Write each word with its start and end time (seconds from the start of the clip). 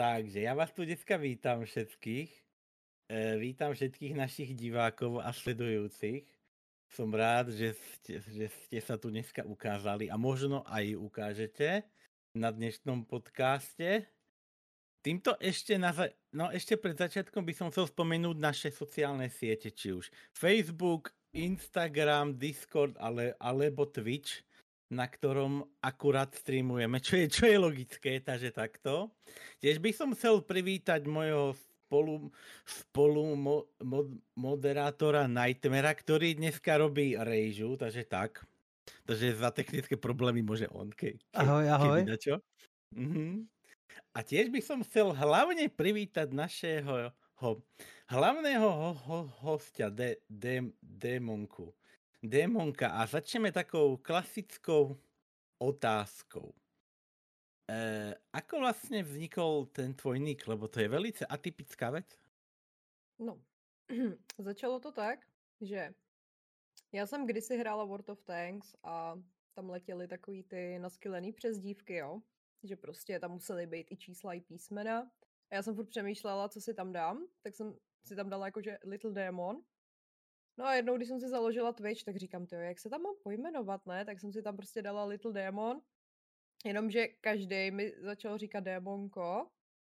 Takže 0.00 0.40
já 0.40 0.54
vás 0.54 0.72
tu 0.72 0.84
dneska 0.84 1.16
vítám 1.16 1.64
všetkých. 1.64 2.30
E, 3.08 3.36
vítám 3.36 3.76
všetkých 3.76 4.16
našich 4.16 4.56
divákov 4.56 5.20
a 5.20 5.28
sledujúcich. 5.28 6.24
Som 6.88 7.12
rád, 7.12 7.52
že 7.52 7.76
ste, 7.76 8.24
že 8.24 8.48
ste 8.48 8.80
sa 8.80 8.96
tu 8.96 9.12
dneska 9.12 9.44
ukázali 9.44 10.08
a 10.08 10.16
možno 10.16 10.64
aj 10.64 10.96
ukážete 10.96 11.84
na 12.32 12.48
dnešnom 12.48 13.04
podcaste. 13.04 14.08
Týmto 15.04 15.36
ešte, 15.36 15.76
na, 15.76 15.92
no 16.32 16.48
ešte 16.48 16.80
pred 16.80 16.96
začiatkom 16.96 17.44
by 17.44 17.52
som 17.52 17.68
chcel 17.68 17.84
spomenúť 17.84 18.40
naše 18.40 18.68
sociálne 18.72 19.28
siete, 19.28 19.68
či 19.68 19.92
už 19.92 20.08
Facebook, 20.32 21.12
Instagram, 21.36 22.40
Discord 22.40 22.96
ale, 22.96 23.36
alebo 23.36 23.84
Twitch 23.84 24.48
na 24.90 25.06
ktorom 25.06 25.62
akurát 25.78 26.34
streamujeme, 26.34 26.98
čo 26.98 27.14
je, 27.14 27.26
čo 27.30 27.44
je 27.46 27.56
logické, 27.56 28.18
takže 28.18 28.50
takto. 28.50 29.14
Tiež 29.62 29.78
by 29.78 29.90
som 29.94 30.10
chcel 30.18 30.42
privítať 30.42 31.06
mojho 31.06 31.54
spolu, 31.54 32.34
spolu 32.66 33.38
mo, 33.38 33.70
mo, 33.78 34.10
moderátora 34.34 35.30
Nightmara, 35.30 35.94
ktorý 35.94 36.34
dneska 36.34 36.74
robí 36.78 37.14
rejžu, 37.14 37.78
takže 37.78 38.02
tak. 38.02 38.42
Takže 39.06 39.38
za 39.38 39.54
technické 39.54 39.94
problémy 39.94 40.42
môže 40.42 40.66
on. 40.74 40.90
Ke, 40.90 41.18
ke, 41.18 41.38
ahoj, 41.38 41.66
ahoj. 41.70 42.00
Čo. 42.18 42.42
Mhm. 42.94 43.46
A 44.10 44.26
tiež 44.26 44.50
by 44.50 44.58
som 44.58 44.82
chcel 44.82 45.14
hlavne 45.14 45.70
privítať 45.70 46.34
našeho 46.34 47.14
ho, 47.40 47.50
hlavného 48.10 48.68
ho, 48.68 48.90
ho, 48.94 49.18
hostia, 49.40 49.88
de, 49.88 50.20
de, 50.28 50.68
Démonku. 50.82 51.72
Démonka 52.22 52.88
a 52.88 53.06
začneme 53.06 53.52
takou 53.52 53.96
klasickou 53.96 55.00
otázkou. 55.58 56.54
E, 57.70 58.14
ako 58.32 58.58
vlastně 58.58 59.02
vznikol 59.02 59.66
ten 59.66 59.94
tvoj 59.94 60.20
nick, 60.20 60.48
lebo 60.48 60.68
to 60.68 60.80
je 60.80 60.88
velice 60.88 61.26
atypická 61.26 61.90
věc? 61.90 62.18
No, 63.18 63.42
začalo 64.38 64.80
to 64.80 64.92
tak, 64.92 65.26
že 65.60 65.94
já 66.92 67.06
jsem 67.06 67.26
kdysi 67.26 67.56
hrála 67.56 67.84
World 67.84 68.08
of 68.08 68.22
Tanks 68.22 68.74
a 68.82 69.22
tam 69.54 69.70
letěly 69.70 70.08
takový 70.08 70.42
ty 70.42 70.78
naskylený 70.78 71.32
přezdívky, 71.32 71.94
jo? 71.94 72.20
Že 72.62 72.76
prostě 72.76 73.20
tam 73.20 73.30
musely 73.30 73.66
být 73.66 73.86
i 73.90 73.96
čísla, 73.96 74.34
i 74.34 74.40
písmena. 74.40 75.10
A 75.50 75.54
já 75.54 75.62
jsem 75.62 75.74
furt 75.74 75.88
přemýšlela, 75.88 76.48
co 76.48 76.60
si 76.60 76.74
tam 76.74 76.92
dám, 76.92 77.26
tak 77.42 77.54
jsem 77.54 77.74
si 78.04 78.16
tam 78.16 78.28
dala 78.28 78.46
jakože 78.46 78.78
Little 78.84 79.12
Demon 79.12 79.62
No 80.60 80.66
a 80.66 80.74
jednou, 80.74 80.96
když 80.96 81.08
jsem 81.08 81.20
si 81.20 81.28
založila 81.28 81.72
Twitch, 81.72 82.04
tak 82.04 82.16
říkám, 82.16 82.46
to 82.46 82.54
jak 82.54 82.78
se 82.78 82.90
tam 82.90 83.02
mám 83.02 83.14
pojmenovat, 83.22 83.86
ne? 83.86 84.04
Tak 84.04 84.20
jsem 84.20 84.32
si 84.32 84.42
tam 84.42 84.56
prostě 84.56 84.82
dala 84.82 85.04
Little 85.04 85.32
Demon, 85.32 85.80
jenomže 86.64 87.08
každý 87.08 87.70
mi 87.70 87.92
začal 87.98 88.38
říkat 88.38 88.60
démonko, 88.60 89.50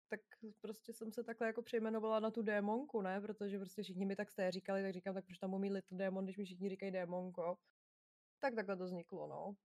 tak 0.08 0.20
prostě 0.60 0.92
jsem 0.92 1.12
se 1.12 1.24
takhle 1.24 1.46
jako 1.46 1.62
přejmenovala 1.62 2.20
na 2.20 2.30
tu 2.30 2.42
démonku, 2.42 3.00
ne? 3.02 3.20
Protože 3.20 3.58
prostě 3.58 3.82
všichni 3.82 4.06
mi 4.06 4.16
tak 4.16 4.30
jste 4.30 4.50
říkali, 4.52 4.82
tak 4.82 4.92
říkám, 4.92 5.14
tak 5.14 5.24
proč 5.24 5.38
tam 5.38 5.60
mít 5.60 5.72
Little 5.72 5.98
Demon, 5.98 6.24
když 6.24 6.36
mi 6.36 6.44
všichni 6.44 6.68
říkají 6.68 6.92
démonko. 6.92 7.58
Tak 8.38 8.54
takhle 8.54 8.76
to 8.76 8.84
vzniklo, 8.84 9.26
no. 9.26 9.56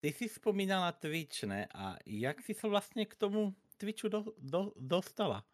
Ty 0.00 0.08
jsi 0.08 0.28
vzpomínala 0.28 0.92
Twitch, 0.92 1.42
ne? 1.42 1.68
A 1.74 1.96
jak 2.06 2.42
jsi 2.42 2.54
se 2.54 2.68
vlastně 2.68 3.06
k 3.06 3.16
tomu 3.16 3.54
Twitchu 3.76 4.08
do, 4.08 4.24
do, 4.38 4.72
dostala? 4.76 5.44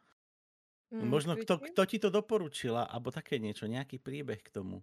Mm, 0.93 1.09
Možno 1.09 1.37
kto, 1.37 1.59
kto 1.59 1.87
ti 1.87 1.99
to 1.99 2.11
doporučila, 2.11 2.83
alebo 2.85 3.11
také 3.11 3.39
něco, 3.39 3.67
nějaký 3.67 3.99
příběh 3.99 4.43
k 4.43 4.51
tomu? 4.51 4.83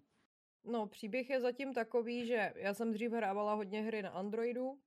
No, 0.63 0.87
příběh 0.87 1.29
je 1.29 1.41
zatím 1.41 1.73
takový, 1.73 2.25
že 2.27 2.53
já 2.55 2.73
jsem 2.73 2.91
dřív 2.93 3.11
hrávala 3.11 3.53
hodně 3.53 3.81
hry 3.81 4.01
na 4.01 4.09
Androidu. 4.09 4.79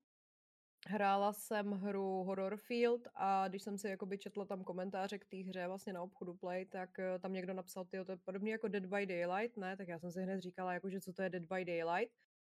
Hrála 0.88 1.32
jsem 1.32 1.70
hru 1.72 2.24
Horror 2.24 2.56
Field 2.56 3.08
a 3.14 3.48
když 3.48 3.62
jsem 3.62 3.78
si 3.78 3.88
jakoby 3.88 4.18
četla 4.18 4.44
tam 4.44 4.64
komentáře 4.64 5.18
k 5.18 5.24
té 5.24 5.36
hře 5.36 5.66
vlastně 5.66 5.92
na 5.92 6.02
obchodu 6.02 6.34
Play, 6.34 6.66
tak 6.66 6.98
eh, 6.98 7.18
tam 7.18 7.32
někdo 7.32 7.54
napsal, 7.54 7.84
ty 7.84 8.04
to 8.04 8.12
je 8.12 8.16
podobně 8.16 8.52
jako 8.52 8.68
Dead 8.68 8.86
by 8.86 9.06
Daylight, 9.06 9.56
ne? 9.56 9.76
Tak 9.76 9.88
já 9.88 9.98
jsem 9.98 10.10
si 10.12 10.22
hned 10.22 10.40
říkala, 10.40 10.74
jako, 10.74 10.90
že 10.90 11.00
co 11.00 11.12
to 11.12 11.22
je 11.22 11.30
Dead 11.30 11.44
by 11.44 11.64
Daylight. 11.64 12.14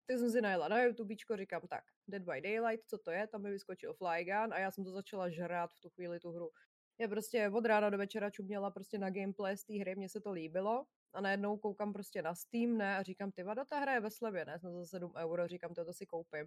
Tak 0.07 0.19
jsem 0.19 0.31
si 0.31 0.41
najela 0.41 0.69
na 0.69 0.83
YouTubečko, 0.83 1.37
říkám 1.37 1.63
tak, 1.69 1.85
Dead 2.09 2.23
by 2.23 2.41
Daylight, 2.41 2.89
co 2.89 2.99
to 2.99 3.11
je? 3.11 3.27
Tam 3.27 3.43
mi 3.43 3.51
vyskočil 3.51 3.95
Flygun 3.95 4.53
a 4.55 4.59
já 4.59 4.71
jsem 4.71 4.85
to 4.85 4.91
začala 4.93 5.31
žrát 5.31 5.71
v 5.75 5.81
tu 5.81 5.91
chvíli 5.91 6.21
tu 6.21 6.31
hru. 6.33 6.51
Já 6.99 7.09
prostě 7.09 7.51
od 7.51 7.67
rána 7.67 7.91
do 7.91 7.99
večera 7.99 8.31
čuměla 8.31 8.71
prostě 8.71 8.99
na 8.99 9.11
gameplay 9.11 9.57
z 9.57 9.65
té 9.65 9.75
hry, 9.75 9.95
mně 9.95 10.09
se 10.09 10.21
to 10.21 10.33
líbilo 10.33 10.85
a 11.13 11.21
najednou 11.21 11.57
koukám 11.57 11.93
prostě 11.93 12.23
na 12.23 12.35
Steam, 12.35 12.77
ne, 12.77 12.97
a 12.97 13.03
říkám, 13.03 13.33
ty 13.33 13.43
vado, 13.43 13.65
ta 13.65 13.79
hra 13.79 13.95
je 13.95 14.01
ve 14.01 14.11
slevě, 14.11 14.45
ne, 14.45 14.59
za 14.59 14.87
7 14.87 15.13
euro, 15.17 15.49
říkám, 15.49 15.75
to, 15.75 15.85
to 15.85 15.93
si 15.93 16.07
koupím. 16.07 16.47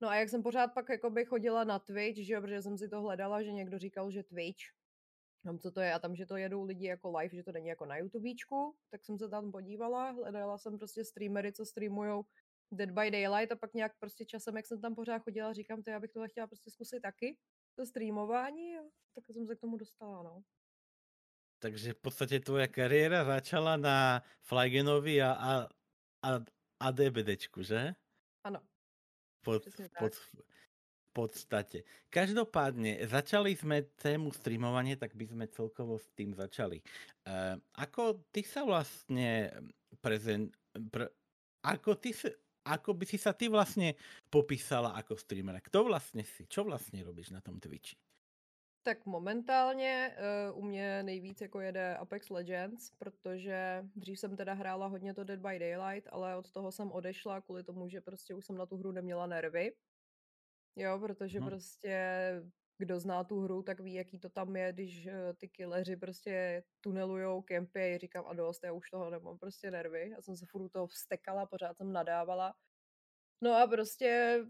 No 0.00 0.08
a 0.08 0.16
jak 0.16 0.28
jsem 0.28 0.42
pořád 0.42 0.74
pak 0.74 0.88
jakoby 0.88 1.24
chodila 1.24 1.64
na 1.64 1.78
Twitch, 1.78 2.18
že 2.26 2.34
jo, 2.34 2.40
protože 2.40 2.62
jsem 2.62 2.78
si 2.78 2.88
to 2.88 3.00
hledala, 3.00 3.42
že 3.42 3.52
někdo 3.52 3.78
říkal, 3.78 4.10
že 4.10 4.22
Twitch, 4.22 4.64
tam 5.44 5.58
co 5.58 5.70
to 5.70 5.80
je, 5.80 5.92
a 5.92 5.98
tam, 5.98 6.16
že 6.16 6.26
to 6.26 6.36
jedou 6.36 6.64
lidi 6.64 6.86
jako 6.86 7.18
live, 7.18 7.36
že 7.36 7.42
to 7.42 7.52
není 7.52 7.68
jako 7.68 7.86
na 7.86 7.96
YouTubečku, 7.96 8.76
tak 8.90 9.04
jsem 9.04 9.18
se 9.18 9.28
tam 9.28 9.52
podívala, 9.52 10.10
hledala 10.10 10.58
jsem 10.58 10.78
prostě 10.78 11.04
streamery, 11.04 11.52
co 11.52 11.66
streamujou 11.66 12.24
Dead 12.72 12.90
by 12.90 13.10
Daylight 13.10 13.52
a 13.52 13.56
pak 13.56 13.74
nějak 13.74 13.92
prostě 13.98 14.24
časem, 14.24 14.56
jak 14.56 14.66
jsem 14.66 14.80
tam 14.80 14.94
pořád 14.94 15.18
chodila, 15.18 15.52
říkám, 15.52 15.82
to 15.82 15.90
já 15.90 16.00
bych 16.00 16.12
to 16.12 16.28
chtěla 16.28 16.46
prostě 16.46 16.70
zkusit 16.70 17.00
taky 17.00 17.36
to 17.76 17.86
streamování 17.86 18.78
a 18.78 18.82
tak 19.14 19.24
jsem 19.26 19.46
se 19.46 19.56
k 19.56 19.60
tomu 19.60 19.76
dostala, 19.76 20.22
no. 20.22 20.42
Takže 21.58 21.92
v 21.92 21.96
podstatě 21.96 22.40
tvoje 22.40 22.68
kariéra 22.68 23.24
začala 23.24 23.76
na 23.76 24.22
Flygenovi 24.42 25.22
a, 25.22 25.32
a, 25.32 25.68
a, 26.22 26.44
a 26.80 26.90
DBDčku, 26.90 27.62
že? 27.62 27.94
Ano. 28.44 28.60
Pod, 29.44 29.62
pod, 29.98 30.12
podstatě. 31.16 31.82
Každopádně, 32.10 33.08
začali 33.08 33.56
jsme 33.56 33.82
tému 33.82 34.32
streamování, 34.32 34.96
tak 34.96 35.16
by 35.16 35.26
jsme 35.26 35.48
celkovo 35.48 35.98
s 35.98 36.08
tím 36.12 36.34
začali. 36.34 36.82
Uh, 37.24 37.60
ako 37.74 38.20
ty 38.30 38.42
se 38.42 38.60
vlastně 38.64 39.50
prezent, 40.00 40.52
pre, 40.92 41.08
ako 41.62 41.94
ty 41.94 42.12
se, 42.12 42.36
ako 42.66 42.94
by 42.94 43.06
si 43.06 43.18
sa 43.18 43.32
ty 43.32 43.48
vlastně 43.48 43.94
popísala 44.30 44.94
jako 44.96 45.16
streamer? 45.16 45.60
Kto 45.60 45.84
vlastně 45.84 46.24
si? 46.24 46.46
Čo 46.46 46.64
vlastně 46.64 47.04
robíš 47.04 47.30
na 47.30 47.40
tom 47.40 47.60
Twitchi? 47.60 47.96
Tak 48.82 49.06
momentálně 49.06 50.16
uh, 50.50 50.58
u 50.58 50.62
mě 50.62 51.02
nejvíc 51.02 51.40
jako 51.40 51.60
jede 51.60 51.96
Apex 51.96 52.30
Legends, 52.30 52.90
protože 52.98 53.84
dřív 53.96 54.18
jsem 54.18 54.36
teda 54.36 54.52
hrála 54.52 54.86
hodně 54.86 55.14
to 55.14 55.24
Dead 55.24 55.40
by 55.40 55.58
Daylight, 55.58 56.08
ale 56.12 56.36
od 56.36 56.50
toho 56.50 56.72
jsem 56.72 56.92
odešla 56.92 57.40
kvůli 57.40 57.62
tomu, 57.62 57.88
že 57.88 58.00
prostě 58.00 58.34
už 58.34 58.46
jsem 58.46 58.56
na 58.56 58.66
tu 58.66 58.76
hru 58.76 58.92
neměla 58.92 59.26
nervy. 59.26 59.72
Jo, 60.76 60.98
protože 60.98 61.38
hmm. 61.38 61.48
prostě 61.48 61.98
kdo 62.78 63.00
zná 63.00 63.24
tu 63.24 63.40
hru, 63.40 63.62
tak 63.62 63.80
ví, 63.80 63.94
jaký 63.94 64.18
to 64.18 64.28
tam 64.28 64.56
je, 64.56 64.72
když 64.72 65.06
uh, 65.06 65.12
ty 65.36 65.48
killeři 65.48 65.96
prostě 65.96 66.62
tunelujou 66.80 67.42
kempy, 67.42 67.98
říkám 68.00 68.24
a 68.26 68.34
dost, 68.34 68.64
já 68.64 68.72
už 68.72 68.90
toho 68.90 69.10
nemám 69.10 69.38
prostě 69.38 69.70
nervy. 69.70 70.10
Já 70.10 70.22
jsem 70.22 70.36
se 70.36 70.46
furt 70.46 70.68
toho 70.68 70.86
vstekala, 70.86 71.46
pořád 71.46 71.76
jsem 71.76 71.92
nadávala. 71.92 72.54
No 73.42 73.54
a 73.56 73.66
prostě 73.66 74.40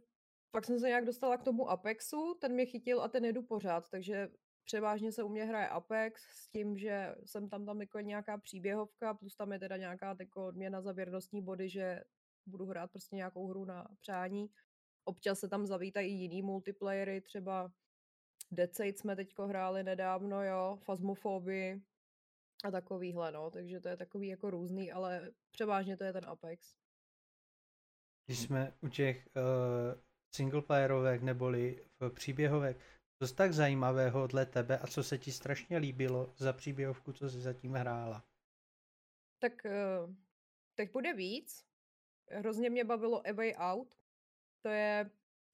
pak 0.51 0.65
jsem 0.65 0.81
se 0.81 0.87
nějak 0.87 1.05
dostala 1.05 1.37
k 1.37 1.43
tomu 1.43 1.71
Apexu, 1.71 2.35
ten 2.41 2.53
mě 2.53 2.67
chytil 2.67 3.03
a 3.03 3.09
ten 3.09 3.25
jedu 3.25 3.43
pořád, 3.43 3.91
takže 3.91 4.29
převážně 4.65 5.13
se 5.13 5.23
u 5.23 5.29
mě 5.29 5.45
hraje 5.45 5.69
Apex 5.69 6.23
s 6.23 6.49
tím, 6.49 6.79
že 6.79 7.15
jsem 7.25 7.49
tam 7.49 7.67
tam 7.67 7.81
jako 7.81 8.01
nějaká 8.01 8.39
příběhovka, 8.39 9.15
plus 9.15 9.37
tam 9.37 9.53
je 9.53 9.59
teda 9.59 9.77
nějaká 9.77 10.17
jako 10.21 10.47
odměna 10.47 10.81
za 10.81 10.93
věrnostní 10.93 11.43
body, 11.43 11.69
že 11.69 12.01
budu 12.47 12.67
hrát 12.67 12.91
prostě 12.91 13.17
nějakou 13.17 13.47
hru 13.47 13.65
na 13.65 13.89
přání. 14.01 14.47
Občas 15.05 15.39
se 15.39 15.49
tam 15.49 15.67
zavítají 15.67 16.21
jiný 16.21 16.43
multiplayery, 16.43 17.21
třeba 17.21 17.73
State 18.53 18.99
jsme 18.99 19.17
teďko 19.17 19.47
hráli 19.47 19.83
nedávno, 19.83 20.45
jo, 20.45 20.79
Phasmophobie 20.85 21.81
a 22.65 22.71
takovýhle, 22.71 23.33
no, 23.33 23.51
takže 23.51 23.81
to 23.81 23.89
je 23.89 23.97
takový 23.97 24.29
jako 24.29 24.51
různý, 24.51 24.93
ale 24.93 25.33
převážně 25.51 25.97
to 25.97 26.05
je 26.05 26.13
ten 26.13 26.25
Apex. 26.27 26.77
Když 28.27 28.39
jsme 28.39 28.73
u 28.81 28.89
těch 28.89 29.29
uh, 29.37 30.01
singleplayerovek 30.35 31.23
neboli 31.23 31.85
v 32.01 32.11
příběhovek, 32.11 32.77
co 33.23 33.35
tak 33.35 33.53
zajímavého 33.53 34.27
dle 34.27 34.47
tebe 34.47 34.79
a 34.79 34.87
co 34.87 35.05
se 35.05 35.19
ti 35.19 35.33
strašně 35.33 35.79
líbilo 35.79 36.35
za 36.37 36.53
příběhovku, 36.53 37.13
co 37.13 37.31
jsi 37.31 37.41
zatím 37.41 37.73
hrála? 37.73 38.25
Tak 39.39 39.53
uh, 39.65 40.15
teď 40.75 40.93
bude 40.93 41.15
víc. 41.15 41.67
Hrozně 42.31 42.71
mě 42.71 42.85
bavilo 42.85 43.27
A 43.27 43.33
Way 43.33 43.55
Out. 43.57 43.95
To 44.63 44.69
je 44.69 45.11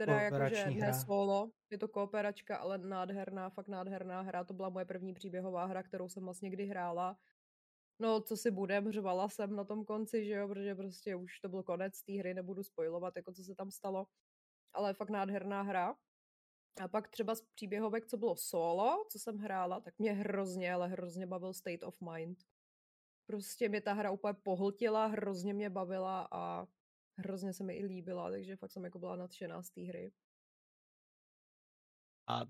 teda 0.07 0.21
jakože 0.21 0.71
ne 0.71 0.95
solo, 0.95 1.51
je 1.71 1.79
to 1.79 1.89
kooperačka, 1.89 2.57
ale 2.57 2.79
nádherná, 2.79 3.51
fakt 3.51 3.69
nádherná 3.69 4.21
hra. 4.21 4.45
To 4.45 4.55
byla 4.55 4.69
moje 4.69 4.85
první 4.85 5.15
příběhová 5.15 5.65
hra, 5.65 5.83
kterou 5.83 6.09
jsem 6.09 6.25
vlastně 6.25 6.51
kdy 6.51 6.67
hrála. 6.67 7.19
No, 7.99 8.21
co 8.21 8.37
si 8.37 8.51
budem, 8.51 8.93
řvala 8.93 9.29
jsem 9.29 9.57
na 9.57 9.65
tom 9.65 9.85
konci, 9.85 10.25
že 10.25 10.33
jo, 10.33 10.49
protože 10.49 10.75
prostě 10.75 11.17
už 11.17 11.41
to 11.41 11.49
byl 11.49 11.63
konec 11.63 12.03
té 12.03 12.13
hry, 12.13 12.35
nebudu 12.35 12.63
spojovat, 12.63 13.17
jako 13.17 13.33
co 13.33 13.45
se 13.45 13.55
tam 13.55 13.71
stalo. 13.71 14.07
Ale 14.73 14.95
fakt 14.95 15.11
nádherná 15.11 15.63
hra. 15.63 15.95
A 16.81 16.89
pak 16.89 17.09
třeba 17.09 17.35
z 17.35 17.43
příběhovek, 17.55 18.07
co 18.07 18.17
bylo 18.17 18.37
solo, 18.37 19.07
co 19.11 19.19
jsem 19.19 19.39
hrála, 19.39 19.81
tak 19.81 19.99
mě 19.99 20.13
hrozně, 20.13 20.75
ale 20.75 20.89
hrozně 20.89 21.27
bavil 21.27 21.55
State 21.55 21.83
of 21.83 22.01
Mind. 22.01 22.39
Prostě 23.27 23.69
mě 23.69 23.81
ta 23.81 23.93
hra 23.93 24.11
úplně 24.11 24.35
pohltila, 24.43 25.07
hrozně 25.07 25.55
mě 25.55 25.71
bavila 25.71 26.29
a 26.31 26.67
hrozně 27.17 27.53
se 27.53 27.65
mi 27.65 27.75
i 27.75 27.87
líbila, 27.87 28.31
takže 28.31 28.57
fakt 28.57 28.71
jsem 28.71 28.85
jako 28.85 28.99
byla 28.99 29.17
nadšená 29.17 29.63
z 29.63 29.71
té 29.71 29.81
hry. 29.81 30.13
A 32.27 32.45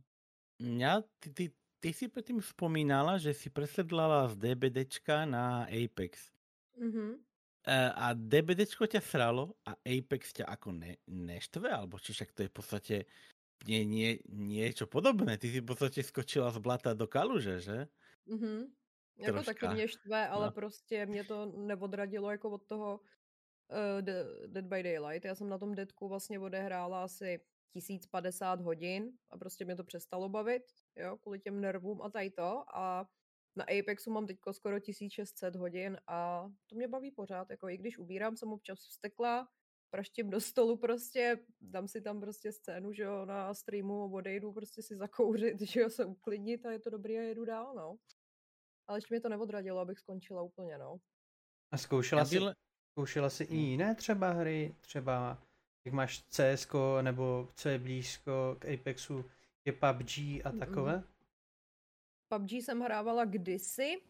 Mňa, 0.61 1.03
ty, 1.21 1.31
ty, 1.35 1.45
ty 1.81 1.91
si 1.93 2.09
predtým 2.09 2.41
spomínala, 2.43 3.19
že 3.19 3.35
si 3.35 3.51
presedlala 3.51 4.29
z 4.31 4.37
DBDčka 4.39 5.27
na 5.27 5.67
Apex. 5.67 6.31
Mhm. 6.77 7.25
E, 7.63 7.77
a 7.95 8.11
DBDčko 8.15 8.87
ťa 8.91 8.99
sralo 9.03 9.55
a 9.63 9.79
Apex 9.87 10.35
ťa 10.35 10.45
ako 10.51 10.69
ne, 10.75 10.99
neštve? 11.07 11.71
Alebo 11.71 11.99
či 12.03 12.11
však 12.15 12.35
to 12.35 12.41
je 12.47 12.51
v 12.51 12.57
podstate 12.59 12.95
nie, 13.69 13.83
nie, 13.87 14.11
niečo 14.31 14.87
podobné. 14.91 15.39
Ty 15.39 15.49
si 15.53 15.61
v 15.63 15.69
podstate 15.71 16.03
skočila 16.07 16.51
z 16.55 16.59
blata 16.63 16.95
do 16.95 17.07
kaluže, 17.11 17.61
že? 17.63 17.79
Mhm. 18.27 18.73
Jako 19.19 19.43
taky 19.43 19.69
mě 19.69 19.89
štve, 19.89 20.29
ale 20.29 20.49
No. 20.49 20.53
prostě 20.53 21.07
mě 21.07 21.25
to 21.25 21.47
neodradilo 21.47 22.31
jako 22.31 22.51
od 22.51 22.67
toho 22.67 23.01
uh, 23.73 24.03
Dead 24.47 24.65
by 24.65 24.83
Daylight. 24.83 25.25
Já 25.25 25.35
jsem 25.35 25.49
na 25.49 25.59
tom 25.59 25.75
Deadku 25.75 26.09
vlastně 26.09 26.39
odehrála 26.39 27.05
asi 27.05 27.41
1050 27.73 28.61
hodin 28.61 29.13
a 29.31 29.39
prostě 29.39 29.65
mě 29.65 29.77
to 29.77 29.85
přestalo 29.85 30.29
bavit, 30.29 30.63
jo, 30.97 31.17
kvůli 31.17 31.41
těm 31.41 31.61
nervům 31.61 32.03
a 32.03 32.11
tady 32.11 32.31
to. 32.31 32.65
A 32.75 33.07
na 33.57 33.65
Apexu 33.65 34.11
mám 34.11 34.27
teďko 34.27 34.53
skoro 34.53 34.81
1600 34.81 35.57
hodin 35.57 35.99
a 36.07 36.49
to 36.67 36.77
mě 36.77 36.89
baví 36.89 37.11
pořád, 37.11 37.51
jako 37.51 37.69
i 37.69 37.77
když 37.77 37.99
ubírám, 37.99 38.37
jsem 38.37 38.53
občas 38.53 38.79
vstekla, 38.79 39.49
praštím 39.91 40.31
do 40.31 40.41
stolu 40.41 40.77
prostě, 40.77 41.39
dám 41.61 41.89
si 41.89 42.01
tam 42.01 42.21
prostě 42.21 42.53
scénu, 42.53 42.93
že 42.93 43.03
jo, 43.03 43.27
na 43.27 43.55
streamu, 43.55 44.13
odejdu 44.15 44.53
prostě 44.53 44.83
si 44.83 44.97
zakouřit, 44.97 45.61
že 45.71 45.81
jo, 45.81 45.91
se 45.91 46.05
uklidnit 46.05 46.67
a 46.67 46.73
je 46.73 46.79
to 46.79 46.91
dobrý 46.91 47.19
a 47.19 47.23
jedu 47.23 47.45
dál, 47.45 47.75
no. 47.75 47.97
Ale 48.87 48.99
ještě 48.99 49.15
mě 49.15 49.21
to 49.21 49.29
neodradilo, 49.29 49.81
abych 49.81 49.99
skončila 49.99 50.43
úplně, 50.43 50.79
no. 50.79 50.97
A 51.73 51.79
zkoušela 51.79 52.25
jsi, 52.25 52.39
byl- 52.39 52.55
zkoušela 52.93 53.31
jsi 53.31 53.45
i 53.45 53.57
jiné 53.57 53.95
třeba 53.95 54.31
hry? 54.31 54.75
Třeba 54.81 55.39
jak 55.85 55.95
máš 55.95 56.23
CS 56.23 56.69
nebo 57.03 57.49
co 57.55 57.69
je 57.69 57.79
blízko 57.79 58.57
k 58.59 58.65
Apexu, 58.75 59.25
je 59.65 59.73
PUBG 59.73 60.19
a 60.19 60.51
Mm-mm. 60.51 60.59
takové? 60.59 61.05
PUBG 62.29 62.53
jsem 62.53 62.81
hrávala 62.81 63.25
kdysi, 63.25 64.03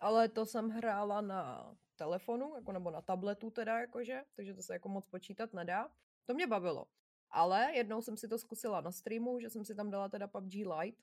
ale 0.00 0.28
to 0.28 0.46
jsem 0.46 0.68
hrála 0.70 1.20
na 1.20 1.74
telefonu, 1.96 2.52
jako 2.54 2.72
nebo 2.72 2.90
na 2.90 3.00
tabletu 3.00 3.50
teda, 3.50 3.78
jakože, 3.80 4.22
takže 4.36 4.54
to 4.54 4.62
se 4.62 4.72
jako 4.72 4.88
moc 4.88 5.06
počítat 5.06 5.52
nedá. 5.52 5.90
To 6.24 6.34
mě 6.34 6.46
bavilo. 6.46 6.86
Ale 7.30 7.72
jednou 7.74 8.02
jsem 8.02 8.16
si 8.16 8.28
to 8.28 8.38
zkusila 8.38 8.80
na 8.80 8.92
streamu, 8.92 9.40
že 9.40 9.50
jsem 9.50 9.64
si 9.64 9.74
tam 9.74 9.90
dala 9.90 10.08
teda 10.08 10.26
PUBG 10.26 10.54
Lite, 10.54 11.02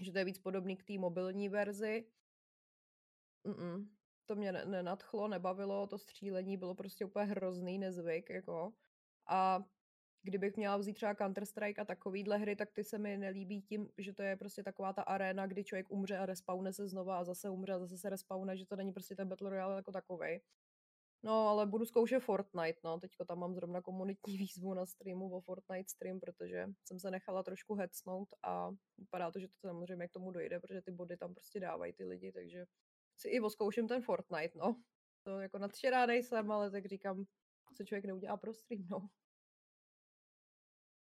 že 0.00 0.12
to 0.12 0.18
je 0.18 0.24
víc 0.24 0.38
podobný 0.38 0.76
k 0.76 0.84
té 0.84 0.98
mobilní 0.98 1.48
verzi. 1.48 2.06
Mm-mm. 3.46 3.88
To 4.28 4.34
mě 4.36 4.52
ne- 4.52 4.64
nenadchlo, 4.64 5.28
nebavilo, 5.28 5.86
to 5.86 5.98
střílení 5.98 6.56
bylo 6.56 6.74
prostě 6.74 7.04
úplně 7.04 7.26
hrozný 7.26 7.78
nezvyk, 7.78 8.30
jako. 8.30 8.72
A 9.28 9.64
kdybych 10.22 10.56
měla 10.56 10.76
vzít 10.76 10.94
třeba 10.94 11.14
Counter-Strike 11.14 11.80
a 11.80 11.84
takovýhle 11.84 12.36
hry, 12.38 12.56
tak 12.56 12.72
ty 12.72 12.84
se 12.84 12.98
mi 12.98 13.16
nelíbí 13.16 13.62
tím, 13.62 13.88
že 13.98 14.12
to 14.12 14.22
je 14.22 14.36
prostě 14.36 14.62
taková 14.62 14.92
ta 14.92 15.02
arena, 15.02 15.46
kdy 15.46 15.64
člověk 15.64 15.90
umře 15.90 16.18
a 16.18 16.26
respawne 16.26 16.72
se 16.72 16.88
znova 16.88 17.18
a 17.18 17.24
zase 17.24 17.50
umře 17.50 17.72
a 17.72 17.78
zase 17.78 17.98
se 17.98 18.10
respawne, 18.10 18.56
že 18.56 18.66
to 18.66 18.76
není 18.76 18.92
prostě 18.92 19.16
ten 19.16 19.28
Battle 19.28 19.50
Royale 19.50 19.76
jako 19.76 19.92
takovej. 19.92 20.40
No, 21.22 21.48
ale 21.48 21.66
budu 21.66 21.84
zkoušet 21.84 22.20
Fortnite, 22.20 22.80
no. 22.84 23.00
Teďko 23.00 23.24
tam 23.24 23.38
mám 23.38 23.54
zrovna 23.54 23.82
komunitní 23.82 24.36
výzvu 24.38 24.74
na 24.74 24.86
streamu 24.86 25.36
o 25.36 25.40
Fortnite 25.40 25.88
stream, 25.88 26.20
protože 26.20 26.66
jsem 26.84 26.98
se 27.00 27.10
nechala 27.10 27.42
trošku 27.42 27.74
hecnout 27.74 28.28
a 28.42 28.70
vypadá 28.98 29.30
to, 29.30 29.40
že 29.40 29.48
to 29.48 29.54
samozřejmě 29.60 30.08
k 30.08 30.12
tomu 30.12 30.30
dojde, 30.30 30.60
protože 30.60 30.82
ty 30.82 30.90
body 30.90 31.16
tam 31.16 31.34
prostě 31.34 31.60
dávají 31.60 31.92
ty 31.92 32.04
lidi, 32.04 32.32
takže 32.32 32.66
si 33.18 33.28
i 33.28 33.40
oskouším 33.40 33.88
ten 33.88 34.02
Fortnite, 34.02 34.58
no. 34.58 34.82
To 35.22 35.40
jako 35.40 35.58
nadšená 35.58 36.06
nejsem, 36.06 36.52
ale 36.52 36.70
tak 36.70 36.86
říkám, 36.86 37.24
co 37.76 37.84
člověk 37.84 38.04
neudělá 38.04 38.36
pro 38.36 38.54
stream, 38.54 38.86
no. 38.90 39.10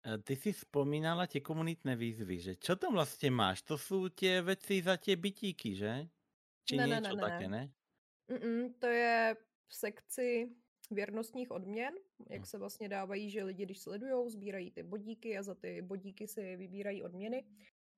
E, 0.04 0.18
Ty 0.26 0.34
si 0.42 0.50
spomínala 0.64 1.24
tie 1.32 1.40
komunitné 1.44 1.92
výzvy, 1.96 2.36
že 2.46 2.52
čo 2.64 2.72
tam 2.80 2.96
vlastne 2.96 3.28
máš? 3.32 3.58
To 3.68 3.76
sú 3.86 3.98
tie 4.20 4.40
veci 4.44 4.80
za 4.86 4.96
tie 5.04 5.14
bytíky, 5.24 5.70
že? 5.76 5.92
Či 6.68 6.76
Ne, 6.78 6.86
ne, 6.86 7.00
niečo 7.00 7.14
ne, 7.14 7.14
ne, 7.14 7.24
také, 7.24 7.46
ne? 7.54 7.62
Mm-mm, 8.30 8.74
to 8.80 8.86
je 8.86 9.36
v 9.68 9.74
sekci 9.76 10.56
věrnostních 10.90 11.50
odměn, 11.50 11.94
jak 12.30 12.46
Hm. 12.46 12.48
se 12.48 12.58
vlastně 12.58 12.88
dávají, 12.88 13.30
že 13.30 13.44
lidi, 13.44 13.64
když 13.64 13.80
sledujou, 13.80 14.30
sbírají 14.30 14.70
ty 14.70 14.82
bodíky 14.82 15.38
a 15.38 15.42
za 15.42 15.54
ty 15.54 15.82
bodíky 15.82 16.28
si 16.28 16.56
vybírají 16.56 17.02
odměny, 17.02 17.44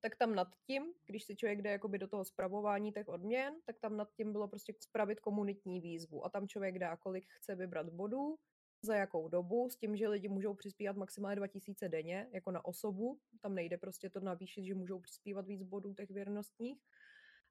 tak 0.02 0.16
tam 0.16 0.34
nad 0.34 0.48
tím, 0.66 0.92
když 1.06 1.24
si 1.24 1.36
člověk 1.36 1.62
jde 1.62 1.70
jakoby 1.70 1.98
do 1.98 2.08
toho 2.08 2.24
spravování 2.24 2.92
těch 2.92 3.08
odměn, 3.08 3.54
tak 3.66 3.78
tam 3.78 3.96
nad 3.96 4.12
tím 4.12 4.32
bylo 4.32 4.48
prostě 4.48 4.74
spravit 4.80 5.20
komunitní 5.20 5.80
výzvu. 5.80 6.24
A 6.24 6.28
tam 6.28 6.48
člověk 6.48 6.78
dá, 6.78 6.96
kolik 6.96 7.26
chce 7.28 7.54
vybrat 7.54 7.88
bodů, 7.88 8.38
za 8.84 8.96
jakou 8.96 9.28
dobu, 9.28 9.70
s 9.70 9.76
tím, 9.76 9.96
že 9.96 10.08
lidi 10.08 10.28
můžou 10.28 10.54
přispívat 10.54 10.96
maximálně 10.96 11.36
2000 11.36 11.88
denně, 11.88 12.28
jako 12.32 12.50
na 12.50 12.64
osobu, 12.64 13.18
tam 13.40 13.54
nejde 13.54 13.78
prostě 13.78 14.10
to 14.10 14.20
navýšit, 14.20 14.64
že 14.64 14.74
můžou 14.74 15.00
přispívat 15.00 15.46
víc 15.46 15.62
bodů 15.62 15.94
těch 15.94 16.10
věrnostních. 16.10 16.82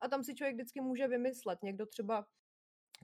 A 0.02 0.08
tam 0.08 0.24
si 0.24 0.36
člověk 0.36 0.56
vždycky 0.56 0.82
může 0.82 1.08
vymyslet, 1.08 1.64
někdo 1.64 1.86
třeba 1.86 2.28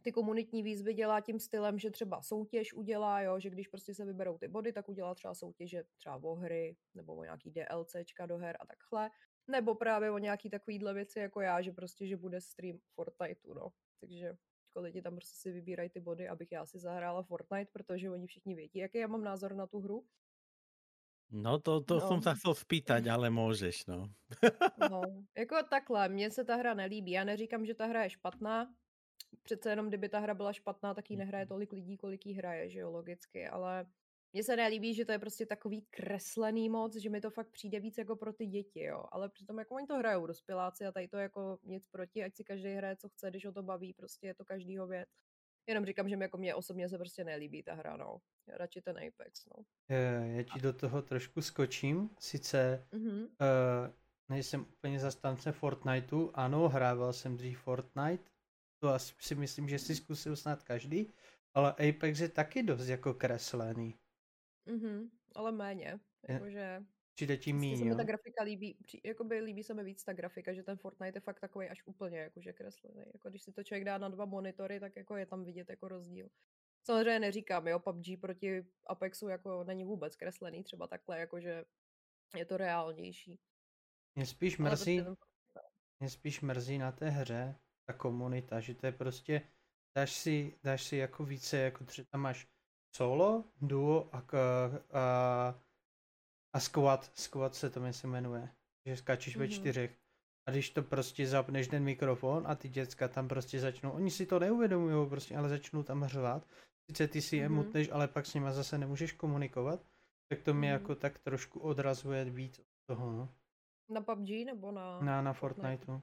ty 0.02 0.12
komunitní 0.12 0.64
výzvy 0.64 0.94
dělá 0.94 1.22
tím 1.22 1.40
stylem, 1.40 1.80
že 1.80 1.92
třeba 1.92 2.22
soutěž 2.22 2.74
udělá, 2.74 3.22
jo, 3.22 3.40
že 3.40 3.50
když 3.50 3.68
prostě 3.68 3.94
se 3.94 4.06
vyberou 4.06 4.38
ty 4.38 4.48
body, 4.48 4.74
tak 4.74 4.90
udělá 4.90 5.16
třeba 5.16 5.36
soutěže 5.36 5.84
třeba 5.98 6.16
o 6.24 6.36
hry, 6.36 6.78
nebo 6.94 7.16
o 7.16 7.24
nějaký 7.24 7.52
DLCčka 7.52 8.26
do 8.26 8.38
her 8.38 8.58
a 8.60 8.66
takhle, 8.66 9.10
nebo 9.48 9.76
právě 9.76 10.12
o 10.12 10.18
nějaký 10.18 10.50
takovýhle 10.50 10.94
věci 10.94 11.20
jako 11.20 11.42
já, 11.42 11.62
že 11.62 11.72
prostě, 11.72 12.08
že 12.08 12.18
bude 12.18 12.42
stream 12.42 12.80
Fortniteu, 12.96 13.54
no. 13.54 13.70
Takže 14.00 14.26
jako 14.70 14.82
lidi 14.82 15.02
tam 15.02 15.16
prostě 15.16 15.36
si 15.36 15.52
vybírají 15.52 15.90
ty 15.90 16.00
body, 16.00 16.28
abych 16.30 16.52
já 16.52 16.66
si 16.66 16.80
zahrála 16.80 17.24
Fortnite, 17.24 17.72
protože 17.72 18.10
oni 18.10 18.28
všichni 18.28 18.56
vědí, 18.56 18.80
jaký 18.80 18.98
já 18.98 19.08
mám 19.08 19.24
názor 19.24 19.56
na 19.56 19.68
tu 19.68 19.80
hru. 19.80 20.06
No 21.32 21.60
to, 21.60 21.84
to 21.84 22.00
No. 22.00 22.08
som 22.08 22.20
sa 22.24 22.40
chcel 22.40 22.56
spýtať, 22.56 23.04
ale 23.12 23.28
môžeš, 23.28 23.92
no. 23.92 24.08
No, 24.90 25.02
jako 25.38 25.64
takhle, 25.70 26.10
mně 26.10 26.32
se 26.32 26.44
ta 26.46 26.56
hra 26.56 26.74
nelíbí. 26.74 27.12
Já 27.12 27.24
neříkám, 27.24 27.66
že 27.66 27.74
ta 27.74 27.86
hra 27.86 28.04
je 28.04 28.10
špatná. 28.10 28.76
Přece 29.44 29.70
jenom, 29.70 29.88
kdyby 29.88 30.10
ta 30.10 30.20
hra 30.20 30.34
byla 30.34 30.54
špatná, 30.54 30.94
tak 30.94 31.12
ji 31.12 31.18
nehraje 31.18 31.46
tolik 31.46 31.72
lidí, 31.74 31.98
kolik 31.98 32.26
jí 32.26 32.34
hraje, 32.34 32.70
že 32.70 32.80
jo, 32.80 32.92
logicky. 32.92 33.48
Ale 33.48 33.86
mně 34.34 34.44
se 34.44 34.56
nelíbí, 34.56 34.94
že 34.94 35.06
to 35.06 35.12
je 35.12 35.20
prostě 35.20 35.46
takový 35.46 35.82
kreslený 35.90 36.70
moc, 36.70 36.96
že 36.96 37.10
mi 37.10 37.22
to 37.22 37.30
fakt 37.30 37.50
přijde 37.52 37.80
víc 37.80 37.98
jako 37.98 38.16
pro 38.16 38.34
ty 38.34 38.46
děti, 38.46 38.84
jo. 38.84 39.04
Ale 39.12 39.30
přitom 39.30 39.60
jako 39.60 39.76
oni 39.76 39.88
to 39.88 39.96
hrajou, 39.98 40.26
dospěláci, 40.26 40.86
a 40.86 40.92
tady 40.92 41.08
to 41.08 41.18
jako 41.18 41.60
nic 41.64 41.88
proti, 41.88 42.24
ať 42.24 42.36
si 42.36 42.44
každý 42.44 42.74
hraje, 42.74 42.96
co 42.96 43.10
chce, 43.10 43.30
když 43.30 43.46
ho 43.46 43.52
to 43.52 43.64
baví, 43.64 43.94
prostě 43.94 44.28
je 44.28 44.34
to 44.34 44.46
každýho 44.46 44.88
věc. 44.88 45.10
Jenom 45.68 45.86
říkám, 45.86 46.10
že 46.10 46.16
mi 46.16 46.26
jako 46.26 46.38
mě 46.38 46.56
osobně 46.56 46.90
se 46.90 46.98
prostě 46.98 47.24
nelíbí 47.24 47.64
ta 47.64 47.74
hra, 47.74 47.98
no. 47.98 48.18
Já 48.48 48.58
radši 48.58 48.82
ten 48.82 48.98
Apex, 48.98 49.46
no. 49.46 49.64
Já 49.90 50.44
ti 50.44 50.60
do 50.62 50.74
toho 50.74 51.02
trošku 51.02 51.42
skočím. 51.42 52.10
Sice 52.20 52.88
Mhm. 52.92 53.20
uh, 53.22 53.28
nejsem 54.30 54.62
úplně 54.62 55.00
zastánce 55.00 55.52
Fortniteu, 55.52 56.32
ano, 56.34 56.70
hrával 56.70 57.14
jsem 57.14 57.38
dřív 57.38 57.60
Fortnite, 57.60 58.24
to 58.80 58.90
asi 58.90 59.14
si 59.20 59.36
myslím, 59.36 59.70
že 59.70 59.80
si 59.80 59.96
zkusil 59.96 60.36
snad 60.36 60.64
každý, 60.64 61.14
ale 61.54 61.72
Apex 61.72 62.20
je 62.20 62.30
taky 62.30 62.64
dost 62.64 62.88
jako 62.88 63.14
kreslený. 63.14 63.96
Mhm, 64.68 65.10
ale 65.36 65.52
méně. 65.52 66.00
Jakože 66.30 66.82
Přijde 67.16 67.38
ti 67.38 67.54
Prostě 67.54 67.68
míň, 67.68 67.78
se 67.78 67.86
mi 67.86 67.96
ta 67.96 68.04
grafika 68.04 68.44
líbí, 68.44 68.78
jakoby 69.04 69.40
líbí 69.40 69.64
se 69.64 69.74
mi 69.74 69.84
víc 69.84 70.04
ta 70.04 70.14
grafika, 70.14 70.54
že 70.54 70.64
ten 70.64 70.78
Fortnite 70.78 71.18
je 71.18 71.22
fakt 71.22 71.40
takový 71.40 71.70
až 71.70 71.84
úplně 71.86 72.20
jakože 72.20 72.54
kreslený. 72.54 73.04
Jako 73.14 73.30
když 73.30 73.44
si 73.44 73.52
to 73.52 73.64
člověk 73.64 73.86
dá 73.86 73.98
na 73.98 74.10
dva 74.10 74.26
monitory, 74.26 74.80
tak 74.80 74.96
jako 74.96 75.16
je 75.16 75.26
tam 75.26 75.44
vidět 75.44 75.70
jako 75.70 75.88
rozdíl. 75.88 76.30
Samozřejmě 76.84 77.20
neříkám, 77.20 77.68
jo, 77.68 77.80
PUBG 77.80 78.06
proti 78.22 78.66
Apexu 78.88 79.28
jako 79.28 79.64
není 79.64 79.84
vůbec 79.84 80.16
kreslený, 80.16 80.64
třeba 80.64 80.88
takhle, 80.88 81.20
jakože 81.20 81.66
je 82.36 82.46
to 82.46 82.58
reálnější. 82.58 83.40
Mě 84.16 84.26
spíš 84.26 84.60
Ale 84.60 84.70
mrzí, 84.70 85.02
prostě 85.02 85.04
ten, 85.04 85.16
mě 86.00 86.10
spíš 86.10 86.42
mrzí 86.42 86.78
na 86.78 86.92
té 86.92 87.10
hře 87.10 87.56
ta 87.86 87.94
komunita, 87.94 88.60
že 88.60 88.74
to 88.74 88.86
je 88.86 88.92
prostě, 88.92 89.42
dáš 89.96 90.16
si, 90.16 90.54
dáš 90.64 90.84
si 90.84 90.98
jako 90.98 91.26
více, 91.26 91.58
jako 91.58 91.86
třeba 91.86 92.08
tam 92.12 92.22
máš 92.22 92.48
solo, 92.98 93.44
duo 93.62 94.10
a, 94.12 94.18
a, 94.94 95.56
a 96.56 96.60
squad, 96.60 97.12
squad 97.16 97.56
se 97.56 97.70
to 97.70 97.94
se 97.94 98.08
jmenuje, 98.08 98.50
že 98.86 98.98
skáčeš 98.98 99.38
ve 99.38 99.46
Mhm. 99.46 99.54
čtyřech. 99.54 99.98
A 100.48 100.52
když 100.52 100.70
to 100.70 100.84
prostě 100.84 101.28
zapneš 101.28 101.68
ten 101.68 101.84
mikrofon 101.84 102.44
a 102.48 102.56
ty 102.56 102.70
děcka 102.70 103.08
tam 103.08 103.28
prostě 103.28 103.60
začnou, 103.60 103.92
oni 103.92 104.12
si 104.12 104.26
to 104.26 104.40
neuvědomují 104.40 105.10
prostě, 105.10 105.38
ale 105.38 105.50
začnou 105.50 105.84
tam 105.84 106.06
řvát. 106.08 106.48
Sice 106.92 107.08
ty 107.08 107.22
si 107.22 107.38
je 107.38 107.50
Mhm. 107.50 107.56
mutneš, 107.58 107.90
ale 107.92 108.08
pak 108.08 108.26
s 108.26 108.34
nima 108.34 108.52
zase 108.52 108.78
nemůžeš 108.78 109.12
komunikovat, 109.12 109.80
tak 110.30 110.42
to 110.42 110.54
mě 110.54 110.70
Mhm. 110.74 110.82
jako 110.82 110.96
tak 110.96 111.20
trošku 111.20 111.60
odrazuje 111.60 112.26
víc 112.26 112.60
od 112.60 112.66
toho, 112.90 113.12
no. 113.12 113.30
na 113.90 114.02
PUBG 114.02 114.30
nebo 114.46 114.72
na... 114.72 115.00
Na, 115.02 115.22
na 115.22 115.34
Fortniteu. 115.34 116.02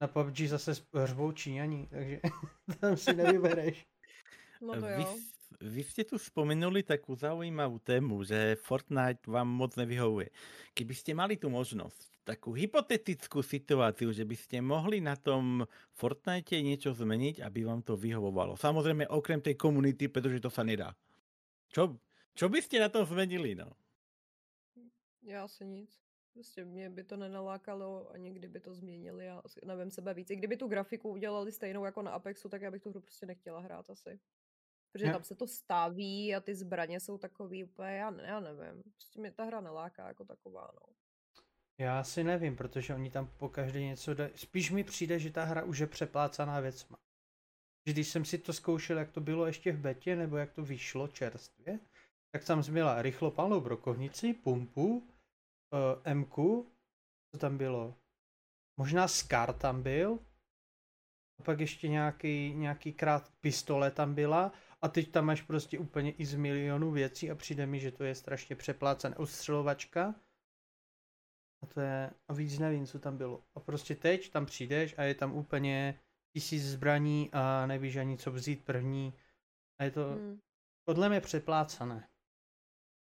Na 0.00 0.08
PUBG 0.08 0.46
zase 0.48 0.72
sp- 0.74 1.04
řvou 1.04 1.32
Číňani, 1.32 1.86
takže 1.86 2.20
tam 2.80 2.96
si 2.96 3.12
nevybereš. 3.12 3.86
No 4.60 4.74
to 4.74 4.80
vy, 4.86 5.02
jo. 5.02 5.16
Vy 5.60 5.82
ste 5.82 6.04
tu 6.04 6.20
spomenuli 6.20 6.84
takú 6.84 7.16
zaujímavú 7.16 7.80
tému, 7.80 8.22
že 8.22 8.60
Fortnite 8.60 9.24
vám 9.26 9.48
moc 9.48 9.74
nevyhovuje. 9.74 10.28
Keby 10.76 10.94
ste 10.94 11.16
mali 11.16 11.40
tu 11.40 11.48
možnosť, 11.48 12.22
takú 12.22 12.52
hypotetickú 12.52 13.40
situáciu, 13.40 14.12
že 14.12 14.28
by 14.28 14.36
ste 14.36 14.60
mohli 14.60 15.00
na 15.00 15.16
tom 15.16 15.64
Fortnite 15.96 16.60
niečo 16.60 16.92
zmeniť, 16.92 17.40
aby 17.40 17.64
vám 17.64 17.80
to 17.80 17.96
vyhovovalo. 17.96 18.60
Samozrejme 18.60 19.08
okrem 19.08 19.40
tej 19.40 19.56
komunity, 19.56 20.12
pretože 20.12 20.38
to 20.44 20.52
sa 20.52 20.62
nedá. 20.62 20.92
Čo, 21.72 21.96
čo 22.36 22.46
by 22.52 22.60
ste 22.60 22.78
na 22.84 22.92
tom 22.92 23.08
zmenili, 23.08 23.56
no? 23.56 23.72
Já 25.22 25.44
asi 25.44 25.66
nic. 25.66 25.98
Prostě 26.34 26.64
mě 26.64 26.90
by 26.90 27.04
to 27.04 27.16
nenalákalo 27.16 28.10
ani 28.12 28.30
kdyby 28.30 28.60
to 28.60 28.74
změnili 28.74 29.26
s- 29.46 29.64
nevím 29.64 29.90
sebe 29.90 30.14
víc. 30.14 30.30
I 30.30 30.36
kdyby 30.36 30.56
tu 30.56 30.68
grafiku 30.68 31.10
udělali 31.10 31.52
stejnou 31.52 31.84
jako 31.84 32.02
na 32.02 32.10
Apexu, 32.10 32.48
tak 32.48 32.62
já 32.62 32.70
bych 32.70 32.82
tu 32.82 32.90
hru 32.90 33.00
prostě 33.00 33.26
nechtěla 33.26 33.60
hrát 33.60 33.90
asi. 33.90 34.20
Protože 34.92 35.12
tam 35.12 35.24
se 35.24 35.34
to 35.34 35.46
staví 35.46 36.34
a 36.34 36.40
ty 36.40 36.54
zbraně 36.54 37.00
jsou 37.00 37.18
takový 37.18 37.64
úplně, 37.64 37.96
já, 37.96 38.10
ne, 38.10 38.22
já 38.26 38.40
nevím. 38.40 38.82
Prostě 38.82 39.20
mě 39.20 39.30
ta 39.30 39.44
hra 39.44 39.60
neláká 39.60 40.08
jako 40.08 40.24
taková, 40.24 40.70
no. 40.74 40.94
Já 41.80 42.04
si 42.04 42.24
nevím, 42.24 42.56
protože 42.56 42.94
oni 42.94 43.10
tam 43.10 43.26
po 43.36 43.48
každé 43.48 43.80
něco 43.80 44.14
dají. 44.14 44.32
Spíš 44.34 44.70
mi 44.70 44.84
přijde, 44.84 45.18
že 45.18 45.30
ta 45.30 45.44
hra 45.44 45.64
už 45.64 45.78
je 45.78 45.86
přeplácaná 45.86 46.60
věcma. 46.60 46.98
Že 47.86 47.92
když 47.92 48.08
jsem 48.08 48.24
si 48.24 48.38
to 48.38 48.52
zkoušel, 48.52 48.98
jak 48.98 49.10
to 49.10 49.20
bylo 49.20 49.46
ještě 49.46 49.72
v 49.72 49.80
betě, 49.80 50.16
nebo 50.16 50.36
jak 50.36 50.52
to 50.52 50.62
vyšlo 50.62 51.08
čerstvě, 51.08 51.80
tak 52.32 52.44
tam 52.44 52.62
zbyla 52.62 53.02
rychlopalnou 53.02 53.60
brokovnici, 53.60 54.34
pumpu, 54.34 54.96
uh, 54.96 56.14
MQ, 56.14 56.64
co 57.30 57.38
tam 57.38 57.58
bylo? 57.58 57.94
Možná 58.80 59.08
Scar 59.08 59.52
tam 59.52 59.82
byl, 59.82 60.18
a 61.40 61.42
pak 61.42 61.60
ještě 61.60 61.88
nějaký, 61.88 62.54
nějaký 62.54 62.92
krát 62.92 63.32
pistole 63.40 63.90
tam 63.90 64.14
byla 64.14 64.52
a 64.82 64.88
teď 64.88 65.10
tam 65.10 65.24
máš 65.24 65.42
prostě 65.42 65.78
úplně 65.78 66.12
i 66.12 66.26
z 66.26 66.34
milionu 66.34 66.90
věcí 66.90 67.30
a 67.30 67.34
přijde 67.34 67.66
mi, 67.66 67.80
že 67.80 67.92
to 67.92 68.04
je 68.04 68.14
strašně 68.14 68.56
přeplácené. 68.56 69.16
Ostřelovačka, 69.16 70.14
a 71.62 71.66
to 71.66 71.80
je, 71.80 72.10
a 72.28 72.32
víc 72.32 72.58
nevím, 72.58 72.86
co 72.86 72.98
tam 72.98 73.16
bylo. 73.16 73.44
A 73.54 73.60
prostě 73.60 73.94
teď 73.94 74.30
tam 74.30 74.46
přijdeš 74.46 74.94
a 74.98 75.02
je 75.02 75.14
tam 75.14 75.34
úplně 75.34 76.00
tisíc 76.32 76.64
zbraní 76.64 77.30
a 77.32 77.66
nevíš 77.66 77.96
ani 77.96 78.18
co 78.18 78.32
vzít 78.32 78.64
první. 78.64 79.14
A 79.80 79.84
je 79.84 79.90
to 79.90 80.04
Hmm. 80.04 80.40
podle 80.84 81.08
mě 81.08 81.20
přeplácané. 81.20 82.07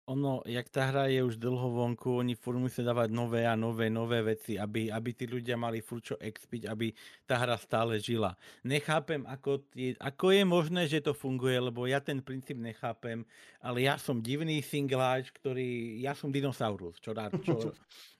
Ono, 0.04 0.44
jak 0.44 0.68
ta 0.68 0.92
hra 0.92 1.08
je 1.08 1.24
už 1.24 1.40
dlho 1.40 1.72
vonku, 1.80 2.20
oni 2.20 2.36
furt 2.36 2.60
musia 2.60 2.84
dávať 2.84 3.08
nové 3.08 3.48
a 3.48 3.56
nové, 3.56 3.88
nové 3.88 4.20
veci, 4.20 4.60
aby, 4.60 4.92
aby 4.92 5.10
tí 5.16 5.24
ľudia 5.24 5.56
mali 5.56 5.80
furt 5.80 6.04
čo 6.04 6.20
expiť, 6.20 6.68
aby 6.68 6.92
tá 7.24 7.40
hra 7.40 7.56
stále 7.56 7.96
žila. 7.96 8.36
Nechápem, 8.68 9.24
ako 9.24 9.64
je, 9.72 9.96
ako 9.96 10.26
je 10.36 10.42
možné, 10.44 10.82
že 10.92 11.00
to 11.00 11.16
funguje, 11.16 11.56
lebo 11.56 11.88
ja 11.88 12.04
ten 12.04 12.20
princíp 12.20 12.60
nechápem, 12.60 13.24
ale 13.64 13.88
ja 13.88 13.96
som 13.96 14.20
divný 14.20 14.60
singláč, 14.60 15.32
ktorý, 15.32 15.96
ja 16.04 16.12
som 16.12 16.28
dinosaurus, 16.28 17.00
čo 17.00 17.16
rád, 17.16 17.40
čo... 17.40 17.72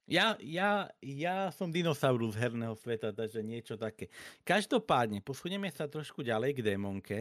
Ja, 0.08 0.36
ja, 0.40 0.88
ja 1.00 1.48
som 1.52 1.68
dinosaurus 1.68 2.36
herného 2.36 2.76
sveta, 2.80 3.12
takže 3.12 3.44
niečo 3.44 3.76
také. 3.76 4.08
Každopádne, 4.44 5.20
posunieme 5.20 5.68
sa 5.68 5.84
trošku 5.84 6.24
ďalej 6.24 6.60
k 6.60 6.64
démonke 6.64 7.18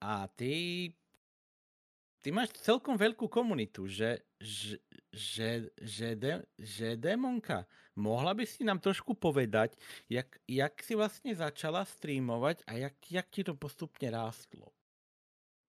a 0.00 0.24
ty 0.36 0.88
ty 2.24 2.32
máš 2.32 2.56
celkom 2.64 2.96
veľkú 2.96 3.28
komunitu, 3.28 3.84
že, 3.84 4.24
že, 4.40 4.80
že, 5.12 5.68
že, 5.76 6.16
de, 6.16 6.40
že 6.56 6.96
démonka, 6.96 7.68
mohla 7.92 8.32
by 8.32 8.48
si 8.48 8.64
nám 8.64 8.80
trošku 8.80 9.12
povedať, 9.12 9.76
jak, 10.08 10.40
jak 10.48 10.72
si 10.80 10.96
vlastne 10.96 11.36
začala 11.36 11.84
streamovať 11.84 12.64
a 12.64 12.88
jak, 12.88 12.96
jak 13.12 13.28
ti 13.28 13.44
to 13.44 13.52
postupně 13.52 14.08
rástlo? 14.10 14.72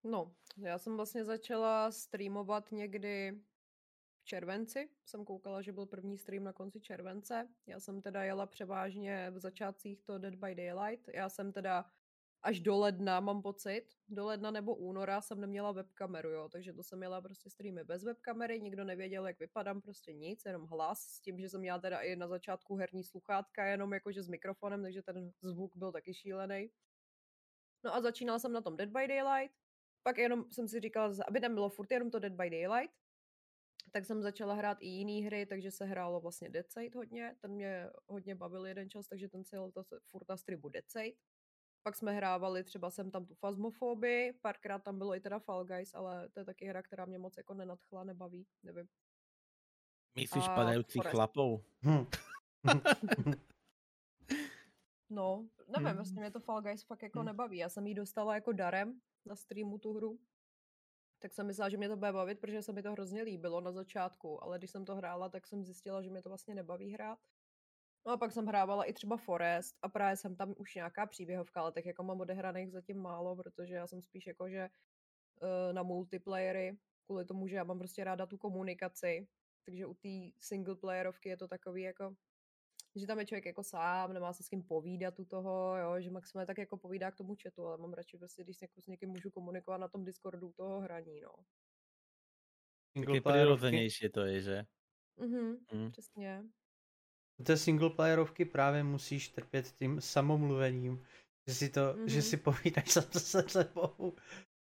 No, 0.04 0.32
já 0.56 0.78
jsem 0.78 0.96
vlastně 0.96 1.24
začala 1.24 1.92
streamovat 1.92 2.72
někdy 2.72 3.40
v 4.20 4.24
červenci. 4.24 4.88
Jsem 5.04 5.24
koukala, 5.24 5.62
že 5.62 5.72
byl 5.72 5.86
první 5.86 6.18
stream 6.18 6.44
na 6.44 6.52
konci 6.52 6.80
července. 6.80 7.48
Já 7.66 7.80
jsem 7.80 8.02
teda 8.02 8.24
jela 8.24 8.46
převážně 8.46 9.30
v 9.30 9.38
začátcích 9.38 10.02
to 10.02 10.18
Dead 10.18 10.34
by 10.34 10.54
Daylight. 10.54 11.08
Já 11.08 11.28
jsem 11.28 11.52
teda 11.52 11.84
až 12.46 12.60
do 12.60 12.76
ledna, 12.76 13.20
mám 13.20 13.42
pocit, 13.42 13.84
do 14.08 14.26
ledna 14.26 14.50
nebo 14.50 14.74
února 14.74 15.20
jsem 15.20 15.40
neměla 15.40 15.72
webkameru, 15.72 16.30
jo, 16.30 16.48
takže 16.48 16.72
to 16.72 16.82
jsem 16.82 16.98
měla 16.98 17.20
prostě 17.20 17.50
streamy 17.50 17.84
bez 17.84 18.04
webkamery, 18.04 18.60
nikdo 18.60 18.84
nevěděl, 18.84 19.26
jak 19.26 19.38
vypadám, 19.38 19.80
prostě 19.80 20.12
nic, 20.12 20.44
jenom 20.44 20.66
hlas, 20.66 21.00
s 21.00 21.20
tím, 21.20 21.40
že 21.40 21.48
jsem 21.48 21.60
měla 21.60 21.78
teda 21.78 22.00
i 22.00 22.16
na 22.16 22.28
začátku 22.28 22.76
herní 22.76 23.04
sluchátka, 23.04 23.66
jenom 23.66 23.92
jakože 23.92 24.22
s 24.22 24.28
mikrofonem, 24.28 24.82
takže 24.82 25.02
ten 25.02 25.32
zvuk 25.42 25.76
byl 25.76 25.92
taky 25.92 26.14
šílený. 26.14 26.70
No 27.84 27.94
a 27.94 28.00
začínala 28.00 28.38
jsem 28.38 28.52
na 28.52 28.60
tom 28.60 28.76
Dead 28.76 28.90
by 28.90 29.08
Daylight, 29.08 29.56
pak 30.02 30.18
jenom 30.18 30.44
jsem 30.52 30.68
si 30.68 30.80
říkala, 30.80 31.14
aby 31.28 31.40
tam 31.40 31.54
bylo 31.54 31.68
furt 31.68 31.90
jenom 31.90 32.10
to 32.10 32.18
Dead 32.18 32.32
by 32.32 32.50
Daylight, 32.50 32.94
tak 33.92 34.04
jsem 34.04 34.22
začala 34.22 34.54
hrát 34.54 34.78
i 34.80 34.86
jiné 34.86 35.26
hry, 35.26 35.46
takže 35.46 35.70
se 35.70 35.84
hrálo 35.84 36.20
vlastně 36.20 36.50
Dead 36.50 36.70
Side 36.70 36.98
hodně, 36.98 37.36
ten 37.40 37.50
mě 37.50 37.90
hodně 38.06 38.34
bavil 38.34 38.66
jeden 38.66 38.90
čas, 38.90 39.08
takže 39.08 39.28
ten 39.28 39.44
si 39.44 39.56
jel 39.56 39.72
to 39.72 39.84
furt 40.10 40.28
na 40.28 40.36
streamu 40.36 40.68
Dead 40.68 40.90
Side. 40.90 41.16
Pak 41.86 41.96
jsme 41.96 42.12
hrávali 42.12 42.64
třeba 42.64 42.90
jsem 42.90 43.10
tam 43.10 43.26
tu 43.26 43.34
Phasmofobii, 43.34 44.32
párkrát 44.32 44.78
tam 44.78 44.98
bylo 44.98 45.14
i 45.14 45.20
teda 45.20 45.38
Fall 45.38 45.64
Guys, 45.64 45.94
ale 45.94 46.28
to 46.28 46.40
je 46.40 46.44
taky 46.44 46.66
hra, 46.66 46.82
která 46.82 47.04
mě 47.04 47.18
moc 47.18 47.36
jako 47.36 47.54
nenadchla, 47.54 48.04
nebaví, 48.04 48.46
nevím. 48.62 48.88
Myslíš 50.14 50.48
A 50.48 50.54
padajúcich 50.54 51.02
Forest. 51.02 51.10
chlapov? 51.10 51.60
Hm. 51.84 52.06
No, 55.10 55.48
nevím, 55.68 55.86
Hmm. 55.86 55.96
vlastně 55.96 56.20
mě 56.20 56.30
to 56.30 56.40
Fall 56.40 56.62
Guys 56.62 56.82
fakt 56.82 57.02
jako 57.02 57.18
Hmm. 57.18 57.26
nebaví. 57.26 57.58
Já 57.58 57.68
jsem 57.68 57.86
ji 57.86 57.94
dostala 57.94 58.34
jako 58.34 58.52
darem 58.52 59.00
na 59.26 59.36
streamu 59.36 59.78
tu 59.78 59.92
hru. 59.94 60.18
Tak 61.18 61.32
jsem 61.32 61.46
myslela, 61.46 61.68
že 61.68 61.76
mě 61.76 61.88
to 61.88 61.96
bude 61.96 62.12
bavit, 62.12 62.40
protože 62.40 62.62
se 62.62 62.72
mi 62.72 62.82
to 62.82 62.92
hrozně 62.92 63.22
líbilo 63.22 63.60
na 63.60 63.72
začátku, 63.72 64.44
ale 64.44 64.58
když 64.58 64.70
jsem 64.70 64.84
to 64.84 64.94
hrála, 64.96 65.28
tak 65.28 65.46
jsem 65.46 65.64
zjistila, 65.64 66.02
že 66.02 66.10
mě 66.10 66.22
to 66.22 66.28
vlastně 66.28 66.54
nebaví 66.54 66.92
hrát. 66.92 67.18
No 68.06 68.12
a 68.12 68.16
pak 68.16 68.32
jsem 68.32 68.46
hrávala 68.46 68.84
i 68.84 68.92
třeba 68.92 69.16
Forest 69.16 69.76
a 69.82 69.88
právě 69.88 70.16
jsem 70.16 70.36
tam 70.36 70.54
už 70.58 70.74
nějaká 70.74 71.06
příběhovka, 71.06 71.60
ale 71.60 71.72
tak 71.72 71.86
jako 71.86 72.02
mám 72.02 72.20
odehraných 72.20 72.72
zatím 72.72 72.98
málo, 73.02 73.36
protože 73.36 73.74
já 73.74 73.86
jsem 73.86 74.02
spíš 74.02 74.26
jako, 74.26 74.48
že 74.48 74.68
eh, 75.42 75.72
na 75.72 75.82
multiplayery, 75.82 76.78
kvůli 77.06 77.24
tomu, 77.24 77.48
že 77.48 77.56
já 77.56 77.64
mám 77.64 77.78
prostě 77.78 78.04
ráda 78.04 78.26
tu 78.26 78.38
komunikaci, 78.38 79.28
takže 79.66 79.86
u 79.86 79.94
té 79.94 80.08
singleplayerovky 80.40 81.28
je 81.28 81.36
to 81.36 81.48
takový 81.48 81.82
jako, 81.82 82.16
že 82.96 83.06
tam 83.06 83.18
je 83.20 83.26
člověk 83.26 83.46
jako 83.46 83.64
sám, 83.64 84.14
nemá 84.14 84.32
se 84.32 84.42
s 84.44 84.48
kým 84.48 84.62
povídat 84.64 85.20
u 85.20 85.24
toho, 85.24 85.76
jo, 85.78 86.00
že 86.02 86.10
maximálně 86.10 86.46
tak 86.46 86.58
jako 86.58 86.76
povídá 86.78 87.10
k 87.10 87.16
tomu 87.16 87.36
chatu, 87.42 87.66
ale 87.66 87.78
mám 87.78 87.94
radši 87.94 88.18
prostě, 88.18 88.44
když 88.44 88.62
jako 88.62 88.82
s 88.82 88.86
někým 88.86 89.10
můžu 89.10 89.30
komunikovat 89.30 89.78
na 89.78 89.88
tom 89.88 90.04
Discordu 90.04 90.52
toho 90.56 90.80
hraní, 90.80 91.20
no. 91.20 91.30
Singleplayerovky, 92.92 93.76
prirodzenejšie 93.76 94.08
to 94.10 94.22
je, 94.26 94.36
že? 94.42 94.56
Mhm, 95.16 95.66
Mm. 95.72 95.90
přesně. 95.90 96.44
U 97.40 97.44
té 97.44 97.56
singleplayerovky 97.56 98.44
právě 98.44 98.84
musíš 98.84 99.28
trpět 99.28 99.66
tím 99.78 100.00
samomluvením, 100.00 101.02
že 101.46 101.54
si 101.54 101.68
to, 101.70 101.80
mm-hmm. 101.80 102.06
že 102.06 102.16
Mhm. 102.16 102.22
si 102.22 102.36
povídáš 102.36 102.90
sám 102.92 103.04
se 103.12 103.42
sebou 103.48 104.16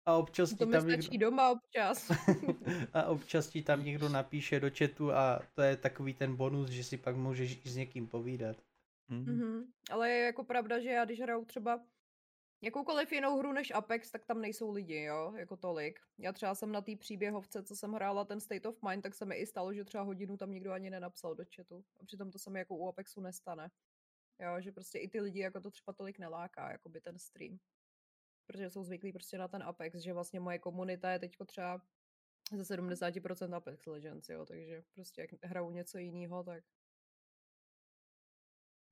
a 0.06 0.14
občas 0.18 0.54
To 0.54 0.56
ti 0.56 0.66
mi 0.66 0.72
tam 0.72 0.82
stačí 0.82 1.10
někdo, 1.12 1.18
doma 1.18 1.50
občas. 1.52 2.12
a 2.94 3.04
občas 3.06 3.48
ti 3.50 3.62
tam 3.64 3.84
někdo 3.84 4.10
napíše 4.10 4.60
do 4.60 4.70
chatu 4.78 5.12
a 5.12 5.40
to 5.54 5.62
je 5.62 5.78
takový 5.78 6.14
ten 6.14 6.36
bonus, 6.36 6.70
že 6.70 6.84
si 6.84 6.98
pak 6.98 7.16
můžeš 7.16 7.66
i 7.66 7.70
s 7.70 7.76
někým 7.76 8.08
povídat. 8.08 8.58
Mm. 9.12 9.26
Mhm. 9.26 9.64
Ale 9.92 10.10
je 10.10 10.26
jako 10.26 10.44
pravda, 10.44 10.80
že 10.80 10.90
já 10.90 11.06
když 11.06 11.20
hraju 11.22 11.46
třeba 11.46 11.86
jakoukoliv 12.64 13.12
jinou 13.12 13.38
hru 13.38 13.54
než 13.54 13.72
Apex, 13.72 14.12
tak 14.12 14.26
tam 14.26 14.42
nejsou 14.42 14.72
lidi, 14.72 15.02
jo, 15.04 15.34
jako 15.38 15.58
tolik. 15.58 16.00
Já 16.18 16.34
třeba 16.34 16.56
jsem 16.56 16.72
na 16.72 16.82
té 16.82 16.96
příběhovce, 16.96 17.64
co 17.64 17.76
jsem 17.76 17.94
hrála 17.94 18.26
ten 18.26 18.40
State 18.40 18.66
of 18.66 18.82
Mind, 18.90 19.04
tak 19.04 19.16
se 19.16 19.26
mi 19.26 19.36
i 19.36 19.46
stalo, 19.46 19.74
že 19.74 19.86
třeba 19.86 20.04
hodinu 20.04 20.38
tam 20.38 20.52
nikdo 20.52 20.72
ani 20.72 20.90
nenapsal 20.90 21.36
do 21.36 21.44
chatu. 21.56 21.86
A 22.00 22.06
přitom 22.06 22.32
to 22.32 22.40
se 22.40 22.50
mi 22.50 22.60
jako 22.60 22.76
u 22.76 22.88
Apexu 22.88 23.22
nestane. 23.22 23.72
Jo, 24.40 24.62
že 24.62 24.72
prostě 24.72 25.00
i 25.00 25.08
ty 25.08 25.22
lidi 25.22 25.40
jako 25.40 25.62
to 25.62 25.72
třeba 25.72 25.94
tolik 25.94 26.20
neláká, 26.20 26.72
jako 26.72 26.90
by 26.90 27.02
ten 27.02 27.20
stream. 27.20 27.60
Protože 28.48 28.70
jsou 28.70 28.84
zvyklí 28.84 29.14
prostě 29.14 29.38
na 29.38 29.48
ten 29.48 29.64
Apex, 29.64 29.98
že 29.98 30.14
vlastně 30.14 30.40
moje 30.40 30.60
komunita 30.60 31.12
je 31.12 31.20
teďko 31.20 31.46
třeba 31.46 31.82
ze 32.52 32.76
70% 32.76 33.56
Apex 33.56 33.86
Legends, 33.86 34.30
jo, 34.30 34.46
takže 34.46 34.84
prostě 34.94 35.22
jak 35.22 35.30
hraju 35.44 35.72
něco 35.72 35.98
jiného, 35.98 36.44
tak 36.44 36.64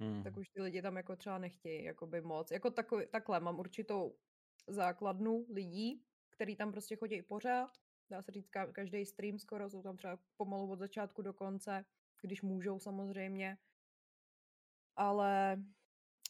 Mm. 0.01 0.23
tak 0.23 0.37
už 0.37 0.49
ty 0.49 0.61
lidi 0.61 0.81
tam 0.81 0.97
jako 0.97 1.15
třeba 1.15 1.37
nechtějí 1.37 1.83
jakoby 1.83 2.21
moc. 2.21 2.51
Jako 2.51 2.71
takový, 2.71 3.05
takhle, 3.11 3.39
mám 3.39 3.59
určitou 3.59 4.15
základnu 4.67 5.45
lidí, 5.49 6.03
který 6.29 6.55
tam 6.55 6.71
prostě 6.71 6.95
chodí 6.95 7.21
pořád. 7.21 7.71
Dá 8.09 8.21
se 8.21 8.31
říct, 8.31 8.49
ka- 8.49 8.71
každý 8.71 9.05
stream 9.05 9.39
skoro 9.39 9.69
jsou 9.69 9.81
tam 9.81 9.97
třeba 9.97 10.19
pomalu 10.37 10.71
od 10.71 10.79
začátku 10.79 11.21
do 11.21 11.33
konce, 11.33 11.85
když 12.21 12.41
můžou 12.41 12.79
samozřejmě. 12.79 13.57
Ale 14.95 15.63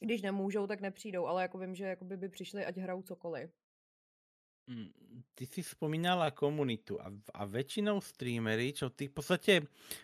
když 0.01 0.21
nemůžou, 0.21 0.67
tak 0.67 0.81
nepřijdou, 0.81 1.25
ale 1.25 1.41
jako 1.41 1.57
vím, 1.57 1.75
že 1.75 1.85
jakoby 1.85 2.17
by 2.17 2.29
přišli, 2.29 2.65
ať 2.65 2.77
hrajou 2.77 3.01
cokoliv. 3.01 3.60
Mm, 4.69 4.93
Ty 5.33 5.43
si 5.49 5.61
spomínala 5.65 6.29
komunitu 6.31 7.01
a, 7.01 7.09
a 7.33 7.41
väčšinou 7.49 7.97
streamery, 7.97 8.71
čo 8.77 8.93
ty 8.93 9.09
v 9.09 9.13
podstate 9.17 9.53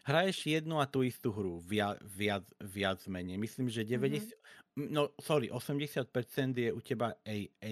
hraješ 0.03 0.49
jednu 0.49 0.81
a 0.81 0.89
tú 0.89 1.05
istú 1.05 1.29
hru, 1.29 1.61
viac, 1.61 2.01
viac, 2.01 2.49
viac 2.57 2.99
menej. 3.05 3.37
Myslím, 3.37 3.69
že 3.69 3.85
90, 3.85 4.33
mm 4.77 4.89
no 4.89 5.13
sorry, 5.21 5.53
80% 5.53 6.57
je 6.57 6.73
u 6.73 6.81
teba 6.81 7.13
A, 7.21 7.35
A, 7.61 7.71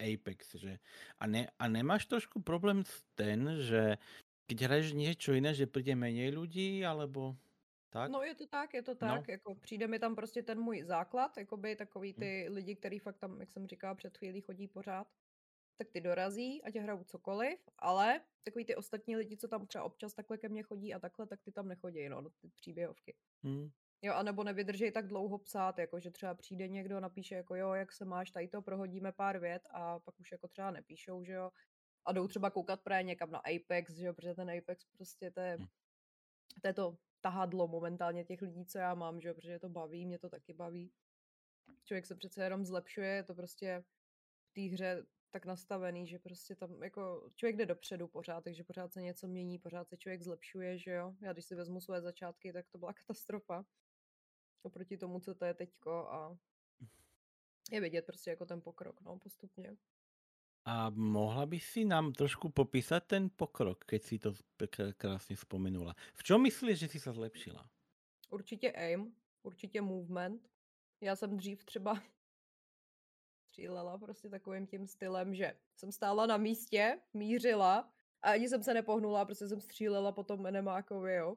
Apex, 0.00 0.56
že? 0.56 0.80
A, 1.20 1.24
ne, 1.28 1.48
a 1.60 1.64
nemáš 1.68 2.08
trošku 2.08 2.40
problém 2.44 2.84
s 2.84 3.04
ten, 3.16 3.44
že 3.64 3.96
keď 4.48 4.56
hraješ 4.68 4.88
niečo 4.96 5.30
iné, 5.36 5.52
že 5.56 5.68
príde 5.68 5.92
menej 5.96 6.32
ľudí, 6.32 6.80
alebo 6.84 7.36
tak? 7.92 8.12
No 8.12 8.22
je 8.22 8.34
to 8.34 8.46
tak, 8.46 8.74
je 8.74 8.82
to 8.82 8.94
No. 9.00 9.24
tak, 9.24 9.28
jako 9.28 9.54
přijde 9.54 9.86
mi 9.86 9.98
tam 9.98 10.14
prostě 10.14 10.42
ten 10.42 10.60
můj 10.60 10.82
základ, 10.84 11.36
jakoby 11.36 11.76
takový 11.76 12.14
Hm. 12.16 12.22
ty 12.22 12.46
lidi, 12.50 12.76
který 12.76 12.98
fakt 12.98 13.18
tam, 13.18 13.40
jak 13.40 13.50
jsem 13.50 13.66
říkala 13.66 13.94
před 13.94 14.18
chvílí, 14.18 14.40
chodí 14.40 14.68
pořád. 14.68 15.08
Tak 15.76 15.90
ty 15.90 16.00
dorazí 16.00 16.62
a 16.62 16.70
tě 16.70 16.80
hrajou 16.80 17.04
cokoliv, 17.04 17.58
ale 17.78 18.20
takový 18.44 18.64
ty 18.64 18.76
ostatní 18.76 19.16
lidi, 19.16 19.36
co 19.36 19.48
tam 19.48 19.66
třeba 19.66 19.84
občas 19.84 20.14
takhle 20.14 20.38
ke 20.38 20.48
mně 20.48 20.62
chodí 20.62 20.94
a 20.94 20.98
takhle, 20.98 21.26
tak 21.26 21.40
ty 21.42 21.52
tam 21.52 21.68
nechodí, 21.68 22.08
no, 22.08 22.22
do 22.22 22.30
ty 22.30 22.48
příběhovky. 22.48 23.16
Hmm. 23.44 23.70
Jo, 24.02 24.14
anebo 24.14 24.44
nevydržej 24.44 24.92
tak 24.92 25.06
dlouho 25.08 25.38
psát, 25.38 25.78
jako 25.78 26.00
že 26.00 26.10
třeba 26.10 26.34
přijde 26.34 26.68
někdo, 26.68 27.00
napíše 27.00 27.34
jako 27.34 27.54
jo, 27.54 27.72
jak 27.72 27.92
se 27.92 28.04
máš, 28.04 28.30
tady 28.30 28.48
to, 28.48 28.62
prohodíme 28.62 29.12
pár 29.12 29.38
vět 29.38 29.62
a 29.70 29.98
pak 29.98 30.20
už 30.20 30.32
jako 30.32 30.48
třeba 30.48 30.70
nepíšou, 30.70 31.24
že 31.24 31.32
jo. 31.32 31.50
A 32.04 32.12
jdou 32.12 32.28
třeba 32.28 32.50
koukat 32.50 32.80
právě 32.82 33.02
někam 33.02 33.30
na 33.30 33.38
Apex, 33.38 33.92
že 33.96 34.06
jo, 34.06 34.14
protože 34.14 34.34
ten 34.34 34.50
Apex 34.50 34.84
prostě 34.84 35.30
to 35.30 35.40
je, 35.40 35.58
Hm. 35.58 35.66
to 36.62 36.68
je 36.68 36.74
to 36.74 36.98
tahadlo 37.20 37.68
momentálně 37.68 38.24
těch 38.24 38.42
lidí, 38.42 38.66
co 38.66 38.78
já 38.78 38.94
mám, 38.94 39.20
že 39.20 39.28
jo, 39.28 39.34
protože 39.34 39.58
to 39.58 39.68
baví, 39.68 40.06
mě 40.06 40.18
to 40.18 40.28
taky 40.28 40.52
baví. 40.52 40.92
Člověk 41.84 42.06
se 42.06 42.14
přece 42.14 42.44
jenom 42.44 42.64
zlepšuje, 42.64 43.08
je 43.08 43.22
to 43.22 43.34
prostě 43.34 43.84
v 44.50 44.52
té 44.54 44.60
hře 44.60 45.06
tak 45.30 45.46
nastavený, 45.46 46.06
že 46.06 46.18
prostě 46.18 46.54
tam 46.54 46.82
jako 46.82 47.30
člověk 47.34 47.56
jde 47.56 47.66
dopředu 47.66 48.08
pořád, 48.08 48.44
takže 48.44 48.64
pořád 48.64 48.92
se 48.92 49.02
něco 49.02 49.28
mění, 49.28 49.58
pořád 49.58 49.88
se 49.88 49.96
člověk 49.96 50.22
zlepšuje, 50.22 50.78
že 50.78 50.90
jo. 50.90 51.14
Já 51.22 51.32
když 51.32 51.44
si 51.44 51.54
vezmu 51.54 51.80
své 51.80 52.00
začátky, 52.00 52.52
tak 52.52 52.68
to 52.68 52.78
byla 52.78 52.92
katastrofa. 53.06 53.64
Oproti 54.62 54.96
tomu, 54.96 55.20
co 55.20 55.34
to 55.34 55.44
je 55.44 55.54
teďko 55.54 55.90
a 55.90 56.38
je 57.70 57.80
vidět 57.80 58.06
prostě 58.06 58.30
jako 58.30 58.46
ten 58.46 58.62
pokrok, 58.62 59.00
no, 59.00 59.18
postupně. 59.18 59.76
A 60.64 60.90
mohla 60.90 61.46
by 61.46 61.60
si 61.60 61.84
nám 61.84 62.12
trošku 62.12 62.48
popísat 62.48 63.04
ten 63.06 63.30
pokrok, 63.36 63.84
keď 63.84 64.02
si 64.02 64.18
to 64.18 64.32
krásně 64.96 65.36
vzpomenula. 65.36 65.94
V 66.14 66.22
čom 66.22 66.42
myslíš, 66.42 66.78
že 66.78 66.88
si 66.88 67.00
se 67.00 67.12
zlepšila? 67.12 67.70
Určitě 68.30 68.72
aim, 68.72 69.14
určitě 69.42 69.80
movement. 69.80 70.48
Já 71.00 71.16
jsem 71.16 71.36
dřív 71.36 71.64
třeba 71.64 72.02
střílela 73.56 73.98
prostě 73.98 74.28
takovým 74.28 74.66
tím 74.66 74.86
stylem, 74.86 75.34
že 75.34 75.52
jsem 75.76 75.92
stála 75.92 76.26
na 76.26 76.36
místě, 76.36 76.98
mířila 77.14 77.90
a 78.22 78.30
ani 78.30 78.48
jsem 78.48 78.62
se 78.62 78.74
nepohnula, 78.74 79.24
prostě 79.24 79.48
jsem 79.48 79.60
střílela 79.60 80.12
po 80.12 80.24
tom 80.24 80.46
enemákovi, 80.46 81.14
jo. 81.14 81.36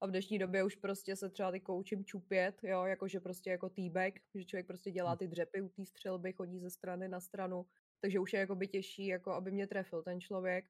A 0.00 0.06
v 0.06 0.10
dnešní 0.10 0.38
době 0.38 0.64
už 0.64 0.76
prostě 0.76 1.16
se 1.16 1.30
třeba 1.30 1.52
ty 1.52 1.60
koučím 1.60 2.04
čupět, 2.04 2.60
jo, 2.62 2.84
jakože 2.84 3.20
prostě 3.20 3.50
jako 3.50 3.68
týbek, 3.68 4.20
že 4.34 4.44
člověk 4.44 4.66
prostě 4.66 4.90
dělá 4.90 5.16
ty 5.16 5.28
dřepy 5.28 5.60
u 5.60 5.68
té 5.68 5.84
střelby, 5.84 6.32
chodí 6.32 6.58
ze 6.58 6.70
strany 6.70 7.08
na 7.08 7.20
stranu, 7.20 7.66
takže 8.00 8.18
už 8.18 8.32
je 8.32 8.40
jako 8.40 8.54
by 8.54 8.68
těžší, 8.68 9.06
jako 9.06 9.32
aby 9.32 9.50
mě 9.50 9.66
trefil 9.66 10.02
ten 10.02 10.20
člověk. 10.20 10.64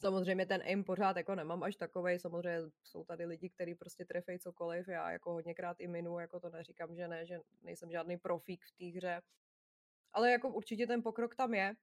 Samozřejmě 0.00 0.46
ten 0.46 0.62
aim 0.62 0.84
pořád 0.84 1.16
jako 1.16 1.34
nemám 1.34 1.62
až 1.62 1.76
takovej, 1.76 2.18
samozřejmě 2.18 2.60
jsou 2.82 3.04
tady 3.04 3.24
lidi, 3.24 3.48
kteří 3.50 3.74
prostě 3.74 4.04
trefejí 4.04 4.38
cokoliv, 4.38 4.88
já 4.88 5.10
jako 5.10 5.32
hodněkrát 5.32 5.80
i 5.80 5.88
minu, 5.88 6.18
jako 6.18 6.40
to 6.40 6.50
neříkám, 6.50 6.94
že 6.94 7.08
ne, 7.08 7.26
že 7.26 7.40
nejsem 7.62 7.90
žádný 7.90 8.16
profík 8.16 8.64
v 8.64 8.72
té 8.72 8.98
hře, 8.98 9.22
ale 10.16 10.30
jako 10.30 10.48
určitě 10.48 10.86
ten 10.86 11.02
pokrok 11.02 11.36
tam 11.36 11.54
je. 11.54 11.76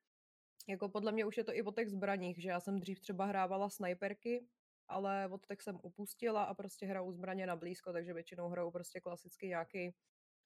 Jako 0.69 0.89
podle 0.89 1.11
mě 1.11 1.25
už 1.25 1.37
je 1.37 1.43
to 1.43 1.55
i 1.55 1.61
o 1.61 1.71
těch 1.71 1.89
zbraních, 1.89 2.41
že 2.41 2.49
já 2.49 2.59
jsem 2.59 2.79
dřív 2.79 2.99
třeba 2.99 3.25
hrávala 3.25 3.69
snajperky, 3.69 4.47
ale 4.87 5.27
od 5.27 5.45
těch 5.45 5.61
jsem 5.61 5.79
upustila 5.83 6.43
a 6.43 6.53
prostě 6.53 6.85
hraju 6.85 7.11
zbraně 7.11 7.47
na 7.47 7.55
blízko, 7.55 7.93
takže 7.93 8.13
většinou 8.13 8.49
hraju 8.49 8.71
prostě 8.71 8.99
klasicky 8.99 9.47
nějaký 9.47 9.95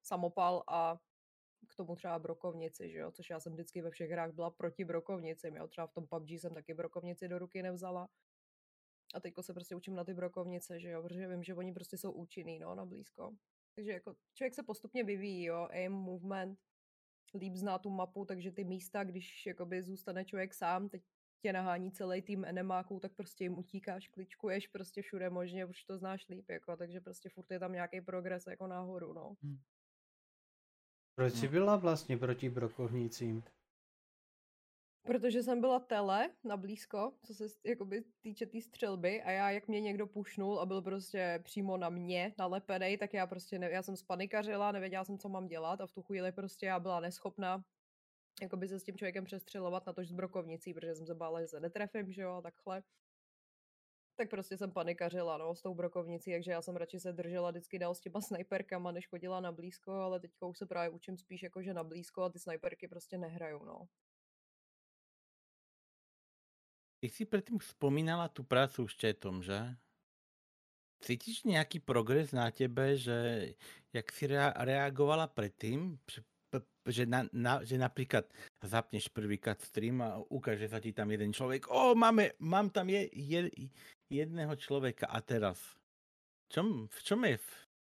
samopal 0.03 0.63
a 0.67 0.97
k 1.67 1.75
tomu 1.75 1.95
třeba 1.95 2.19
brokovnici, 2.19 2.89
že 2.89 2.97
jo, 2.97 3.11
což 3.11 3.29
já 3.29 3.39
jsem 3.39 3.53
vždycky 3.53 3.81
ve 3.81 3.91
všech 3.91 4.11
hrách 4.11 4.31
byla 4.31 4.49
proti 4.49 4.85
brokovnicím, 4.85 5.55
jo, 5.55 5.67
třeba 5.67 5.87
v 5.87 5.93
tom 5.93 6.07
PUBG 6.07 6.29
jsem 6.29 6.53
taky 6.53 6.73
brokovnici 6.73 7.27
do 7.27 7.39
ruky 7.39 7.63
nevzala. 7.63 8.09
A 9.13 9.19
teďko 9.19 9.43
se 9.43 9.53
prostě 9.53 9.75
učím 9.75 9.95
na 9.95 10.03
ty 10.03 10.13
brokovnice, 10.13 10.79
že 10.79 10.89
jo, 10.89 11.03
protože 11.03 11.27
vím, 11.27 11.43
že 11.43 11.55
oni 11.55 11.73
prostě 11.73 11.97
jsou 11.97 12.11
účinný, 12.11 12.59
no, 12.59 12.75
na 12.75 12.85
blízko. 12.85 13.35
Takže 13.75 13.91
jako 13.91 14.15
člověk 14.33 14.53
se 14.53 14.63
postupně 14.63 15.03
vyvíjí, 15.03 15.43
jo, 15.43 15.67
aim, 15.71 15.91
movement, 15.91 16.59
líp 17.33 17.55
zná 17.55 17.77
tu 17.77 17.89
mapu, 17.89 18.25
takže 18.25 18.51
ty 18.51 18.63
místa, 18.63 19.03
když 19.03 19.45
jakoby 19.45 19.83
zůstane 19.83 20.25
člověk 20.25 20.53
sám, 20.53 20.89
teď 20.89 21.03
tě 21.41 21.53
nahání 21.53 21.91
celý 21.91 22.21
tým 22.21 22.45
enemáků, 22.45 22.99
tak 22.99 23.13
prostě 23.13 23.43
jim 23.43 23.57
utíkáš, 23.59 24.07
kličkuješ 24.07 24.67
prostě 24.67 25.01
všude 25.01 25.29
možně, 25.29 25.65
už 25.65 25.83
to 25.83 25.97
znáš 25.97 26.27
líp, 26.29 26.49
jako, 26.49 26.77
takže 26.77 27.01
prostě 27.01 27.29
furt 27.29 27.51
je 27.51 27.59
tam 27.59 27.71
nějaký 27.73 28.01
progres 28.01 28.47
jako 28.47 28.67
nahoru, 28.67 29.13
no. 29.13 29.35
Proč 31.15 31.33
jsi 31.33 31.45
No. 31.45 31.51
byla 31.51 31.75
vlastně 31.75 32.17
proti 32.17 32.49
brokovnicím? 32.49 33.43
Protože 35.07 35.43
jsem 35.43 35.61
byla 35.61 35.79
tele 35.79 36.29
na 36.43 36.57
blízko, 36.57 37.13
co 37.23 37.33
se 37.33 37.45
jakoby 37.65 38.03
týče 38.21 38.45
té 38.45 38.51
tý 38.51 38.61
střelby 38.61 39.23
a 39.23 39.31
já, 39.31 39.51
jak 39.51 39.67
mě 39.67 39.81
někdo 39.81 40.07
pušnul 40.07 40.59
a 40.59 40.65
byl 40.65 40.81
prostě 40.81 41.39
přímo 41.43 41.77
na 41.77 41.89
mě 41.89 42.33
nalepený, 42.37 42.97
tak 42.97 43.13
já 43.13 43.27
prostě, 43.27 43.59
ne, 43.59 43.71
já 43.71 43.83
jsem 43.83 43.95
spanikařila, 43.95 44.71
nevěděla 44.71 45.05
jsem, 45.05 45.17
co 45.17 45.29
mám 45.29 45.47
dělat 45.47 45.81
a 45.81 45.87
v 45.87 45.91
tu 45.91 46.01
chvíli 46.01 46.31
prostě 46.31 46.65
já 46.65 46.79
byla 46.79 46.99
neschopná 46.99 47.63
jakoby 48.41 48.67
se 48.67 48.79
s 48.79 48.83
tím 48.83 48.97
člověkem 48.97 49.25
přestřelovat 49.25 49.85
na 49.85 49.93
tož 49.93 50.07
s 50.07 50.11
brokovnicí, 50.11 50.73
protože 50.73 50.95
jsem 50.95 51.05
se 51.05 51.15
bála, 51.15 51.41
že 51.41 51.47
se 51.47 51.59
netrefím, 51.59 52.11
že 52.11 52.21
jo, 52.21 52.31
a 52.31 52.41
takhle. 52.41 52.83
Tak 54.15 54.29
prostě 54.29 54.57
jsem 54.57 54.71
panikařila, 54.71 55.37
no, 55.37 55.55
s 55.55 55.61
tou 55.61 55.75
brokovnicí, 55.75 56.31
takže 56.31 56.51
já 56.51 56.61
jsem 56.61 56.75
radši 56.75 56.99
se 56.99 57.13
držela 57.13 57.51
vždycky 57.51 57.79
dál 57.79 57.95
s 57.95 57.99
těma 57.99 58.21
snajperkama, 58.21 58.91
než 58.91 59.07
chodila 59.07 59.39
na 59.39 59.51
blízko, 59.51 59.91
ale 59.91 60.19
teďka 60.19 60.45
už 60.45 60.57
se 60.57 60.65
právě 60.65 60.89
učím 60.89 61.17
spíš 61.17 61.43
jako, 61.43 61.61
že 61.61 61.73
na 61.73 61.83
blízko 61.83 62.23
a 62.23 62.29
ty 62.29 62.39
snajperky 62.39 62.87
prostě 62.87 63.17
nehrajou, 63.17 63.65
no. 63.65 63.87
Ty 66.99 67.09
si 67.09 67.25
předtím 67.25 67.59
vzpomínala 67.59 68.27
tu 68.27 68.43
prácu 68.43 68.87
s 68.87 68.95
četom, 68.95 69.43
že? 69.43 69.75
Cítíš 71.03 71.43
nějaký 71.43 71.79
progres 71.79 72.31
na 72.31 72.51
tebe, 72.51 72.97
že 72.97 73.49
jak 73.93 74.11
si 74.11 74.27
rea- 74.27 74.53
reagovala 74.57 75.27
předtím, 75.27 75.99
že, 76.87 77.05
na, 77.05 77.23
na, 77.33 77.63
že 77.63 77.77
například 77.77 78.25
zapneš 78.63 79.07
prvýkrát 79.07 79.61
stream 79.61 80.01
a 80.01 80.17
ukáže 80.29 80.69
sa 80.69 80.79
ti 80.79 80.93
tam 80.93 81.11
jeden 81.11 81.33
člověk, 81.33 81.67
o, 81.69 81.95
máme, 81.95 82.31
mám 82.39 82.69
tam 82.69 82.89
je, 82.89 83.09
je, 83.13 83.51
jedného 84.09 84.55
člověka 84.55 85.07
a 85.07 85.21
teraz. 85.21 85.77
Čom, 86.49 86.87
v 86.87 87.03
čom 87.03 87.25
je, 87.25 87.37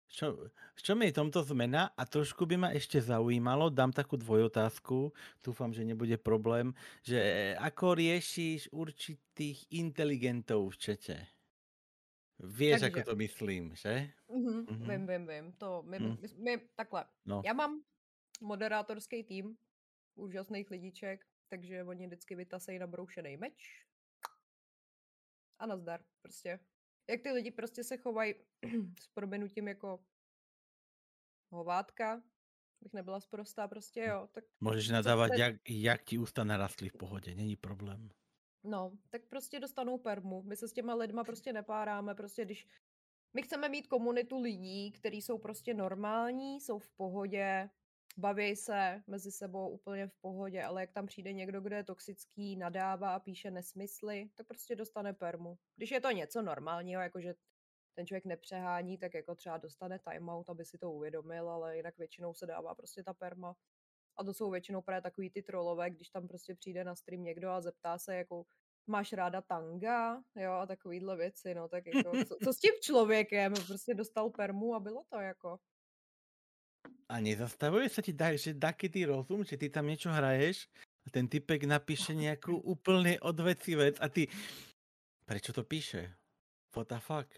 v 0.08 0.12
čom, 0.14 0.32
v 0.48 0.80
čom 0.80 0.98
je 0.98 1.12
tomto 1.12 1.44
zmena 1.44 1.92
a 1.92 2.02
trošku 2.02 2.42
by 2.42 2.56
ma 2.56 2.68
ešte 2.70 2.96
zaujímalo, 2.96 3.68
dám 3.68 3.92
takú 3.92 4.16
dvojotázku, 4.16 5.12
dúfam, 5.38 5.68
že 5.68 5.84
nebude 5.84 6.16
problém, 6.16 6.72
že 7.02 7.16
e, 7.16 7.30
ako 7.54 7.92
riešiš 7.94 8.72
určitých 8.72 9.68
inteligentov 9.70 10.72
v 10.72 10.76
čete? 10.78 11.16
Vieš, 12.38 12.80
Takže- 12.80 12.88
ako 12.88 13.00
to 13.04 13.14
myslím, 13.16 13.64
že? 13.74 14.14
Mhm, 14.28 14.56
Mhm. 14.64 14.86
Vím, 14.86 15.04
vím, 15.06 15.24
vím. 15.26 15.46
To 15.58 15.82
my, 15.82 15.96
Mm. 15.98 16.16
my, 16.16 16.28
my, 16.38 16.52
takhle. 16.74 17.04
No. 17.26 17.42
Já 17.44 17.52
mám 17.52 17.82
moderátorský 18.40 19.24
tým 19.24 19.58
úžasných 20.14 20.70
lidiček, 20.70 21.26
takže 21.48 21.84
oni 21.84 22.06
vždycky 22.06 22.34
vytasejí 22.34 22.78
nabroušený 22.78 23.36
meč. 23.36 23.84
A 25.58 25.66
nazdar, 25.66 26.00
prostě. 26.22 26.58
Jak 27.10 27.22
ty 27.22 27.32
lidi 27.32 27.50
prostě 27.50 27.84
se 27.84 27.96
chovají 27.96 28.34
s 29.00 29.08
proměnutím 29.08 29.68
jako 29.68 30.04
hovátka, 31.52 32.22
bych 32.80 32.92
nebyla 32.92 33.20
sprostá 33.20 33.68
prostě, 33.68 34.00
jo, 34.00 34.28
tak 34.32 34.44
Můžeš 34.60 34.88
nadávat, 34.88 35.28
te- 35.28 35.38
jak, 35.38 35.54
jak 35.68 36.04
ti 36.04 36.18
ústa 36.18 36.44
narastly 36.44 36.88
v 36.88 36.96
pohodě, 36.96 37.34
není 37.34 37.56
problém. 37.56 38.10
No, 38.64 38.92
tak 39.10 39.22
prostě 39.28 39.60
dostanou 39.60 39.98
permu. 39.98 40.42
My 40.42 40.56
se 40.56 40.68
s 40.68 40.72
těma 40.72 40.94
lidma 40.94 41.24
prostě 41.24 41.52
nepáráme, 41.52 42.14
prostě 42.14 42.44
když 42.44 42.66
my 43.34 43.42
chceme 43.42 43.68
mít 43.68 43.86
komunitu 43.86 44.40
lidí, 44.40 44.92
kteří 44.92 45.22
jsou 45.22 45.38
prostě 45.38 45.74
normální, 45.74 46.60
jsou 46.60 46.78
v 46.78 46.88
pohodě, 46.90 47.70
baví 48.18 48.56
se 48.56 49.02
mezi 49.06 49.32
sebou 49.32 49.68
úplně 49.68 50.06
v 50.06 50.14
pohodě, 50.20 50.62
ale 50.62 50.80
jak 50.80 50.92
tam 50.92 51.06
přijde 51.06 51.32
někdo, 51.32 51.60
kdo 51.60 51.76
je 51.76 51.84
toxický, 51.84 52.56
nadává 52.56 53.14
a 53.14 53.20
píše 53.20 53.50
nesmysly, 53.50 54.30
tak 54.34 54.46
prostě 54.46 54.76
dostane 54.76 55.12
permu. 55.12 55.58
Když 55.76 55.90
je 55.90 56.00
to 56.00 56.10
něco 56.10 56.42
normálního, 56.42 57.02
jakože 57.02 57.34
ten 57.94 58.06
člověk 58.06 58.24
nepřehání, 58.24 58.98
tak 58.98 59.14
jako 59.14 59.34
třeba 59.34 59.56
dostane 59.56 59.98
timeout, 59.98 60.50
aby 60.50 60.64
si 60.64 60.78
to 60.78 60.92
uvědomil, 60.92 61.50
ale 61.50 61.76
jinak 61.76 61.98
většinou 61.98 62.34
se 62.34 62.46
dává 62.46 62.74
prostě 62.74 63.02
ta 63.02 63.14
perma. 63.14 63.56
A 64.16 64.24
to 64.24 64.34
jsou 64.34 64.50
většinou 64.50 64.82
právě 64.82 65.02
takový 65.02 65.30
ty 65.30 65.42
trolové, 65.42 65.90
když 65.90 66.10
tam 66.10 66.28
prostě 66.28 66.54
přijde 66.54 66.84
na 66.84 66.96
stream 66.96 67.22
někdo 67.22 67.50
a 67.50 67.60
zeptá 67.60 67.98
se, 67.98 68.16
jako 68.16 68.44
máš 68.86 69.12
ráda 69.12 69.42
tanga, 69.42 70.22
jo, 70.36 70.52
a 70.52 70.66
takovýhle 70.66 71.16
věci, 71.16 71.54
no, 71.54 71.68
tak 71.68 71.84
jako, 71.86 72.12
co, 72.28 72.36
co 72.44 72.52
s 72.52 72.58
tím 72.58 72.72
člověkem, 72.82 73.52
prostě 73.66 73.94
dostal 73.94 74.30
permu 74.30 74.74
a 74.74 74.80
bylo 74.80 75.04
to 75.08 75.20
jako. 75.20 75.58
A 77.08 77.24
nezastavuje 77.24 77.88
sa 77.88 78.04
ti 78.04 78.12
tak, 78.12 78.36
že 78.36 78.52
taký 78.52 78.92
rozum, 79.08 79.40
že 79.40 79.56
ty 79.56 79.72
tam 79.72 79.88
niečo 79.88 80.12
hraješ 80.12 80.68
a 81.04 81.08
ten 81.08 81.24
typek 81.24 81.64
napíše 81.64 82.12
nejakú 82.12 82.52
úplne 82.52 83.16
odveci 83.24 83.72
vec 83.80 83.96
a 83.96 84.12
ty, 84.12 84.28
prečo 85.24 85.56
to 85.56 85.64
píše? 85.64 86.12
What 86.76 86.92
the 86.92 87.00
fuck? 87.00 87.28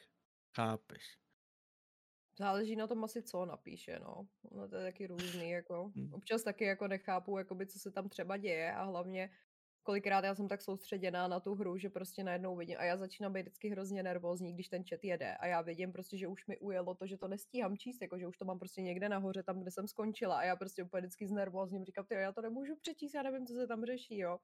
Chápeš? 0.58 1.20
Záleží 2.38 2.76
na 2.76 2.86
tom 2.86 3.04
asi, 3.04 3.22
co 3.22 3.44
napíše, 3.46 3.98
no. 3.98 4.28
No 4.52 4.68
to 4.68 4.76
je 4.76 4.84
taky 4.84 5.06
různý, 5.06 5.50
jako. 5.50 5.92
Mm. 5.94 6.14
Občas 6.14 6.42
taky 6.42 6.64
jako 6.64 6.88
nechápu, 6.88 7.38
jakoby, 7.38 7.66
co 7.66 7.78
se 7.78 7.90
tam 7.90 8.08
třeba 8.08 8.36
děje 8.36 8.72
a 8.72 8.82
hlavně 8.82 9.30
kolikrát 9.82 10.24
já 10.24 10.34
jsem 10.34 10.48
tak 10.48 10.62
soustředěná 10.62 11.28
na 11.28 11.40
tu 11.40 11.54
hru, 11.54 11.78
že 11.78 11.90
prostě 11.90 12.24
najednou 12.24 12.56
vidím 12.56 12.76
a 12.78 12.84
já 12.84 12.96
začínám 12.96 13.32
být 13.32 13.40
vždycky 13.40 13.68
hrozně 13.68 14.02
nervózní, 14.02 14.54
když 14.54 14.68
ten 14.68 14.84
chat 14.84 15.04
jede. 15.04 15.36
A 15.36 15.46
já 15.46 15.60
vidím 15.60 15.92
prostě, 15.92 16.18
že 16.18 16.28
už 16.28 16.46
mi 16.46 16.58
ujelo 16.58 16.94
to, 16.94 17.06
že 17.06 17.16
to 17.16 17.28
nestíhám 17.28 17.76
číst, 17.76 18.02
jako 18.02 18.18
že 18.18 18.26
už 18.26 18.38
to 18.38 18.44
mám 18.44 18.58
prostě 18.58 18.82
někde 18.82 19.08
nahoře, 19.08 19.42
tam, 19.42 19.60
kde 19.60 19.70
jsem 19.70 19.88
skončila. 19.88 20.38
A 20.38 20.44
já 20.44 20.56
prostě 20.56 20.82
úplně 20.82 21.00
vždycky 21.00 21.26
znervózním, 21.26 21.84
říkám, 21.84 22.04
ty 22.06 22.14
já 22.14 22.32
to 22.32 22.42
nemůžu 22.42 22.76
přečíst, 22.76 23.14
já 23.14 23.22
nevím, 23.22 23.46
co 23.46 23.54
se 23.54 23.66
tam 23.66 23.84
řeší, 23.84 24.18
jo. 24.18 24.38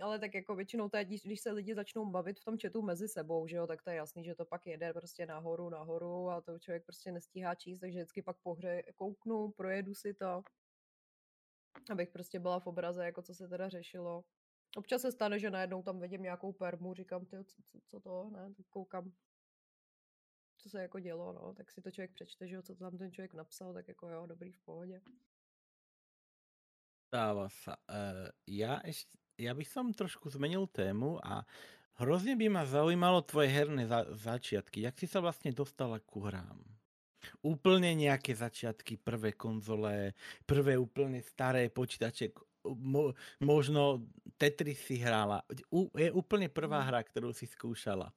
Ale 0.00 0.18
tak 0.18 0.34
jako 0.34 0.54
většinou 0.56 0.88
to 0.88 0.96
je, 0.96 1.04
když 1.04 1.40
se 1.40 1.52
lidi 1.52 1.74
začnou 1.74 2.06
bavit 2.10 2.40
v 2.40 2.44
tom 2.44 2.58
chatu 2.58 2.82
mezi 2.82 3.08
sebou, 3.08 3.46
že 3.46 3.56
jo, 3.56 3.66
tak 3.66 3.82
to 3.82 3.90
je 3.90 3.96
jasný, 3.96 4.24
že 4.24 4.34
to 4.34 4.44
pak 4.44 4.66
jede 4.66 4.92
prostě 4.92 5.26
nahoru, 5.26 5.68
nahoru 5.70 6.30
a 6.30 6.40
to 6.40 6.58
člověk 6.58 6.84
prostě 6.84 7.12
nestíhá 7.12 7.54
číst, 7.54 7.80
takže 7.80 7.98
vždycky 7.98 8.22
pak 8.22 8.36
po 8.42 8.54
hře 8.54 8.82
kouknu, 8.96 9.50
projedu 9.50 9.94
si 9.94 10.14
to, 10.14 10.42
abych 11.90 12.10
prostě 12.10 12.40
byla 12.40 12.60
v 12.60 12.66
obraze, 12.66 13.04
jako 13.04 13.22
co 13.22 13.34
se 13.34 13.48
teda 13.48 13.68
řešilo. 13.68 14.24
Občas 14.76 15.02
se 15.02 15.12
stane, 15.12 15.38
že 15.38 15.50
najednou 15.50 15.82
tam 15.82 16.00
vidím 16.00 16.22
nějakou 16.22 16.52
permu, 16.52 16.94
říkám, 16.94 17.26
ty, 17.26 17.44
co, 17.44 17.62
co, 17.62 17.78
co 17.86 18.00
to, 18.00 18.30
ne, 18.30 18.54
tak 18.56 18.66
koukám, 18.66 19.12
co 20.58 20.70
se 20.70 20.82
jako 20.82 21.00
dělo, 21.00 21.32
no, 21.32 21.54
tak 21.54 21.70
si 21.70 21.82
to 21.82 21.90
člověk 21.90 22.12
přečte, 22.12 22.48
že 22.48 22.54
jo, 22.54 22.62
co 22.62 22.74
tam 22.74 22.98
ten 22.98 23.12
člověk 23.12 23.34
napsal, 23.34 23.74
tak 23.74 23.88
jako 23.88 24.08
jo, 24.08 24.26
dobrý, 24.26 24.52
v 24.52 24.60
pohodě. 24.60 25.00
Stáva 27.14 27.46
sa. 27.46 27.78
Uh, 27.86 28.26
ja 28.42 28.82
ešte, 28.82 29.14
ja 29.38 29.54
by 29.54 29.62
som 29.62 29.94
trošku 29.94 30.34
zmenil 30.34 30.66
tému 30.66 31.22
a 31.22 31.46
hrozne 32.02 32.34
by 32.34 32.50
ma 32.50 32.66
zaujímalo 32.66 33.22
tvoje 33.22 33.54
herné 33.54 33.86
za, 33.86 34.02
začiatky. 34.10 34.82
Jak 34.82 34.98
si 34.98 35.06
sa 35.06 35.22
vlastne 35.22 35.54
dostala 35.54 36.02
ku 36.02 36.26
hrám? 36.26 36.73
Úplne 37.42 37.94
nejaké 37.96 38.34
začiatky, 38.34 38.96
prvé 39.00 39.32
konzole, 39.36 40.12
prvé 40.46 40.76
úplne 40.78 41.20
staré 41.22 41.68
počítače, 41.72 42.32
mo, 42.64 43.12
možno 43.40 44.04
Tetris 44.40 44.80
si 44.88 44.96
hrála. 45.00 45.44
U, 45.72 45.88
je 45.96 46.08
úplne 46.12 46.48
prvá 46.48 46.80
Mhm. 46.80 46.88
hra, 46.88 47.00
ktorú 47.04 47.32
si 47.36 47.44
skúšala. 47.46 48.12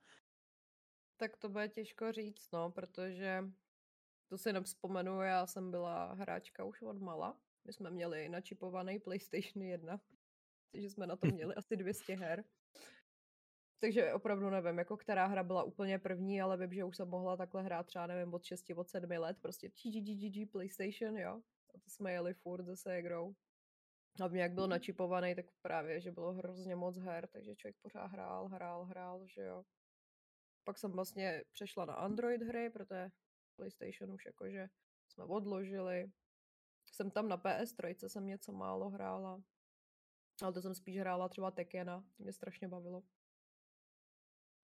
Tak 1.17 1.37
to 1.37 1.49
bude 1.49 1.67
těžko 1.69 2.11
říct, 2.11 2.51
no, 2.51 2.71
protože 2.71 3.43
to 4.27 4.37
si 4.37 4.53
nevzpomenu, 4.53 5.21
já 5.21 5.47
jsem 5.47 5.71
byla 5.71 6.13
hráčka 6.13 6.63
už 6.63 6.81
od 6.81 6.99
mala. 7.01 7.41
My 7.65 7.73
jsme 7.73 7.91
měli 7.91 8.29
načipovaný 8.29 8.99
PlayStation 8.99 9.63
1, 9.63 10.01
takže 10.71 10.89
jsme 10.89 11.07
na 11.07 11.15
to 11.15 11.27
měli 11.27 11.55
asi 11.55 11.77
200 11.77 12.15
her. 12.15 12.45
Takže 13.79 14.13
opravdu 14.13 14.49
nevím, 14.49 14.77
jako 14.77 14.97
která 14.97 15.25
hra 15.25 15.43
byla 15.43 15.63
úplně 15.63 15.99
první, 15.99 16.41
ale 16.41 16.57
vím, 16.57 16.73
že 16.73 16.83
už 16.83 16.97
jsem 16.97 17.07
mohla 17.07 17.37
takhle 17.37 17.63
hrát 17.63 17.87
třeba, 17.87 18.07
nevím, 18.07 18.33
od 18.33 18.43
6, 18.43 18.65
od 18.75 18.89
7 18.89 19.11
let, 19.11 19.37
prostě 19.41 19.69
GGGG 19.69 20.51
PlayStation, 20.51 21.17
jo. 21.17 21.41
A 21.75 21.77
to 21.79 21.89
jsme 21.89 22.11
jeli 22.11 22.33
furt 22.33 22.65
se 22.65 22.75
Segrou. 22.75 23.35
Hlavně 24.19 24.41
jak 24.41 24.53
byl 24.53 24.67
načipovaný, 24.67 25.35
tak 25.35 25.45
právě, 25.61 26.01
že 26.01 26.11
bylo 26.11 26.33
hrozně 26.33 26.75
moc 26.75 26.97
her, 26.97 27.27
takže 27.27 27.55
člověk 27.55 27.75
pořád 27.81 28.05
hrál, 28.05 28.47
hrál, 28.47 28.85
hrál, 28.85 29.27
že 29.27 29.41
jo. 29.41 29.63
Pak 30.63 30.77
jsem 30.77 30.91
vlastně 30.91 31.43
přešla 31.51 31.85
na 31.85 31.93
Android 31.93 32.41
hry, 32.41 32.69
protože 32.69 33.09
PlayStation 33.55 34.11
už 34.11 34.25
jakože 34.25 34.67
jsme 35.07 35.23
odložili. 35.23 36.11
Jsem 36.91 37.11
tam 37.11 37.29
na 37.29 37.37
PS3, 37.37 38.07
jsem 38.07 38.25
něco 38.25 38.51
málo 38.51 38.89
hrála. 38.89 39.41
Ale 40.43 40.53
to 40.53 40.61
jsem 40.61 40.75
spíš 40.75 40.97
hrála 40.97 41.29
třeba 41.29 41.51
Tekena, 41.51 42.01
to 42.17 42.23
mě 42.23 42.33
strašně 42.33 42.67
bavilo. 42.67 43.03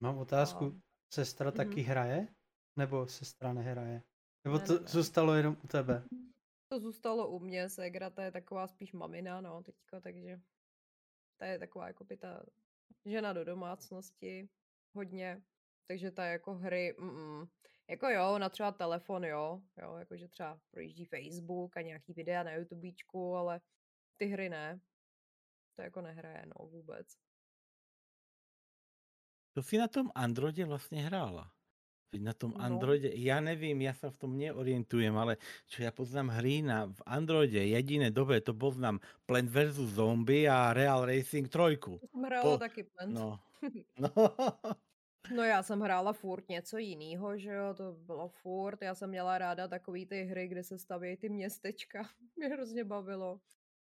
Mám 0.04 0.18
A... 0.18 0.22
otázku. 0.22 0.82
Sestra 1.13 1.50
Mhm. 1.50 1.58
taky 1.58 1.82
hraje? 1.82 2.28
Nebo 2.80 3.08
sestra 3.08 3.54
nehraje? 3.54 4.04
Nebo 4.46 4.58
Ne, 4.58 4.66
to 4.66 4.74
ne, 4.74 4.80
ne. 4.80 4.88
zůstalo 4.88 5.34
jenom 5.34 5.58
u 5.63 5.68
tebe? 5.68 6.04
To 6.72 6.80
zůstalo 6.80 7.30
u 7.30 7.39
mě, 7.39 7.70
Segra, 7.70 8.10
ta 8.10 8.24
je 8.24 8.32
taková 8.32 8.68
spíš 8.68 8.94
mamina, 8.94 9.42
no, 9.42 9.63
teďka, 9.63 10.00
takže 10.02 10.42
ta 11.39 11.46
je 11.46 11.60
taková 11.60 11.88
jako 11.88 12.04
by 12.04 12.18
ta 12.18 12.46
žena 13.06 13.34
do 13.34 13.44
domácnosti, 13.46 14.50
hodně, 14.96 15.44
takže 15.88 16.12
ta 16.12 16.26
jako 16.26 16.54
hry, 16.54 16.96
mm, 17.00 17.46
jako 17.89 18.10
jo, 18.10 18.39
na 18.39 18.50
třeba 18.50 18.72
telefon, 18.72 19.24
jo, 19.26 19.62
jo, 19.82 19.96
jakože 19.96 20.28
třeba 20.28 20.60
projíždí 20.72 21.06
Facebook 21.06 21.78
a 21.78 21.82
nějaký 21.82 22.13
videa 22.13 22.44
na 22.44 22.54
YouTubečku, 22.54 23.36
ale 23.36 23.62
ty 24.18 24.26
hry 24.26 24.50
ne, 24.50 24.80
to 25.76 25.82
jako 25.82 26.02
nehraje, 26.02 26.46
no, 26.46 26.66
vůbec. 26.66 27.08
To 29.54 29.62
si 29.62 29.78
na 29.78 29.86
tom 29.88 30.10
Androide 30.18 30.66
vlastne 30.66 31.06
hrála. 31.06 31.50
Na 32.13 32.34
tom 32.34 32.54
No. 32.54 32.62
Androide, 32.62 33.10
ja 33.18 33.42
nevím, 33.42 33.82
ja 33.82 33.94
sa 33.98 34.13
v 34.13 34.18
tom 34.22 34.38
neorientujem, 34.38 35.13
ale 35.18 35.42
čo 35.66 35.82
ja 35.82 35.89
poznám 35.89 36.30
hry 36.38 36.62
na, 36.62 36.86
v 36.86 37.02
Androide, 37.10 37.58
jediné 37.58 38.13
dobre 38.13 38.38
to 38.38 38.54
poznám 38.54 39.02
Plant 39.26 39.50
vs. 39.50 39.98
Zombie 39.98 40.46
a 40.46 40.78
Real 40.78 41.06
Racing 41.10 41.50
3. 41.50 41.78
To 41.82 41.98
jsem 42.06 42.22
hrála 42.22 42.46
Po- 42.46 42.58
taky 42.62 42.84
Plant. 42.84 43.13
No. 43.13 43.39
No. 43.98 44.10
No 45.32 45.44
já 45.44 45.63
jsem 45.63 45.80
hrála 45.80 46.13
furt 46.13 46.50
něco 46.50 46.78
jiného, 46.78 47.38
že 47.38 47.50
jo, 47.50 47.74
to 47.74 47.92
bylo 47.94 48.28
furt. 48.30 48.82
Já 48.82 48.96
jsem 48.96 49.10
měla 49.10 49.38
ráda 49.38 49.68
takový 49.68 50.06
ty 50.06 50.24
hry, 50.24 50.48
kde 50.48 50.63
se 50.63 50.78
staví 50.78 51.18
ty 51.18 51.30
městečka. 51.30 52.10
Mě 52.36 52.48
hrozně 52.48 52.84
bavilo. 52.84 53.39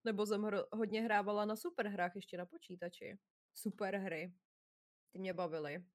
Nebo 0.04 0.26
jsem 0.26 0.44
hro, 0.44 0.66
hodně 0.74 1.02
hrávala 1.02 1.46
na 1.46 1.56
superhrách 1.56 2.16
ještě 2.16 2.38
na 2.38 2.46
počítači. 2.46 3.18
Super 3.54 3.96
hry. 3.96 4.34
Ty 5.12 5.20
mě 5.20 5.34
bavily. 5.34 5.86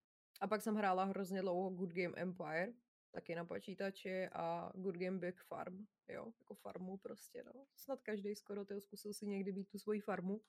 A 0.41 0.47
pak 0.47 0.63
jsem 0.63 0.75
hrála 0.75 1.05
hrozně 1.05 1.41
dlouho 1.41 1.71
Good 1.71 1.93
Game 1.93 2.15
Empire, 2.17 2.73
taky 3.11 3.35
na 3.35 3.45
počítači 3.45 4.29
a 4.33 4.73
Good 4.75 4.97
Game 4.97 5.19
Big 5.19 5.41
Farm, 5.41 5.87
jo, 6.09 6.33
jako 6.41 6.55
farmu 6.55 6.97
prostě, 6.97 7.43
no. 7.45 7.67
Snad 7.77 8.03
každý 8.03 8.35
skoro 8.35 8.65
tyho 8.65 8.81
zkusil 8.81 9.15
si 9.15 9.27
někdy 9.27 9.53
být 9.53 9.69
tu 9.69 9.79
svoji 9.79 10.01
farmu. 10.01 10.41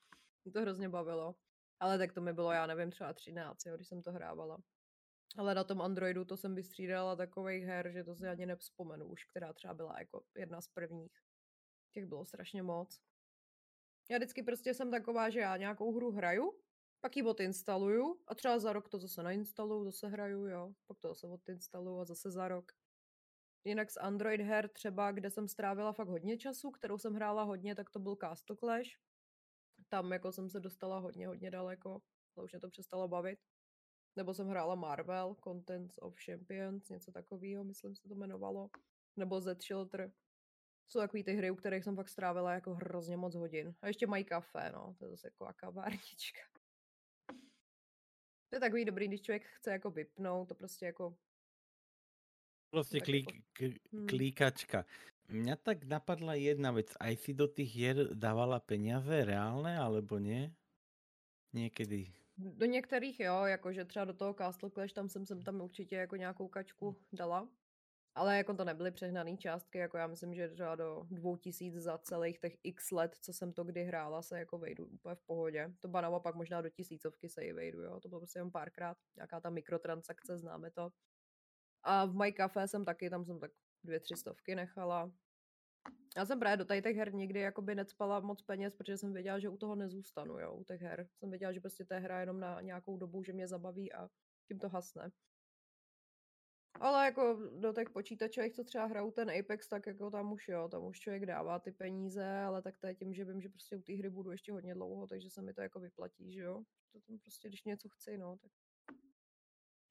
Mě 0.46 0.52
to 0.52 0.62
hrozně 0.62 0.90
bavilo. 0.90 1.36
Ale 1.80 1.98
tak 1.98 2.14
to 2.14 2.22
mi 2.22 2.34
bylo, 2.34 2.52
já 2.52 2.68
nevím, 2.68 2.92
třeba 2.92 3.14
13, 3.14 3.66
jo, 3.66 3.76
když 3.76 3.88
jsem 3.88 4.02
to 4.02 4.12
hrávala. 4.12 4.64
Ale 5.38 5.56
na 5.56 5.64
tom 5.64 5.82
Androidu 5.82 6.26
to 6.26 6.38
jsem 6.38 6.56
vystřídala 6.56 7.16
takových 7.16 7.64
her, 7.64 7.92
že 7.92 8.04
to 8.04 8.16
si 8.16 8.28
ani 8.28 8.46
nevzpomenu 8.46 9.06
už, 9.06 9.26
která 9.26 9.54
třeba 9.54 9.74
byla 9.74 10.00
jako 10.00 10.24
jedna 10.36 10.62
z 10.62 10.68
prvních. 10.68 11.22
Těch 11.92 12.06
bylo 12.06 12.26
strašně 12.26 12.64
moc. 12.64 13.02
Já 14.10 14.18
vždycky 14.18 14.44
prostě 14.44 14.74
jsem 14.74 14.92
taková, 14.92 15.30
že 15.30 15.40
já 15.40 15.58
nějakou 15.58 15.96
hru 15.96 16.12
hraju, 16.12 16.63
pak 17.04 17.18
ji 17.18 17.24
odinstaluju 17.24 18.20
a 18.28 18.36
třeba 18.36 18.60
za 18.60 18.74
rok 18.74 18.90
to 18.90 19.00
zase 19.00 19.24
nainstaluju, 19.24 19.86
zase 19.86 20.08
hraju, 20.08 20.48
jo. 20.48 20.74
Pak 20.88 21.00
to 21.00 21.08
zase 21.08 21.28
odinstaluju 21.28 22.00
a 22.00 22.06
zase 22.06 22.32
za 22.32 22.48
rok. 22.48 22.72
Jinak 23.64 23.92
z 23.92 23.98
Android 23.98 24.42
her 24.42 24.70
třeba, 24.70 25.12
kde 25.12 25.30
jsem 25.30 25.48
strávila 25.48 25.94
fakt 25.94 26.08
hodně 26.08 26.38
času, 26.38 26.72
kterou 26.72 26.98
jsem 26.98 27.14
hrála 27.14 27.44
hodně, 27.44 27.76
tak 27.76 27.90
to 27.90 28.00
byl 28.00 28.16
Castle 28.16 28.56
Clash. 28.56 28.90
Tam 29.90 30.12
jako 30.12 30.32
jsem 30.32 30.50
se 30.50 30.60
dostala 30.60 31.00
hodně, 31.00 31.28
hodně 31.28 31.52
daleko, 31.52 32.02
ale 32.36 32.46
už 32.46 32.52
mě 32.52 32.60
to 32.60 32.70
přestalo 32.70 33.08
bavit. 33.08 33.40
Nebo 34.16 34.34
jsem 34.34 34.48
hrála 34.48 34.76
Marvel, 34.76 35.36
Contents 35.44 35.98
of 36.02 36.16
Champions, 36.26 36.90
něco 36.90 37.12
takového, 37.12 37.64
myslím 37.64 37.96
se 37.96 38.08
to 38.08 38.14
jmenovalo. 38.14 38.70
Nebo 39.18 39.42
Z 39.42 39.62
Shelter. 39.62 40.12
Jsou 40.88 41.00
takový 41.00 41.24
ty 41.24 41.34
hry, 41.34 41.52
u 41.52 41.56
kterých 41.56 41.84
jsem 41.84 41.96
fakt 41.96 42.10
strávila 42.10 42.54
jako 42.54 42.74
hrozně 42.74 43.18
moc 43.18 43.36
hodin. 43.36 43.76
A 43.82 43.88
ještě 43.88 44.08
mají 44.08 44.24
kafe, 44.24 44.72
no, 44.74 44.96
to 45.00 45.06
je 45.06 45.12
zase 45.12 45.28
jako 45.28 45.54
kavárnička. 45.56 46.63
To 48.54 48.58
je 48.58 48.60
takový 48.70 48.86
dobrý, 48.86 49.08
když 49.08 49.22
člověk 49.22 49.44
chce 49.46 49.72
jako 49.72 49.92
vypnout, 49.92 50.48
to 50.48 50.56
prostě 50.56 50.86
jako 50.86 51.18
klík, 53.04 53.34
jako- 53.34 53.44
k- 53.54 53.94
Hmm. 53.94 54.08
klíkačka. 54.08 54.86
Mňa 55.30 55.56
tak 55.56 55.84
napadla 55.90 56.34
jedna 56.38 56.72
vec. 56.72 56.94
Aj 57.00 57.18
si 57.18 57.34
do 57.34 57.48
tých 57.50 57.74
hier 57.74 58.14
dávala 58.14 58.60
peniaze 58.62 59.26
reálne, 59.26 59.74
alebo 59.74 60.22
nie? 60.22 60.54
Niekedy. 61.54 62.14
Do 62.38 62.66
některých 62.66 63.20
jo, 63.20 63.46
jakože 63.46 63.86
třeba 63.86 64.06
do 64.06 64.14
toho 64.14 64.34
Castle 64.34 64.70
Clash, 64.70 64.94
tam 64.94 65.10
jsem, 65.10 65.26
jsem 65.26 65.42
tam 65.42 65.62
určitě 65.62 65.96
jako 65.96 66.16
nějakou 66.16 66.48
kačku 66.48 66.94
dala. 67.14 67.50
Ale 68.16 68.38
jako 68.38 68.54
to 68.54 68.66
nebyly 68.66 68.92
přehnané 68.92 69.38
částky, 69.38 69.78
jako 69.78 69.98
já 69.98 70.08
myslím, 70.08 70.34
že 70.34 70.50
třeba 70.50 70.76
do 70.76 71.04
dvou 71.12 71.38
tisíc 71.38 71.76
za 71.76 71.98
celých 71.98 72.40
těch 72.40 72.58
x 72.64 72.92
let, 72.92 73.16
co 73.22 73.34
jsem 73.34 73.54
to 73.54 73.64
kdy 73.64 73.84
hrála, 73.84 74.22
se 74.22 74.40
jako 74.40 74.58
vejdu 74.58 74.86
úplně 74.86 75.16
v 75.16 75.22
pohodě. 75.26 75.74
To 75.80 75.88
ba 75.88 76.02
naopak 76.02 76.36
možná 76.36 76.62
do 76.62 76.70
tisícovky 76.70 77.30
se 77.30 77.44
i 77.44 77.54
vejdu, 77.54 77.82
jo. 77.82 78.00
To 78.00 78.10
bylo 78.10 78.22
prostě 78.22 78.40
jen 78.40 78.52
párkrát, 78.52 78.98
nějaká 79.16 79.42
ta 79.42 79.50
mikrotransakce, 79.50 80.38
známe 80.38 80.72
to. 80.72 80.90
A 81.84 82.06
v 82.06 82.16
My 82.16 82.34
Café 82.34 82.68
jsem 82.68 82.86
taky, 82.86 83.10
tam 83.10 83.26
jsem 83.26 83.40
tak 83.40 83.52
dvě, 83.84 84.00
tři 84.00 84.16
stovky 84.16 84.56
nechala. 84.56 85.12
Já 86.18 86.26
jsem 86.26 86.40
právě 86.40 86.58
do 86.58 86.66
těch 86.66 86.96
her 86.96 87.14
nikdy 87.14 87.40
jakoby 87.40 87.76
necpala 87.76 88.20
moc 88.20 88.42
peněz, 88.42 88.76
protože 88.76 88.98
jsem 88.98 89.14
věděla, 89.14 89.40
že 89.40 89.50
u 89.50 89.58
toho 89.58 89.76
nezůstanu, 89.76 90.40
jo, 90.40 90.54
u 90.54 90.64
těch 90.64 90.82
her. 90.82 91.08
Jsem 91.20 91.30
věděla, 91.30 91.54
že 91.54 91.60
prostě 91.60 91.86
je 91.92 92.00
hra 92.00 92.20
jenom 92.20 92.40
na 92.40 92.62
nějakou 92.62 92.98
dobu, 92.98 93.24
že 93.24 93.34
mě 93.34 93.48
zabaví 93.48 93.94
a 93.94 94.10
tím 94.48 94.60
to 94.60 94.70
hasne. 94.70 95.12
Ale 96.80 97.06
jako 97.06 97.40
do 97.60 97.74
těch 97.74 97.90
počítačových, 97.90 98.54
co 98.54 98.64
třeba 98.64 98.86
hrajou 98.86 99.12
ten 99.12 99.32
Apex, 99.40 99.68
tak 99.68 99.88
jako 99.88 100.12
tam 100.12 100.32
už 100.32 100.48
jo, 100.48 100.68
tam 100.70 100.84
už 100.84 101.00
člověk 101.00 101.26
dává 101.26 101.60
ty 101.60 101.72
peníze, 101.72 102.40
ale 102.40 102.62
tak 102.62 102.78
to 102.78 102.88
je 102.88 102.96
tím, 102.96 103.14
že 103.14 103.26
vím, 103.26 103.42
že 103.42 103.50
prostě 103.50 103.78
u 103.78 103.82
té 103.82 103.94
hry 103.94 104.10
budu 104.10 104.32
ještě 104.32 104.52
hodně 104.52 104.74
dlouho, 104.74 105.08
takže 105.08 105.30
se 105.30 105.42
mi 105.42 105.54
to 105.54 105.62
jako 105.62 105.80
vyplatí, 105.80 106.34
že 106.34 106.42
jo. 106.42 106.64
To 106.92 107.00
tam 107.00 107.20
prostě, 107.20 107.48
když 107.48 107.64
něco 107.64 107.90
chci, 107.90 108.18
no, 108.18 108.38
tak 108.38 108.52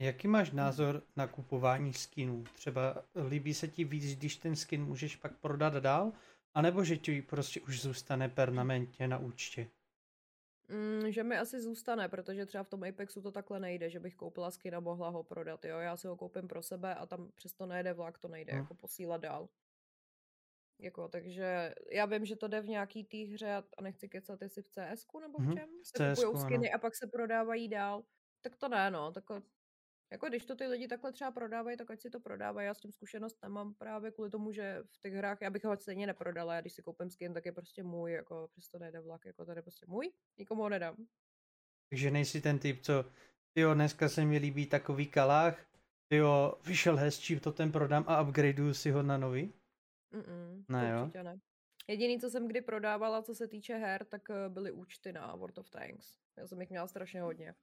Jaký 0.03 0.29
máš 0.29 0.51
názor 0.51 1.03
na 1.17 1.27
kupování 1.27 1.93
skinů? 1.93 2.45
Třeba 2.45 3.05
líbí 3.29 3.55
se 3.55 3.69
ti 3.69 3.85
víc, 3.85 4.17
když 4.17 4.37
ten 4.37 4.57
skin 4.57 4.85
můžeš 4.85 5.17
pak 5.17 5.39
prodat 5.39 5.75
dál? 5.75 6.13
A 6.55 6.63
nebo 6.63 6.85
že 6.85 6.97
ti 6.97 7.23
prostě 7.23 7.61
už 7.61 7.81
zůstane 7.81 8.29
permanentně 8.29 9.09
na 9.09 9.19
účtě? 9.19 9.71
Mm, 10.73 11.11
že 11.13 11.23
mi 11.25 11.39
asi 11.39 11.61
zůstane, 11.61 12.09
protože 12.09 12.47
třeba 12.47 12.65
v 12.65 12.69
tom 12.69 12.83
Apexu 12.85 13.23
to 13.23 13.33
takhle 13.33 13.61
nejde, 13.61 13.91
že 13.91 14.01
bych 14.01 14.15
koupila 14.15 14.51
skin 14.51 14.75
a 14.77 14.81
mohla 14.81 15.09
ho 15.09 15.25
prodat, 15.25 15.65
jo. 15.65 15.79
Já 15.79 15.97
si 15.97 16.07
ho 16.09 16.17
koupím 16.17 16.49
pro 16.49 16.63
sebe 16.63 16.95
a 16.95 17.07
tam 17.07 17.31
přesto 17.35 17.67
nejde 17.67 17.93
vlak, 17.93 18.19
to 18.19 18.29
nejde 18.29 18.53
No. 18.53 18.57
jako 18.57 18.75
posílat 18.75 19.21
dál. 19.21 19.49
Jako, 20.79 21.09
takže 21.09 21.75
já 21.93 22.07
vím, 22.07 22.25
že 22.25 22.37
to 22.37 22.49
jde 22.49 22.61
v 22.61 22.69
nějaký 22.69 23.05
té 23.05 23.17
hře 23.17 23.53
a 23.79 23.83
nechci 23.83 24.09
kecat, 24.09 24.43
jestli 24.43 24.63
v 24.63 24.69
cs 24.69 25.07
nebo 25.21 25.41
v 25.41 25.43
Mhm, 25.43 25.53
čem, 25.55 25.69
v 25.93 25.93
se 26.17 26.17
CS-ku, 26.17 26.37
ano. 26.37 26.39
skiny 26.39 26.73
a 26.73 26.79
pak 26.79 26.95
se 26.97 27.07
prodávají 27.07 27.69
dál. 27.69 28.05
Tak 28.41 28.57
to 28.57 28.69
ne, 28.69 28.91
no. 28.91 29.13
Tak 29.13 29.25
jako 30.13 30.29
když 30.29 30.45
to 30.45 30.57
ty 30.57 30.67
lidi 30.67 30.89
takhle 30.89 31.13
třeba 31.13 31.31
prodávají, 31.31 31.77
tak 31.77 31.91
ať 31.91 32.01
si 32.01 32.11
to 32.11 32.21
prodávají. 32.21 32.67
Já 32.67 32.75
s 32.75 32.81
tím 32.81 32.93
zkušenost 32.93 33.39
nemám 33.43 33.75
právě 33.75 34.11
kvůli 34.11 34.31
tomu, 34.31 34.53
že 34.53 34.83
v 34.87 34.99
těch 34.99 35.13
hrách, 35.15 35.39
já 35.43 35.51
bych 35.51 35.65
ho 35.65 35.77
stejně 35.77 36.07
neprodala, 36.07 36.55
já 36.55 36.61
když 36.61 36.73
si 36.73 36.83
koupím 36.83 37.11
skin, 37.11 37.35
tak 37.35 37.47
je 37.47 37.53
prostě 37.53 37.83
můj, 37.83 38.13
jako 38.13 38.49
přesto 38.53 38.79
nejde 38.79 39.01
vlak, 39.01 39.25
jako 39.25 39.45
to 39.45 39.53
je 39.53 39.63
prostě 39.63 39.87
můj, 39.89 40.13
nikomu 40.39 40.63
ho 40.63 40.69
nedám. 40.69 40.97
Takže 41.91 42.11
nejsi 42.11 42.41
ten 42.41 42.59
typ, 42.59 42.81
co 42.83 43.05
jo, 43.55 43.75
dneska 43.75 44.09
se 44.09 44.25
mi 44.25 44.39
líbí 44.39 44.67
takový 44.67 45.07
kalách, 45.07 45.67
jo, 46.11 46.55
vyšel 46.67 46.97
hezčí, 46.97 47.41
to 47.41 47.53
ten 47.53 47.73
prodám 47.73 48.05
a 48.09 48.23
upgradeuju 48.23 48.75
si 48.75 48.91
ho 48.91 49.03
na 49.03 49.17
nový. 49.19 49.53
Mm-mm, 50.13 50.65
Ne, 50.69 50.91
jo? 50.91 51.23
ne. 51.23 51.41
Jediný, 51.89 52.21
co 52.21 52.31
jsem 52.31 52.49
kdy 52.49 52.61
prodávala, 52.61 53.23
co 53.23 53.35
se 53.35 53.49
týče 53.49 53.75
her, 53.75 54.05
tak 54.05 54.31
eh, 54.31 54.49
byly 54.49 54.73
účty 54.73 55.13
na 55.13 55.37
World 55.37 55.59
of 55.59 55.71
Tanks. 55.71 56.19
Já 56.37 56.47
jsem 56.47 56.61
jich 56.61 56.71
měla 56.71 56.89
strašně 56.89 57.23
hodně. 57.23 57.55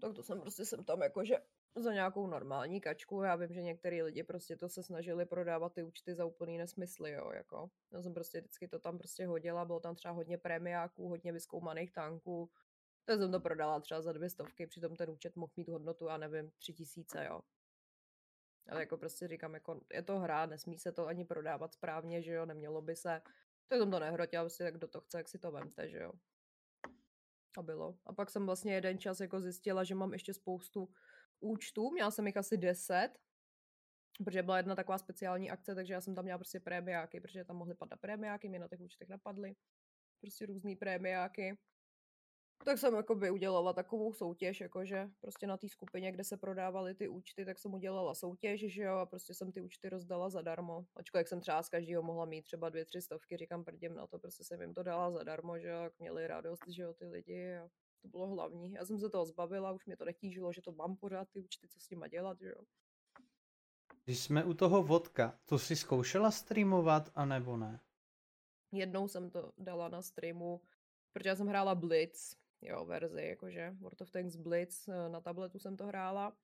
Tak 0.00 0.14
to 0.14 0.22
jsem 0.22 0.40
prostě 0.40 0.64
jsem 0.64 0.84
tam 0.84 1.02
jakože 1.02 1.36
za 1.76 1.92
nějakou 1.92 2.26
normální 2.26 2.80
kačku. 2.80 3.22
Já 3.22 3.36
vím, 3.36 3.52
že 3.52 3.62
některý 3.62 4.02
lidi 4.02 4.22
prostě 4.22 4.56
to 4.56 4.68
se 4.68 4.82
snažili 4.82 5.26
prodávat 5.26 5.72
ty 5.72 5.82
účty 5.82 6.14
za 6.14 6.24
úplný 6.24 6.58
nesmysly, 6.58 7.12
jo, 7.12 7.30
jako. 7.34 7.70
Já 7.92 8.02
jsem 8.02 8.14
prostě 8.14 8.40
vždycky 8.40 8.68
to 8.68 8.78
tam 8.78 8.98
prostě 8.98 9.26
hodila, 9.26 9.64
bylo 9.64 9.80
tam 9.80 9.94
třeba 9.94 10.14
hodně 10.14 10.38
prémiáků, 10.38 11.08
hodně 11.08 11.32
vyskoumaných 11.32 11.92
tanků. 11.92 12.50
Tak 13.04 13.18
jsem 13.18 13.32
to 13.32 13.40
prodala 13.40 13.80
třeba 13.80 14.02
za 14.02 14.12
dvě 14.12 14.30
stovky, 14.30 14.66
přitom 14.66 14.96
ten 14.96 15.10
účet 15.10 15.36
mohl 15.36 15.52
mít 15.56 15.68
hodnotu, 15.68 16.06
já 16.06 16.16
nevím, 16.16 16.50
tři 16.50 16.72
tisíce, 16.72 17.24
jo. 17.24 17.40
Ale 18.68 18.80
jako 18.80 18.96
prostě 18.96 19.28
říkám, 19.28 19.54
jako 19.54 19.80
je 19.92 20.02
to 20.02 20.18
hra, 20.18 20.46
nesmí 20.46 20.78
se 20.78 20.92
to 20.92 21.06
ani 21.06 21.24
prodávat 21.24 21.72
správně, 21.72 22.22
že 22.22 22.32
jo, 22.32 22.46
nemělo 22.46 22.82
by 22.82 22.96
se. 22.96 23.22
Tak 23.68 23.78
jsem 23.78 23.90
to 23.90 23.98
nehrotila, 23.98 24.42
prostě 24.42 24.64
tak 24.64 24.74
kdo 24.74 24.88
to 24.88 25.00
chce, 25.00 25.18
jak 25.18 25.28
si 25.28 25.38
to 25.38 25.52
vemte, 25.52 25.88
že 25.88 25.98
jo. 25.98 26.12
A 27.58 27.62
bylo. 27.62 27.98
A 28.06 28.12
pak 28.12 28.30
jsem 28.30 28.46
vlastně 28.46 28.74
jeden 28.74 28.98
čas 28.98 29.20
jako 29.20 29.40
zjistila, 29.40 29.84
že 29.84 29.94
mám 29.94 30.12
ještě 30.12 30.34
spoustu 30.34 30.88
účtů, 31.42 31.90
měla 31.90 32.10
jsem 32.10 32.26
jich 32.26 32.36
asi 32.36 32.56
10, 32.56 33.10
protože 34.24 34.42
byla 34.42 34.56
jedna 34.56 34.76
taková 34.76 34.98
speciální 34.98 35.50
akce, 35.50 35.74
takže 35.74 35.94
já 35.94 36.00
jsem 36.00 36.14
tam 36.14 36.24
měla 36.24 36.38
prostě 36.38 36.60
prémiáky, 36.60 37.20
protože 37.20 37.44
tam 37.44 37.56
mohly 37.56 37.74
padat 37.74 38.00
prémiáky, 38.00 38.48
mě 38.48 38.58
na 38.58 38.68
těch 38.68 38.80
účtech 38.80 39.08
napadly. 39.08 39.54
Prostě 40.20 40.46
různý 40.46 40.76
prémiáky. 40.76 41.58
Tak 42.64 42.78
jsem 42.78 42.94
jakoby 42.94 43.30
udělala 43.30 43.72
takovou 43.72 44.12
soutěž, 44.12 44.60
jakože 44.60 45.08
prostě 45.20 45.46
na 45.46 45.56
té 45.56 45.68
skupině, 45.68 46.12
kde 46.12 46.24
se 46.24 46.36
prodávaly 46.36 46.94
ty 46.94 47.08
účty, 47.08 47.44
tak 47.44 47.58
jsem 47.58 47.74
udělala 47.74 48.14
soutěž, 48.14 48.72
že 48.74 48.82
jo, 48.82 48.94
a 48.94 49.06
prostě 49.06 49.34
jsem 49.34 49.52
ty 49.52 49.60
účty 49.60 49.88
rozdala 49.88 50.30
zadarmo. 50.30 50.86
Ačkoliv 50.96 51.28
jsem 51.28 51.40
třeba 51.40 51.62
z 51.62 51.68
každého 51.68 52.02
mohla 52.02 52.24
mít 52.24 52.42
třeba 52.42 52.68
dvě, 52.68 52.84
tři 52.84 53.02
stovky, 53.02 53.36
říkám 53.36 53.64
prdím 53.64 53.94
na 53.94 54.06
to, 54.06 54.18
prostě 54.18 54.44
jsem 54.44 54.60
jim 54.60 54.74
to 54.74 54.82
dala 54.82 55.10
zadarmo, 55.10 55.58
že 55.58 55.68
jo, 55.68 55.82
jak 55.82 55.98
měli 55.98 56.26
radost, 56.26 56.62
že 56.68 56.82
jo, 56.82 56.94
ty 56.94 57.06
lidi 57.06 57.56
a 57.56 57.68
to 58.02 58.08
bylo 58.08 58.26
hlavní. 58.26 58.72
Já 58.72 58.84
jsem 58.84 58.98
se 58.98 59.10
toho 59.10 59.26
zbavila, 59.26 59.72
už 59.72 59.86
mě 59.86 59.96
to 59.96 60.04
netížilo, 60.04 60.52
že 60.52 60.62
to 60.62 60.72
mám 60.72 60.96
pořád 60.96 61.28
ty 61.28 61.40
účty, 61.40 61.68
co 61.68 61.80
s 61.80 61.90
nima 61.90 62.08
dělat, 62.08 62.38
že 62.40 62.48
jo. 62.48 62.64
Když 64.04 64.20
jsme 64.20 64.44
u 64.44 64.54
toho 64.54 64.82
vodka, 64.82 65.38
to 65.44 65.58
si 65.58 65.76
zkoušela 65.76 66.30
streamovat, 66.30 67.10
anebo 67.14 67.56
ne? 67.56 67.80
Jednou 68.72 69.08
jsem 69.08 69.30
to 69.30 69.52
dala 69.58 69.88
na 69.88 70.02
streamu, 70.02 70.60
protože 71.12 71.28
já 71.28 71.36
jsem 71.36 71.46
hrála 71.46 71.74
Blitz, 71.74 72.36
jo, 72.60 72.84
verzi, 72.84 73.22
jakože 73.22 73.70
World 73.80 74.00
of 74.00 74.10
Tanks 74.10 74.36
Blitz, 74.36 74.88
eh, 74.88 75.08
na 75.08 75.20
tabletu 75.20 75.58
jsem 75.58 75.76
to 75.76 75.86
hrála. 75.86 76.36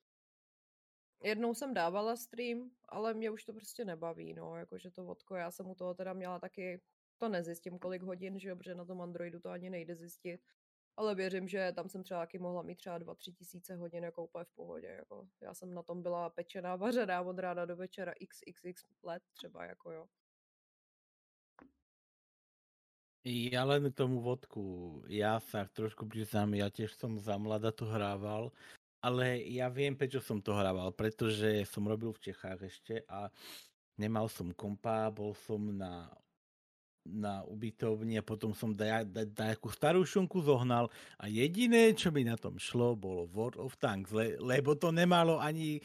Jednou 1.22 1.54
jsem 1.54 1.74
dávala 1.74 2.16
stream, 2.16 2.70
ale 2.88 3.14
mě 3.14 3.30
už 3.30 3.44
to 3.44 3.52
prostě 3.52 3.84
nebaví, 3.84 4.34
no, 4.34 4.56
jakože 4.56 4.90
to 4.90 5.04
vodko, 5.04 5.34
já 5.34 5.50
jsem 5.50 5.66
u 5.66 5.74
toho 5.74 5.94
teda 5.94 6.12
měla 6.12 6.38
taky, 6.38 6.80
to 7.16 7.28
nezjistím 7.28 7.78
kolik 7.78 8.02
hodin, 8.02 8.38
že 8.38 8.48
jo, 8.48 8.56
protože 8.56 8.74
na 8.74 8.84
tom 8.84 9.00
Androidu 9.00 9.40
to 9.40 9.48
ani 9.48 9.70
nejde 9.70 9.96
zjistit. 9.96 10.40
Ale 10.98 11.14
věřím, 11.14 11.48
že 11.48 11.72
tam 11.76 11.88
jsem 11.88 12.02
třeba 12.02 12.20
taky 12.20 12.38
mohla 12.38 12.62
mít 12.62 12.76
třeba 12.76 12.98
2-3 12.98 13.34
tisíce 13.34 13.76
hodin 13.76 14.04
jako 14.04 14.24
úplně 14.24 14.44
v 14.44 14.54
pohodě. 14.54 14.86
Jako. 14.86 15.28
Já 15.40 15.54
jsem 15.54 15.74
na 15.74 15.82
tom 15.82 16.02
byla 16.02 16.30
pečená, 16.30 16.76
vařená 16.76 17.20
od 17.20 17.38
rána 17.38 17.64
do 17.64 17.76
večera 17.76 18.12
xxx 18.28 18.84
let 19.02 19.22
třeba, 19.32 19.64
jako 19.64 19.92
jo. 19.92 20.06
Ja 23.28 23.66
len 23.68 23.92
k 23.92 23.98
tomu 23.98 24.24
vodku. 24.24 25.02
Ja 25.10 25.36
sa 25.42 25.68
trošku 25.68 26.08
priznám, 26.08 26.54
ja 26.54 26.72
tiež 26.72 26.96
som 26.96 27.20
za 27.20 27.36
mlada 27.36 27.74
to 27.74 27.84
hrával, 27.84 28.54
ale 29.04 29.42
ja 29.44 29.68
viem, 29.68 29.92
prečo 29.92 30.22
som 30.22 30.40
to 30.40 30.56
hrával, 30.56 30.96
pretože 30.96 31.66
som 31.68 31.84
robil 31.84 32.14
v 32.14 32.30
Čechách 32.30 32.60
ešte 32.64 33.04
a 33.04 33.28
nemal 34.00 34.32
som 34.32 34.54
kompa, 34.54 35.12
bol 35.12 35.36
som 35.44 35.60
na 35.60 36.08
na 37.08 37.40
ubytovni 37.48 38.20
a 38.20 38.22
potom 38.22 38.52
som 38.52 38.76
da, 38.76 39.02
da, 39.02 39.24
nejakú 39.24 39.72
starú 39.72 40.04
šunku 40.04 40.44
zohnal 40.44 40.92
a 41.16 41.24
jediné, 41.26 41.96
čo 41.96 42.12
mi 42.12 42.22
na 42.22 42.36
tom 42.36 42.60
šlo, 42.60 42.92
bolo 42.92 43.24
World 43.32 43.56
of 43.56 43.74
Tanks, 43.80 44.12
le, 44.12 44.36
lebo 44.36 44.76
to 44.76 44.92
nemalo 44.92 45.40
ani, 45.40 45.80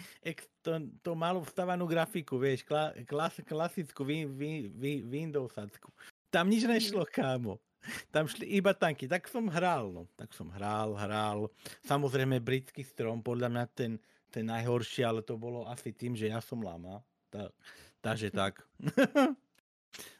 to, 0.59 0.83
to 0.99 1.11
malo 1.15 1.39
vstavanú 1.47 1.87
grafiku, 1.87 2.35
vieš, 2.35 2.67
kla, 2.67 2.91
klas, 3.07 3.39
klasickú 3.43 4.03
win, 4.03 4.27
win, 4.35 4.71
win, 4.75 4.99
Windowsacku. 5.07 5.89
Tam 6.27 6.51
nič 6.51 6.67
nešlo, 6.67 7.07
kámo. 7.07 7.61
Tam 8.09 8.25
šli 8.25 8.47
iba 8.57 8.71
tanky. 8.71 9.11
Tak 9.11 9.27
som 9.27 9.51
hral, 9.51 9.91
no. 9.91 10.07
Tak 10.15 10.31
som 10.31 10.47
hral, 10.55 10.95
hral. 10.95 11.51
Samozrejme, 11.83 12.39
britský 12.39 12.81
strom, 12.81 13.19
podľa 13.19 13.51
mňa 13.51 13.65
ten, 13.75 13.91
ten 14.31 14.47
najhorší, 14.47 15.03
ale 15.03 15.19
to 15.21 15.35
bolo 15.35 15.67
asi 15.67 15.91
tým, 15.91 16.15
že 16.15 16.31
ja 16.31 16.39
som 16.39 16.63
lama. 16.63 17.03
Ta, 17.27 17.51
takže 17.99 18.31
tak. 18.31 18.63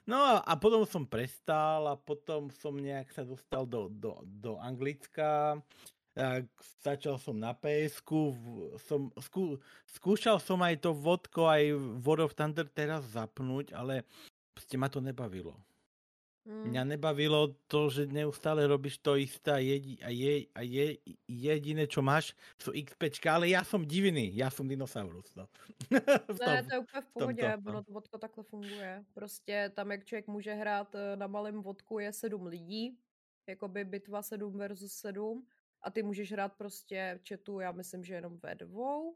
no 0.06 0.18
a, 0.22 0.44
a 0.44 0.54
potom 0.60 0.84
som 0.86 1.04
prestal 1.08 1.88
a 1.90 1.96
potom 1.96 2.52
som 2.62 2.76
nejak 2.76 3.10
sa 3.12 3.26
dostal 3.26 3.66
do, 3.66 3.90
do, 3.90 4.22
do 4.24 4.60
Anglicka. 4.62 5.58
Tak 6.14 6.46
začal 6.86 7.18
som 7.18 7.34
na 7.34 7.58
ps 7.58 7.98
som, 8.86 9.10
skú, 9.18 9.58
skúšal 9.98 10.38
som 10.38 10.62
aj 10.62 10.86
to 10.86 10.94
vodko, 10.94 11.50
aj 11.50 11.74
World 12.06 12.30
of 12.30 12.38
Thunder 12.38 12.70
teraz 12.70 13.02
zapnúť, 13.18 13.74
ale 13.74 14.06
proste 14.54 14.78
ma 14.78 14.94
to 14.94 15.02
nebavilo. 15.02 15.58
Hmm. 16.44 16.68
Mňa 16.68 16.84
nebavilo 16.84 17.56
to, 17.72 17.88
že 17.88 18.04
neustále 18.12 18.68
robíš 18.68 19.00
to 19.00 19.16
isté 19.16 19.52
a, 19.56 19.64
jedi, 19.64 19.96
a, 20.04 20.12
je, 20.12 20.52
a 20.52 20.60
je, 20.60 21.00
jediné, 21.28 21.88
čo 21.88 22.04
máš, 22.04 22.36
sú 22.60 22.76
XPčka, 22.76 23.40
ale 23.40 23.48
ja 23.56 23.64
som 23.64 23.80
divný, 23.88 24.28
ja 24.36 24.52
som 24.52 24.68
dinosaurus. 24.68 25.32
No. 25.40 25.48
V 26.36 26.40
Ne, 26.44 26.64
tom- 26.64 26.68
to 26.68 26.74
je 26.76 26.80
úplně 26.80 27.02
v 27.02 27.08
pohodě, 27.14 27.42
tomto, 27.52 27.72
no. 27.72 27.72
ono 27.72 27.84
to 27.84 27.92
vodko 27.94 28.18
takhle 28.18 28.44
funguje. 28.44 29.06
Prostě 29.14 29.72
tam, 29.76 29.92
jak 29.92 30.06
člověk 30.06 30.28
může 30.28 30.54
hrát 30.54 30.96
eh, 30.96 31.16
na 31.16 31.28
malém 31.28 31.62
vodku, 31.64 32.00
je 32.00 32.14
sedm 32.14 32.46
lidí, 32.46 33.00
jakoby 33.50 33.84
bitva 33.86 34.22
sedm 34.22 34.58
versus 34.58 34.94
sedm, 34.94 35.48
a 35.82 35.92
ty 35.92 36.04
můžeš 36.04 36.32
hrát 36.32 36.54
prostě 36.58 37.20
v 37.24 37.28
chatu, 37.28 37.60
já 37.60 37.72
myslím, 37.72 38.04
že 38.04 38.14
jenom 38.14 38.40
ve 38.44 38.56
dvou. 38.56 39.16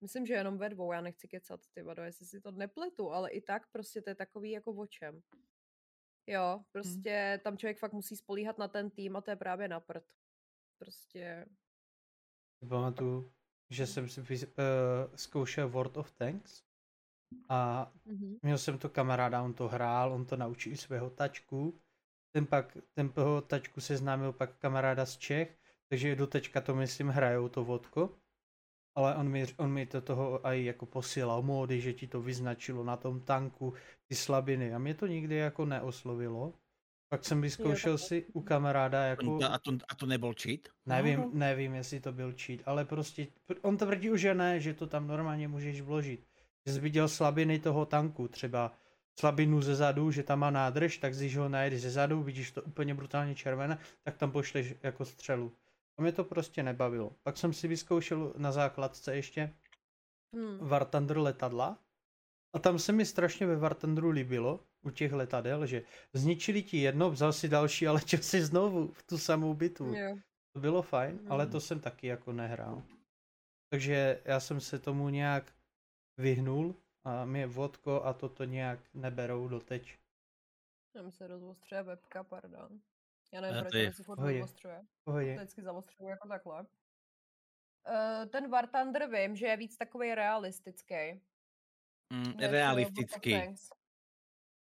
Myslím, 0.00 0.26
že 0.26 0.34
jenom 0.34 0.58
ve 0.58 0.68
dvou, 0.68 0.92
já 0.92 1.00
nechci 1.00 1.28
kecat, 1.28 1.60
ty 1.74 1.82
vado, 1.82 2.02
jestli 2.02 2.26
si 2.26 2.40
to 2.40 2.50
nepletu, 2.50 3.10
ale 3.12 3.30
i 3.30 3.40
tak 3.40 3.66
prostě 3.72 4.02
to 4.02 4.10
je 4.10 4.14
takový 4.14 4.50
jako 4.50 4.70
o 4.72 4.86
čem. 4.86 5.22
Jo, 6.26 6.64
prostě 6.72 7.40
tam 7.44 7.58
člověk 7.58 7.78
fakt 7.78 7.92
musí 7.92 8.16
spolíhat 8.16 8.58
na 8.58 8.68
ten 8.68 8.90
tým 8.90 9.16
a 9.16 9.20
to 9.20 9.30
je 9.30 9.36
právě 9.36 9.68
na 9.68 9.80
prd. 9.80 10.04
Prostě, 10.78 11.46
Pamatuju, 12.68 13.32
že 13.70 13.86
jsem 13.86 14.08
si 14.08 14.20
uh, 14.20 14.26
zkoušel 15.14 15.68
World 15.68 15.96
of 15.96 16.12
Tanks 16.12 16.62
a 17.48 17.92
mhm. 18.04 18.38
měl 18.42 18.58
jsem 18.58 18.78
to 18.78 18.88
kamaráda, 18.88 19.42
on 19.42 19.54
to 19.54 19.68
hrál, 19.68 20.12
on 20.12 20.26
to 20.26 20.36
naučil 20.36 20.72
i 20.72 20.76
svého 20.76 21.10
tačku. 21.10 21.80
Ten 22.32 22.46
pak, 22.46 22.76
ten 22.94 23.08
toho 23.08 23.40
tačku 23.40 23.80
seznámil 23.80 24.32
pak 24.32 24.58
kamaráda 24.58 25.06
z 25.06 25.16
Čech, 25.16 25.58
takže 25.88 26.16
do 26.16 26.26
teďka 26.26 26.60
to 26.60 26.74
myslím 26.74 27.08
hrajou 27.08 27.48
to 27.48 27.64
vodko. 27.64 28.18
Ale 28.96 29.14
on 29.14 29.28
mi, 29.28 29.46
on 29.56 29.70
mi 29.72 29.86
to 29.86 30.00
toho 30.00 30.46
aj 30.46 30.64
jako 30.64 30.86
posílal 30.86 31.42
módy, 31.42 31.80
že 31.80 31.92
ti 31.92 32.06
to 32.06 32.22
vyznačilo 32.22 32.84
na 32.84 32.96
tom 32.96 33.20
tanku 33.20 33.74
ty 34.08 34.14
slabiny 34.14 34.74
a 34.74 34.78
mě 34.78 34.94
to 34.94 35.06
nikdy 35.06 35.34
jako 35.36 35.64
neoslovilo. 35.66 36.52
Pak 37.08 37.24
jsem 37.24 37.40
vyzkoušel 37.40 37.98
si 37.98 38.26
u 38.32 38.40
kamaráda 38.40 39.04
jako... 39.04 39.38
A 39.50 39.58
to, 39.58 39.72
a 39.88 39.94
to 39.94 40.06
nebol 40.06 40.34
cheat? 40.42 40.60
Nevím, 40.86 41.20
No. 41.20 41.30
nevím, 41.32 41.74
jestli 41.74 42.00
to 42.00 42.12
byl 42.12 42.34
cheat, 42.44 42.60
ale 42.66 42.84
prostě 42.84 43.26
pr- 43.48 43.58
on 43.62 43.76
tvrdil, 43.76 44.16
že 44.16 44.34
ne, 44.34 44.60
že 44.60 44.74
to 44.74 44.86
tam 44.86 45.06
normálně 45.06 45.48
můžeš 45.48 45.80
vložit. 45.80 46.26
Že 46.66 46.72
jsi 46.72 46.80
viděl 46.80 47.08
slabiny 47.08 47.58
toho 47.58 47.86
tanku, 47.86 48.28
třeba 48.28 48.72
slabinu 49.18 49.62
ze 49.62 49.74
zadu, 49.74 50.10
že 50.10 50.22
tam 50.22 50.38
má 50.38 50.50
nádrž, 50.50 50.98
tak 50.98 51.14
když 51.14 51.36
ho 51.36 51.48
najedeš 51.48 51.80
ze 51.82 51.90
zadu, 51.90 52.22
vidíš 52.22 52.50
to 52.50 52.62
úplně 52.62 52.94
brutálně 52.94 53.34
červené, 53.34 53.78
tak 54.02 54.16
tam 54.16 54.30
pošleš 54.30 54.74
jako 54.82 55.04
střelu. 55.04 55.52
A 55.98 56.02
mě 56.02 56.12
to 56.12 56.24
prostě 56.24 56.62
nebavilo. 56.62 57.12
Pak 57.22 57.36
jsem 57.36 57.52
si 57.52 57.68
vyzkoušel 57.68 58.32
na 58.36 58.52
základce 58.52 59.16
ještě 59.16 59.54
Hmm. 60.34 60.58
War 60.68 60.84
Thunder 60.84 61.18
letadla. 61.18 61.78
A 62.52 62.58
tam 62.58 62.78
se 62.78 62.92
mi 62.92 63.06
strašně 63.06 63.46
ve 63.46 63.56
War 63.56 63.74
Thunderu 63.74 64.10
líbilo, 64.10 64.60
u 64.82 64.90
těch 64.90 65.12
letadel, 65.12 65.66
že 65.66 65.82
zničili 66.12 66.62
ti 66.62 66.76
jedno, 66.76 67.10
vzal 67.10 67.32
si 67.32 67.48
další 67.48 67.88
a 67.88 67.92
letěl 67.92 68.20
si 68.22 68.44
znovu 68.44 68.88
v 68.92 69.02
tu 69.02 69.18
samou 69.18 69.54
bitvu. 69.54 69.94
Jo. 69.94 70.18
To 70.52 70.60
bylo 70.60 70.82
fajn, 70.82 71.20
ale 71.28 71.46
Mm. 71.46 71.52
to 71.52 71.60
jsem 71.60 71.80
taky 71.80 72.06
jako 72.06 72.32
nehrál. 72.32 72.82
Takže 73.72 74.22
já 74.24 74.40
jsem 74.40 74.60
se 74.60 74.78
tomu 74.78 75.08
nějak 75.08 75.52
vyhnul 76.18 76.74
a 77.04 77.24
mě 77.24 77.46
vodko 77.46 78.02
a 78.04 78.12
toto 78.12 78.44
nějak 78.44 78.80
neberou 78.94 79.48
doteď. 79.48 79.98
Tam 80.92 81.10
se 81.12 81.26
rozostřuje 81.26 81.82
webka, 81.82 82.24
pardon. 82.24 82.80
Já 83.32 83.40
nevím, 83.40 83.60
proč 83.60 83.86
to 83.86 83.92
se 83.92 84.02
furt 84.02 84.16
pohodě. 84.16 84.38
rozostřuje. 84.38 84.82
To 85.04 85.12
vždycky 85.12 85.62
zaostřuju 85.62 86.08
jako 86.08 86.28
takhle. 86.28 86.60
Uh, 86.62 88.26
ten 88.30 88.50
War 88.50 88.66
Thunder 88.66 89.10
vím, 89.10 89.36
že 89.36 89.46
je 89.46 89.56
víc 89.56 89.76
takový 89.76 90.14
realistický. 90.14 91.20
Mm, 92.12 92.22
World 92.24 92.44
of 92.44 92.50
realistický. 92.50 93.34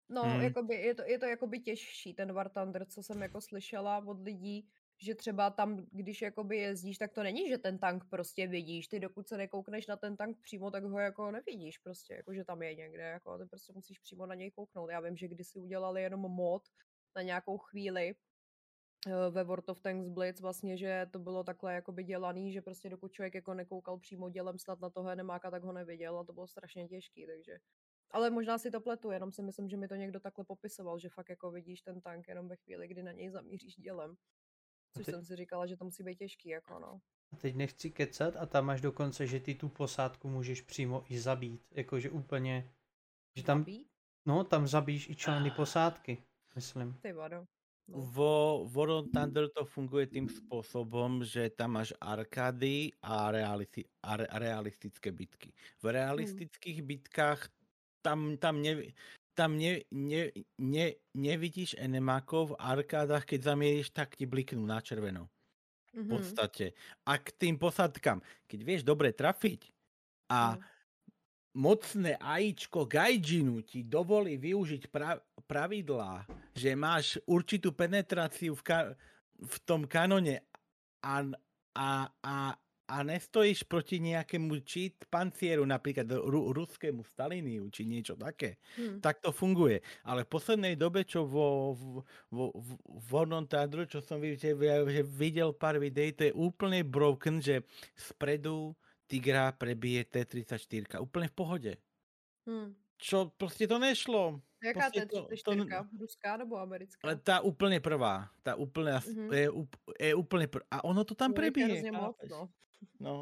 No, 0.08 0.22
Hmm. 0.22 0.40
jakoby, 0.42 0.74
je, 0.74 0.94
to, 0.94 1.02
je 1.02 1.18
to 1.18 1.26
jakoby 1.26 1.60
těžší, 1.60 2.14
ten 2.14 2.32
War 2.32 2.48
Thunder, 2.48 2.86
co 2.86 3.02
jsem 3.02 3.22
jako 3.22 3.40
slyšela 3.40 3.98
od 4.06 4.20
lidí, 4.22 4.68
že 4.98 5.14
třeba 5.14 5.50
tam, 5.50 5.86
když 5.90 6.22
jakoby 6.22 6.56
jezdíš, 6.56 6.98
tak 6.98 7.12
to 7.12 7.22
není, 7.22 7.48
že 7.48 7.58
ten 7.58 7.78
tank 7.78 8.04
prostě 8.10 8.46
vidíš. 8.46 8.88
Ty 8.88 9.00
dokud 9.00 9.28
se 9.28 9.36
nekoukneš 9.36 9.86
na 9.86 9.96
ten 9.96 10.16
tank 10.16 10.38
přímo, 10.40 10.70
tak 10.70 10.84
ho 10.84 10.98
jako 10.98 11.30
nevidíš 11.30 11.78
prostě, 11.78 12.14
jako 12.14 12.34
že 12.34 12.44
tam 12.44 12.62
je 12.62 12.74
někde, 12.74 13.02
jako 13.02 13.38
ty 13.38 13.46
prostě 13.46 13.72
musíš 13.72 13.98
přímo 13.98 14.26
na 14.26 14.34
něj 14.34 14.50
kouknout. 14.50 14.90
Já 14.90 15.00
vím, 15.00 15.16
že 15.16 15.28
kdysi 15.28 15.58
udělali 15.58 16.02
jenom 16.02 16.20
mod 16.20 16.62
na 17.16 17.22
nějakou 17.22 17.58
chvíli, 17.58 18.14
ve 19.30 19.44
World 19.44 19.68
of 19.68 19.80
Tanks 19.80 20.08
Blitz 20.08 20.40
vlastně, 20.40 20.76
že 20.76 21.06
to 21.10 21.18
bylo 21.18 21.44
takhle 21.44 21.74
jakoby 21.74 22.04
dělaný, 22.04 22.52
že 22.52 22.62
prostě 22.62 22.88
dokud 22.90 23.12
člověk 23.12 23.34
jako 23.34 23.54
nekoukal 23.54 23.98
přímo 23.98 24.30
dělem 24.30 24.58
snad 24.58 24.80
na 24.80 24.90
toho 24.90 25.14
nemáka, 25.14 25.50
tak 25.50 25.62
ho 25.62 25.72
neviděl 25.72 26.18
a 26.18 26.24
to 26.24 26.32
bylo 26.32 26.46
strašně 26.46 26.88
těžký, 26.88 27.26
takže 27.26 27.58
ale 28.10 28.30
možná 28.30 28.58
si 28.58 28.70
to 28.70 28.80
pletu, 28.80 29.10
jenom 29.10 29.32
si 29.32 29.42
myslím, 29.42 29.68
že 29.68 29.76
mi 29.76 29.88
to 29.88 29.94
někdo 29.94 30.20
takhle 30.20 30.44
popisoval, 30.44 30.98
že 30.98 31.08
fakt 31.08 31.28
jako 31.28 31.50
vidíš 31.50 31.82
ten 31.82 32.00
tank 32.00 32.28
jenom 32.28 32.48
ve 32.48 32.56
chvíli, 32.56 32.88
kdy 32.88 33.02
na 33.02 33.12
něj 33.12 33.30
zamíříš 33.30 33.74
dělem. 33.76 34.16
Což 34.96 35.06
ty- 35.06 35.12
jsem 35.12 35.24
si 35.24 35.36
říkala, 35.36 35.66
že 35.66 35.76
to 35.76 35.84
musí 35.84 36.02
být 36.02 36.16
těžký, 36.16 36.48
jako 36.48 36.78
no. 36.78 37.00
A 37.32 37.36
teď 37.36 37.54
nechci 37.54 37.90
kecat 37.90 38.36
a 38.36 38.46
tam 38.46 38.64
máš 38.66 38.80
dokonce, 38.80 39.26
že 39.26 39.40
ty 39.40 39.54
tu 39.54 39.68
posádku 39.68 40.28
můžeš 40.28 40.60
přímo 40.62 41.04
i 41.08 41.18
zabít. 41.18 41.66
Jakože 41.70 42.10
úplně, 42.10 42.74
že 43.36 43.42
tam, 43.42 43.58
Zabít? 43.58 43.88
no 44.26 44.44
tam 44.44 44.66
zabíš 44.66 45.10
i 45.10 45.16
členy 45.16 45.50
posádky, 45.50 46.24
myslím. 46.54 46.98
Ty 47.02 47.12
vado. 47.12 47.46
No. 47.88 48.14
Vo 48.14 48.64
War 48.66 49.04
Thunder 49.12 49.46
to 49.54 49.62
funguje 49.68 50.08
tým 50.08 50.26
spôsobom, 50.26 51.20
že 51.22 51.52
tam 51.52 51.76
máš 51.78 51.92
arkády 52.00 52.90
a, 53.04 53.28
realisti- 53.30 53.86
a 54.02 54.16
re- 54.18 54.30
realistické 54.34 55.12
bitky. 55.12 55.52
V 55.78 55.92
realistických 55.92 56.80
bitkách 56.82 57.52
tam, 58.02 58.34
tam, 58.40 58.64
ne, 58.64 58.90
tam 59.36 59.54
ne, 59.60 59.84
ne, 59.92 60.32
ne, 60.58 60.86
nevidíš 61.14 61.76
enemákov, 61.78 62.56
v 62.56 62.58
arkádach, 62.58 63.28
keď 63.28 63.52
zamieríš, 63.54 63.92
tak 63.92 64.16
ti 64.16 64.24
bliknú 64.26 64.64
na 64.64 64.80
červeno. 64.80 65.28
V 65.94 66.04
Mhm. 66.08 66.14
podstate. 66.18 66.74
A 67.08 67.18
k 67.20 67.28
tým 67.36 67.56
posádkam, 67.60 68.20
keď 68.48 68.60
vieš 68.64 68.82
dobre 68.86 69.12
trafiť 69.12 69.72
a 70.32 70.56
Mm. 70.56 70.64
Mocné 71.54 72.18
AIčko 72.18 72.84
Gaijinu 72.84 73.62
ti 73.62 73.86
dovolí 73.86 74.34
využiť 74.36 74.90
pra- 74.90 75.22
pravidlá, 75.46 76.26
že 76.52 76.74
máš 76.74 77.16
určitú 77.24 77.70
penetráciu 77.70 78.58
v, 78.58 78.62
ka- 78.62 78.90
v 79.38 79.56
tom 79.62 79.86
kanone 79.86 80.42
a, 80.98 81.22
a, 81.78 81.88
a, 82.26 82.36
a 82.84 82.96
nestojíš 83.00 83.64
proti 83.64 84.02
nejakému 84.02 84.60
cheat 84.66 85.06
pancieru, 85.06 85.62
napríklad 85.62 86.10
ru- 86.10 86.50
ruskému 86.50 87.06
Staliniu, 87.06 87.70
či 87.70 87.86
niečo 87.86 88.18
také, 88.18 88.58
Hm. 88.74 88.98
tak 88.98 89.22
to 89.22 89.30
funguje. 89.30 89.78
Ale 90.02 90.26
v 90.26 90.32
poslednej 90.34 90.74
dobe, 90.74 91.06
čo 91.06 91.22
vo, 91.22 91.72
vo, 91.72 92.02
vo, 92.34 92.46
vo 92.98 93.20
Thunder, 93.24 93.86
čo 93.86 94.02
som 94.02 94.18
videl, 94.18 94.36
že, 94.42 94.50
že 94.90 95.02
videl 95.06 95.54
pár 95.54 95.78
videí, 95.78 96.10
to 96.10 96.26
je 96.28 96.34
úplne 96.34 96.82
broken, 96.82 97.38
že 97.38 97.62
spredu 97.94 98.74
Tigra 99.14 99.52
prebije 99.54 100.02
T-34. 100.10 100.98
Úplne 100.98 101.26
v 101.30 101.34
pohode. 101.38 101.72
Hm. 102.50 102.74
Čo, 102.98 103.30
prostě 103.36 103.66
to 103.66 103.78
nešlo. 103.78 104.40
Jaká 104.64 104.80
Prostě 104.80 104.98
je 105.00 105.06
to- 105.06 105.22
34? 105.26 105.68
to- 105.68 105.98
Ruská 106.00 106.36
nebo 106.36 106.56
americká? 106.58 106.98
Ale 107.04 107.16
tá 107.20 107.40
úplne 107.44 107.78
prvá. 107.80 108.30
Tá 108.42 108.56
úplne, 108.56 108.96
Mhm. 108.96 109.04
mm-hmm. 109.06 109.30
je, 109.34 109.46
je 110.08 110.12
úplne 110.14 110.46
prvá. 110.48 110.64
A 110.70 110.82
ono 110.84 111.04
to 111.04 111.14
tam 111.14 111.30
To 111.32 111.36
je 111.36 111.50
prebije. 111.52 111.92
moc, 111.92 112.16
no. 112.30 112.48
No. 113.00 113.14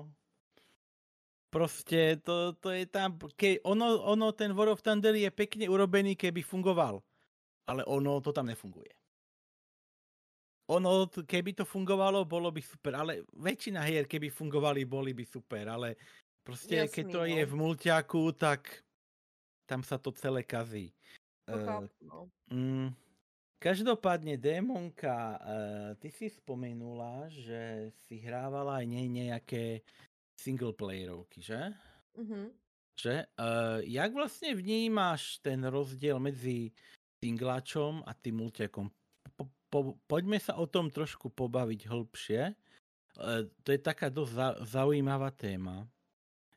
Prostě 1.50 2.16
to, 2.16 2.52
to 2.52 2.70
je 2.70 2.86
tam, 2.86 3.18
ke, 3.36 3.60
ono, 3.60 4.00
ono, 4.02 4.32
ten 4.32 4.54
War 4.54 4.68
of 4.68 4.82
Thunder 4.82 5.14
je 5.14 5.30
pekne 5.30 5.68
urobený, 5.68 6.16
keby 6.16 6.42
fungoval. 6.42 7.02
Ale 7.66 7.84
ono 7.84 8.20
to 8.20 8.32
tam 8.32 8.46
nefunguje. 8.46 8.88
Ono, 10.72 11.06
keby 11.06 11.52
to 11.52 11.64
fungovalo, 11.64 12.24
bolo 12.24 12.48
by 12.48 12.62
super, 12.62 12.96
ale 12.96 13.28
väčšina 13.36 13.84
hier, 13.84 14.08
keby 14.08 14.30
fungovali, 14.32 14.84
boli 14.84 15.12
by 15.12 15.24
super, 15.24 15.68
ale 15.68 15.96
prostě, 16.42 16.74
Jasný, 16.74 16.94
keď 16.94 17.12
to 17.12 17.18
no. 17.18 17.24
je 17.24 17.46
v 17.46 17.54
multiaku, 17.54 18.32
tak 18.32 18.82
tam 19.66 19.82
sa 19.84 19.98
to 19.98 20.12
celé 20.12 20.42
kazí. 20.42 20.92
No. 21.48 22.30
Mm, 22.50 22.94
každopádne, 23.58 24.36
Démonka, 24.38 25.36
uh, 25.36 25.94
ty 25.98 26.10
si 26.10 26.30
spomenula, 26.30 27.28
že 27.28 27.90
si 28.06 28.22
hrávala 28.22 28.78
aj 28.78 28.86
nej 28.86 29.06
nejaké 29.08 29.82
singleplayerovky, 30.40 31.42
že? 31.42 31.72
Mhm. 32.16 32.50
že? 33.00 33.26
Uh, 33.40 33.80
jak 33.80 34.12
vlastně 34.12 34.54
vnímáš 34.54 35.38
ten 35.38 35.64
rozdíl 35.64 36.18
mezi 36.18 36.70
singláčom 37.24 38.02
a 38.06 38.14
tým 38.14 38.36
multiakom? 38.36 38.90
Po, 39.72 39.80
po, 39.80 39.92
poďme 40.04 40.36
sa 40.36 40.60
o 40.60 40.68
tom 40.68 40.92
trošku 40.92 41.32
pobaviť 41.32 41.88
hĺbšie. 41.88 42.42
Uh, 43.16 43.48
to 43.64 43.72
je 43.72 43.80
taká 43.80 44.08
dosť 44.12 44.32
za, 44.32 44.48
zaujímavá 44.80 45.32
téma. 45.32 45.88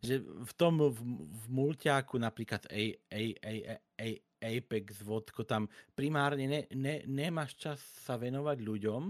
Že 0.03 0.21
v 0.45 0.53
tom 0.55 0.77
v, 0.79 0.99
v 1.31 1.45
multiáku 1.49 2.19
napríklad 2.19 2.67
A, 2.69 2.83
A, 3.09 3.21
A, 3.41 3.53
A, 3.71 3.75
A, 3.97 4.09
Apex, 4.45 5.01
vodko, 5.01 5.41
tam 5.47 5.65
primárne 5.97 6.45
ne, 6.45 6.61
ne, 6.75 7.01
nemáš 7.09 7.57
čas 7.57 7.79
sa 7.81 8.19
venovať 8.19 8.61
ľuďom, 8.61 9.03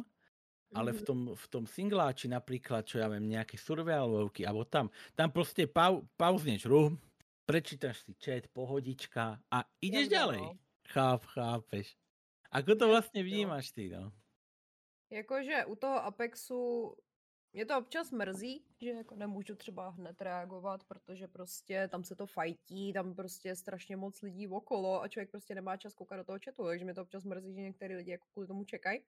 ale 0.75 0.91
v 0.93 1.01
Mhm. 1.01 1.05
tom, 1.05 1.19
v 1.35 1.45
tom 1.49 1.65
singláči 1.65 2.27
napríklad, 2.27 2.83
čo 2.87 2.99
ja 3.01 3.07
viem, 3.07 3.25
nejaké 3.27 3.55
survivalovky, 3.59 4.43
alebo 4.45 4.67
tam, 4.67 4.91
tam 5.15 5.31
proste 5.31 5.65
pau, 5.67 6.03
pauzneš 6.19 6.67
hru, 6.67 6.95
prečítaš 7.47 8.05
si 8.05 8.13
chat, 8.19 8.47
pohodička 8.51 9.41
a 9.51 9.57
ideš 9.81 10.07
Pravda, 10.07 10.13
ďalej. 10.13 10.43
no. 10.43 10.59
Cháp, 10.87 11.25
chápeš. 11.25 11.97
Ako 12.55 12.79
to 12.79 12.87
vlastne 12.87 13.19
jo. 13.19 13.27
vnímaš 13.27 13.75
ty, 13.75 13.91
no? 13.91 14.15
Jakože 15.11 15.65
u 15.65 15.75
toho 15.75 16.03
Apexu 16.03 16.95
mě 17.53 17.65
to 17.65 17.77
občas 17.77 18.11
mrzí, 18.11 18.65
že 18.81 18.89
jako 18.89 19.15
nemůžu 19.15 19.55
třeba 19.55 19.89
hned 19.89 20.21
reagovat, 20.21 20.83
protože 20.83 21.27
prostě 21.27 21.87
tam 21.87 22.03
se 22.03 22.15
to 22.15 22.25
fajtí, 22.25 22.93
tam 22.93 23.15
prostě 23.15 23.49
je 23.49 23.55
strašně 23.55 23.95
moc 23.95 24.21
lidí 24.21 24.47
okolo 24.47 25.01
a 25.01 25.07
člověk 25.07 25.31
prostě 25.31 25.55
nemá 25.55 25.77
čas 25.77 25.93
koukat 25.93 26.17
do 26.19 26.23
toho 26.23 26.39
chatu, 26.45 26.63
takže 26.63 26.85
mě 26.85 26.93
to 26.93 27.01
občas 27.01 27.23
mrzí, 27.23 27.53
že 27.53 27.61
některý 27.61 27.95
lidi 27.95 28.11
jako 28.11 28.27
kvůli 28.33 28.47
tomu 28.47 28.63
čekají 28.63 28.99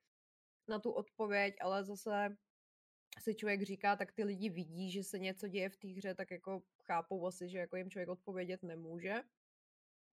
na 0.67 0.79
tu 0.79 0.91
odpověď, 0.91 1.55
ale 1.61 1.83
zase 1.83 2.37
si 3.19 3.35
člověk 3.35 3.61
říká, 3.61 3.95
tak 3.95 4.11
ty 4.11 4.23
lidi 4.23 4.49
vidí, 4.49 4.91
že 4.91 5.03
se 5.03 5.19
něco 5.19 5.47
děje 5.47 5.69
v 5.69 5.77
té 5.77 5.87
hře, 5.87 6.15
tak 6.15 6.31
jako 6.31 6.63
chápou 6.83 7.27
asi, 7.27 7.49
že 7.49 7.57
jako 7.57 7.75
jim 7.77 7.89
člověk 7.89 8.09
odpovědět 8.09 8.63
nemůže. 8.63 9.23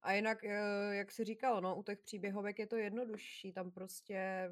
A 0.04 0.12
jinak, 0.12 0.44
eh, 0.44 0.94
jak 0.94 1.12
si 1.12 1.24
říkal, 1.24 1.60
no, 1.60 1.76
u 1.76 1.82
těch 1.82 1.98
příběhovek 1.98 2.58
je 2.58 2.66
to 2.66 2.76
jednodušší, 2.76 3.52
tam 3.52 3.70
prostě 3.70 4.50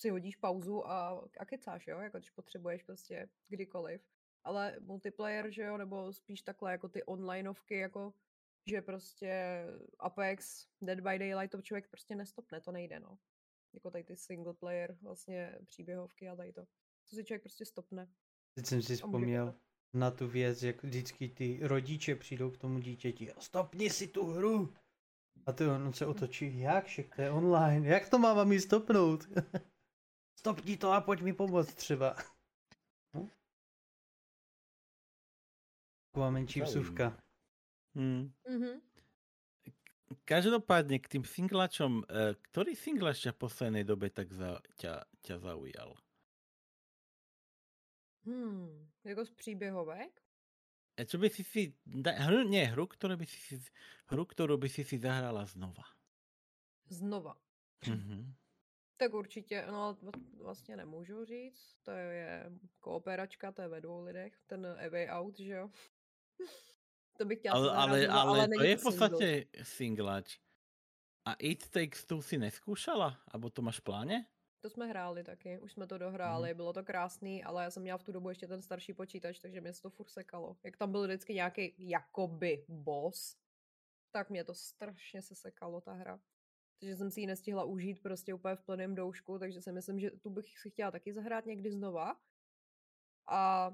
si 0.00 0.10
hodíš 0.10 0.36
pauzu 0.36 0.86
a, 0.86 1.24
a 1.38 1.44
kecáš, 1.44 1.86
jo, 1.86 1.98
jako 1.98 2.18
když 2.18 2.30
potřebuješ 2.30 2.82
prostě 2.82 3.28
kdykoliv. 3.48 4.02
Ale 4.44 4.76
multiplayer, 4.80 5.50
že 5.50 5.62
jo, 5.62 5.76
nebo 5.76 6.12
spíš 6.12 6.42
takhle 6.42 6.72
jako 6.72 6.88
ty 6.88 7.02
onlineovky, 7.02 7.78
jako 7.78 8.14
že 8.66 8.82
prostě 8.82 9.64
Apex, 9.98 10.66
Dead 10.82 11.00
by 11.00 11.18
Daylight, 11.18 11.52
to 11.52 11.62
člověk 11.62 11.88
prostě 11.88 12.14
nestopne, 12.14 12.60
to 12.60 12.72
nejde, 12.72 13.00
no. 13.00 13.18
Jako 13.74 13.90
tady 13.90 14.04
ty 14.04 14.16
single 14.16 14.54
player 14.54 14.96
vlastně 15.02 15.58
příběhovky 15.66 16.28
a 16.28 16.36
tady 16.36 16.52
to. 16.52 16.64
To 17.10 17.16
si 17.16 17.24
člověk 17.24 17.42
prostě 17.42 17.64
stopne. 17.64 18.08
Teď 18.54 18.66
jsem 18.66 18.82
si 18.82 18.96
vzpomněl. 18.96 19.54
Na 19.94 20.10
tu 20.10 20.28
věc, 20.28 20.62
jak 20.62 20.82
vždycky 20.82 21.28
ty 21.28 21.58
rodiče 21.62 22.14
přijdou 22.16 22.50
k 22.50 22.58
tomu 22.58 22.78
dítěti 22.78 23.32
a 23.32 23.40
stopni 23.40 23.90
si 23.90 24.08
tu 24.08 24.26
hru. 24.26 24.74
A 25.46 25.52
ty 25.52 25.66
on 25.66 25.92
se 25.92 26.06
otočí, 26.06 26.58
jak 26.58 26.84
však 26.86 27.16
to 27.16 27.22
je 27.22 27.30
online, 27.30 27.88
jak 27.88 28.08
to 28.08 28.18
mám 28.18 28.48
mi 28.48 28.60
stopnout? 28.60 29.28
Stopni 30.38 30.76
to 30.76 30.92
a 30.92 31.00
pojď 31.00 31.22
mi 31.22 31.32
pomoct 31.32 31.74
třeba. 31.74 32.16
Taková 36.12 36.30
menší 36.30 36.60
vsuvka. 36.60 37.18
Hmm. 37.94 38.32
Mhm. 38.48 38.80
Každopádne 40.24 41.02
k 41.02 41.10
tým 41.10 41.24
singlačom, 41.26 42.06
eh, 42.06 42.38
ktorý 42.48 42.78
singlač 42.78 43.26
ťa 43.26 43.34
v 43.34 43.42
poslednej 43.44 43.84
dobe 43.84 44.14
tak 44.14 44.30
za, 44.30 44.62
ťa, 44.78 45.04
ťa 45.26 45.36
zaujal? 45.42 45.98
Hmm. 48.26 48.90
Jako 49.04 49.24
z 49.26 49.30
příběhovek? 49.30 50.22
A 50.98 51.04
čo 51.04 51.18
by 51.18 51.30
si 51.30 51.42
si, 51.44 51.74
hru, 52.06 52.46
nie, 52.46 52.64
hru, 52.70 52.86
ktorú 52.86 53.18
by 53.18 53.26
si 53.26 53.38
si, 53.42 53.56
hru, 54.14 54.22
ktorú 54.30 54.54
by 54.62 54.68
si 54.70 54.86
si 54.86 54.94
zahrala 54.98 55.42
znova. 55.42 55.82
Znova. 56.88 57.34
Mhm. 57.86 58.34
Tak 58.96 59.14
určitě, 59.14 59.66
no 59.70 59.82
ale 59.82 59.92
vl- 59.94 60.42
vlastně 60.42 60.76
nemůžu 60.76 61.24
říct, 61.24 61.76
to 61.82 61.90
je 61.90 62.50
kooperačka, 62.80 63.52
to 63.52 63.62
je 63.62 63.68
ve 63.68 63.80
dvou 63.80 64.04
lidech, 64.04 64.38
ten 64.46 64.66
A 64.66 64.88
Way 64.88 65.08
Out, 65.10 65.38
že 65.38 65.52
jo. 65.52 65.70
To 67.18 67.24
bych 67.24 67.38
chtěla 67.38 67.54
Ale, 67.54 67.70
ale, 67.70 68.04
znova, 68.04 68.20
ale, 68.22 68.48
to 68.48 68.62
je 68.62 68.76
v 68.76 68.80
single. 68.80 68.90
podstate 68.90 69.44
singlač. 69.62 70.38
A 71.26 71.34
It 71.38 71.70
Takes 71.70 72.04
Two 72.06 72.22
si 72.22 72.38
neskúšala? 72.38 73.22
Abo 73.30 73.50
to 73.50 73.62
máš 73.62 73.80
v 73.80 73.86
pláne? 73.86 74.16
To 74.64 74.70
jsme 74.70 74.86
hráli 74.86 75.24
taky, 75.24 75.58
už 75.58 75.72
jsme 75.72 75.86
to 75.86 75.98
dohráli, 75.98 76.54
bylo 76.54 76.72
to 76.72 76.84
krásný, 76.84 77.44
ale 77.44 77.64
já 77.64 77.70
jsem 77.70 77.82
měla 77.82 77.98
v 77.98 78.02
tu 78.02 78.12
dobu 78.12 78.28
ještě 78.28 78.46
ten 78.46 78.62
starší 78.62 78.94
počítač, 78.94 79.38
takže 79.38 79.60
mě 79.60 79.72
se 79.72 79.82
to 79.82 79.90
furt 79.90 80.10
sekalo. 80.10 80.56
Jak 80.64 80.76
tam 80.76 80.92
byl 80.92 81.04
vždycky 81.04 81.34
nějaký 81.34 81.74
jakoby 81.78 82.64
boss, 82.68 83.36
tak 84.10 84.30
mě 84.30 84.44
to 84.44 84.54
strašně 84.54 85.22
se 85.22 85.34
sekalo 85.34 85.80
ta 85.80 85.92
hra. 85.92 86.20
Takže 86.80 86.96
jsem 86.96 87.10
si 87.10 87.20
ji 87.20 87.26
nestihla 87.26 87.64
užít 87.64 88.02
prostě 88.02 88.34
úplně 88.34 88.56
v 88.56 88.62
plném 88.62 88.94
doušku, 88.94 89.38
takže 89.38 89.62
si 89.62 89.72
myslím, 89.72 90.00
že 90.00 90.10
tu 90.10 90.30
bych 90.30 90.58
si 90.58 90.70
chtěla 90.70 90.90
taky 90.90 91.12
zahrát 91.12 91.46
někdy 91.46 91.70
znova. 91.70 92.16
A 93.26 93.72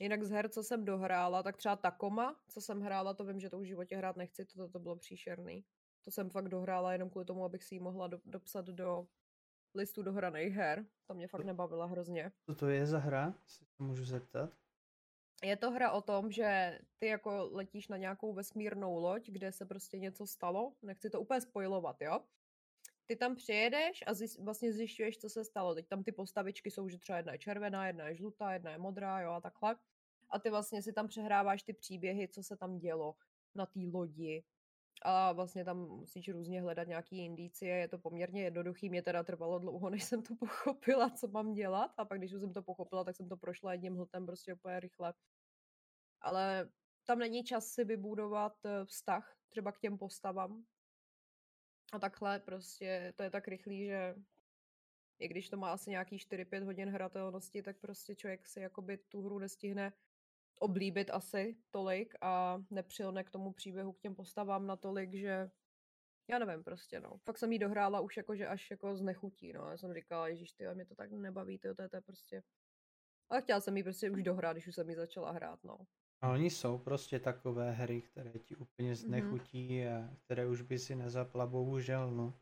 jinak 0.00 0.22
z 0.22 0.30
her, 0.30 0.48
co 0.48 0.62
jsem 0.62 0.84
dohrála, 0.84 1.42
tak 1.42 1.56
třeba 1.56 1.76
Takoma, 1.76 2.40
co 2.48 2.60
jsem 2.60 2.80
hrála, 2.80 3.14
to 3.14 3.24
vím, 3.24 3.40
že 3.40 3.50
to 3.50 3.58
už 3.58 3.66
v 3.66 3.68
životě 3.68 3.96
hrát 3.96 4.16
nechci, 4.16 4.44
to, 4.44 4.68
to 4.68 4.78
bylo 4.78 4.96
příšerný. 4.96 5.64
To 6.04 6.10
jsem 6.10 6.30
fakt 6.30 6.48
dohrála 6.48 6.92
jenom 6.92 7.10
kvůli 7.10 7.24
tomu, 7.24 7.44
abych 7.44 7.64
si 7.64 7.74
ji 7.74 7.80
mohla 7.80 8.06
do, 8.06 8.20
dopsat 8.24 8.66
do 8.66 9.06
listu 9.74 10.02
dohraných 10.02 10.54
her. 10.54 10.86
To 11.06 11.14
mě 11.14 11.28
fakt 11.28 11.44
nebavila 11.44 11.86
hrozně. 11.86 12.32
Co 12.46 12.54
to 12.54 12.68
je 12.68 12.86
za 12.86 12.98
hra, 12.98 13.34
se 13.46 13.64
můžu 13.78 14.04
zeptat? 14.04 14.50
Je 15.44 15.56
to 15.56 15.70
hra 15.70 15.90
o 15.90 16.00
tom, 16.00 16.30
že 16.30 16.78
ty 16.98 17.06
jako 17.06 17.48
letíš 17.52 17.88
na 17.88 17.96
nějakou 17.96 18.32
vesmírnou 18.32 18.98
loď, 18.98 19.30
kde 19.30 19.52
se 19.52 19.66
prostě 19.66 19.98
něco 19.98 20.26
stalo. 20.26 20.72
Nechci 20.82 21.10
to 21.10 21.20
úplně 21.20 21.40
spojovat, 21.40 22.00
jo? 22.00 22.20
Ty 23.06 23.16
tam 23.16 23.36
přijedeš 23.36 24.04
a 24.06 24.14
zjist, 24.14 24.38
vlastně 24.38 24.72
zjišťuješ, 24.72 25.18
co 25.18 25.28
se 25.28 25.44
stalo. 25.44 25.74
Teď 25.74 25.88
tam 25.88 26.02
ty 26.02 26.12
postavičky 26.12 26.70
jsou, 26.70 26.88
že 26.88 26.98
třeba 26.98 27.16
jedna 27.16 27.32
je 27.32 27.38
červená, 27.38 27.86
jedna 27.86 28.08
je 28.08 28.14
žlutá, 28.14 28.52
jedna 28.52 28.70
je 28.70 28.78
modrá, 28.78 29.20
jo, 29.20 29.30
a 29.30 29.40
takhle. 29.40 29.76
A 30.30 30.38
ty 30.38 30.50
vlastně 30.50 30.82
si 30.82 30.92
tam 30.92 31.08
přehráváš 31.08 31.62
ty 31.62 31.72
příběhy, 31.72 32.28
co 32.28 32.42
se 32.42 32.56
tam 32.56 32.78
dělo 32.78 33.14
na 33.54 33.66
té 33.66 33.80
lodi. 33.92 34.44
A 35.04 35.32
vlastně 35.32 35.64
tam 35.64 35.78
musíš 35.78 36.28
různě 36.28 36.62
hledat 36.62 36.88
nějaký 36.88 37.24
indicie, 37.24 37.76
je 37.76 37.88
to 37.88 37.98
poměrně 37.98 38.42
jednoduchý, 38.42 38.88
mě 38.88 39.02
teda 39.02 39.22
trvalo 39.22 39.58
dlouho, 39.58 39.90
než 39.90 40.04
jsem 40.04 40.22
to 40.22 40.34
pochopila, 40.36 41.10
co 41.10 41.28
mám 41.28 41.52
dělat 41.52 41.94
a 41.96 42.04
pak 42.04 42.18
když 42.18 42.32
už 42.32 42.40
jsem 42.40 42.52
to 42.52 42.62
pochopila, 42.62 43.04
tak 43.04 43.16
jsem 43.16 43.28
to 43.28 43.36
prošla 43.36 43.72
jedním 43.72 43.96
hltem 43.96 44.26
prostě 44.26 44.54
úplně 44.54 44.80
rychle. 44.80 45.14
Ale 46.20 46.70
tam 47.04 47.18
není 47.18 47.44
čas 47.44 47.66
si 47.66 47.84
vybudovat 47.84 48.66
eh, 48.66 48.84
vztah 48.84 49.36
třeba 49.48 49.72
k 49.72 49.80
těm 49.80 49.98
postavám. 49.98 50.64
A 51.92 51.98
takhle 51.98 52.38
prostě 52.38 53.12
to 53.16 53.22
je 53.22 53.30
tak 53.30 53.48
rychlý, 53.48 53.86
že 53.86 54.14
i 55.18 55.28
když 55.28 55.48
to 55.48 55.56
má 55.56 55.72
asi 55.72 55.90
nějaký 55.90 56.16
4-5 56.16 56.64
hodin 56.64 56.88
hratelnosti, 56.88 57.62
tak 57.62 57.78
prostě 57.80 58.14
člověk 58.14 58.46
si 58.46 58.60
jakoby 58.60 58.98
tu 58.98 59.22
hru 59.22 59.38
nestihne 59.38 59.92
oblíbit 60.58 61.10
asi 61.10 61.56
tolik 61.70 62.14
a 62.20 62.62
nepřilne 62.70 63.24
k 63.24 63.30
tomu 63.30 63.52
příběhu, 63.52 63.92
k 63.92 64.00
těm 64.00 64.14
postavám 64.14 64.66
natolik, 64.66 65.14
že 65.14 65.50
já 66.30 66.38
nevím 66.38 66.64
prostě, 66.64 67.00
no. 67.00 67.18
Fakt 67.24 67.38
jsem 67.38 67.52
jí 67.52 67.58
dohrála 67.58 68.00
už 68.00 68.16
jako, 68.16 68.36
že 68.36 68.46
až 68.46 68.70
jako 68.70 68.96
znechutí, 68.96 69.52
no. 69.52 69.70
Já 69.70 69.76
jsem 69.76 69.94
říkala, 69.94 70.28
ježíš, 70.28 70.52
ty, 70.52 70.64
mě 70.74 70.84
to 70.84 70.94
tak 70.94 71.12
nebaví, 71.12 71.58
ty, 71.58 71.68
to 71.68 71.88
to 71.88 71.96
je 71.96 72.00
prostě... 72.00 72.42
Ale 73.28 73.42
chtěla 73.42 73.60
jsem 73.60 73.76
jí 73.76 73.82
prostě 73.82 74.10
už 74.10 74.22
dohrát, 74.22 74.52
když 74.52 74.66
už 74.66 74.74
jsem 74.74 74.90
jí 74.90 74.96
začala 74.96 75.30
hrát, 75.30 75.64
no. 75.64 75.78
A 76.20 76.32
oni 76.32 76.50
jsou 76.50 76.78
prostě 76.78 77.20
takové 77.20 77.70
hry, 77.70 78.02
které 78.02 78.38
ti 78.38 78.56
úplně 78.56 78.94
znechutí 78.96 79.86
a 79.86 80.16
které 80.24 80.46
už 80.46 80.62
by 80.62 80.78
si 80.78 80.94
nezapla, 80.94 81.46
bohužel, 81.46 82.10
no. 82.10 82.38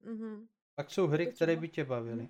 Mhm. 0.00 0.48
Pak 0.74 0.90
jsou 0.90 1.06
hry, 1.06 1.26
které 1.26 1.56
by 1.56 1.68
tě 1.68 1.84
bavily. 1.84 2.28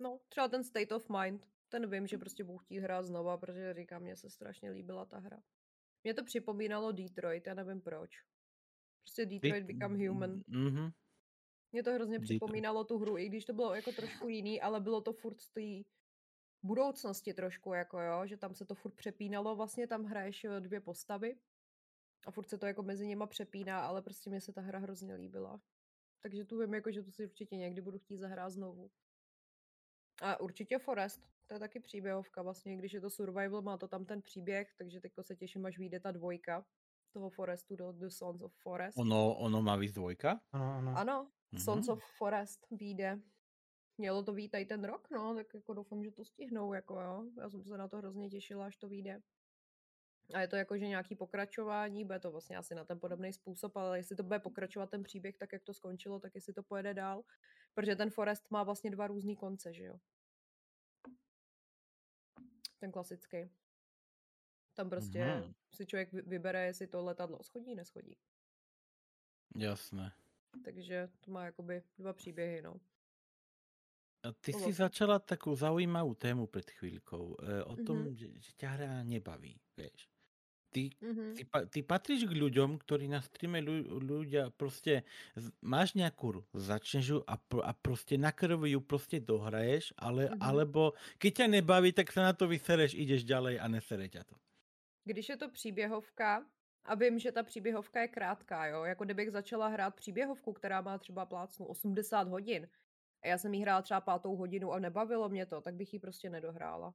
No, 0.00 0.20
třeba 0.28 0.48
ten 0.48 0.64
State 0.64 0.92
of 0.92 1.08
Mind, 1.08 1.46
ten 1.68 1.90
vím, 1.90 2.06
že 2.06 2.18
prostě 2.18 2.44
budu 2.44 2.58
chtít 2.58 2.78
hrát 2.78 3.02
znova, 3.02 3.36
protože 3.36 3.74
říkám, 3.74 4.02
mně 4.02 4.16
se 4.16 4.30
strašně 4.30 4.70
líbila 4.70 5.04
ta 5.04 5.18
hra. 5.18 5.42
Mě 6.04 6.14
to 6.14 6.24
připomínalo 6.24 6.92
Detroit, 6.92 7.46
já 7.46 7.54
nevím 7.54 7.80
proč. 7.80 8.10
Prostě 9.02 9.26
Detroit 9.26 9.64
Become 9.64 10.08
Human. 10.08 10.42
Mhm. 10.46 10.90
Mě 11.72 11.82
to 11.82 11.92
hrozně 11.92 12.18
Detroit. 12.18 12.28
připomínalo 12.28 12.84
tu 12.84 12.98
hru, 12.98 13.18
i 13.18 13.28
když 13.28 13.44
to 13.44 13.52
bylo 13.52 13.74
jako 13.74 13.92
trošku 13.92 14.28
jiný, 14.28 14.60
ale 14.60 14.80
bylo 14.80 15.00
to 15.00 15.12
furt 15.12 15.40
z 15.40 15.50
té 15.50 15.90
budoucnosti 16.62 17.34
trošku, 17.34 17.72
jako 17.72 18.00
jo, 18.00 18.26
že 18.26 18.36
tam 18.36 18.54
se 18.54 18.64
to 18.64 18.74
furt 18.74 18.94
přepínalo, 18.94 19.56
vlastně 19.56 19.86
tam 19.86 20.04
hraješ 20.04 20.44
eh, 20.44 20.60
dvě 20.60 20.80
postavy 20.80 21.38
a 22.26 22.30
furt 22.30 22.48
se 22.48 22.58
to 22.58 22.66
jako 22.66 22.82
mezi 22.82 23.06
nima 23.06 23.26
přepíná, 23.26 23.80
ale 23.80 24.02
prostě 24.02 24.30
mě 24.30 24.40
se 24.40 24.52
ta 24.52 24.60
hra 24.60 24.78
hrozně 24.78 25.14
líbila. 25.14 25.60
Takže 26.20 26.44
tu 26.44 26.60
vím, 26.60 26.74
jako, 26.74 26.90
že 26.90 27.02
tu 27.02 27.10
si 27.10 27.24
určitě 27.24 27.56
někdy 27.56 27.80
budu 27.80 27.98
chtít 27.98 28.16
zahrát 28.16 28.52
znovu. 28.52 28.90
A 30.22 30.40
určitě 30.40 30.78
Forest, 30.78 31.28
to 31.48 31.54
je 31.54 31.60
taky 31.60 31.80
příběhovka 31.80 32.42
vlastně, 32.42 32.76
když 32.76 32.92
je 32.92 33.00
to 33.00 33.10
survival, 33.10 33.62
má 33.62 33.78
to 33.78 33.88
tam 33.88 34.04
ten 34.04 34.22
příběh, 34.22 34.74
takže 34.78 35.00
teďko 35.00 35.22
se 35.22 35.36
těším, 35.36 35.66
až 35.66 35.78
vyjde 35.78 36.00
ta 36.00 36.10
dvojka 36.10 36.66
toho 37.12 37.30
Forestu 37.30 37.76
do 37.76 37.92
The 37.92 38.08
Sons 38.08 38.42
of 38.42 38.52
Forest. 38.62 38.98
Ono, 38.98 39.34
ono 39.38 39.62
má 39.62 39.76
víc 39.76 39.92
dvojka? 39.92 40.40
Ano, 40.52 40.72
ano. 40.74 40.94
Ano, 40.96 41.30
Sons 41.64 41.86
Mhm. 41.88 41.92
of 41.96 42.04
Forest 42.18 42.66
vyjde. 42.70 43.20
Mělo 43.98 44.22
to 44.22 44.32
být 44.32 44.48
tady 44.48 44.64
ten 44.66 44.84
rok, 44.84 45.08
no, 45.10 45.34
tak 45.34 45.54
jako 45.54 45.74
doufám, 45.74 46.04
že 46.04 46.10
to 46.10 46.24
stihnou, 46.24 46.72
jako 46.72 47.00
jo. 47.00 47.24
Já 47.40 47.50
jsem 47.50 47.64
se 47.64 47.78
na 47.78 47.88
to 47.88 47.96
hrozně 47.96 48.28
těšila, 48.30 48.66
až 48.66 48.76
to 48.76 48.88
vyjde. 48.88 49.20
A 50.34 50.40
je 50.40 50.48
to 50.48 50.56
jako, 50.56 50.78
že 50.78 50.86
nějaký 50.88 51.16
pokračování, 51.16 52.04
bude 52.04 52.18
to 52.20 52.30
vlastně 52.30 52.56
asi 52.56 52.74
na 52.74 52.84
ten 52.84 53.00
podobný 53.00 53.32
způsob, 53.32 53.76
ale 53.76 53.98
jestli 53.98 54.16
to 54.16 54.22
bude 54.22 54.38
pokračovat 54.38 54.90
ten 54.90 55.02
příběh 55.02 55.36
tak, 55.36 55.52
jak 55.52 55.62
to 55.64 55.74
skončilo, 55.74 56.20
tak 56.20 56.34
jestli 56.34 56.52
to 56.52 56.62
pojede 56.62 56.94
dál. 56.94 57.22
Protože 57.74 57.96
ten 57.96 58.10
Forest 58.10 58.50
má 58.50 58.62
vlastně 58.62 58.90
dva 58.90 59.06
různý 59.06 59.36
konce, 59.36 59.72
že 59.72 59.84
jo. 59.84 59.98
Ten 62.78 62.92
klasický. 62.92 63.50
Tam 64.74 64.90
prostě 64.90 65.24
Mhm. 65.24 65.54
si 65.74 65.86
člověk 65.86 66.12
vy- 66.12 66.22
vybere, 66.22 66.66
jestli 66.66 66.86
to 66.86 67.04
letadlo 67.04 67.42
schodí, 67.42 67.74
neschodí. 67.74 68.16
Jasné. 69.56 70.12
Takže 70.64 71.08
to 71.20 71.30
má 71.30 71.44
jakoby 71.44 71.82
dva 71.98 72.12
příběhy, 72.12 72.62
no. 72.62 72.80
A 74.22 74.32
ty 74.32 74.52
To 74.52 74.58
si 74.58 74.64
vlastně- 74.64 74.74
začala 74.74 75.18
takú 75.18 75.54
zaujímavú 75.54 76.14
tému 76.14 76.46
pred 76.46 76.70
chvíľkou. 76.70 77.36
E, 77.38 77.64
o 77.64 77.76
tom, 77.86 77.98
Mhm. 77.98 78.14
že, 78.18 78.26
že 78.40 78.50
ťa 78.58 78.68
hra 78.70 79.02
nebaví, 79.06 79.60
vieš. 79.78 80.10
Ty, 80.68 80.90
Mhm. 81.00 81.34
ty, 81.34 81.42
pa- 81.44 81.64
ty 81.64 81.80
patríš 81.82 82.28
k 82.28 82.36
ľuďom, 82.36 82.76
ktorí 82.84 83.08
na 83.08 83.24
streame 83.24 83.64
ľu, 83.64 83.88
ľudia 84.04 84.52
proste, 84.52 85.00
z- 85.32 85.48
máš 85.64 85.96
nejakú 85.96 86.24
hru, 86.28 86.40
začneš 86.52 87.04
ju 87.08 87.18
a, 87.24 87.40
pr- 87.40 87.64
a 87.64 87.72
proste 87.72 88.20
na 88.20 88.28
krvi 88.32 88.76
ju 88.76 88.80
proste 88.84 89.16
dohraješ, 89.16 89.96
ale, 89.96 90.28
Mhm. 90.28 90.38
alebo 90.44 90.92
keď 91.16 91.32
ťa 91.34 91.46
nebaví, 91.48 91.90
tak 91.96 92.12
sa 92.12 92.20
na 92.20 92.32
to 92.36 92.44
vysereš, 92.44 92.92
ideš 92.92 93.24
ďalej 93.24 93.56
a 93.60 93.66
nesere 93.68 94.08
ťa 94.12 94.28
to. 94.28 94.36
Když 95.04 95.28
je 95.28 95.36
to 95.36 95.48
příběhovka, 95.48 96.44
a 96.84 96.94
vím, 96.94 97.18
že 97.18 97.32
ta 97.32 97.42
příběhovka 97.42 98.00
je 98.00 98.08
krátká, 98.08 98.66
jo, 98.66 98.84
jako 98.84 99.04
kdybych 99.04 99.30
začala 99.30 99.68
hrát 99.68 99.94
příběhovku, 99.96 100.52
která 100.52 100.80
má 100.80 100.98
třeba 100.98 101.26
plácnu 101.26 101.66
80 101.66 102.28
hodin, 102.28 102.68
a 103.24 103.28
já 103.28 103.38
jsem 103.38 103.54
jí 103.54 103.60
hrála 103.62 103.82
třeba 103.82 104.00
pátou 104.00 104.36
hodinu 104.36 104.72
a 104.72 104.78
nebavilo 104.78 105.28
mě 105.28 105.46
to, 105.46 105.60
tak 105.60 105.74
bych 105.74 105.92
ji 105.92 105.98
prostě 105.98 106.30
nedohrála. 106.30 106.94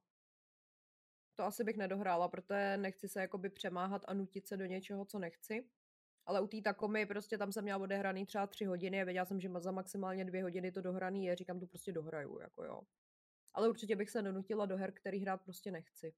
To 1.34 1.44
asi 1.44 1.64
bych 1.64 1.76
nedohrála, 1.76 2.28
protože 2.28 2.76
nechci 2.76 3.08
se 3.08 3.20
jakoby 3.20 3.50
přemáhat 3.50 4.02
a 4.08 4.14
nutit 4.14 4.48
se 4.48 4.56
do 4.56 4.66
něčeho, 4.66 5.04
co 5.04 5.18
nechci. 5.18 5.68
Ale 6.26 6.40
u 6.40 6.46
té 6.46 6.60
takomy 6.62 7.06
prostě 7.06 7.38
tam 7.38 7.52
jsem 7.52 7.64
měla 7.64 7.82
odehraný 7.82 8.26
třeba 8.26 8.46
tři 8.46 8.64
hodiny 8.64 9.02
a 9.02 9.04
věděla 9.04 9.26
jsem, 9.26 9.40
že 9.40 9.48
za 9.58 9.70
maximálně 9.70 10.24
dvě 10.24 10.42
hodiny 10.42 10.72
to 10.72 10.80
dohraný 10.80 11.24
je, 11.24 11.36
říkám, 11.36 11.60
tu 11.60 11.66
prostě 11.66 11.92
dohraju, 11.92 12.40
jako 12.40 12.64
jo. 12.64 12.82
Ale 13.54 13.68
určitě 13.68 13.96
bych 13.96 14.10
se 14.10 14.22
donutila 14.22 14.66
do 14.66 14.76
her, 14.76 14.92
který 14.92 15.18
hrát 15.18 15.42
prostě 15.42 15.70
nechci. 15.70 16.14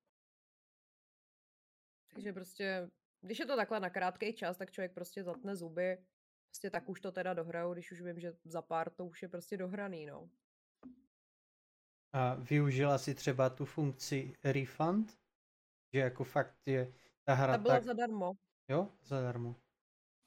Takže 2.14 2.32
prostě, 2.32 2.90
když 3.20 3.38
je 3.38 3.46
to 3.46 3.56
takhle 3.56 3.80
na 3.80 3.90
krátký 3.90 4.32
čas, 4.32 4.56
tak 4.56 4.70
člověk 4.70 4.94
prostě 4.94 5.24
zatne 5.24 5.56
zuby. 5.56 5.98
Prostě 6.48 6.70
tak 6.70 6.88
už 6.88 7.00
to 7.00 7.12
teda 7.12 7.34
dohraju, 7.34 7.72
když 7.72 7.92
už 7.92 8.02
vím, 8.02 8.20
že 8.20 8.32
za 8.44 8.62
pár 8.62 8.90
to 8.90 9.06
už 9.06 9.22
je 9.22 9.28
prostě 9.28 9.56
dohraný, 9.56 10.06
no. 10.06 10.30
A 12.16 12.34
využila 12.34 12.98
si 12.98 13.14
třeba 13.14 13.50
tu 13.50 13.64
funkci 13.64 14.32
refund? 14.44 15.18
Že 15.92 16.00
jako 16.00 16.24
fakt 16.24 16.56
je 16.66 16.92
ta 17.24 17.34
hra 17.34 17.52
Ta 17.52 17.58
byla 17.58 17.74
tak... 17.74 17.84
zadarmo. 17.84 18.32
Jo, 18.68 18.88
zadarmo. 19.02 19.56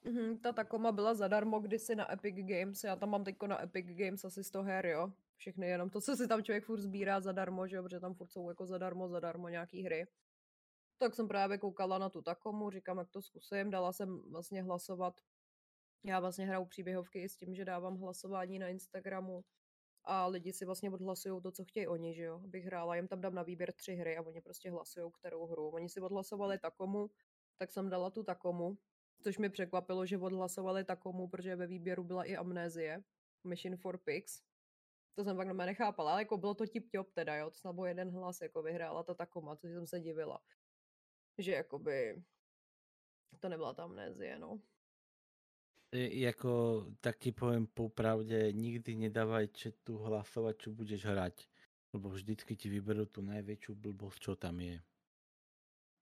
Mhm, 0.05 0.37
ta 0.37 0.53
Takoma 0.53 0.91
byla 0.91 1.13
zadarmo 1.13 1.59
kdysi 1.59 1.95
na 1.95 2.13
Epic 2.13 2.35
Games. 2.35 2.83
Já 2.83 2.95
tam 2.95 3.09
mám 3.09 3.23
teďko 3.23 3.47
na 3.47 3.63
Epic 3.63 3.85
Games 3.85 4.25
asi 4.25 4.43
100 4.43 4.63
her, 4.63 4.85
jo. 4.85 5.13
Všechny 5.37 5.67
jenom 5.67 5.89
to, 5.89 6.01
co 6.01 6.15
si 6.15 6.27
tam 6.27 6.43
člověk 6.43 6.65
furt 6.65 6.79
sbírá 6.79 7.19
zadarmo, 7.19 7.67
že 7.67 7.75
jo, 7.75 7.83
protože 7.83 7.99
tam 7.99 8.13
furt 8.13 8.31
jsou 8.31 8.49
jako 8.49 8.65
zadarmo, 8.65 9.09
zadarmo 9.09 9.49
nějaký 9.49 9.83
hry. 9.83 10.07
Tak 10.97 11.15
jsem 11.15 11.27
právě 11.27 11.57
koukala 11.57 11.97
na 11.97 12.09
tu 12.09 12.21
Takomu, 12.21 12.69
říkám, 12.69 12.97
jak 12.97 13.09
to 13.09 13.21
zkusím. 13.21 13.69
Dala 13.69 13.93
jsem 13.93 14.31
vlastně 14.31 14.63
hlasovat. 14.63 15.21
Já 16.05 16.19
vlastně 16.19 16.45
hraju 16.45 16.65
příběhovky 16.65 17.21
i 17.21 17.29
s 17.29 17.35
tím, 17.37 17.55
že 17.55 17.65
dávám 17.65 17.97
hlasování 17.97 18.59
na 18.59 18.67
Instagramu 18.67 19.43
a 20.09 20.27
lidi 20.27 20.53
si 20.53 20.65
vlastně 20.65 20.91
odhlasují 20.91 21.41
to, 21.41 21.51
co 21.51 21.65
chtějí 21.65 21.87
oni, 21.87 22.13
že 22.15 22.23
jo. 22.23 22.41
Abych 22.43 22.65
hrála, 22.65 22.95
jim 22.95 23.07
tam 23.07 23.21
dám 23.21 23.35
na 23.35 23.43
výběr 23.43 23.73
tři 23.73 23.95
hry 23.95 24.17
a 24.17 24.21
oni 24.21 24.41
prostě 24.41 24.71
hlasují, 24.71 25.11
kterou 25.19 25.45
hru. 25.45 25.69
Oni 25.69 25.89
si 25.89 26.01
odhlasovali 26.01 26.59
Takomu, 26.59 27.09
tak 27.57 27.71
jsem 27.71 27.89
dala 27.89 28.09
tu 28.09 28.23
Takomu, 28.23 28.77
což 29.23 29.37
mi 29.37 29.49
překvapilo, 29.49 30.05
že 30.05 30.17
odhlasovali 30.17 30.83
Takomu, 30.83 31.27
protože 31.27 31.55
ve 31.55 31.67
výběru 31.67 32.03
byla 32.03 32.23
i 32.23 32.35
Amnézie, 32.35 33.03
Mission 33.43 33.77
for 33.77 33.97
Pigs. 33.97 34.41
To 35.15 35.23
jsem 35.23 35.37
fakt 35.37 35.47
na 35.47 35.65
nechápala, 35.65 36.11
ale 36.11 36.21
jako 36.21 36.37
bylo 36.37 36.53
to 36.53 36.65
tip 36.67 36.91
top 36.91 37.11
teda, 37.13 37.35
jo, 37.35 37.49
to 37.49 37.57
snad 37.57 37.75
jeden 37.85 38.09
hlas, 38.11 38.41
jako 38.41 38.63
vyhrála 38.63 39.03
ta 39.03 39.13
Takoma, 39.13 39.55
což 39.55 39.71
jsem 39.71 39.87
se 39.87 39.99
divila. 39.99 40.39
Že 41.37 41.51
jakoby 41.51 42.23
To 43.39 43.49
nebyla 43.49 43.73
ta 43.73 43.83
amnézie, 43.83 44.39
no. 44.39 44.59
I- 45.91 46.21
Jako, 46.21 46.85
tak 47.01 47.17
ti 47.17 47.31
poviem 47.31 47.65
popravde, 47.67 48.53
nikdy 48.53 48.95
nedávaj 48.95 49.47
četu 49.53 49.97
hlasovať, 49.97 50.55
čo 50.57 50.69
budeš 50.71 51.01
hrať. 51.05 51.49
Lebo 51.93 52.13
vždycky 52.13 52.53
ti 52.53 52.69
vyberú 52.69 53.09
tú 53.09 53.25
najväčšiu 53.25 53.73
blbosť, 53.73 54.19
čo 54.21 54.33
tam 54.37 54.61
je. 54.61 54.77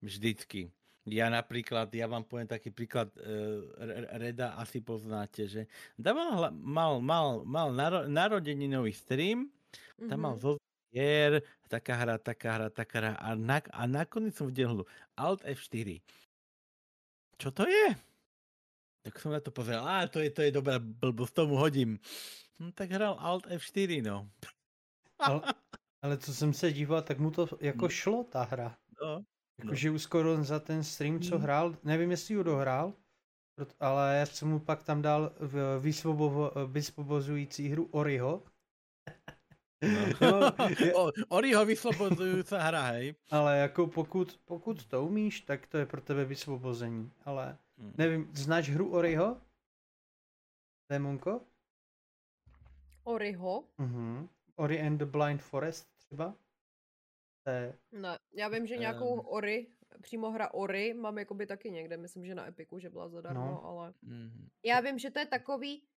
Vždycky. 0.04 0.70
Ja 1.08 1.32
napríklad, 1.32 1.88
ja 1.96 2.04
vám 2.04 2.28
poviem 2.28 2.52
taký 2.52 2.68
príklad, 2.76 3.16
eh, 3.16 3.24
Re- 3.80 4.12
Reda 4.28 4.60
asi 4.60 4.84
poznáte, 4.84 5.48
že 5.48 5.72
dával, 5.96 6.52
mal, 6.52 7.00
mal, 7.00 7.48
mal 7.48 7.72
naro, 7.72 8.12
narodeninový 8.12 8.92
stream, 8.92 9.48
tam 9.96 10.20
mal 10.20 10.36
Mhm. 10.36 10.42
zo 10.44 10.52
hier, 10.92 11.40
taká 11.72 11.96
hra, 11.96 12.16
taká 12.20 12.50
hra, 12.60 12.68
taká 12.68 12.96
hra 13.00 13.12
a, 13.24 13.40
na, 13.40 13.64
a 13.72 13.88
nakoniec 13.88 14.36
som 14.36 14.52
videl 14.52 14.68
hru 14.68 14.84
Alt 15.16 15.48
F4. 15.48 16.04
Čo 17.40 17.56
to 17.56 17.64
je? 17.64 18.07
Tak 19.08 19.16
som 19.24 19.32
na 19.32 19.40
to 19.40 19.56
pozeral, 19.56 19.88
a 19.88 20.04
to 20.12 20.20
je, 20.20 20.28
to 20.30 20.44
je 20.44 20.52
dobrá 20.52 20.84
blbosť, 20.84 21.34
tomu 21.34 21.56
hodím. 21.56 21.96
No 22.60 22.76
tak 22.76 22.92
hral 22.92 23.16
Alt 23.20 23.48
F4, 23.48 24.04
no. 24.04 24.28
Ale, 25.20 25.42
ale 26.04 26.18
co 26.18 26.34
jsem 26.34 26.54
se 26.54 26.72
díval, 26.74 27.02
tak 27.02 27.20
mu 27.20 27.32
to 27.32 27.48
jako 27.62 27.86
Hmm. 27.86 27.90
šlo 27.90 28.24
ta 28.24 28.44
hra. 28.44 28.76
no. 29.04 29.24
Jakože 29.64 29.92
už 29.92 30.02
skoro 30.04 30.44
za 30.44 30.60
ten 30.60 30.84
stream, 30.84 31.20
co 31.20 31.36
Hmm. 31.36 31.44
hrál, 31.44 31.76
nevím, 31.84 32.12
jestli 32.12 32.34
ji 32.34 32.44
dohrál, 32.44 32.94
ale 33.80 34.18
já 34.20 34.26
jsem 34.26 34.48
mu 34.48 34.60
pak 34.60 34.84
tam 34.84 35.02
dal 35.02 35.32
vysvobovo, 35.80 36.52
vysvobozující 36.68 37.70
hru 37.70 37.88
Oriho. 37.92 38.44
no. 39.82 40.08
No, 40.94 41.12
Oriho 41.30 41.66
vyslobodzujúca 41.66 42.58
hra, 42.62 42.82
hej. 42.98 43.16
Ale 43.32 43.58
jako 43.58 43.88
pokud, 43.88 44.40
pokud 44.46 44.86
to 44.86 45.06
umíš, 45.06 45.42
tak 45.42 45.68
to 45.68 45.78
je 45.78 45.86
pro 45.86 46.02
tebe 46.02 46.26
vysvobození. 46.26 47.12
Ale 47.26 47.58
Mm. 47.78 47.94
nevím, 47.98 48.32
znáš 48.36 48.70
hru 48.70 48.92
Oriho? 48.94 49.42
Démonko? 50.90 51.42
Oriho? 53.04 53.64
Mhm. 53.78 54.30
Ori 54.56 54.82
and 54.82 54.98
the 54.98 55.06
Blind 55.06 55.42
Forest 55.42 55.88
třeba? 55.98 56.36
To 57.44 57.50
je, 57.52 57.78
Ne, 57.92 58.20
já 58.34 58.48
vím, 58.48 58.68
že 58.68 58.78
nějakou 58.78 59.20
Ehm. 59.20 59.28
Ori, 59.28 59.68
přímo 60.02 60.32
hra 60.32 60.54
Ori, 60.54 60.94
mám 60.94 61.18
jakoby 61.18 61.46
taky 61.48 61.72
někde, 61.72 61.98
myslím, 61.98 62.26
že 62.26 62.36
na 62.36 62.48
Epiku, 62.48 62.80
že 62.80 62.90
byla 62.90 63.10
zadarmo, 63.10 63.42
No. 63.46 63.66
ale 63.66 63.94
Mhm. 64.02 64.50
já 64.66 64.80
vím, 64.80 65.00
že 65.00 65.12
to 65.12 65.20
je 65.20 65.26
takový 65.26 65.88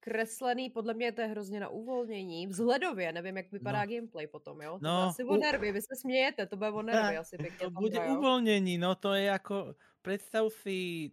kreslený, 0.00 0.70
podle 0.70 0.94
mě 0.94 1.12
to 1.12 1.20
je 1.20 1.26
hrozně 1.26 1.60
na 1.60 1.68
uvolnění, 1.68 2.46
vzhledově, 2.46 3.12
nevím, 3.12 3.36
jak 3.36 3.52
vypadá 3.52 3.84
No. 3.84 3.92
gameplay 3.94 4.26
potom, 4.26 4.62
jo? 4.62 4.78
To 4.78 4.78
No, 4.84 4.90
no, 4.90 5.02
asi 5.02 5.24
o 5.24 5.36
nervy, 5.36 5.72
vy 5.72 5.80
se 5.82 5.96
smějete, 6.00 6.46
to 6.46 6.56
bude 6.56 6.70
o 6.70 6.82
nervy 6.82 7.16
asi 7.18 7.38
pěkně 7.38 7.58
To 7.58 7.70
bude 7.70 7.98
uvoľnení, 8.00 8.78
no 8.78 8.94
to 8.94 9.14
je 9.14 9.30
ako, 9.30 9.74
predstav 10.02 10.52
si 10.52 11.10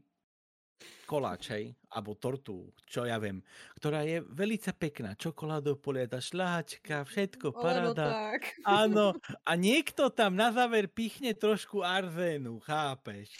koláč, 1.09 1.49
hej, 1.51 1.65
alebo 1.89 2.13
tortu, 2.13 2.69
čo 2.85 3.03
ja 3.03 3.17
viem, 3.17 3.41
ktorá 3.79 4.05
je 4.05 4.21
velice 4.29 4.69
pekná, 4.75 5.17
čokoládou 5.17 5.79
polieta, 5.79 6.21
šľahačka, 6.21 7.03
všetko, 7.07 7.55
paráda. 7.55 8.35
tak. 8.35 8.41
Áno, 8.65 9.17
a 9.43 9.51
niekto 9.57 10.13
tam 10.13 10.37
na 10.37 10.53
záver 10.53 10.85
pichne 10.87 11.33
trošku 11.33 11.81
arzénu, 11.81 12.61
chápeš? 12.61 13.33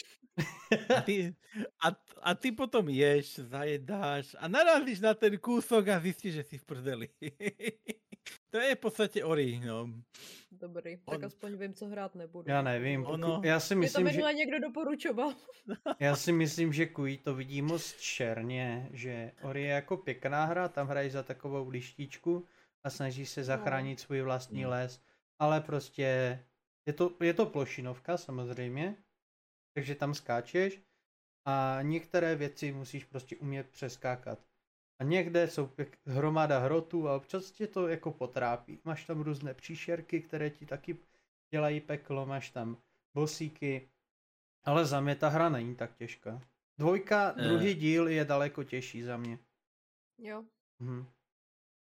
A 0.89 1.01
ty, 1.03 1.35
a, 1.83 1.87
a 2.23 2.31
ty 2.31 2.55
potom 2.55 2.87
ješ, 2.87 3.43
zajedáš 3.51 4.31
a 4.39 4.47
narazíš 4.47 5.03
na 5.03 5.11
ten 5.11 5.35
kúsok 5.35 5.91
a 5.91 5.99
zistíš, 5.99 6.39
že 6.39 6.43
si 6.47 6.55
v 6.55 6.65
prdeli. 6.65 7.07
to 8.51 8.57
je 8.57 8.71
v 8.75 8.81
podstate 8.81 9.19
ori, 9.19 9.59
no. 9.59 9.91
Dobrý, 10.59 10.97
tak 10.97 11.19
On- 11.19 11.25
aspoň 11.25 11.55
vím, 11.57 11.73
co 11.73 11.85
hrát 11.87 12.15
nebudu. 12.15 12.51
já 12.51 12.61
nevím, 12.61 13.05
Ono... 13.05 13.13
Ono- 13.13 13.27
pokud, 13.27 13.45
já 13.47 13.59
si 13.59 13.75
Mě 13.75 13.87
to 13.87 13.99
myslím, 14.01 14.07
že, 14.07 14.11
minule 14.11 14.33
někdo 14.33 14.59
doporučoval. 14.59 15.33
já 15.99 16.15
si 16.15 16.31
myslím, 16.31 16.73
že 16.73 16.85
Kui 16.85 17.17
to 17.17 17.35
vidí 17.35 17.61
moc 17.61 17.93
černě, 17.93 18.89
že 18.91 19.31
Ori 19.41 19.61
je 19.63 19.67
jako 19.69 19.97
pěkná 19.97 20.45
hra, 20.45 20.67
tam 20.69 20.87
hrají 20.87 21.09
za 21.09 21.23
takovou 21.23 21.69
lištičku 21.69 22.45
a 22.83 22.89
snaží 22.89 23.25
se 23.25 23.43
zachránit 23.43 23.99
svůj 23.99 24.21
vlastní 24.21 24.63
Mm. 24.63 24.69
les, 24.69 25.01
ale 25.39 25.61
prostě 25.61 26.39
je 26.85 26.93
to, 26.93 27.11
je 27.23 27.33
to 27.33 27.45
plošinovka 27.45 28.17
samozřejmě, 28.17 28.95
takže 29.73 29.95
tam 29.95 30.13
skáčeš 30.13 30.81
a 31.45 31.79
některé 31.81 32.35
věci 32.35 32.71
musíš 32.71 33.05
prostě 33.05 33.35
umět 33.35 33.69
přeskákat. 33.69 34.39
A 34.99 35.03
někde 35.03 35.47
jsou 35.47 35.67
pěk, 35.67 35.97
hromada 36.05 36.59
hrotů 36.59 37.07
a 37.09 37.15
občas 37.15 37.51
tě 37.51 37.67
to 37.67 37.87
jako 37.87 38.11
potrápí. 38.11 38.79
Máš 38.83 39.05
tam 39.05 39.21
různé 39.21 39.53
příšerky, 39.53 40.21
které 40.21 40.49
ti 40.49 40.65
taky 40.65 40.97
dělají 41.51 41.81
peklo, 41.81 42.25
máš 42.25 42.49
tam 42.49 42.77
bosíky, 43.13 43.89
ale 44.63 44.85
za 44.85 45.01
mě 45.01 45.15
ta 45.15 45.29
hra 45.29 45.49
není 45.49 45.75
tak 45.75 45.95
těžká. 45.95 46.41
Dvojka, 46.77 47.33
Eh. 47.37 47.43
druhý 47.43 47.73
díl 47.73 48.07
je 48.07 48.25
daleko 48.25 48.63
těžší 48.63 49.03
za 49.03 49.17
mě. 49.17 49.39
Jo. 50.17 50.43
Mhm. 50.79 51.05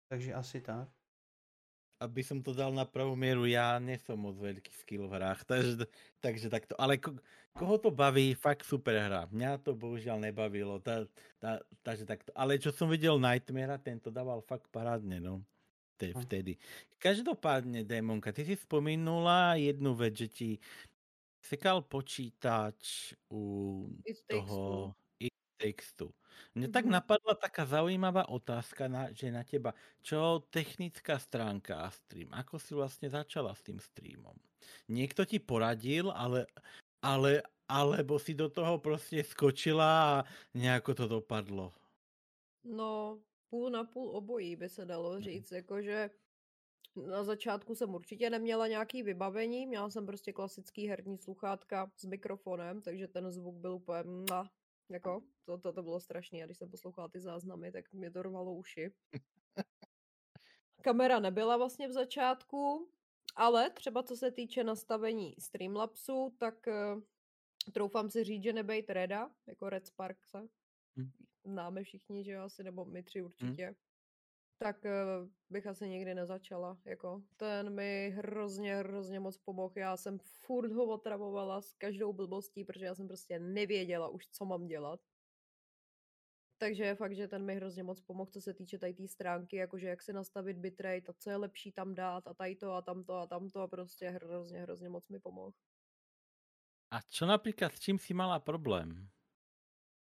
Takže 0.09 0.35
asi 0.35 0.61
tak. 0.61 0.89
Aby 2.05 2.23
som 2.23 2.39
to 2.45 2.53
dal 2.53 2.71
na 2.71 2.85
pravú 2.85 3.17
mieru, 3.17 3.49
ja 3.49 3.81
nie 3.81 3.97
som 3.99 4.21
moc 4.21 4.37
veľký 4.39 4.71
skill 4.77 5.09
v 5.09 5.17
hrách, 5.19 5.43
takže, 5.49 5.89
takže 6.21 6.47
takto. 6.53 6.77
Ale 6.77 7.01
ko, 7.01 7.17
koho 7.57 7.77
to 7.81 7.91
baví, 7.91 8.37
fakt 8.37 8.63
super 8.69 8.95
hra. 8.97 9.27
Mňa 9.33 9.65
to 9.65 9.73
bohužiaľ 9.75 10.21
nebavilo, 10.21 10.79
tá, 10.79 11.09
tá, 11.43 11.65
takže 11.83 12.05
takto. 12.05 12.31
Ale 12.37 12.61
čo 12.61 12.71
som 12.71 12.87
videl 12.93 13.17
Nightmare, 13.19 13.81
ten 13.81 13.99
to 13.99 14.13
dával 14.13 14.45
fakt 14.45 14.69
parádne, 14.71 15.19
no. 15.19 15.43
Te, 15.97 16.13
Hm. 16.15 16.25
vtedy. 16.27 16.59
Každopádne, 16.99 17.87
Démonka, 17.87 18.35
ty 18.35 18.43
si 18.45 18.59
spomenula 18.59 19.57
jednu 19.61 19.95
vec, 19.95 20.15
že 20.19 20.29
ti 20.29 20.49
sekal 21.43 21.85
počítač 21.87 23.13
u 23.31 23.43
toho 24.29 24.95
Two. 25.73 26.13
Mne 26.55 26.69
tak 26.69 26.85
Mhm. 26.85 26.91
napadla 26.91 27.35
taká 27.39 27.65
zaujímavá 27.65 28.29
otázka, 28.29 28.89
na, 28.89 29.09
že 29.15 29.33
na 29.33 29.45
teba, 29.47 29.73
čo 30.05 30.45
technická 30.51 31.17
stránka 31.19 31.87
a 31.87 31.89
stream, 31.89 32.29
ako 32.37 32.59
si 32.61 32.73
vlastne 32.77 33.09
začala 33.09 33.55
s 33.57 33.63
tým 33.65 33.79
streamom? 33.81 34.37
Niekto 34.93 35.25
ti 35.25 35.39
poradil, 35.41 36.11
ale, 36.13 36.45
ale, 37.01 37.43
alebo 37.69 38.19
si 38.21 38.35
do 38.35 38.49
toho 38.51 38.79
prostě 38.79 39.25
skočila 39.25 40.21
a 40.21 40.25
nejako 40.55 40.95
to 40.95 41.09
dopadlo? 41.09 41.73
No, 42.65 43.21
půl 43.51 43.71
na 43.71 43.85
půl 43.85 44.11
obojí 44.17 44.57
by 44.57 44.69
se 44.69 44.85
dalo 44.85 45.21
Mhm. 45.21 45.21
říct, 45.21 45.53
jakože 45.53 46.11
na 47.11 47.25
začátku 47.25 47.75
jsem 47.75 47.95
určitě 47.95 48.31
neměla 48.31 48.69
nějaký 48.69 49.03
vybavení, 49.03 49.67
měla 49.67 49.91
jsem 49.91 50.07
prostě 50.07 50.33
klasický 50.33 50.89
herní 50.89 51.19
sluchátka 51.19 51.93
s 51.97 52.05
mikrofonem, 52.05 52.83
takže 52.83 53.09
ten 53.09 53.31
zvuk 53.33 53.57
byl 53.57 53.73
úplně 53.75 54.05
jako, 54.89 55.23
to, 55.45 55.59
to, 55.59 55.73
to 55.73 55.83
bylo 55.83 56.01
strašné 56.01 56.43
a 56.43 56.47
když 56.47 56.59
jsem 56.59 56.71
poslouchala 56.71 57.09
ty 57.09 57.21
záznamy, 57.21 57.73
tak 57.73 57.93
mě 57.93 58.11
to 58.11 58.23
rvalo 58.23 58.55
uši. 58.55 58.93
Kamera 60.83 61.21
nebyla 61.21 61.57
vlastně 61.57 61.89
v 61.89 61.93
začátku, 61.93 62.91
ale 63.37 63.71
třeba 63.71 64.03
co 64.03 64.17
se 64.17 64.31
týče 64.31 64.65
nastavení 64.65 65.35
Streamlabsu, 65.39 66.35
tak 66.39 66.69
eh, 66.69 66.97
troufám 67.73 68.11
si 68.11 68.25
říct, 68.25 68.43
že 68.43 68.53
nebejt 68.53 68.91
Reda, 68.91 69.31
jako 69.47 69.69
Red 69.71 69.87
Sparkse, 69.87 70.49
Hm. 70.99 71.11
známe 71.45 71.85
všichni, 71.85 72.25
že 72.25 72.31
jo, 72.33 72.43
asi, 72.43 72.65
nebo 72.65 72.85
my 72.85 73.03
tři 73.03 73.23
určitě, 73.23 73.75
tak 74.59 74.85
eh, 74.87 74.93
bych 75.51 75.67
asi 75.67 75.89
nikdy 75.89 76.15
nezačala, 76.15 76.79
jako, 76.85 77.23
ten 77.37 77.75
mi 77.75 78.11
hrozně, 78.17 78.77
hrozně 78.77 79.21
moc 79.21 79.39
pomohl, 79.39 79.75
já 79.77 79.97
jsem 79.97 80.19
furt 80.19 80.73
ho 80.73 80.85
otravovala 80.85 81.61
s 81.63 81.75
každou 81.75 82.13
blbostí, 82.13 82.65
protože 82.65 82.85
já 82.85 82.95
jsem 82.95 83.09
prostě 83.09 83.39
nevěděla 83.39 84.09
už, 84.09 84.27
co 84.27 84.45
mám 84.45 84.67
dělat. 84.67 85.01
Takže 86.59 86.85
je 86.85 86.95
fakt, 86.95 87.15
že 87.17 87.29
ten 87.29 87.45
mi 87.45 87.55
hrozně 87.55 87.83
moc 87.83 88.01
pomohl, 88.01 88.31
co 88.31 88.41
se 88.41 88.55
týče 88.55 88.79
tady 88.79 88.95
té 88.95 89.09
stránky, 89.09 89.57
jakože 89.57 89.89
jak 89.89 90.03
si 90.03 90.13
nastavit 90.13 90.57
bitrate 90.59 91.07
a 91.09 91.13
co 91.19 91.31
je 91.31 91.37
lepší 91.37 91.73
tam 91.73 91.95
dát 91.95 92.27
a 92.27 92.35
tady 92.35 92.57
to 92.57 92.73
a 92.73 92.83
tamto 92.83 93.15
a 93.15 93.27
tamto 93.27 93.61
a 93.61 93.69
prostě 93.69 94.09
hrozně, 94.11 94.61
hrozně 94.63 94.89
moc 94.89 95.09
mi 95.09 95.21
pomohl. 95.21 95.53
A 96.95 97.03
čo 97.11 97.27
napríklad, 97.27 97.75
s 97.75 97.83
čím 97.83 97.99
si 97.99 98.15
mala 98.15 98.39
problém? 98.39 99.11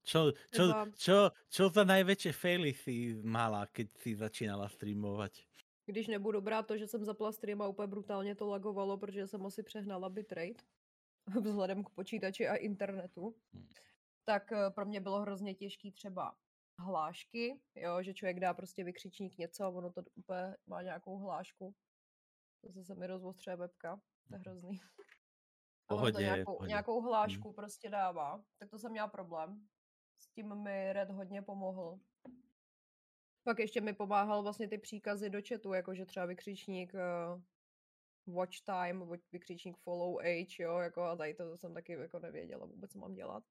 Čo, 0.07 0.31
čo, 0.55 0.63
Třeba- 0.71 0.87
čo, 0.95 1.17
čo 1.51 1.65
za 1.69 1.83
najväčšie 1.83 2.31
faily 2.33 2.71
si 2.71 3.19
mala, 3.27 3.67
keď 3.67 3.87
si 3.99 4.15
začínala 4.15 4.69
streamovať? 4.71 5.43
Když 5.87 6.07
nebudu 6.09 6.41
brát 6.41 6.67
to, 6.67 6.79
že 6.79 6.87
jsem 6.87 7.05
zapla 7.05 7.33
stream 7.33 7.63
a 7.63 7.69
úplně 7.69 7.87
brutálně 7.87 8.35
to 8.35 8.47
lagovalo, 8.47 8.99
protože 8.99 9.27
jsem 9.27 9.47
asi 9.47 9.63
přehnala 9.63 10.09
bitrate 10.09 10.63
vzhledem 11.43 11.85
k 11.85 11.91
počítači 11.91 12.49
a 12.49 12.55
internetu, 12.57 13.35
Hmm. 13.53 13.69
tak 14.25 14.53
eh, 14.53 14.71
pro 14.71 14.87
mě 14.87 15.01
bylo 15.01 15.21
hrozně 15.21 15.55
těžký 15.55 15.93
třeba 15.93 16.37
hlášky, 16.79 17.61
jo, 17.75 18.03
že 18.03 18.15
člověk 18.15 18.41
dá 18.41 18.55
prostě 18.55 18.85
vykřičník 18.85 19.39
něco 19.39 19.65
a 19.65 19.69
ono 19.69 19.93
to 19.93 20.03
úplně 20.15 20.57
má 20.67 20.83
nějakou 20.83 21.19
hlášku. 21.19 21.75
Zase 22.63 22.85
se 22.85 22.95
mi 22.95 23.07
rozostřuje 23.07 23.57
webka, 23.57 24.01
to 24.29 24.35
je 24.35 24.39
hrozný. 24.39 24.81
A 25.89 25.95
ono 25.95 25.99
to 25.99 26.13
Pohodě, 26.13 26.25
nějakou, 26.25 26.53
pohodě. 26.53 26.69
nějakou 26.69 27.01
hlášku 27.01 27.53
prostě 27.53 27.91
dává, 27.91 28.43
tak 28.59 28.71
to 28.71 28.79
jsem 28.79 28.91
měla 28.93 29.09
problém. 29.09 29.67
S 30.19 30.29
tím 30.29 30.63
mi 30.63 30.93
Red 30.93 31.11
hodně 31.11 31.43
pomohl. 31.43 32.01
Pak 33.45 33.59
ještě 33.59 33.81
mi 33.81 33.93
pomáhal 33.93 34.43
vlastně 34.43 34.69
ty 34.69 34.79
příkazy 34.79 35.31
do 35.31 35.39
chatu, 35.49 35.73
jakože 35.73 36.07
třeba 36.07 36.27
vykřičník 36.27 36.95
uh, 36.95 38.35
watch 38.35 38.61
time, 38.65 39.11
vykřičník 39.33 39.77
follow 39.77 40.19
age, 40.19 40.63
jo, 40.63 40.79
jako 40.79 41.03
a 41.03 41.17
tady 41.17 41.35
to 41.35 41.57
jsem 41.57 41.75
taky 41.75 41.93
jako 41.93 42.19
nevěděla 42.19 42.67
vůbec, 42.67 42.93
co 42.93 42.99
mám 42.99 43.15
dělat. 43.15 43.45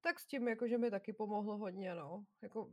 Tak 0.00 0.20
s 0.20 0.26
tím 0.26 0.48
jakože 0.48 0.78
mi 0.78 0.90
taky 0.90 1.12
pomohlo 1.12 1.56
hodně, 1.56 1.94
no. 1.94 2.24
Jako 2.42 2.72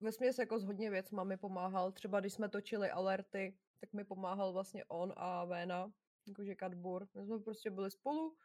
vesměs 0.00 0.38
jako 0.38 0.58
s 0.58 0.64
hodně 0.64 0.90
věcma 0.90 1.24
mi 1.24 1.36
pomáhal. 1.36 1.92
Třeba 1.92 2.20
když 2.20 2.32
jsme 2.32 2.48
točili 2.48 2.90
alerty, 2.90 3.58
tak 3.80 3.92
mi 3.92 4.04
pomáhal 4.04 4.52
vlastně 4.52 4.84
on 4.84 5.12
a 5.16 5.44
Véna, 5.44 5.92
jakože 6.26 6.54
Kadbur. 6.54 7.08
My 7.14 7.26
jsme 7.26 7.38
prostě 7.38 7.70
byli 7.70 7.90
spolu, 7.90 8.36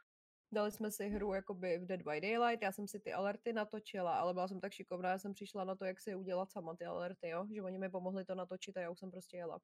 dali 0.52 0.72
jsme 0.72 0.92
si 0.92 1.10
hru 1.10 1.34
jakoby 1.34 1.78
v 1.78 1.86
Dead 1.86 2.02
by 2.02 2.22
Daylight, 2.22 2.62
já 2.64 2.72
jsem 2.72 2.88
si 2.88 3.00
ty 3.00 3.14
alerty 3.14 3.54
natočila, 3.54 4.20
ale 4.20 4.34
byla 4.34 4.48
jsem 4.48 4.60
tak 4.60 4.72
šikovná, 4.74 5.10
já 5.10 5.20
jsem 5.20 5.34
přišla 5.34 5.64
na 5.64 5.76
to, 5.76 5.86
jak 5.86 6.00
si 6.00 6.16
udělat 6.16 6.52
sama 6.52 6.76
ty 6.76 6.86
alerty, 6.86 7.30
jo? 7.30 7.48
že 7.56 7.62
oni 7.62 7.78
mi 7.78 7.90
pomohli 7.90 8.26
to 8.26 8.36
natočit 8.36 8.78
a 8.78 8.82
já 8.82 8.90
už 8.90 9.00
jsem 9.00 9.12
prostě 9.12 9.38
jela. 9.38 9.62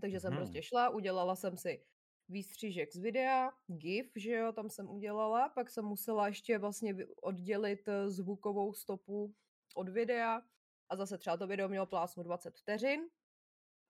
Takže 0.00 0.20
jsem 0.20 0.30
Mhm. 0.32 0.38
prostě 0.38 0.62
šla, 0.62 0.88
udělala 0.88 1.36
jsem 1.36 1.56
si 1.56 1.84
výstřížek 2.28 2.92
z 2.92 2.98
videa, 2.98 3.50
GIF, 3.66 4.12
že 4.16 4.30
jo, 4.32 4.52
tam 4.52 4.70
jsem 4.70 4.90
udělala, 4.90 5.48
pak 5.48 5.70
jsem 5.70 5.84
musela 5.84 6.26
ještě 6.28 6.58
vlastně 6.58 6.96
oddělit 7.22 7.88
eh, 7.88 8.08
zvukovou 8.10 8.72
stopu 8.72 9.34
od 9.74 9.88
videa 9.88 10.42
a 10.88 10.96
zase 10.96 11.18
třeba 11.18 11.36
to 11.36 11.46
video 11.46 11.68
mělo 11.68 11.86
plásnu 11.86 12.22
20 12.22 12.56
vteřin 12.56 13.00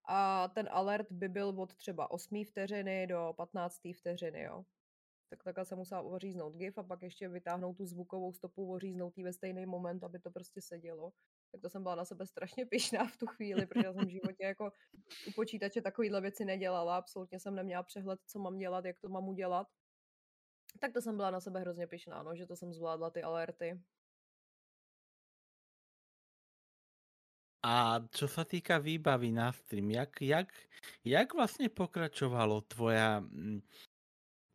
a 0.08 0.48
ten 0.48 0.68
alert 0.70 1.12
by 1.12 1.28
byl 1.28 1.48
od 1.48 1.74
třeba 1.76 2.10
8 2.10 2.44
vteřiny 2.44 3.06
do 3.06 3.34
15 3.36 3.92
vteřiny, 3.92 4.42
jo. 4.42 4.64
Tak 5.28 5.44
takhle 5.44 5.64
jsem 5.64 5.78
musela 5.78 6.00
oříznout 6.00 6.56
GIF 6.56 6.78
a 6.78 6.82
pak 6.82 7.02
ještě 7.02 7.28
vytáhnout 7.28 7.76
tu 7.76 7.86
zvukovou 7.86 8.32
stopu, 8.32 8.72
oříznout 8.72 9.18
ji 9.18 9.24
ve 9.24 9.32
stejný 9.32 9.66
moment, 9.66 10.04
aby 10.04 10.18
to 10.18 10.30
prostě 10.30 10.60
sedělo. 10.60 11.12
Tak 11.52 11.60
to 11.60 11.70
jsem 11.70 11.82
byla 11.82 11.94
na 11.94 12.04
sebe 12.04 12.26
strašně 12.26 12.66
pyšná 12.66 13.06
v 13.06 13.16
tu 13.16 13.26
chvíli, 13.26 13.66
protože 13.66 13.92
jsem 13.92 14.06
v 14.06 14.10
životě 14.10 14.44
jako 14.44 14.72
u 15.28 15.32
počítače 15.32 15.82
takovýhle 15.82 16.20
věci 16.20 16.44
nedělala, 16.44 16.96
absolutně 16.96 17.40
jsem 17.40 17.54
neměla 17.54 17.82
přehled, 17.82 18.20
co 18.26 18.38
mám 18.38 18.58
dělat, 18.58 18.84
jak 18.84 19.00
to 19.00 19.08
mám 19.08 19.28
udělat. 19.28 19.66
Tak 20.80 20.92
to 20.92 21.00
jsem 21.00 21.16
byla 21.16 21.30
na 21.30 21.40
sebe 21.40 21.60
hrozně 21.60 21.86
pyšná, 21.86 22.22
no, 22.22 22.36
že 22.36 22.46
to 22.46 22.56
jsem 22.56 22.72
zvládla 22.72 23.10
ty 23.10 23.22
alerty. 23.22 23.80
A 27.66 27.98
čo 28.14 28.30
sa 28.30 28.46
týka 28.46 28.78
výbavy 28.78 29.34
na 29.34 29.50
stream, 29.50 29.90
jak, 29.90 30.22
jak, 30.22 30.54
jak 31.02 31.34
vlastne 31.34 31.66
pokračovalo 31.66 32.62
tvoja 32.62 33.26
mm, 33.26 33.58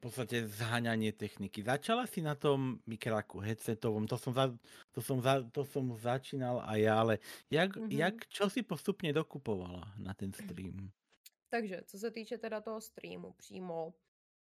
podstate 0.02 0.48
zháňanie 0.60 1.12
techniky? 1.14 1.60
Začala 1.64 2.04
si 2.10 2.20
na 2.26 2.36
tom 2.36 2.82
mikraku 2.90 3.40
headsetovom, 3.46 4.06
to 4.12 4.18
som, 4.18 4.34
za, 4.34 4.46
to 4.94 5.00
som, 5.08 5.18
za, 5.26 5.34
to 5.56 5.62
som 5.66 5.86
začínal 5.98 6.58
aj 6.72 6.80
ja, 6.82 6.94
ale 7.02 7.14
jak, 7.54 7.72
Mhm. 7.76 7.92
jak, 8.02 8.16
čo 8.36 8.50
si 8.50 8.62
postupne 8.66 9.14
dokupovala 9.14 9.94
na 10.02 10.14
ten 10.18 10.32
stream? 10.34 10.92
Takže, 11.50 11.82
co 11.86 12.00
se 12.00 12.12
týče 12.12 12.38
teda 12.38 12.62
toho 12.62 12.82
streamu 12.82 13.34
přímo, 13.34 13.94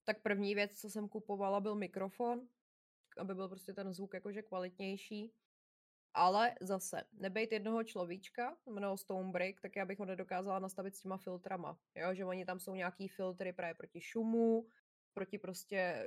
tak 0.05 0.23
první 0.23 0.55
věc, 0.55 0.81
co 0.81 0.91
jsem 0.91 1.09
kupovala, 1.09 1.61
byl 1.61 1.75
mikrofon, 1.75 2.49
aby 3.19 3.35
byl 3.35 3.49
prostě 3.49 3.73
ten 3.75 3.93
zvuk 3.95 4.15
jakože 4.15 4.43
kvalitnější. 4.43 5.35
Ale 6.15 6.55
zase, 6.61 7.05
nebejt 7.13 7.53
jednoho 7.53 7.85
človíčka, 7.85 8.57
jmenuje 8.67 8.99
Stonebreak, 8.99 9.61
tak 9.61 9.77
já 9.77 9.85
bych 9.87 9.99
ho 9.99 10.05
nedokázala 10.05 10.59
nastavit 10.59 10.97
s 10.97 11.01
těma 11.01 11.17
filtrama. 11.17 11.79
Jo, 11.97 12.15
že 12.15 12.25
oni 12.25 12.45
tam 12.47 12.61
jsou 12.61 12.75
nějaký 12.75 13.09
filtry 13.09 13.53
právě 13.53 13.75
proti 13.75 14.01
šumu, 14.01 14.69
proti 15.15 15.39
prostě, 15.39 16.05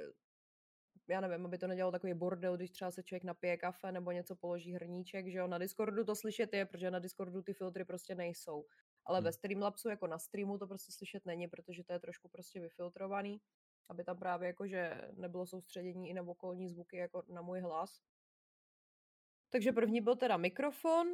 já 1.10 1.22
nevím, 1.22 1.45
aby 1.45 1.58
to 1.58 1.68
nedělalo 1.68 1.91
takový 1.91 2.14
bordel, 2.14 2.58
když 2.58 2.72
třeba 2.72 2.91
se 2.91 3.03
člověk 3.03 3.24
napije 3.24 3.58
kafe 3.58 3.91
nebo 3.91 4.12
něco 4.12 4.36
položí 4.36 4.74
hrníček, 4.74 5.28
že 5.28 5.38
jo, 5.38 5.47
na 5.47 5.58
Discordu 5.58 6.03
to 6.03 6.16
slyšet 6.16 6.53
je, 6.53 6.66
protože 6.66 6.91
na 6.91 6.99
Discordu 6.99 7.41
ty 7.41 7.53
filtry 7.53 7.86
prostě 7.86 8.16
nejsou. 8.16 8.66
Ale 9.05 9.18
Hmm. 9.20 9.24
ve 9.26 9.32
Streamlabsu 9.32 9.89
jako 9.89 10.08
na 10.08 10.20
streamu 10.20 10.58
to 10.58 10.68
prostě 10.68 10.91
slyšet 10.91 11.26
není, 11.26 11.47
protože 11.47 11.84
to 11.84 11.93
je 11.93 11.99
trošku 11.99 12.30
prostě 12.30 12.60
vyfiltrovaný, 12.60 13.41
aby 13.89 14.03
tam 14.03 14.20
právě 14.20 14.47
jakože 14.47 15.01
nebylo 15.14 15.47
soustředění 15.47 16.10
i 16.10 16.14
na 16.14 16.22
okolní 16.22 16.70
zvuky 16.70 16.97
jako 16.97 17.24
na 17.28 17.41
můj 17.41 17.60
hlas. 17.60 18.01
Takže 19.49 19.72
první 19.72 20.01
byl 20.01 20.16
teda 20.16 20.38
mikrofon, 20.38 21.08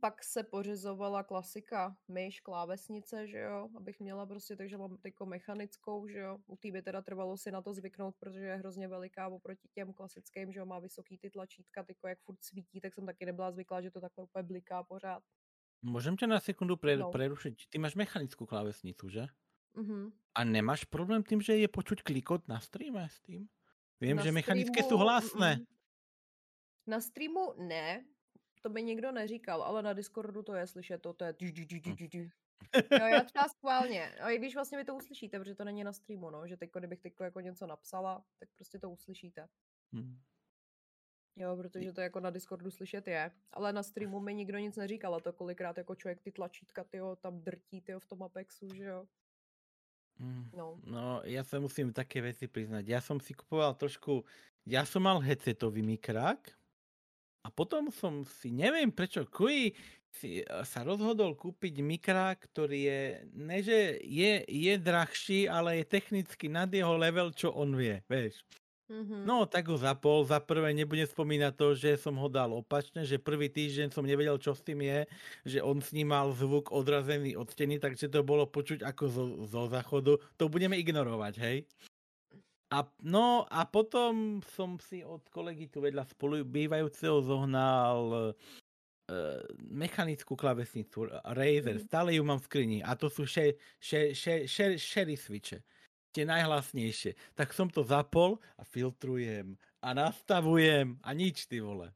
pak 0.00 0.24
se 0.24 0.42
pořizovala 0.42 1.22
klasika, 1.22 1.96
myš, 2.08 2.40
klávesnice, 2.40 3.26
že 3.26 3.38
jo, 3.38 3.68
abych 3.76 4.00
měla 4.00 4.26
prostě, 4.26 4.56
takže 4.56 4.76
mám 4.78 4.96
teďko 4.98 5.26
mechanickou, 5.26 6.08
že 6.08 6.18
jo, 6.18 6.38
u 6.46 6.56
té 6.56 6.70
by 6.72 6.82
teda 6.82 7.02
trvalo 7.02 7.36
si 7.36 7.50
na 7.50 7.62
to 7.62 7.74
zvyknout, 7.74 8.16
protože 8.20 8.40
je 8.46 8.56
hrozně 8.56 8.88
veliká 8.88 9.28
oproti 9.28 9.68
těm 9.74 9.92
klasickým, 9.92 10.52
že 10.52 10.58
jo, 10.60 10.66
má 10.66 10.78
vysoký 10.78 11.18
ty 11.18 11.30
tlačítka, 11.30 11.82
teďko 11.84 12.08
jak 12.08 12.18
furt 12.20 12.42
svítí, 12.44 12.80
tak 12.80 12.94
jsem 12.94 13.06
taky 13.06 13.26
nebyla 13.26 13.52
zvyklá, 13.52 13.80
že 13.82 13.90
to 13.90 14.00
takhle 14.00 14.24
úplně 14.24 14.42
bliká 14.42 14.82
pořád. 14.82 15.22
Môžem 15.84 16.16
ťa 16.16 16.26
na 16.32 16.40
sekundu 16.40 16.80
pre, 16.80 16.96
No. 16.96 17.12
prerušiť? 17.12 17.68
Ty 17.68 17.76
máš 17.76 17.92
mechanickú 17.92 18.48
klávesnicu, 18.48 19.12
že? 19.12 19.28
Mhm. 19.74 20.12
A 20.34 20.42
nemáš 20.48 20.88
problém 20.88 21.22
tým, 21.22 21.44
že 21.44 21.60
je 21.60 21.68
počuť 21.68 22.00
klikot 22.02 22.48
na 22.48 22.58
streame 22.58 23.04
s 23.04 23.20
tým? 23.20 23.46
Viem, 24.00 24.16
Na 24.16 24.22
že 24.24 24.32
mechanické 24.32 24.80
sú 24.82 24.96
streamu, 24.96 25.04
hlasné. 25.04 25.60
Na 26.86 27.00
streamu 27.00 27.54
ne, 27.58 28.04
to 28.64 28.70
by 28.70 28.82
nikdo 28.82 29.12
neříkal, 29.12 29.62
ale 29.62 29.82
na 29.82 29.92
Discordu 29.92 30.42
to 30.42 30.54
je 30.54 30.66
slyšet, 30.66 31.02
to, 31.02 31.12
to 31.12 31.24
je 31.24 31.32
dž. 31.32 32.32
Jo, 33.00 33.06
já 33.06 33.24
třeba 33.24 33.48
schválně, 33.48 34.08
a 34.08 34.30
i 34.30 34.38
když 34.38 34.54
vlastně 34.54 34.78
vy 34.78 34.84
to 34.84 34.94
uslyšíte, 34.94 35.38
protože 35.38 35.54
to 35.54 35.64
není 35.64 35.84
na 35.84 35.92
streamu, 35.92 36.30
no, 36.30 36.48
že 36.48 36.56
teď, 36.56 36.70
kdybych 36.72 37.00
teď 37.00 37.12
jako 37.20 37.40
něco 37.40 37.66
napsala, 37.66 38.24
tak 38.38 38.48
prostě 38.56 38.78
to 38.78 38.90
uslyšíte. 38.90 39.48
Hm. 39.92 40.18
Jo, 41.36 41.56
protože 41.56 41.92
to 41.92 42.00
jako 42.00 42.20
na 42.20 42.30
Discordu 42.30 42.70
slyšet 42.70 43.06
je, 43.06 43.30
ale 43.52 43.72
na 43.72 43.82
streamu 43.82 44.20
mi 44.20 44.34
nikdo 44.34 44.58
nic 44.58 44.76
neříkal 44.76 45.14
a 45.14 45.20
to 45.20 45.32
kolikrát 45.32 45.78
jako 45.78 45.94
člověk 45.94 46.20
ty 46.20 46.32
tlačítka, 46.32 46.84
tyjo, 46.84 47.16
tam 47.16 47.40
drtí, 47.40 47.80
tyjo, 47.80 48.00
v 48.00 48.06
tom 48.06 48.22
Apexu, 48.22 48.74
že 48.74 48.84
jo. 48.84 49.06
Mm. 50.18 50.50
No. 50.54 50.78
No, 50.86 51.26
ja 51.26 51.42
sa 51.42 51.58
musím 51.58 51.90
také 51.90 52.22
veci 52.22 52.46
priznať. 52.46 52.86
Ja 52.86 53.02
som 53.02 53.18
si 53.18 53.34
kupoval 53.34 53.74
trošku... 53.74 54.22
Ja 54.62 54.86
som 54.86 55.02
mal 55.02 55.18
headsetový 55.18 55.82
mikrák 55.82 56.54
a 57.44 57.48
potom 57.52 57.92
som 57.92 58.24
si, 58.24 58.48
neviem 58.48 58.88
prečo, 58.88 59.28
kuj 59.28 59.76
si 60.08 60.40
eh, 60.40 60.64
sa 60.64 60.80
rozhodol 60.80 61.36
kúpiť 61.36 61.84
mikrák, 61.84 62.40
ktorý 62.48 62.78
je, 62.88 63.02
ne 63.36 63.58
že 63.60 64.00
je, 64.00 64.40
je 64.48 64.74
drahší, 64.80 65.46
ale 65.46 65.84
je 65.84 65.84
technicky 65.84 66.48
nad 66.48 66.72
jeho 66.72 66.96
level, 66.96 67.30
čo 67.36 67.52
on 67.52 67.76
vie, 67.76 68.00
vieš. 68.08 68.40
Mhm. 68.84 69.24
No, 69.24 69.48
tak 69.48 69.72
ho 69.72 69.80
zapol. 69.80 70.28
Za 70.28 70.44
prvé 70.44 70.76
nebudem 70.76 71.08
spomínať 71.08 71.52
to, 71.56 71.72
že 71.72 71.96
som 71.96 72.20
ho 72.20 72.28
dal 72.28 72.52
opačne, 72.52 73.00
že 73.08 73.16
prvý 73.16 73.48
týždeň 73.48 73.88
som 73.88 74.04
nevedel, 74.04 74.36
čo 74.36 74.52
s 74.52 74.60
tým 74.60 74.84
je, 74.84 75.08
že 75.48 75.58
on 75.64 75.80
snímal 75.80 76.36
zvuk 76.36 76.68
odrazený 76.68 77.32
od 77.32 77.48
steny, 77.48 77.80
takže 77.80 78.12
to 78.12 78.20
bolo 78.20 78.44
počuť 78.44 78.84
ako 78.84 79.04
zo, 79.08 79.24
zo 79.48 79.62
záchodu. 79.72 80.20
To 80.36 80.52
budeme 80.52 80.76
ignorovať, 80.76 81.34
hej? 81.40 81.56
A, 82.72 82.82
no 83.04 83.44
a 83.50 83.68
potom 83.68 84.40
som 84.56 84.80
si 84.80 85.04
od 85.04 85.22
kolegy 85.28 85.68
tu 85.68 85.84
vedľa 85.84 86.08
spolu 86.10 86.42
bývajúceho 86.42 87.20
zohnal 87.22 88.00
e, 88.12 88.20
mechanickú 89.68 90.34
klavesnicu 90.34 91.06
Razer. 91.36 91.76
Mhm. 91.78 91.84
Stále 91.84 92.16
ju 92.16 92.22
mám 92.24 92.40
v 92.40 92.48
skrini 92.48 92.78
a 92.80 92.96
to 92.96 93.12
sú 93.12 93.28
še, 93.28 93.54
še, 93.78 94.16
še, 94.16 94.48
še, 94.48 94.80
sherry 94.80 95.14
switche 95.14 95.60
tie 96.14 96.22
najhlasnejšie. 96.22 97.18
Tak 97.34 97.50
som 97.50 97.66
to 97.66 97.82
zapol 97.82 98.38
a 98.54 98.62
filtrujem 98.62 99.58
a 99.82 99.92
nastavujem 99.92 100.96
a 101.02 101.10
nič, 101.10 101.50
ty 101.50 101.58
vole. 101.58 101.90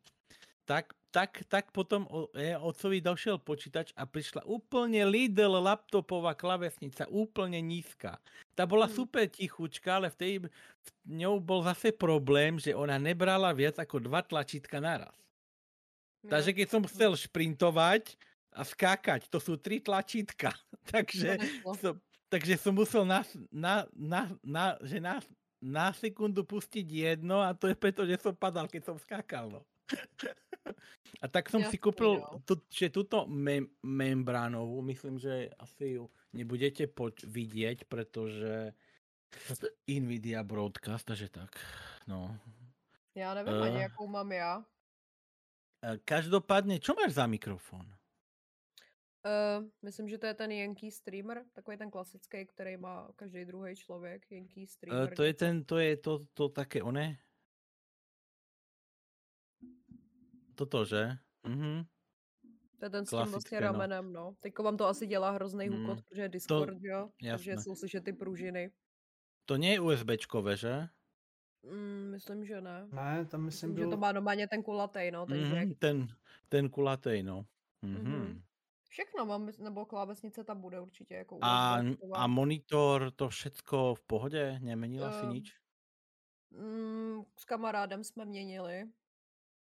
Tak, 0.67 0.93
tak, 1.15 1.47
tak 1.49 1.73
potom 1.73 2.05
o, 2.13 2.29
e, 2.37 2.53
otcovi 2.53 3.01
došiel 3.01 3.41
počítač 3.41 3.95
a 3.97 4.05
prišla 4.05 4.45
úplne 4.45 5.07
Lidl 5.09 5.57
laptopová 5.63 6.37
klavesnica, 6.37 7.09
úplne 7.09 7.63
nízka. 7.65 8.21
Tá 8.59 8.67
bola 8.67 8.91
Mm. 8.91 8.95
super 8.99 9.25
tichučka, 9.31 10.03
ale 10.03 10.11
v 10.11 10.17
tej 10.19 10.33
v 10.43 10.89
ňou 11.07 11.39
bol 11.39 11.63
zase 11.63 11.95
problém, 11.95 12.59
že 12.59 12.75
ona 12.75 12.99
nebrala 12.99 13.55
viac 13.55 13.79
ako 13.79 14.03
dva 14.03 14.19
tlačítka 14.27 14.83
naraz. 14.83 15.15
Jo. 16.27 16.35
Takže 16.35 16.51
keď 16.59 16.67
som 16.67 16.83
chcel 16.91 17.15
šprintovať 17.15 18.19
a 18.51 18.67
skákať, 18.67 19.31
to 19.31 19.39
sú 19.39 19.55
tri 19.55 19.79
tlačítka. 19.79 20.51
Takže 20.91 21.39
nešlo. 21.39 21.73
som, 21.79 21.95
takže 22.27 22.59
som 22.59 22.75
musel 22.75 23.07
na, 23.07 23.23
na, 23.55 23.87
na, 23.95 24.21
na, 24.43 24.65
že 24.83 24.99
na, 24.99 25.23
na 25.63 25.95
sekundu 25.95 26.43
pustiť 26.43 26.83
jedno 26.83 27.39
a 27.39 27.55
to 27.55 27.71
je 27.71 27.79
preto, 27.79 28.03
že 28.03 28.19
som 28.19 28.35
padal, 28.35 28.67
keď 28.67 28.83
som 28.91 28.97
skákal. 28.99 29.55
No. 29.55 29.63
A 31.23 31.27
tak 31.29 31.51
som 31.51 31.65
si 31.65 31.81
no. 32.21 32.39
tu, 32.45 32.55
že 32.69 32.93
túto 32.93 33.27
mem, 33.27 33.67
membránovú, 33.83 34.85
myslím, 34.85 35.19
že 35.19 35.51
asi 35.59 35.99
ju 35.99 36.11
nebudete 36.33 36.87
poč- 36.87 37.25
vidieť, 37.25 37.89
pretože 37.89 38.77
Nvidia 39.89 40.45
Broadcast, 40.45 41.05
takže 41.09 41.29
tak, 41.29 41.51
no. 42.07 42.39
Já 43.15 43.35
nevím 43.35 43.63
ani, 43.63 43.77
Eh. 43.77 43.83
jakou 43.83 44.07
mám 44.07 44.33
já. 44.33 44.65
E, 45.85 45.99
Každopádne, 46.05 46.79
čo 46.79 46.95
máš 46.95 47.13
za 47.15 47.27
mikrofon? 47.27 47.87
Uh, 49.27 49.67
myslím, 49.83 50.09
že 50.09 50.19
to 50.19 50.27
je 50.27 50.35
ten 50.35 50.51
Yankee 50.51 50.91
streamer, 50.91 51.45
takový 51.53 51.77
ten 51.77 51.91
klasický, 51.91 52.47
který 52.47 52.77
má 52.77 53.09
každý 53.17 53.45
druhý 53.45 53.77
člověk, 53.77 54.31
Yankee 54.31 54.67
streamer. 54.67 55.15
to 55.15 55.23
je 55.23 55.35
ten, 55.35 55.65
to 55.65 55.79
je 55.79 55.97
to, 55.97 56.25
to 56.35 56.49
také 56.49 56.83
oné? 56.83 57.19
Toto, 60.59 60.85
že? 60.85 61.15
Mhm. 61.47 61.87
To 62.79 62.85
je 62.87 62.91
ten 62.91 63.07
s 63.07 63.11
tím 63.11 63.19
vlastně 63.19 63.61
no. 63.61 63.67
ramenem, 63.67 64.13
no. 64.13 64.35
Teďko 64.41 64.63
vám 64.63 64.77
to 64.77 64.87
asi 64.87 65.07
dělá 65.07 65.31
hrozný 65.31 65.69
Mm, 65.69 65.77
hukot, 65.77 66.05
protože 66.05 66.23
je 66.23 66.29
Discord, 66.29 66.77
jo? 66.83 67.11
Takže 67.31 67.57
jsou 67.59 67.75
slyšet 67.75 68.05
ty 68.05 68.13
pružiny. 68.13 68.71
To 69.47 69.57
nie 69.57 69.73
je 69.73 69.81
USBčkové, 69.81 70.57
že? 70.57 70.89
Mm, 71.63 72.11
myslím, 72.11 72.45
že 72.45 72.61
ne. 72.61 72.87
Ne, 72.93 73.25
tam 73.27 73.45
myslím, 73.45 73.45
Myslím, 73.45 73.75
byl... 73.75 73.85
že 73.85 73.91
to 73.91 73.97
má 73.97 74.13
normálně 74.13 74.49
ten 74.49 74.63
kulatej, 74.63 75.11
no, 75.11 75.27
ten 75.27 75.41
jack. 75.41 75.65
Mhm, 75.65 75.75
ten, 75.75 76.07
ten 76.49 76.69
kulatej, 76.69 77.23
no. 77.23 77.47
Mhm. 77.83 78.03
Mhm. 78.03 78.43
Všechno 78.89 79.27
mám, 79.27 79.51
nebo 79.59 79.87
klávesnice 79.87 80.45
tam 80.45 80.61
bude 80.61 80.81
určitě 80.81 81.15
jako 81.15 81.39
A, 81.43 81.79
a 82.15 82.27
monitor, 82.27 83.11
to 83.11 83.29
všecko 83.29 83.95
v 83.95 84.03
pohodě? 84.03 84.59
Nemenila 84.63 85.13
si 85.13 85.27
Ehm, 85.27 85.33
nič? 85.33 85.53
Mm, 86.51 87.23
s 87.37 87.45
kamarádem 87.45 88.05
jsme 88.05 88.25
měnili, 88.25 88.85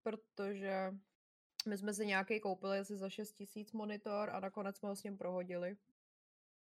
protože 0.04 0.94
my 1.68 1.78
jsme 1.78 1.94
si 1.94 2.06
nějaký 2.06 2.40
koupili 2.40 2.80
asi 2.80 2.98
za 2.98 3.10
6 3.10 3.34
tisíc 3.34 3.72
monitor 3.74 4.30
a 4.30 4.40
nakonec 4.40 4.78
jsme 4.78 4.90
ho 4.90 4.96
s 4.96 5.04
ním 5.04 5.18
prohodili. 5.18 5.78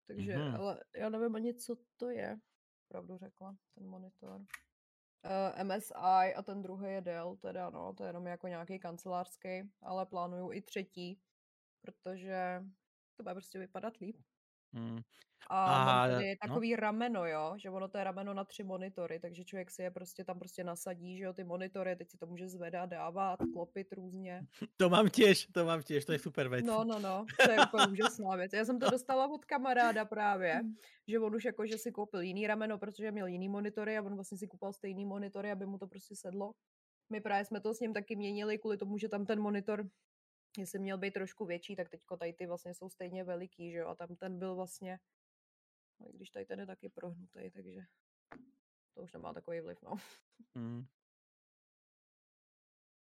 Takže, 0.08 0.38
Mhm. 0.38 0.56
ale 0.56 0.84
já 0.96 1.10
nevím 1.10 1.36
ani, 1.36 1.54
co 1.54 1.76
to 1.98 2.10
je, 2.10 2.40
pravdu 2.88 3.18
řekla, 3.18 3.58
ten 3.76 3.88
monitor. 3.88 4.42
Uh, 5.26 5.64
MSI 5.64 6.34
a 6.36 6.42
ten 6.44 6.62
druhý 6.62 6.92
je 6.92 7.02
Dell, 7.02 7.36
teda 7.38 7.70
no, 7.70 7.94
to 7.94 8.04
je 8.04 8.10
jenom 8.10 8.28
jako 8.28 8.48
nějaký 8.48 8.80
kancelářský, 8.80 9.72
ale 9.82 10.06
plánuju 10.06 10.52
i 10.52 10.62
třetí, 10.62 11.22
protože 11.82 12.64
to 13.18 13.24
bude 13.24 13.34
prostě 13.34 13.60
vypadat 13.60 13.98
líp. 13.98 14.18
Mm. 14.74 15.00
A, 15.50 15.66
A, 15.66 15.86
mám 15.86 16.10
tady 16.10 16.30
no. 16.30 16.36
takový 16.48 16.76
rameno, 16.76 17.26
jo, 17.26 17.54
že 17.58 17.70
ono 17.70 17.88
to 17.88 17.98
je 17.98 18.04
rameno 18.04 18.34
na 18.34 18.44
tři 18.44 18.64
monitory, 18.64 19.20
takže 19.20 19.46
člověk 19.46 19.72
si 19.72 19.82
je 19.82 19.92
prostě 19.92 20.24
tam 20.24 20.40
prostě 20.40 20.64
nasadí, 20.64 21.18
že 21.18 21.24
jo, 21.24 21.34
ty 21.34 21.44
monitory, 21.44 21.96
teď 21.96 22.10
si 22.12 22.18
to 22.18 22.28
může 22.28 22.50
zvedat, 22.50 22.90
dávat, 22.90 23.40
klopit 23.54 23.94
různě. 23.94 24.42
To 24.78 24.90
mám 24.90 25.10
těž, 25.10 25.48
to 25.54 25.66
mám 25.66 25.84
těž, 25.84 26.06
to 26.06 26.12
je 26.12 26.20
super 26.20 26.50
věc. 26.50 26.66
No, 26.66 26.84
no, 26.84 27.00
no, 27.00 27.26
to 27.46 27.52
je 27.52 27.58
úplně 27.68 27.88
úžasná 27.92 28.36
věc. 28.36 28.54
Já 28.54 28.66
jsem 28.66 28.80
to 28.80 28.90
dostala 28.90 29.28
od 29.28 29.46
kamaráda 29.46 30.06
právě, 30.06 30.62
že 31.08 31.20
on 31.20 31.36
už 31.36 31.46
jako, 31.46 31.68
že 31.68 31.78
si 31.78 31.92
koupil 31.92 32.22
jiný 32.22 32.48
rameno, 32.48 32.78
protože 32.78 33.12
měl 33.12 33.28
jiný 33.28 33.50
monitory 33.50 33.98
a 33.98 34.02
on 34.02 34.16
vlastně 34.16 34.38
si 34.38 34.48
koupil 34.48 34.74
stejný 34.74 35.06
monitory, 35.06 35.52
aby 35.52 35.66
mu 35.66 35.78
to 35.78 35.88
prostě 35.88 36.16
sedlo. 36.16 36.52
My 37.10 37.22
právě 37.22 37.46
jsme 37.46 37.62
to 37.62 37.74
s 37.74 37.80
ním 37.80 37.94
taky 37.94 38.16
měnili 38.16 38.58
kvůli 38.58 38.78
tomu, 38.78 38.98
že 38.98 39.10
tam 39.10 39.26
ten 39.26 39.40
monitor, 39.40 39.88
jestli 40.58 40.80
měl 40.80 40.98
být 40.98 41.14
trošku 41.14 41.46
větší, 41.46 41.76
tak 41.76 41.90
teďko 41.90 42.18
tady 42.18 42.34
ty 42.34 42.46
vlastně 42.48 42.74
jsou 42.74 42.90
stejně 42.90 43.24
veliký, 43.24 43.72
že 43.72 43.78
jo, 43.78 43.88
a 43.88 43.96
tam 43.96 44.16
ten 44.16 44.40
byl 44.40 44.56
vlastně, 44.56 45.00
no 46.00 46.10
i 46.10 46.14
když 46.14 46.30
tady 46.30 46.46
ten 46.46 46.60
je 46.60 46.66
taky 46.66 46.90
prohnutý, 46.90 47.52
takže 47.52 47.82
to 48.94 49.02
už 49.04 49.14
nemá 49.14 49.34
takový 49.34 49.62
vliv, 49.62 49.82
no. 49.82 49.96
Mm. 50.56 50.88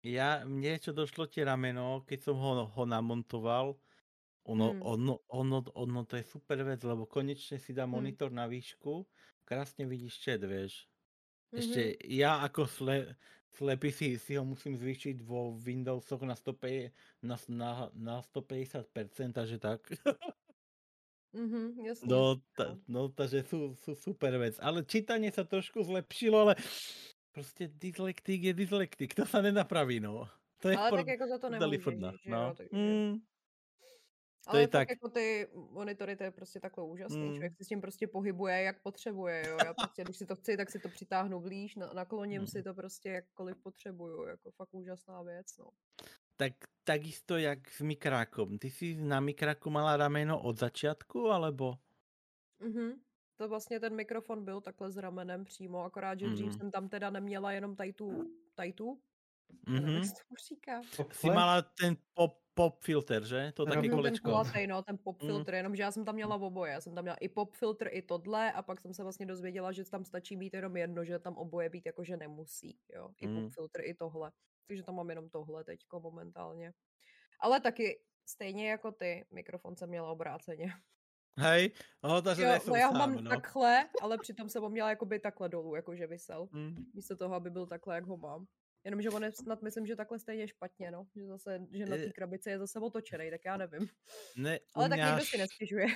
Ja, 0.00 0.48
mne 0.48 0.80
čo 0.80 0.96
došlo 0.96 1.28
tie 1.28 1.44
rameno, 1.44 2.00
keď 2.08 2.32
som 2.32 2.36
ho, 2.40 2.64
ho 2.64 2.84
namontoval, 2.88 3.76
ono, 4.44 4.66
Hmm. 4.66 4.80
ono, 4.80 5.20
ono, 5.28 5.60
ono, 5.74 6.00
to 6.08 6.16
je 6.20 6.24
super 6.24 6.64
vec, 6.64 6.80
lebo 6.84 7.04
konečne 7.08 7.60
si 7.60 7.72
dá 7.76 7.84
Hmm. 7.90 7.90
monitor 7.90 8.32
na 8.32 8.48
výšku, 8.48 9.08
krásne 9.44 9.84
vidíš 9.88 10.20
chat, 10.24 10.42
vieš. 10.44 10.88
Mhm. 11.52 11.90
Ešte 11.90 11.96
ja 12.08 12.40
ako 12.44 12.66
sle, 12.68 12.96
slepý 13.50 13.90
si, 13.92 14.18
si 14.18 14.36
ho 14.36 14.44
musím 14.44 14.78
zvýšiť 14.78 15.22
vo 15.22 15.54
Windowsoch 15.58 16.22
na, 16.22 16.36
100, 16.36 16.54
na, 17.22 17.36
na, 17.48 17.70
na 17.94 18.16
150%, 18.22 19.32
takže 19.32 19.58
tak. 19.58 19.80
Mhm, 21.32 21.80
jasně. 21.86 22.08
No, 22.10 22.36
ta, 22.56 22.78
no 22.88 23.08
takže 23.08 23.42
sú, 23.42 23.74
sú 23.74 23.94
super 23.94 24.38
vec. 24.38 24.58
Ale 24.62 24.84
čítanie 24.84 25.32
sa 25.32 25.44
trošku 25.44 25.84
zlepšilo, 25.84 26.38
ale 26.38 26.54
prostě 27.32 27.70
dyslektik 27.74 28.42
je 28.42 28.54
dyslektik, 28.54 29.14
to 29.14 29.26
sa 29.26 29.42
nenapraví, 29.42 30.00
no. 30.00 30.28
To 30.62 30.68
je 30.68 30.76
Ale 30.76 30.90
for, 30.90 30.98
tak 30.98 31.08
jako 31.08 31.26
za 31.28 31.38
to 31.38 31.48
dali 31.48 31.60
nemůžeš, 31.60 31.84
furt 31.84 31.98
na, 31.98 32.12
že 32.12 32.30
no. 32.30 32.54
takže... 32.56 32.76
Mm, 32.76 33.14
Ale 34.46 34.60
je 34.60 34.68
tak. 34.68 34.90
jako 34.90 35.08
ty 35.08 35.48
monitory, 35.54 36.16
to 36.16 36.24
je 36.24 36.30
prostě 36.30 36.60
takhle 36.60 36.84
úžasný. 36.84 37.28
Mm. 37.28 37.34
Člověk 37.34 37.56
si 37.56 37.64
s 37.64 37.68
tím 37.68 37.80
prostě 37.80 38.06
pohybuje, 38.06 38.62
jak 38.62 38.82
potřebuje, 38.82 39.42
jo. 39.48 39.56
Já 39.64 39.74
prostě, 39.74 40.02
když 40.04 40.16
si 40.16 40.26
to 40.26 40.36
chci, 40.36 40.56
tak 40.56 40.70
si 40.70 40.78
to 40.78 40.88
přitáhnu 40.88 41.40
blíž, 41.40 41.76
na, 41.76 41.92
nakloním 41.92 42.40
Mm. 42.40 42.46
si 42.46 42.62
to 42.62 42.74
prostě 42.74 43.08
jakkoliv 43.08 43.56
potřebuju. 43.62 44.22
Jako 44.26 44.50
fakt 44.50 44.74
úžasná 44.74 45.22
věc, 45.22 45.46
no. 45.58 45.70
tak 46.36 46.52
takisto 46.84 47.36
jak 47.38 47.70
s 47.70 47.80
mikrákom. 47.80 48.58
Ty 48.58 48.70
si 48.70 48.94
na 48.94 49.20
mikráku 49.20 49.70
mala 49.70 49.96
rameno 49.96 50.42
od 50.42 50.58
začiatku, 50.58 51.26
alebo? 51.30 51.74
Mhm. 52.60 52.92
To 53.36 53.48
vlastně 53.48 53.80
ten 53.80 53.96
mikrofon 53.96 54.44
byl 54.44 54.60
takhle 54.60 54.90
s 54.90 54.96
ramenem 54.96 55.44
přímo, 55.44 55.84
akorát, 55.84 56.18
že 56.20 56.28
dřív 56.28 56.46
Mm. 56.46 56.52
jsem 56.52 56.70
tam 56.70 56.88
teda 56.88 57.10
neměla 57.10 57.52
jenom 57.52 57.76
tady 57.76 57.92
tu, 57.92 58.30
tady 58.54 58.72
tu, 58.72 59.00
já 59.66 59.72
nevím, 59.72 59.88
Mhm. 59.88 59.94
jak 59.96 60.04
se 60.04 60.12
tomu 60.28 60.36
říká. 60.48 60.82
Si 60.82 60.96
Popfle? 60.96 61.34
mala 61.34 61.62
ten 61.62 61.96
pop, 62.14 62.40
pop 62.54 62.84
filter, 62.84 63.24
že? 63.24 63.52
To 63.56 63.62
Ano, 63.62 63.70
také 63.74 63.88
Mhm, 63.88 63.90
ten 63.90 63.98
kolečko. 63.98 64.28
kulatej, 64.30 64.66
no, 64.66 64.82
ten 64.82 64.98
pop 65.04 65.22
Mm. 65.22 65.28
filtr, 65.28 65.54
jenomže 65.54 65.82
já 65.82 65.90
jsem 65.92 66.04
tam 66.04 66.14
měla 66.14 66.36
oboje. 66.36 66.72
Já 66.72 66.80
jsem 66.80 66.94
tam 66.94 67.04
měla 67.04 67.16
i 67.16 67.28
pop 67.28 67.54
filtr, 67.54 67.88
i 67.90 68.02
tohle 68.02 68.52
a 68.52 68.62
pak 68.62 68.80
jsem 68.80 68.94
se 68.94 69.02
vlastně 69.02 69.26
dozvěděla, 69.26 69.72
že 69.72 69.84
tam 69.84 70.04
stačí 70.04 70.36
být 70.36 70.54
jenom 70.54 70.76
jedno, 70.76 71.04
že 71.04 71.18
tam 71.18 71.36
oboje 71.36 71.68
být 71.68 71.86
jakože 71.86 72.16
nemusí, 72.16 72.78
jo. 72.94 73.10
I 73.20 73.26
Mm. 73.26 73.42
pop 73.44 73.52
filtr, 73.52 73.80
i 73.84 73.94
tohle. 73.94 74.32
Takže 74.66 74.82
tam 74.82 74.94
mám 74.94 75.10
jenom 75.10 75.30
tohle 75.30 75.64
teďko 75.64 76.00
momentálně. 76.00 76.72
Ale 77.40 77.60
taky 77.60 78.00
stejně 78.26 78.70
jako 78.70 78.92
ty, 78.92 79.26
mikrofon 79.32 79.76
jsem 79.76 79.88
měla 79.88 80.10
obráceně. 80.10 80.72
Hej, 81.38 81.70
no, 82.04 82.22
takže 82.22 82.42
Jo, 82.42 82.58
no 82.68 82.74
já 82.74 82.86
ho 82.86 82.94
mám 82.94 83.14
no. 83.14 83.30
takhle, 83.30 83.88
ale 84.02 84.18
přitom 84.18 84.48
jsem 84.48 84.62
ho 84.62 84.68
měla 84.70 84.90
jakoby 84.90 85.18
takhle 85.20 85.48
dolů, 85.48 85.74
jakože 85.74 86.06
vysel. 86.06 86.48
Mm. 86.52 86.76
Místo 86.94 87.16
toho, 87.16 87.34
aby 87.34 87.50
byl 87.50 87.66
takhle, 87.66 87.94
jak 87.94 88.04
ho 88.06 88.16
mám. 88.16 88.46
Jenomže 88.84 89.10
on 89.10 89.24
je 89.24 89.32
snad, 89.32 89.62
myslím, 89.62 89.86
že 89.86 89.96
takhle 89.96 90.18
stejně 90.18 90.48
špatně, 90.48 90.90
no. 90.90 91.06
Že 91.16 91.26
zase, 91.26 91.60
že 91.72 91.86
na 91.86 91.96
té 91.96 92.12
krabici 92.12 92.50
je 92.50 92.58
zase 92.58 92.80
otočený, 92.80 93.30
tak 93.30 93.40
já 93.44 93.56
nevím. 93.56 93.88
Ne, 94.36 94.58
Ale 94.74 94.88
tak 94.88 94.98
mňa 94.98 95.06
nikdo 95.10 95.24
si 95.24 95.38
nestěžuje. 95.38 95.86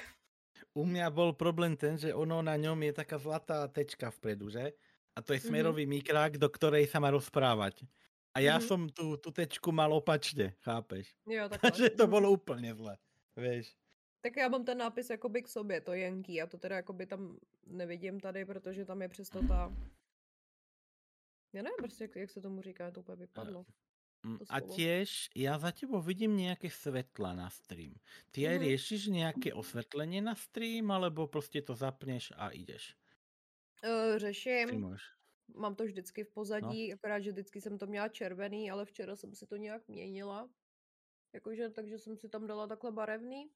U 0.75 0.87
mňa 0.87 1.11
bol 1.11 1.35
problém 1.35 1.75
ten, 1.77 1.99
že 1.99 2.15
ono 2.15 2.39
na 2.43 2.55
ňom 2.55 2.79
je 2.83 2.93
taká 2.95 3.19
zlatá 3.19 3.67
tečka 3.69 4.11
vpredu, 4.11 4.51
že? 4.51 4.75
A 5.15 5.23
to 5.23 5.35
je 5.35 5.41
Mhm. 5.43 5.47
smerový 5.51 5.87
mikrák, 5.87 6.39
do 6.39 6.47
ktorej 6.51 6.87
sa 6.91 6.99
má 7.03 7.11
rozprávať. 7.11 7.87
A 8.35 8.43
ja 8.43 8.59
Mhm. 8.59 8.67
som 8.67 8.81
tu, 8.91 9.15
tu 9.19 9.31
tečku 9.31 9.71
mal 9.75 9.91
opačne, 9.95 10.55
chápeš? 10.63 11.15
Jo, 11.27 11.49
takhle. 11.51 11.71
Takže 11.71 11.91
to 11.95 12.05
Mhm. 12.07 12.11
bolo 12.11 12.27
úplne 12.35 12.71
zle, 12.75 12.95
vieš. 13.39 13.75
Tak 14.23 14.37
já 14.37 14.49
mám 14.49 14.65
ten 14.65 14.79
nápis 14.79 15.11
jakoby 15.11 15.43
k 15.43 15.49
sobě, 15.49 15.81
to 15.81 15.93
Yankee, 15.93 16.35
já 16.35 16.47
to 16.47 16.59
teda 16.59 16.77
jakoby 16.77 17.07
tam 17.07 17.37
nevidím 17.67 18.21
tady, 18.21 18.45
protože 18.45 18.85
tam 18.85 19.03
je 19.03 19.09
přesto 19.09 19.41
ta... 19.49 19.73
Já 21.55 21.63
nevím 21.63 21.77
prostě, 21.79 22.05
jak, 22.05 22.17
jak 22.17 22.31
se 22.31 22.41
tomu 22.41 22.63
říká, 22.63 22.91
to 22.91 23.01
úplně 23.01 23.17
vypadlo. 23.17 23.67
Mm, 24.27 24.39
to 24.39 24.45
A 24.49 24.59
tiež 24.65 25.29
ja 25.37 25.55
za 25.61 25.71
tebou 25.79 26.01
vidím 26.01 26.33
nejaké 26.41 26.73
svetla 26.73 27.31
na 27.37 27.49
stream. 27.53 28.01
Ty 28.33 28.41
aj 28.51 28.57
Mhm. 28.57 28.65
riešiš 28.65 29.03
nejaké 29.13 29.53
osvetlenie 29.53 30.21
na 30.25 30.35
stream, 30.35 30.91
alebo 30.91 31.29
prostě 31.29 31.61
to 31.63 31.75
zapneš 31.75 32.33
a 32.37 32.49
ideš? 32.51 32.97
Uh, 33.85 34.19
řeším, 34.19 34.87
mám 35.57 35.75
to 35.75 35.85
vždycky 35.85 36.25
v 36.25 36.33
pozadí, 36.33 36.93
no. 36.93 36.95
akorát, 36.95 37.21
že 37.21 37.31
vždycky 37.33 37.61
jsem 37.61 37.79
to 37.79 37.87
měla 37.87 38.09
červený, 38.09 38.71
ale 38.71 38.85
včera 38.85 39.17
jsem 39.17 39.35
si 39.35 39.47
to 39.47 39.57
nějak 39.57 39.89
měnila. 39.89 40.51
Jakože, 41.35 41.71
takže 41.71 41.99
jsem 41.99 42.19
si 42.19 42.29
tam 42.29 42.47
dala 42.47 42.67
takhle 42.67 42.93
barevný, 42.93 43.51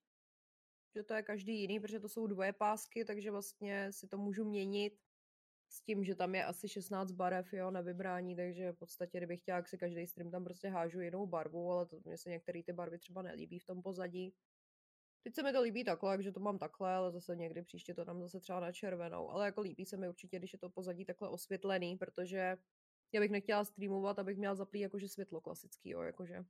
že 0.97 1.03
to 1.05 1.15
je 1.15 1.23
každý 1.23 1.61
jiný, 1.61 1.81
protože 1.81 2.01
to 2.01 2.09
jsou 2.09 2.27
dvoje 2.27 2.53
pásky, 2.53 3.05
takže 3.05 3.31
vlastně 3.31 3.93
si 3.93 4.09
to 4.09 4.19
můžu 4.19 4.45
měnit 4.45 5.01
s 5.69 5.83
tím, 5.83 6.05
že 6.05 6.15
tam 6.15 6.35
je 6.35 6.45
asi 6.45 6.69
16 6.69 7.13
barev, 7.13 7.53
jo, 7.53 7.71
na 7.71 7.81
vybrání, 7.81 8.37
takže 8.37 8.73
v 8.73 8.77
podstatě, 8.77 9.19
kdybych 9.19 9.41
chtěla, 9.41 9.57
jak 9.57 9.69
si 9.69 9.79
každý 9.79 10.07
stream 10.07 10.31
tam 10.31 10.45
prostě 10.45 10.69
hážu 10.69 11.01
jinou 11.01 11.27
barvu, 11.27 11.73
ale 11.73 11.87
to, 11.87 12.01
mně 12.05 12.19
se 12.19 12.31
některé 12.31 12.63
ty 12.63 12.73
barvy 12.73 12.99
třeba 12.99 13.23
nelíbí 13.23 13.59
v 13.59 13.67
tom 13.67 13.83
pozadí. 13.83 14.35
Teď 15.23 15.35
se 15.35 15.43
mi 15.43 15.53
to 15.53 15.63
líbí 15.63 15.85
takhle, 15.85 16.17
takže 16.17 16.33
to 16.33 16.41
mám 16.41 16.59
takhle, 16.59 16.95
ale 16.95 17.13
zase 17.13 17.37
někdy 17.37 17.63
příště 17.63 17.95
to 17.95 18.05
dám 18.05 18.21
zase 18.21 18.41
třeba 18.41 18.61
na 18.61 18.73
červenou. 18.73 19.31
Ale 19.31 19.47
jako 19.47 19.61
líbí 19.61 19.85
se 19.85 19.97
mi 19.97 20.09
určitě, 20.09 20.39
když 20.39 20.53
je 20.53 20.59
to 20.59 20.71
pozadí 20.71 21.05
takhle 21.05 21.29
osvětlený, 21.29 21.97
protože 21.97 22.57
já 23.13 23.21
bych 23.21 23.31
nechtěla 23.31 23.65
streamovat, 23.65 24.19
abych 24.19 24.39
měla 24.39 24.55
zaplý 24.55 24.81
jakože 24.81 25.09
světlo 25.09 25.41
klasický, 25.41 25.91
jo, 25.91 26.01
jakože. 26.01 26.45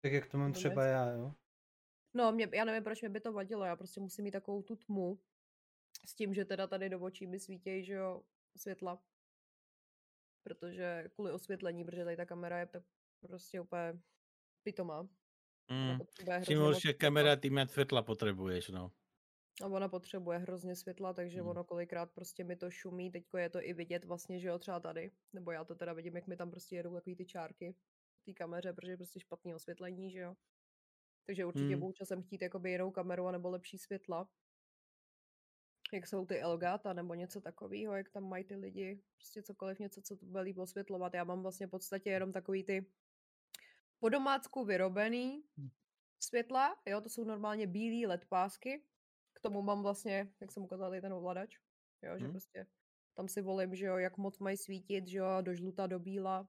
Tak 0.00 0.12
jak 0.12 0.26
to 0.26 0.38
mám 0.38 0.52
třeba 0.52 0.84
já, 0.84 1.10
jo? 1.10 1.34
No, 2.14 2.32
mě, 2.32 2.48
já 2.54 2.64
nevím, 2.64 2.84
proč 2.84 3.00
mě 3.00 3.08
by 3.08 3.20
to 3.20 3.32
vadilo, 3.32 3.64
já 3.64 3.76
prostě 3.76 4.00
musím 4.00 4.24
mít 4.24 4.30
takovou 4.30 4.62
tu 4.62 4.76
tmu 4.76 5.18
s 6.06 6.14
tím, 6.14 6.34
že 6.34 6.44
teda 6.44 6.66
tady 6.66 6.88
do 6.88 7.00
očí 7.00 7.26
mi 7.26 7.40
svítějí, 7.40 7.84
že 7.84 7.92
jo, 7.92 8.22
světla. 8.58 9.02
Protože 10.42 11.04
kvůli 11.14 11.32
osvětlení, 11.32 11.84
protože 11.84 12.04
tady 12.04 12.16
ta 12.16 12.26
kamera 12.26 12.58
je 12.58 12.66
tak 12.66 12.82
prostě 13.20 13.60
úplně 13.60 14.00
pitomá. 14.62 15.02
Mm. 15.70 15.98
Čím 16.46 16.58
světla. 16.58 16.92
kamera, 16.92 17.36
tým 17.36 17.54
viac 17.54 17.70
svetla 17.70 18.02
potrebuješ, 18.02 18.68
no. 18.68 18.92
A 19.62 19.66
ona 19.66 19.88
potřebuje 19.88 20.38
hrozně 20.38 20.76
světla, 20.76 21.12
takže 21.12 21.42
Mm. 21.42 21.48
ono 21.48 21.64
kolikrát 21.64 22.12
prostě 22.12 22.44
mi 22.44 22.56
to 22.56 22.70
šumí, 22.70 23.10
teďko 23.10 23.38
je 23.38 23.50
to 23.50 23.62
i 23.62 23.72
vidět 23.72 24.04
vlastně, 24.04 24.40
že 24.40 24.48
jo, 24.48 24.58
třeba 24.58 24.80
tady, 24.80 25.10
nebo 25.32 25.50
já 25.50 25.64
to 25.64 25.74
teda 25.74 25.92
vidím, 25.92 26.16
jak 26.16 26.26
mi 26.26 26.36
tam 26.36 26.50
prostě 26.50 26.76
jedou 26.76 26.94
takový 26.94 27.16
ty 27.16 27.26
čárky 27.26 27.76
v 28.22 28.24
té 28.24 28.32
kameře, 28.32 28.72
protože 28.72 28.92
je 28.92 28.96
prostě 28.96 29.20
špatný 29.20 29.54
osvětlení, 29.54 30.10
že 30.10 30.18
jo. 30.18 30.34
Takže 31.26 31.44
určitě 31.44 31.74
Mm. 31.74 31.80
budu 31.80 31.92
časem 31.92 32.22
chtít 32.22 32.42
jakoby 32.42 32.70
jinou 32.70 32.90
kameru 32.90 33.30
nebo 33.30 33.50
lepší 33.50 33.78
světla. 33.78 34.28
Jak 35.92 36.06
jsou 36.06 36.26
ty 36.26 36.40
Elgata 36.40 36.92
nebo 36.92 37.14
něco 37.14 37.40
takového, 37.40 37.94
jak 37.94 38.10
tam 38.10 38.28
mají 38.28 38.44
ty 38.44 38.56
lidi, 38.56 39.02
prostě 39.16 39.42
cokoliv, 39.42 39.78
něco, 39.78 40.02
co 40.02 40.16
to 40.16 40.26
bude 40.26 40.40
líp 40.40 40.58
osvětlovat. 40.58 41.14
Já 41.14 41.24
mám 41.24 41.42
vlastně 41.42 41.66
v 41.66 41.70
podstatě 41.70 42.10
jenom 42.10 42.32
takový 42.32 42.64
ty 42.64 42.92
po 43.98 44.08
domácku 44.08 44.64
vyrobený 44.64 45.42
Hm. 45.58 45.68
světla, 46.18 46.76
jo, 46.86 47.00
to 47.00 47.08
jsou 47.08 47.24
normálně 47.24 47.66
bílý 47.66 48.06
LED 48.06 48.24
pásky. 48.24 48.84
K 49.32 49.40
tomu 49.40 49.62
mám 49.62 49.82
vlastně, 49.82 50.32
jak 50.40 50.52
jsem 50.52 50.62
ukázala, 50.62 50.90
tady 50.90 51.00
ten 51.00 51.12
ovladač, 51.12 51.58
jo, 52.02 52.18
že 52.18 52.28
Hm. 52.28 52.30
prostě 52.30 52.66
Tam 53.14 53.28
si 53.28 53.42
volím, 53.42 53.74
že 53.74 53.86
jo, 53.86 53.96
jak 53.96 54.16
moc 54.16 54.38
mají 54.38 54.56
svítit, 54.56 55.06
že 55.06 55.18
jo, 55.18 55.26
do 55.40 55.54
žluta, 55.54 55.86
do 55.86 55.98
bíla. 55.98 56.48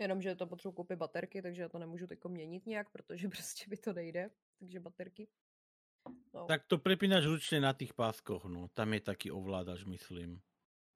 Jenomže 0.00 0.34
to 0.34 0.46
potřebuji 0.46 0.72
koupit 0.72 0.96
baterky, 0.96 1.42
takže 1.42 1.62
já 1.62 1.68
to 1.68 1.78
nemůžu 1.78 2.06
teď 2.06 2.24
měnit 2.28 2.66
nějak, 2.66 2.90
protože 2.90 3.28
prostě 3.42 3.64
by 3.68 3.76
to 3.76 3.92
nejde. 3.92 4.30
Takže 4.58 4.80
baterky. 4.80 5.28
No. 6.34 6.44
Tak 6.46 6.64
to 6.66 6.78
prepínaš 6.78 7.24
ručně 7.24 7.60
na 7.60 7.72
těch 7.72 7.94
páskoch, 7.94 8.44
no. 8.44 8.68
Tam 8.74 8.94
je 8.94 9.00
taky 9.00 9.30
ovládač, 9.30 9.84
myslím. 9.84 10.40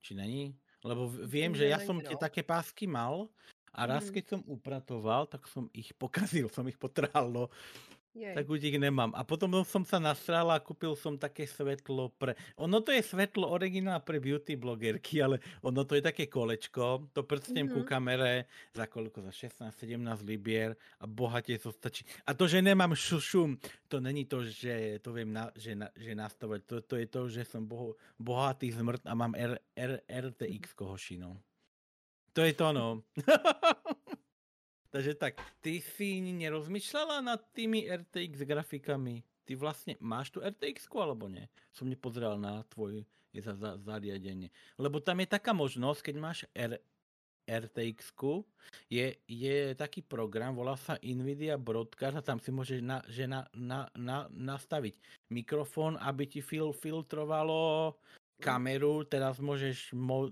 Či 0.03 0.15
není? 0.15 0.59
Lebo 0.85 1.09
vím, 1.09 1.55
že 1.57 1.69
já 1.69 1.79
jsem 1.79 1.97
no. 1.99 2.17
také 2.17 2.43
pásky 2.43 2.87
mal 2.87 3.29
a 3.75 3.87
raz, 3.87 4.09
mm. 4.09 4.13
keď 4.17 4.25
som 4.29 4.41
upratoval, 4.49 5.29
tak 5.29 5.45
som 5.45 5.69
ich 5.77 5.93
pokazil, 6.01 6.49
som 6.49 6.65
ich 6.69 6.81
potrhal, 6.81 7.29
no. 7.29 7.53
Jej. 8.17 8.33
Tak 8.33 8.49
už 8.49 8.65
ich 8.65 8.81
nemám. 8.81 9.13
A 9.13 9.29
potom 9.29 9.61
som 9.61 9.85
sa 9.85 10.01
nasral 10.01 10.49
a 10.49 10.57
kúpil 10.57 10.97
som 10.97 11.21
také 11.21 11.45
svetlo 11.45 12.09
pre... 12.17 12.33
Ono 12.57 12.81
to 12.81 12.89
je 12.89 13.05
svetlo 13.05 13.45
originál 13.53 14.01
pre 14.01 14.17
beauty 14.17 14.57
blogerky, 14.57 15.21
ale 15.21 15.37
ono 15.61 15.85
to 15.85 16.01
je 16.01 16.01
také 16.01 16.25
kolečko, 16.25 17.13
to 17.13 17.29
prstnem 17.29 17.69
mm-hmm. 17.69 17.85
ku 17.85 17.85
kamere 17.85 18.49
za 18.73 18.89
koľko? 18.89 19.21
Za 19.29 19.53
16-17 19.69 20.01
libier 20.25 20.73
a 20.97 21.05
bohatě 21.05 21.61
to 21.61 21.69
stačí. 21.69 22.09
A 22.25 22.33
to, 22.33 22.49
že 22.49 22.65
nemám 22.65 22.97
šum, 22.97 23.61
to 23.89 24.01
není 24.01 24.25
to, 24.25 24.41
že 24.49 24.99
to 25.05 25.13
viem 25.13 25.33
na, 25.33 25.53
že, 25.53 25.77
na, 25.77 25.93
že 25.93 26.17
nastavať. 26.17 26.61
To, 26.65 26.75
to 26.81 26.95
je 26.97 27.07
to, 27.07 27.21
že 27.29 27.45
som 27.45 27.69
boho, 27.69 28.01
bohatý 28.17 28.73
zmrt 28.73 29.05
a 29.05 29.13
mám 29.13 29.37
R, 29.37 29.61
R, 29.77 30.01
RTX 30.09 30.73
kohošinu. 30.73 31.37
To 32.33 32.41
je 32.41 32.53
to, 32.53 32.73
no. 32.73 33.05
Takže 34.97 35.13
tak, 35.21 35.37
ty 35.61 35.85
si 35.85 36.25
nerozmýšlela 36.25 37.21
nad 37.21 37.37
tými 37.53 37.85
RTX 37.85 38.49
grafikami? 38.49 39.21
Ty 39.45 39.55
vlastně 39.55 39.97
máš 40.01 40.31
tu 40.31 40.41
RTX 40.41 40.89
alebo 40.97 41.29
ne? 41.29 41.53
Som 41.77 41.93
nepozrel 41.93 42.41
na 42.41 42.65
tvoj 42.73 43.05
za, 43.37 43.53
za, 43.53 43.77
zariadenie. 43.77 44.49
Lebo 44.81 45.05
tam 45.05 45.21
je 45.21 45.29
taká 45.29 45.53
možnosť, 45.53 46.01
keď 46.01 46.15
máš 46.17 46.49
R, 46.57 46.81
RTX, 47.45 48.17
je, 48.89 49.21
je 49.29 49.77
taký 49.77 50.01
program, 50.01 50.57
volá 50.57 50.81
sa 50.81 50.97
NVIDIA 51.05 51.61
Broadcast 51.61 52.17
a 52.17 52.25
tam 52.25 52.41
si 52.41 52.49
môžeš 52.49 52.81
na, 52.81 53.05
že 53.05 53.29
na, 53.29 53.45
na, 53.53 53.93
na, 53.93 54.33
nastaviť 54.33 54.97
mikrofón, 55.29 56.01
aby 56.01 56.25
ti 56.25 56.41
fil, 56.41 56.73
filtrovalo 56.73 57.93
kameru, 58.41 59.05
teraz 59.05 59.41
môžeš, 59.41 59.93
mo, 59.97 60.29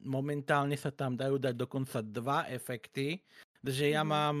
momentálne 0.00 0.76
sa 0.76 0.92
tam 0.92 1.16
dajú 1.16 1.40
dať 1.40 1.54
dokonca 1.56 2.04
dva 2.04 2.44
efekty, 2.52 3.20
že 3.68 3.90
ja 3.90 4.04
mm. 4.04 4.08
mám 4.08 4.38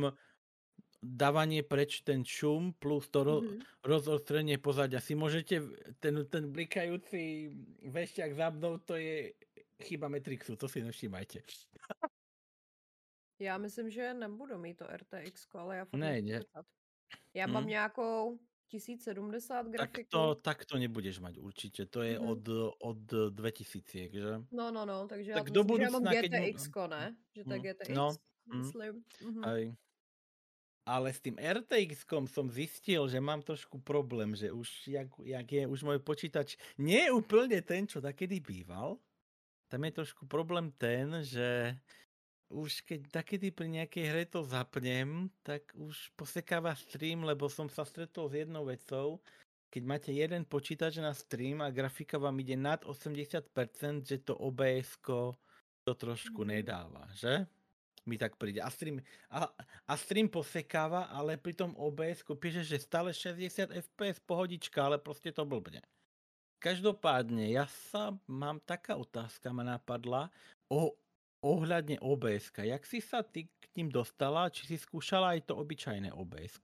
dávanie 1.02 1.62
preč 1.62 2.02
ten 2.02 2.24
šum 2.24 2.72
plus 2.72 3.08
to 3.08 3.24
ro- 3.24 3.44
mm. 3.44 3.60
rozostrenie 3.84 4.58
pozadia. 4.58 5.00
Si 5.00 5.14
môžete, 5.14 5.62
ten, 6.00 6.14
ten 6.26 6.50
blikajúci 6.50 7.52
vešťak 7.86 8.34
za 8.34 8.50
mnou, 8.50 8.78
to 8.82 8.96
je 8.96 9.32
chyba 9.82 10.08
Matrixu, 10.08 10.56
to 10.56 10.68
si 10.68 10.82
nevšímajte. 10.82 11.42
Já 13.38 13.58
myslím, 13.58 13.90
že 13.90 14.14
nebudu 14.14 14.58
mít 14.58 14.74
to 14.74 14.86
RTX, 14.86 15.46
ale 15.54 15.76
já 15.76 15.84
fakt 15.84 16.00
ne, 16.00 16.22
ne. 16.22 16.40
Já 17.34 17.46
mám 17.46 17.62
hmm. 17.62 17.70
nějakou 17.70 18.38
1070 18.68 19.66
grafiku. 19.66 19.96
Tak 19.96 20.06
to, 20.08 20.34
tak 20.34 20.64
to 20.64 20.78
nebudeš 20.78 21.18
mať 21.18 21.38
určitě, 21.38 21.86
to 21.86 22.02
je 22.02 22.18
mm-hmm. 22.18 22.30
od, 22.30 22.48
od 22.82 22.98
2000, 23.30 24.08
že? 24.12 24.42
No, 24.52 24.70
no, 24.70 24.86
no, 24.86 25.08
takže 25.08 25.32
tak 25.32 25.48
já 25.48 25.52
do 25.52 25.64
myslím, 25.64 25.76
že 25.76 25.82
já 25.82 25.90
mám 25.90 26.02
GTX, 26.02 26.68
keď... 26.68 26.90
ne? 26.90 27.16
Že 27.36 27.44
to 27.44 27.52
je 27.52 27.58
GTX. 27.58 27.88
No, 27.88 28.12
Mm. 28.12 28.35
Myslím. 28.54 28.94
Mm-hmm. 29.22 29.44
Aj. 29.44 29.64
Ale 30.86 31.10
s 31.10 31.18
tým 31.18 31.34
RTX 31.34 32.06
som 32.30 32.46
zistil, 32.46 33.10
že 33.10 33.18
mám 33.18 33.42
trošku 33.42 33.82
problém, 33.82 34.38
že 34.38 34.54
už, 34.54 34.86
jak, 34.86 35.10
jak 35.18 35.48
je 35.50 35.62
už 35.66 35.82
môj 35.82 35.98
počítač 35.98 36.54
nie 36.78 37.10
je 37.10 37.10
úplne 37.10 37.58
ten, 37.58 37.90
čo 37.90 37.98
takedy 37.98 38.38
býval. 38.38 38.94
Tam 39.66 39.82
je 39.82 39.92
trošku 39.98 40.30
problém 40.30 40.70
ten, 40.78 41.26
že 41.26 41.74
už 42.54 42.86
keď 42.86 43.10
takedy 43.10 43.50
pri 43.50 43.82
nejakej 43.82 44.04
hre 44.06 44.24
to 44.30 44.46
zapnem, 44.46 45.26
tak 45.42 45.66
už 45.74 46.14
posekáva 46.14 46.78
stream, 46.78 47.26
lebo 47.26 47.50
som 47.50 47.66
sa 47.66 47.82
stretol 47.82 48.30
s 48.30 48.38
jednou 48.38 48.70
vecou. 48.70 49.18
Keď 49.74 49.82
máte 49.82 50.14
jeden 50.14 50.46
počítač 50.46 51.02
na 51.02 51.10
stream 51.10 51.58
a 51.58 51.74
grafika 51.74 52.22
vám 52.22 52.38
ide 52.38 52.54
nad 52.54 52.86
80%, 52.86 53.50
že 54.06 54.22
to 54.22 54.38
OBS 54.38 55.02
to 55.82 55.92
trošku 55.98 56.46
mm. 56.46 56.48
nedáva, 56.54 57.10
že? 57.18 57.50
Mi 58.06 58.18
tak 58.18 58.38
príde. 58.38 58.62
A 58.62 58.70
stream, 58.70 59.02
a, 59.30 59.50
a 59.86 59.92
stream 59.98 60.30
posekáva, 60.30 61.10
ale 61.10 61.36
pri 61.36 61.52
tom 61.52 61.74
OBS 61.74 62.22
píše, 62.38 62.62
že 62.62 62.78
stále 62.78 63.10
60 63.14 63.70
fps 63.70 64.18
pohodička, 64.22 64.84
ale 64.86 64.98
prostě 64.98 65.32
to 65.32 65.44
blbne. 65.44 65.82
Každopádně, 66.58 67.52
já 67.52 67.66
sa 67.66 68.18
mám 68.26 68.60
taká 68.64 68.96
otázka, 68.96 69.52
ma 69.52 69.62
napadla 69.62 70.30
o, 70.72 70.96
ohľadne 71.44 72.00
OBS. 72.00 72.50
Jak 72.58 72.86
si 72.86 73.00
sa 73.00 73.22
ty 73.22 73.46
k 73.60 73.64
ním 73.76 73.92
dostala, 73.92 74.48
či 74.50 74.66
si 74.66 74.76
skúšala 74.80 75.36
aj 75.36 75.52
to 75.52 75.54
obyčajné 75.56 76.10
OBS? 76.16 76.58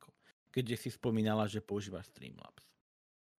Keďže 0.50 0.76
si 0.76 0.90
spomínala, 0.90 1.46
že 1.46 1.60
používáš 1.60 2.08
Streamlabs. 2.08 2.72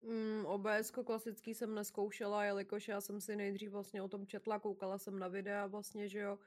Mm, 0.04 0.46
OBS 0.46 0.92
klasický 0.92 1.54
jsem 1.54 1.76
neskoušela, 1.76 2.46
jelikož 2.46 2.88
já 2.88 3.02
jsem 3.02 3.22
si 3.22 3.36
nejdřív 3.36 3.72
vlastně 3.72 4.02
o 4.02 4.08
tom 4.08 4.28
četla, 4.28 4.60
koukala 4.60 4.98
jsem 4.98 5.20
na 5.20 5.28
videa 5.28 5.68
vlastně, 5.68 6.10
že 6.10 6.20
jo, 6.20 6.40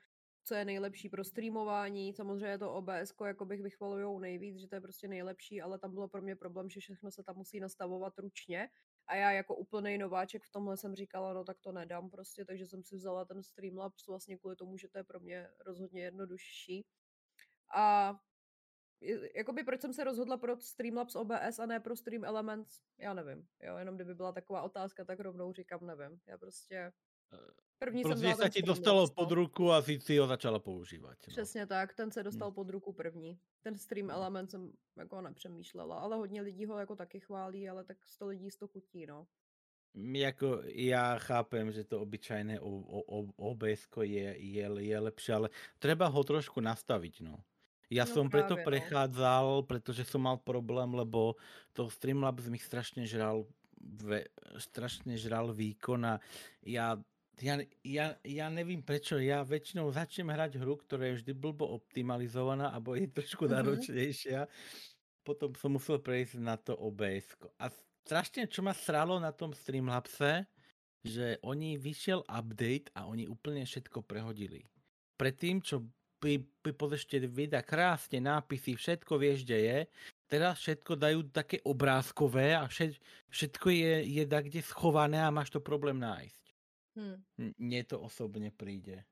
co 0.46 0.54
je 0.54 0.64
nejlepší 0.64 1.08
pro 1.08 1.24
streamování. 1.24 2.12
Samozřejmě 2.12 2.58
to 2.58 2.74
OBS, 2.74 3.14
jako 3.26 3.44
bych 3.44 3.62
vychvalují 3.62 4.20
nejvíc, 4.20 4.58
že 4.58 4.68
to 4.68 4.74
je 4.74 4.80
prostě 4.80 5.08
nejlepší, 5.08 5.62
ale 5.62 5.78
tam 5.78 5.94
bylo 5.94 6.08
pro 6.08 6.22
mě 6.22 6.36
problém, 6.36 6.70
že 6.70 6.80
všechno 6.80 7.10
se 7.10 7.22
tam 7.22 7.36
musí 7.36 7.60
nastavovat 7.60 8.18
ručně. 8.18 8.68
A 9.06 9.16
já 9.16 9.32
jako 9.32 9.56
úplný 9.56 9.98
nováček 9.98 10.42
v 10.44 10.52
tomhle 10.52 10.76
jsem 10.76 10.94
říkala, 10.94 11.32
no 11.32 11.44
tak 11.44 11.60
to 11.60 11.72
nedám 11.72 12.10
prostě, 12.10 12.44
takže 12.44 12.66
jsem 12.66 12.84
si 12.84 12.96
vzala 12.96 13.24
ten 13.24 13.42
Streamlabs 13.42 14.06
vlastně 14.06 14.38
kvůli 14.38 14.56
tomu, 14.56 14.76
že 14.76 14.88
to 14.88 14.98
je 14.98 15.04
pro 15.04 15.20
mě 15.20 15.48
rozhodně 15.66 16.02
jednodušší. 16.02 16.86
A 17.76 18.14
jakoby 19.36 19.64
proč 19.64 19.80
jsem 19.80 19.92
se 19.92 20.04
rozhodla 20.04 20.36
pro 20.36 20.60
Streamlabs 20.60 21.16
OBS 21.16 21.58
a 21.58 21.66
ne 21.66 21.80
pro 21.80 21.96
Stream 21.96 22.24
Elements, 22.24 22.82
já 22.98 23.14
nevím. 23.14 23.48
Jo, 23.62 23.76
jenom 23.76 23.94
kdyby 23.94 24.14
byla 24.14 24.32
taková 24.32 24.62
otázka, 24.62 25.04
tak 25.04 25.20
rovnou 25.20 25.52
říkám 25.52 25.86
nevím. 25.86 26.20
Já 26.26 26.38
prostě 26.38 26.92
První 27.78 28.02
prostě 28.02 28.26
jsem 28.26 28.36
se 28.36 28.50
ti 28.50 28.62
dostalo 28.62 29.08
pod 29.08 29.30
ruku 29.30 29.72
a 29.72 29.82
si 29.82 30.18
ho 30.18 30.26
začala 30.26 30.58
používat. 30.58 31.18
No. 31.26 31.32
Přesně 31.32 31.66
tak, 31.66 31.94
ten 31.94 32.10
se 32.10 32.22
dostal 32.22 32.48
hmm. 32.48 32.54
pod 32.54 32.70
ruku 32.70 32.92
první. 32.92 33.38
Ten 33.62 33.78
stream 33.78 34.06
hmm. 34.06 34.16
element 34.16 34.50
jsem 34.50 34.72
jako 34.96 35.20
nepřemýšlela, 35.20 35.98
ale 35.98 36.16
hodně 36.16 36.42
lidí 36.42 36.66
ho 36.66 36.78
jako 36.78 36.96
taky 36.96 37.20
chválí, 37.20 37.68
ale 37.68 37.84
tak 37.84 38.06
100 38.06 38.26
lidí 38.26 38.48
to 38.58 38.68
chutí, 38.68 39.06
no. 39.06 39.26
Jako 40.12 40.62
já 40.64 41.18
chápem, 41.18 41.72
že 41.72 41.84
to 41.84 42.00
obyčajné 42.00 42.60
OBS 43.36 43.88
je, 44.00 44.36
je, 44.38 44.70
je 44.78 44.98
lepší, 44.98 45.32
ale 45.32 45.50
treba 45.78 46.06
ho 46.06 46.24
trošku 46.24 46.60
nastavit, 46.60 47.20
no. 47.20 47.38
Já 47.90 48.04
no 48.04 48.14
jsem 48.14 48.30
preto 48.30 48.56
no. 48.56 48.64
prechádzal, 48.64 49.62
protože 49.62 50.04
jsem 50.04 50.20
mal 50.20 50.36
problém, 50.36 50.94
lebo 50.94 51.36
to 51.72 51.90
Streamlabs 51.90 52.48
mi 52.48 52.58
strašně 52.58 53.06
žral 53.06 53.46
ve, 54.02 54.24
strašně 54.58 55.18
žral 55.18 55.54
výkon 55.54 56.06
a 56.06 56.20
já 56.62 56.96
ja, 57.44 57.60
ja, 57.84 58.06
ja 58.24 58.46
nevím 58.48 58.80
prečo, 58.80 59.20
ja 59.20 59.44
väčšinou 59.44 59.92
začnem 59.92 60.32
hrať 60.32 60.56
hru, 60.56 60.80
ktorá 60.80 61.12
je 61.12 61.20
vždy 61.20 61.32
blbo 61.36 61.68
optimalizovaná, 61.68 62.72
alebo 62.72 62.96
je 62.96 63.12
trošku 63.12 63.44
mm-hmm. 63.44 63.56
náročnejšia. 63.60 64.40
Potom 65.20 65.52
som 65.58 65.76
musel 65.76 66.00
prejsť 66.00 66.40
na 66.40 66.56
to 66.56 66.72
OBS. 66.72 67.36
A 67.60 67.68
strašne, 68.06 68.48
čo 68.48 68.64
ma 68.64 68.72
sralo 68.72 69.20
na 69.20 69.36
tom 69.36 69.52
Streamlabse, 69.52 70.48
že 71.04 71.36
oni 71.44 71.76
vyšiel 71.76 72.24
update 72.24 72.88
a 72.96 73.04
oni 73.04 73.28
úplne 73.28 73.68
všetko 73.68 74.06
prehodili. 74.06 74.64
Predtým, 75.20 75.60
čo 75.60 75.84
by, 76.22 76.40
by 76.64 76.70
pozešte 76.72 77.20
videa 77.28 77.60
krásne, 77.60 78.18
nápisy, 78.22 78.74
všetko 78.74 79.12
vieš, 79.20 79.44
kde 79.44 79.58
je, 79.60 79.78
teraz 80.26 80.64
všetko 80.64 80.92
dajú 80.96 81.20
také 81.30 81.60
obrázkové 81.62 82.56
a 82.56 82.64
všetko 83.28 83.66
je, 83.70 83.94
je 84.08 84.24
tak, 84.24 84.48
kde 84.48 84.64
schované 84.64 85.20
a 85.20 85.34
máš 85.34 85.52
to 85.52 85.60
problém 85.60 86.00
nájsť. 86.00 86.45
Hmm. 86.96 87.52
Mně 87.58 87.84
to 87.84 88.00
osobně 88.00 88.50
přijde. 88.50 89.04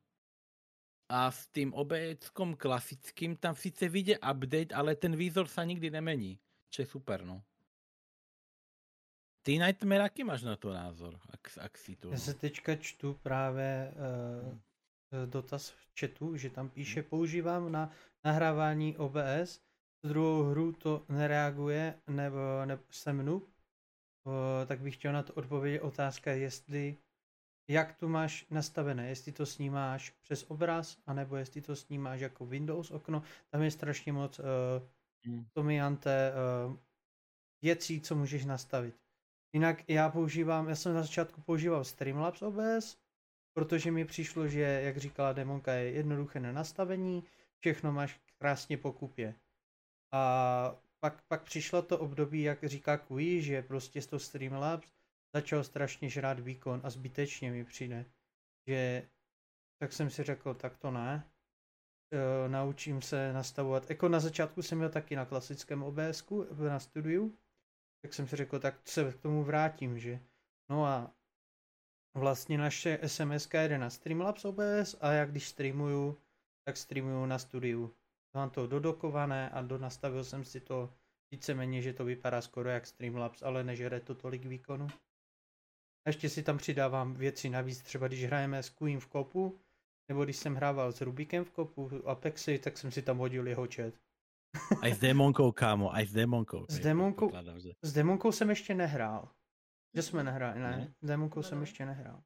A 1.09 1.30
s 1.30 1.47
tím 1.47 1.74
obeckom 1.74 2.57
klasickým 2.57 3.37
tam 3.37 3.55
sice 3.55 3.89
vyjde 3.89 4.18
update, 4.18 4.74
ale 4.74 4.97
ten 4.97 5.16
výzor 5.16 5.49
se 5.49 5.66
nikdy 5.66 5.91
nemení. 5.91 6.39
Čo 6.70 6.82
je 6.82 6.87
super, 6.87 7.24
no. 7.24 7.45
Ty 9.45 9.59
Nightmare, 9.59 10.03
jaký 10.03 10.24
máš 10.24 10.43
na 10.43 10.57
to 10.57 10.72
názor, 10.72 11.20
ak, 11.30 11.59
ak 11.61 11.78
si 11.78 11.97
to... 11.97 12.11
Já 12.11 12.16
se 12.16 12.35
teďka 12.35 12.76
čtu 12.76 13.14
právě 13.22 13.93
uh, 13.93 14.59
dotaz 15.26 15.70
v 15.70 16.01
chatu, 16.01 16.37
že 16.37 16.51
tam 16.51 16.70
píše, 16.70 17.01
hmm. 17.01 17.09
používám 17.09 17.72
na 17.72 17.91
nahrávání 18.24 18.97
OBS, 18.97 19.61
druhou 20.07 20.43
hru 20.43 20.72
to 20.72 21.05
nereaguje, 21.09 22.01
nebo, 22.07 22.64
nebo 22.64 22.82
jsem 22.91 23.24
noob, 23.24 23.43
uh, 23.43 24.32
tak 24.66 24.80
bych 24.80 24.97
chtěl 24.97 25.12
na 25.12 25.22
to 25.22 25.35
odpovědět 25.35 25.80
otázka, 25.80 26.32
jestli 26.32 26.97
jak 27.68 27.94
to 27.94 28.08
máš 28.08 28.46
nastavené, 28.50 29.08
jestli 29.08 29.32
to 29.32 29.46
snímáš 29.46 30.10
přes 30.10 30.44
obraz, 30.48 30.98
anebo 31.06 31.36
jestli 31.36 31.60
to 31.60 31.76
snímáš 31.76 32.20
jako 32.20 32.46
Windows 32.46 32.90
okno, 32.90 33.22
tam 33.50 33.62
je 33.62 33.70
strašně 33.70 34.12
moc 34.12 34.38
uh, 34.38 34.44
hmm. 35.26 35.46
Tomiante 35.52 36.32
uh, 36.68 36.76
věcí, 37.62 38.00
co 38.00 38.16
můžeš 38.16 38.44
nastavit. 38.44 38.94
Jinak 39.52 39.88
já 39.88 40.10
používám, 40.10 40.68
já 40.68 40.76
jsem 40.76 40.94
na 40.94 41.02
začátku 41.02 41.40
používal 41.40 41.84
Streamlabs 41.84 42.42
OBS, 42.42 42.98
protože 43.52 43.90
mi 43.90 44.04
přišlo, 44.04 44.48
že, 44.48 44.60
jak 44.60 44.96
říkala 44.96 45.32
Demonka, 45.32 45.72
je 45.72 45.90
jednoduché 45.90 46.40
na 46.40 46.52
nastavení, 46.52 47.24
všechno 47.60 47.92
máš 47.92 48.20
krásně 48.38 48.78
po 48.78 48.92
kupě. 48.92 49.34
A 50.12 50.76
pak, 51.00 51.22
pak 51.28 51.42
přišlo 51.42 51.82
to 51.82 51.98
období, 51.98 52.42
jak 52.42 52.64
říká 52.64 52.98
Kui, 52.98 53.42
že 53.42 53.62
prostě 53.62 54.02
s 54.02 54.06
to 54.06 54.18
Streamlabs 54.18 54.92
začal 55.35 55.64
strašně 55.64 56.09
žrát 56.09 56.41
výkon 56.41 56.80
a 56.85 56.91
zbytečně 56.91 57.51
mi 57.51 57.64
přijde, 57.64 58.05
že 58.66 59.09
tak 59.78 59.93
jsem 59.93 60.11
si 60.11 60.22
řekl, 60.22 60.55
tak 60.55 60.76
to 60.76 60.91
ne, 60.91 61.30
e, 62.12 62.49
naučím 62.49 63.03
se 63.03 63.32
nastavovat. 63.32 63.91
Jako 63.91 64.09
na 64.09 64.20
začátku 64.20 64.62
jsem 64.62 64.78
měl 64.78 64.91
taky 64.91 65.16
na 65.16 65.24
klasickém 65.24 65.82
OBS 65.82 66.24
na 66.68 66.80
studiu, 66.80 67.39
tak 68.03 68.14
jsem 68.14 68.28
si 68.28 68.37
řekl, 68.37 68.59
tak 68.59 68.89
se 68.89 69.12
k 69.12 69.20
tomu 69.20 69.45
vrátím, 69.45 69.99
že. 69.99 70.20
No 70.70 70.87
a 70.87 71.14
vlastně 72.16 72.59
naše 72.59 72.99
SMS 73.07 73.49
jde 73.53 73.78
na 73.78 73.91
Streamlabs 73.91 74.45
OBS 74.45 74.97
a 75.01 75.12
já 75.12 75.24
když 75.24 75.49
streamuju, 75.49 76.18
tak 76.64 76.76
streamuju 76.76 77.26
na 77.26 77.39
studiu. 77.39 77.95
Mám 78.35 78.51
to 78.51 78.66
dodokované 78.66 79.51
a 79.51 79.62
donastavil 79.62 80.24
jsem 80.24 80.45
si 80.45 80.61
to 80.61 80.95
víceméně, 81.30 81.82
že 81.82 81.93
to 81.93 82.05
vypadá 82.05 82.43
skoro 82.43 82.68
jak 82.70 82.87
Streamlabs, 82.87 83.43
ale 83.43 83.64
nežere 83.64 84.01
to 84.01 84.14
tolik 84.14 84.45
výkonu. 84.45 84.87
A 86.05 86.09
ještě 86.09 86.28
si 86.28 86.42
tam 86.42 86.59
přidávám 86.59 87.14
věci 87.14 87.50
navíc, 87.50 87.82
třeba 87.82 88.09
když 88.09 88.24
hrajeme 88.24 88.62
s 88.62 88.70
Queen 88.70 89.00
v 89.00 89.07
kopu, 89.07 89.59
nebo 90.09 90.24
když 90.24 90.36
jsem 90.36 90.55
hrával 90.55 90.92
s 90.92 91.00
Rubikem 91.00 91.44
v 91.44 91.50
kopu 91.50 91.90
Apexy, 92.09 92.59
tak 92.59 92.78
jsem 92.78 92.90
si 92.90 93.02
tam 93.02 93.18
hodil 93.18 93.46
jeho 93.48 93.66
chat. 93.74 93.94
A 94.82 94.94
s 94.94 94.98
démonkou, 94.98 95.52
kámo, 95.52 95.94
a 95.94 96.00
s 96.05 96.12
démonkou. 96.12 96.66
S 96.68 96.78
démonkou, 96.78 97.32
s 97.82 97.92
démonkou 97.92 98.32
jsem 98.32 98.50
ještě 98.50 98.74
nehrál. 98.74 99.28
Že 99.94 100.02
jsme 100.02 100.24
nehráli, 100.24 100.61
ne, 100.61 100.70
Ne? 100.70 100.94
s 101.02 101.07
démonkou 101.07 101.38
No, 101.38 101.42
jsem 101.42 101.59
no. 101.59 101.62
ještě 101.62 101.86
nehrál. 101.86 102.22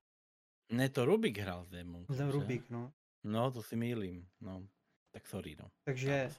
Ne, 0.73 0.89
to 0.89 1.05
Rubik 1.05 1.39
hrál 1.39 1.65
s 1.65 1.69
démonkou. 1.69 2.15
Ten? 2.15 2.31
Rubik, 2.31 2.71
no. 2.71 2.93
No, 3.25 3.51
to 3.51 3.63
si 3.63 3.77
mýlím, 3.77 4.29
no. 4.41 4.69
Tak 5.13 5.27
sorry, 5.27 5.57
no. 5.61 5.71
Takže 5.85 6.33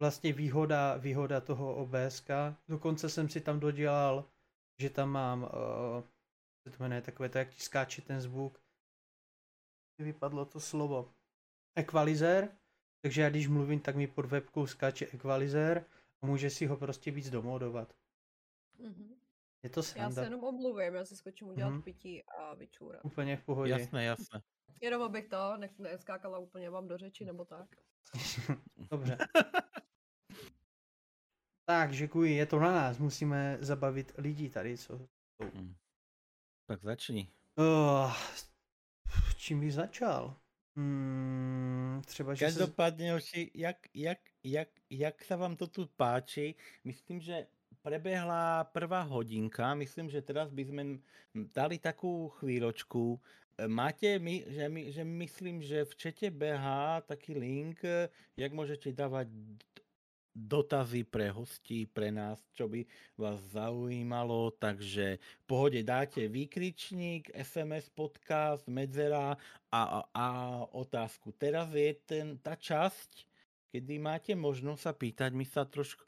vlastně 0.00 0.32
výhoda, 0.32 0.96
výhoda 0.96 1.40
toho 1.40 1.74
OBSK, 1.74 2.28
dokonce 2.68 3.08
jsem 3.08 3.28
si 3.28 3.40
tam 3.40 3.60
dodělal, 3.60 4.24
že 4.78 4.90
tam 4.90 5.08
mám, 5.10 5.42
uh, 5.42 5.48
se 6.66 6.70
to 6.78 6.82
jmenuje 6.82 7.02
takové 7.02 7.28
to, 7.28 7.38
jak 7.38 7.50
ti 7.54 7.60
skáče 7.60 8.02
ten 8.02 8.20
zvuk, 8.20 8.60
vypadlo 9.98 10.44
to 10.44 10.60
slovo, 10.60 11.14
equalizer, 11.78 12.56
takže 13.02 13.22
já 13.22 13.30
když 13.30 13.48
mluvím, 13.48 13.80
tak 13.80 13.96
mi 13.96 14.06
pod 14.06 14.26
webkou 14.26 14.66
skáče 14.66 15.06
equalizer 15.06 15.84
a 16.22 16.26
může 16.26 16.50
si 16.50 16.66
ho 16.66 16.76
prostě 16.76 17.10
víc 17.10 17.30
domodovat. 17.30 17.96
Mhm. 18.78 19.14
Je 19.62 19.70
to 19.70 19.80
Já 19.80 19.82
se 19.82 19.90
sranda, 19.92 20.22
jenom 20.24 20.44
omluvím, 20.44 20.94
já 20.94 21.04
si 21.04 21.16
skočím 21.16 21.48
udělat 21.48 21.70
Mhm. 21.70 21.82
pití 21.82 22.24
a 22.24 22.54
vyčůrat. 22.54 23.04
úplně 23.04 23.36
v 23.36 23.44
pohodě. 23.44 23.70
Jasné, 23.72 24.04
jasné. 24.04 24.42
Jenom 24.80 25.02
abych 25.02 25.28
to 25.28 25.56
ne- 25.56 25.74
neskákala 25.78 26.38
úplně 26.38 26.70
vám 26.70 26.88
do 26.88 26.98
řeči 26.98 27.24
nebo 27.24 27.44
tak. 27.44 27.76
Dobře. 28.90 29.18
tak, 31.68 31.90
děkuji, 31.90 32.34
je 32.36 32.46
to 32.46 32.58
na 32.60 32.72
nás, 32.72 32.98
musíme 32.98 33.58
zabavit 33.60 34.12
lidi 34.18 34.50
tady, 34.50 34.78
co 34.78 35.08
Tak 36.66 36.82
začni. 36.82 37.28
Uh, 37.58 38.12
čím 39.36 39.60
bych 39.60 39.74
začal? 39.74 40.36
Hmm, 40.76 42.02
třeba, 42.06 42.34
že 42.34 42.38
se... 42.38 42.46
Každopádne, 42.46 43.06
Joši, 43.06 43.50
jak, 43.54 43.76
jak, 43.94 44.18
jak, 44.44 44.68
jak 44.90 45.24
sa 45.24 45.36
vám 45.36 45.56
to 45.56 45.66
tu 45.66 45.86
páči? 45.96 46.54
Myslím, 46.84 47.20
že 47.20 47.46
prebehla 47.82 48.64
prvá 48.64 49.02
hodinka, 49.02 49.74
myslím, 49.74 50.10
že 50.10 50.22
teraz 50.22 50.50
by 50.50 50.64
sme 50.64 50.82
m- 50.82 51.00
dali 51.54 51.78
takú 51.78 52.28
chvíľočku. 52.42 53.14
E, 53.14 53.68
Máte, 53.68 54.18
my, 54.18 54.44
že, 54.50 54.68
my, 54.68 54.82
že 54.92 55.02
myslím, 55.04 55.62
že 55.62 55.84
v 55.86 55.94
čete 55.96 56.30
BH 56.30 56.66
taký 57.06 57.38
link, 57.38 57.80
jak 58.36 58.52
môžete 58.52 58.92
dávať 58.92 59.30
d- 59.30 59.75
dotazy 60.36 61.08
pre 61.08 61.32
hostí, 61.32 61.88
pre 61.88 62.12
nás, 62.12 62.36
čo 62.52 62.68
by 62.68 62.84
vás 63.16 63.40
zaujímalo, 63.56 64.52
takže 64.60 65.16
v 65.16 65.44
pohode 65.48 65.80
dáte 65.80 66.28
výkričník, 66.28 67.32
SMS 67.32 67.88
podcast, 67.88 68.68
medzera 68.68 69.40
a, 69.72 69.80
a, 69.80 70.00
a 70.12 70.26
otázku. 70.76 71.32
Teraz 71.40 71.72
je 71.72 71.96
ten, 72.04 72.36
tá 72.36 72.52
časť, 72.52 73.24
kedy 73.72 73.96
máte 73.96 74.36
možnosť 74.36 74.82
sa 74.84 74.92
pýtať, 74.92 75.30
my 75.32 75.46
sa 75.48 75.64
trošku, 75.64 76.04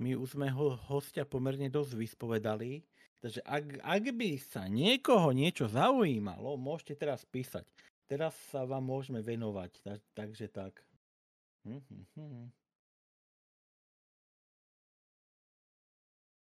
my 0.00 0.16
už 0.16 0.40
sme 0.40 0.48
ho, 0.48 0.80
hostia 0.88 1.28
pomerne 1.28 1.68
dosť 1.68 1.92
vyspovedali, 2.00 2.80
takže 3.20 3.44
ak, 3.44 3.84
ak 3.84 4.04
by 4.16 4.30
sa 4.40 4.64
niekoho 4.72 5.36
niečo 5.36 5.68
zaujímalo, 5.68 6.56
môžete 6.56 6.96
teraz 6.96 7.28
písať. 7.28 7.68
Teraz 8.08 8.32
sa 8.48 8.62
vám 8.64 8.86
môžeme 8.86 9.20
venovať, 9.20 9.82
tak, 9.82 10.00
takže 10.14 10.46
tak. 10.48 10.72
Hm, 11.66 11.82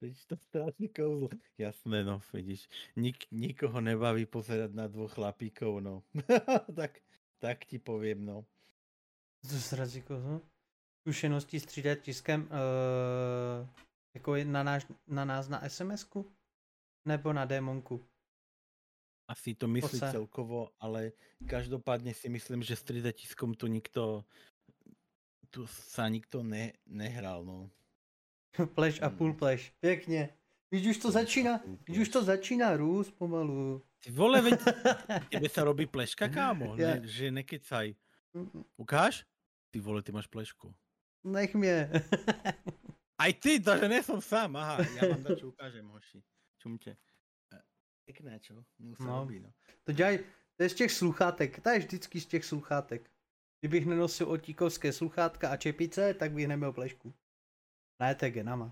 Vidíš 0.04 0.26
to 0.26 0.36
strašný 0.36 0.92
kouzlo. 0.92 1.30
Jasné, 1.56 2.04
no, 2.04 2.20
vidíš. 2.34 2.68
Nik, 3.00 3.24
nikoho 3.32 3.80
nebaví 3.80 4.28
pozerať 4.28 4.76
na 4.76 4.92
dvoch 4.92 5.16
chlapíkov, 5.16 5.80
no. 5.80 6.04
tak, 6.80 7.00
tak 7.40 7.64
ti 7.64 7.80
poviem, 7.80 8.20
no. 8.20 8.44
To 9.48 9.56
srazí 9.56 10.04
kozo. 10.04 10.44
Zkušenosti 11.08 11.56
s 11.60 11.66
3D 11.72 12.04
tiskem 12.04 12.44
uh, 12.52 13.64
jako 14.12 14.36
je 14.36 14.46
na, 14.46 14.64
náš, 14.64 14.84
na 15.08 15.24
nás 15.24 15.48
na 15.48 15.64
SMS-ku? 15.64 16.28
Nebo 17.08 17.32
na 17.32 17.48
démonku? 17.48 18.04
Asi 19.32 19.56
to 19.56 19.72
myslí 19.72 20.04
Ose. 20.04 20.12
celkovo, 20.12 20.76
ale 20.84 21.16
každopádne 21.48 22.12
si 22.12 22.28
myslím, 22.28 22.60
že 22.60 22.76
s 22.76 22.84
3D 22.84 23.08
tiskom 23.16 23.56
tu 23.56 23.72
nikto 23.72 24.28
tu 25.54 25.64
sa 25.70 26.10
nikto 26.10 26.42
ne, 26.42 26.74
nehral, 26.90 27.46
no. 27.46 27.70
pleš 28.76 29.02
a 29.02 29.10
půl 29.10 29.34
pleš. 29.34 29.74
Pěkně. 29.80 30.30
Víš, 30.72 30.88
už 30.88 30.98
to 30.98 31.12
začíná, 31.12 31.62
víš, 31.88 31.98
už 31.98 32.10
to 32.10 32.24
začíná 32.24 32.78
růst 32.78 33.12
pomalu. 33.12 33.82
Ty 34.04 34.12
vole, 34.12 34.42
veď 34.42 34.60
tebe 35.30 35.50
sa 35.50 35.64
robí 35.64 35.86
pleška, 35.86 36.28
kámo, 36.28 36.76
ne, 36.76 37.02
že 37.06 37.32
nekecaj. 37.32 37.94
Ukáž? 38.78 39.24
Ty 39.72 39.80
vole, 39.80 40.02
ty 40.02 40.12
máš 40.12 40.28
plešku. 40.28 40.74
Nech 41.24 41.56
mě. 41.56 41.92
Aj 43.18 43.34
ty, 43.34 43.60
takže 43.60 43.88
ne 43.88 44.04
som 44.04 44.20
sám, 44.20 44.56
aha, 44.58 44.84
ja 44.98 45.08
vám 45.08 45.24
dačo 45.24 45.48
ukážem, 45.54 45.88
hoši. 45.88 46.20
Čumte. 46.58 46.98
E, 47.54 47.58
Pekné, 48.06 48.40
čo? 48.40 48.60
No. 48.80 48.98
robí, 49.00 49.40
no. 49.40 49.54
To 49.84 49.92
dělají, 49.92 50.20
to 50.58 50.64
je 50.64 50.70
z 50.70 50.74
těch 50.74 50.92
sluchátek, 50.92 51.60
to 51.60 51.70
je 51.70 51.80
vždycky 51.80 52.22
z 52.22 52.26
těch 52.26 52.46
sluchátek. 52.46 53.12
Kdybych 53.60 53.86
nenosil 53.86 54.28
otíkovské 54.28 54.94
sluchátka 54.94 55.50
a 55.50 55.58
čepice, 55.58 56.14
tak 56.14 56.32
bych 56.32 56.48
neměl 56.48 56.74
plešku. 56.74 57.14
Ne, 58.04 58.16
to 58.16 58.26
je 58.26 58.32
genama. 58.32 58.68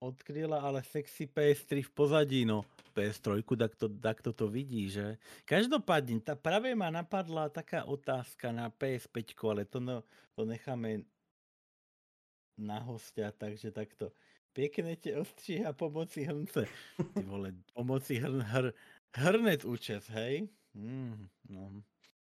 Odkryla 0.00 0.60
ale 0.64 0.80
sexy 0.80 1.28
PS3 1.28 1.84
v 1.84 1.90
pozadí, 1.90 2.40
no. 2.48 2.64
PS3, 2.96 3.44
tak 3.44 3.76
to, 3.76 3.86
tak 3.92 4.22
to, 4.22 4.32
to 4.32 4.48
vidí, 4.48 4.88
že? 4.88 5.20
Každopádne, 5.44 6.24
tá 6.24 6.32
práve 6.32 6.72
ma 6.72 6.88
napadla 6.88 7.52
taká 7.52 7.84
otázka 7.84 8.48
na 8.48 8.72
PS5, 8.72 9.36
ale 9.44 9.68
to, 9.68 9.84
no, 9.84 10.00
to 10.32 10.48
necháme 10.48 11.04
na 12.56 12.78
hostia, 12.80 13.36
takže 13.36 13.68
takto. 13.68 14.16
Pekne 14.56 14.96
te 14.96 15.12
ostříha 15.12 15.76
pomocí 15.76 16.24
hrnce. 16.24 16.64
Ty 17.14 17.22
vole, 17.28 17.52
pomocí 17.76 18.16
hrn, 18.16 18.40
hr, 18.40 18.72
hrnec 19.12 19.64
účes, 19.64 20.08
hej? 20.08 20.48
Mm, 20.74 21.28
no. 21.52 21.82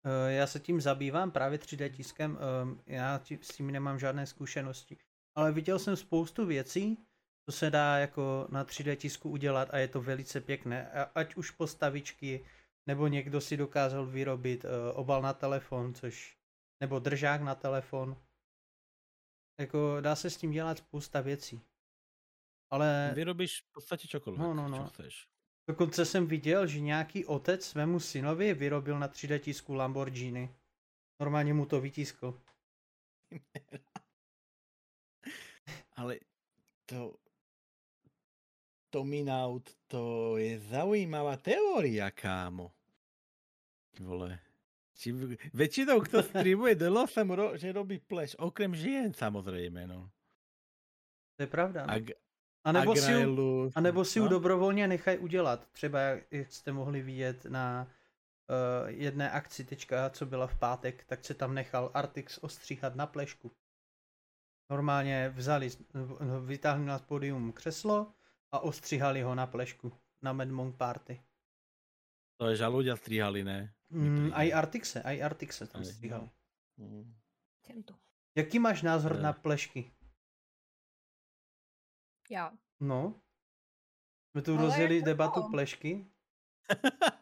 Eh, 0.03 0.33
Já 0.33 0.47
se 0.47 0.59
tím 0.59 0.81
zabývám 0.81 1.31
právě 1.31 1.59
3D 1.59 1.89
tiskem, 1.89 2.37
ehm, 2.41 2.81
já 2.87 3.21
s 3.41 3.47
tím 3.47 3.71
nemám 3.71 3.99
žádné 3.99 4.25
zkušenosti. 4.25 4.97
Ale 5.37 5.51
viděl 5.51 5.79
jsem 5.79 5.95
spoustu 5.95 6.45
věcí, 6.45 6.97
co 7.45 7.51
se 7.51 7.69
dá 7.69 7.97
jako 7.97 8.47
na 8.51 8.65
3D 8.65 8.95
tisku 8.95 9.29
udělat 9.29 9.69
a 9.71 9.77
je 9.77 9.87
to 9.87 10.01
velice 10.01 10.41
pěkné. 10.41 10.91
A- 10.91 11.11
Ať 11.15 11.35
už 11.35 11.51
postavičky, 11.51 12.45
nebo 12.87 13.07
někdo 13.07 13.41
si 13.41 13.57
dokázal 13.57 14.05
vyrobit 14.05 14.65
eh, 14.65 14.91
obal 14.93 15.21
na 15.21 15.33
telefon, 15.33 15.93
což, 15.93 16.37
nebo 16.81 16.99
držák 16.99 17.41
na 17.41 17.55
telefon. 17.55 18.17
Jako 19.59 20.01
dá 20.01 20.15
se 20.15 20.29
s 20.29 20.37
tím 20.37 20.51
dělat 20.51 20.77
spousta 20.77 21.21
věcí. 21.21 21.61
Ale 22.71 23.11
Vyrobíš 23.15 23.61
v 23.61 23.71
podstate 23.71 24.07
čokoľvek, 24.11 24.37
No, 24.39 24.53
no, 24.53 24.67
no. 24.67 24.87
chceš. 24.91 25.27
dokonce 25.69 26.05
jsem 26.05 26.27
viděl, 26.27 26.67
že 26.67 26.79
nějaký 26.79 27.25
otec 27.25 27.65
svému 27.65 27.99
synovi 27.99 28.53
vyrobil 28.53 28.99
na 28.99 29.07
3D 29.07 29.39
tisku 29.39 29.73
Lamborghini. 29.73 30.55
Normálně 31.19 31.53
mu 31.53 31.65
to 31.65 31.81
vytiskl. 31.81 32.41
Ale 35.97 36.21
to... 36.85 37.17
Tominaut, 38.87 39.67
to 39.91 40.37
je 40.39 40.55
zaujímavá 40.71 41.35
teória, 41.37 42.07
kámo. 42.07 42.71
Vole. 43.99 44.39
Či, 44.95 45.11
väčšinou, 45.51 45.99
kto 46.07 46.23
streamuje 46.23 46.79
dlho, 46.79 47.03
som 47.03 47.27
ro, 47.27 47.59
že 47.59 47.75
robí 47.75 47.99
pleš. 47.99 48.39
Okrem 48.39 48.71
žien, 48.71 49.11
samozrejme, 49.11 49.91
no. 49.91 50.07
To 51.35 51.43
je 51.43 51.49
pravda. 51.51 51.83
No. 51.83 51.99
Ag, 51.99 52.15
A 52.63 52.71
nebo 52.71 52.95
si 52.95 53.11
ju, 53.11 53.71
a 53.75 53.81
nebo 53.81 54.05
si 54.05 54.19
ju 54.19 54.25
no. 54.25 54.29
dobrovolně 54.29 54.87
nechají 54.87 55.17
udělat. 55.17 55.67
Třeba 55.71 55.99
jak 56.31 56.51
jste 56.51 56.71
mohli 56.71 57.01
vidět 57.01 57.45
na 57.45 57.87
jedné 58.87 59.31
akci 59.31 59.65
teďka, 59.65 60.09
co 60.09 60.25
byla 60.25 60.47
v 60.47 60.59
pátek, 60.59 61.03
tak 61.05 61.25
se 61.25 61.33
tam 61.33 61.53
nechal 61.55 61.91
Artix 61.93 62.37
ostříhat 62.37 62.95
na 62.95 63.07
plešku. 63.07 63.51
Normálně 64.69 65.29
vzali, 65.29 65.69
vytáhli 66.45 66.85
na 66.85 66.99
podium 66.99 67.51
křeslo 67.53 68.13
a 68.51 68.59
ostříhali 68.59 69.21
ho 69.21 69.35
na 69.35 69.47
plešku 69.47 69.91
na 70.21 70.33
Mad 70.33 70.47
Monk 70.47 70.75
Party. 70.77 71.21
To 72.37 72.47
je, 72.53 72.55
že 72.55 72.69
ľudia 72.69 72.93
strihali, 72.93 73.41
ne? 73.41 73.73
Mm, 73.89 74.29
aj 74.29 74.47
Artixe, 74.53 75.01
aj 75.01 75.17
Artixe 75.25 75.65
tam 75.67 75.81
stříhali. 75.83 76.29
Mm. 76.77 77.15
Jaký 78.37 78.59
máš 78.59 78.81
názor 78.85 79.17
Eh. 79.17 79.21
na 79.21 79.33
plešky? 79.33 79.91
Já. 82.29 82.53
No? 82.79 83.21
Jsme 84.31 84.41
tu 84.41 84.51
Ale 84.53 84.61
rozjeli 84.61 84.95
jako- 84.95 85.05
debatu 85.05 85.41
plešky. 85.51 86.05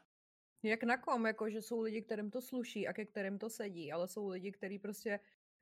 Jak 0.64 0.84
na 0.84 0.98
kom, 0.98 1.26
jako 1.26 1.50
že 1.50 1.62
jsou 1.62 1.82
lidi, 1.82 2.02
kterým 2.02 2.32
to 2.32 2.42
sluší 2.42 2.88
a 2.88 2.94
ke 2.94 3.06
kterým 3.06 3.40
to 3.40 3.50
sedí, 3.50 3.92
ale 3.92 4.08
jsou 4.08 4.30
lidi, 4.30 4.52
který 4.52 4.80
prostě 4.80 5.20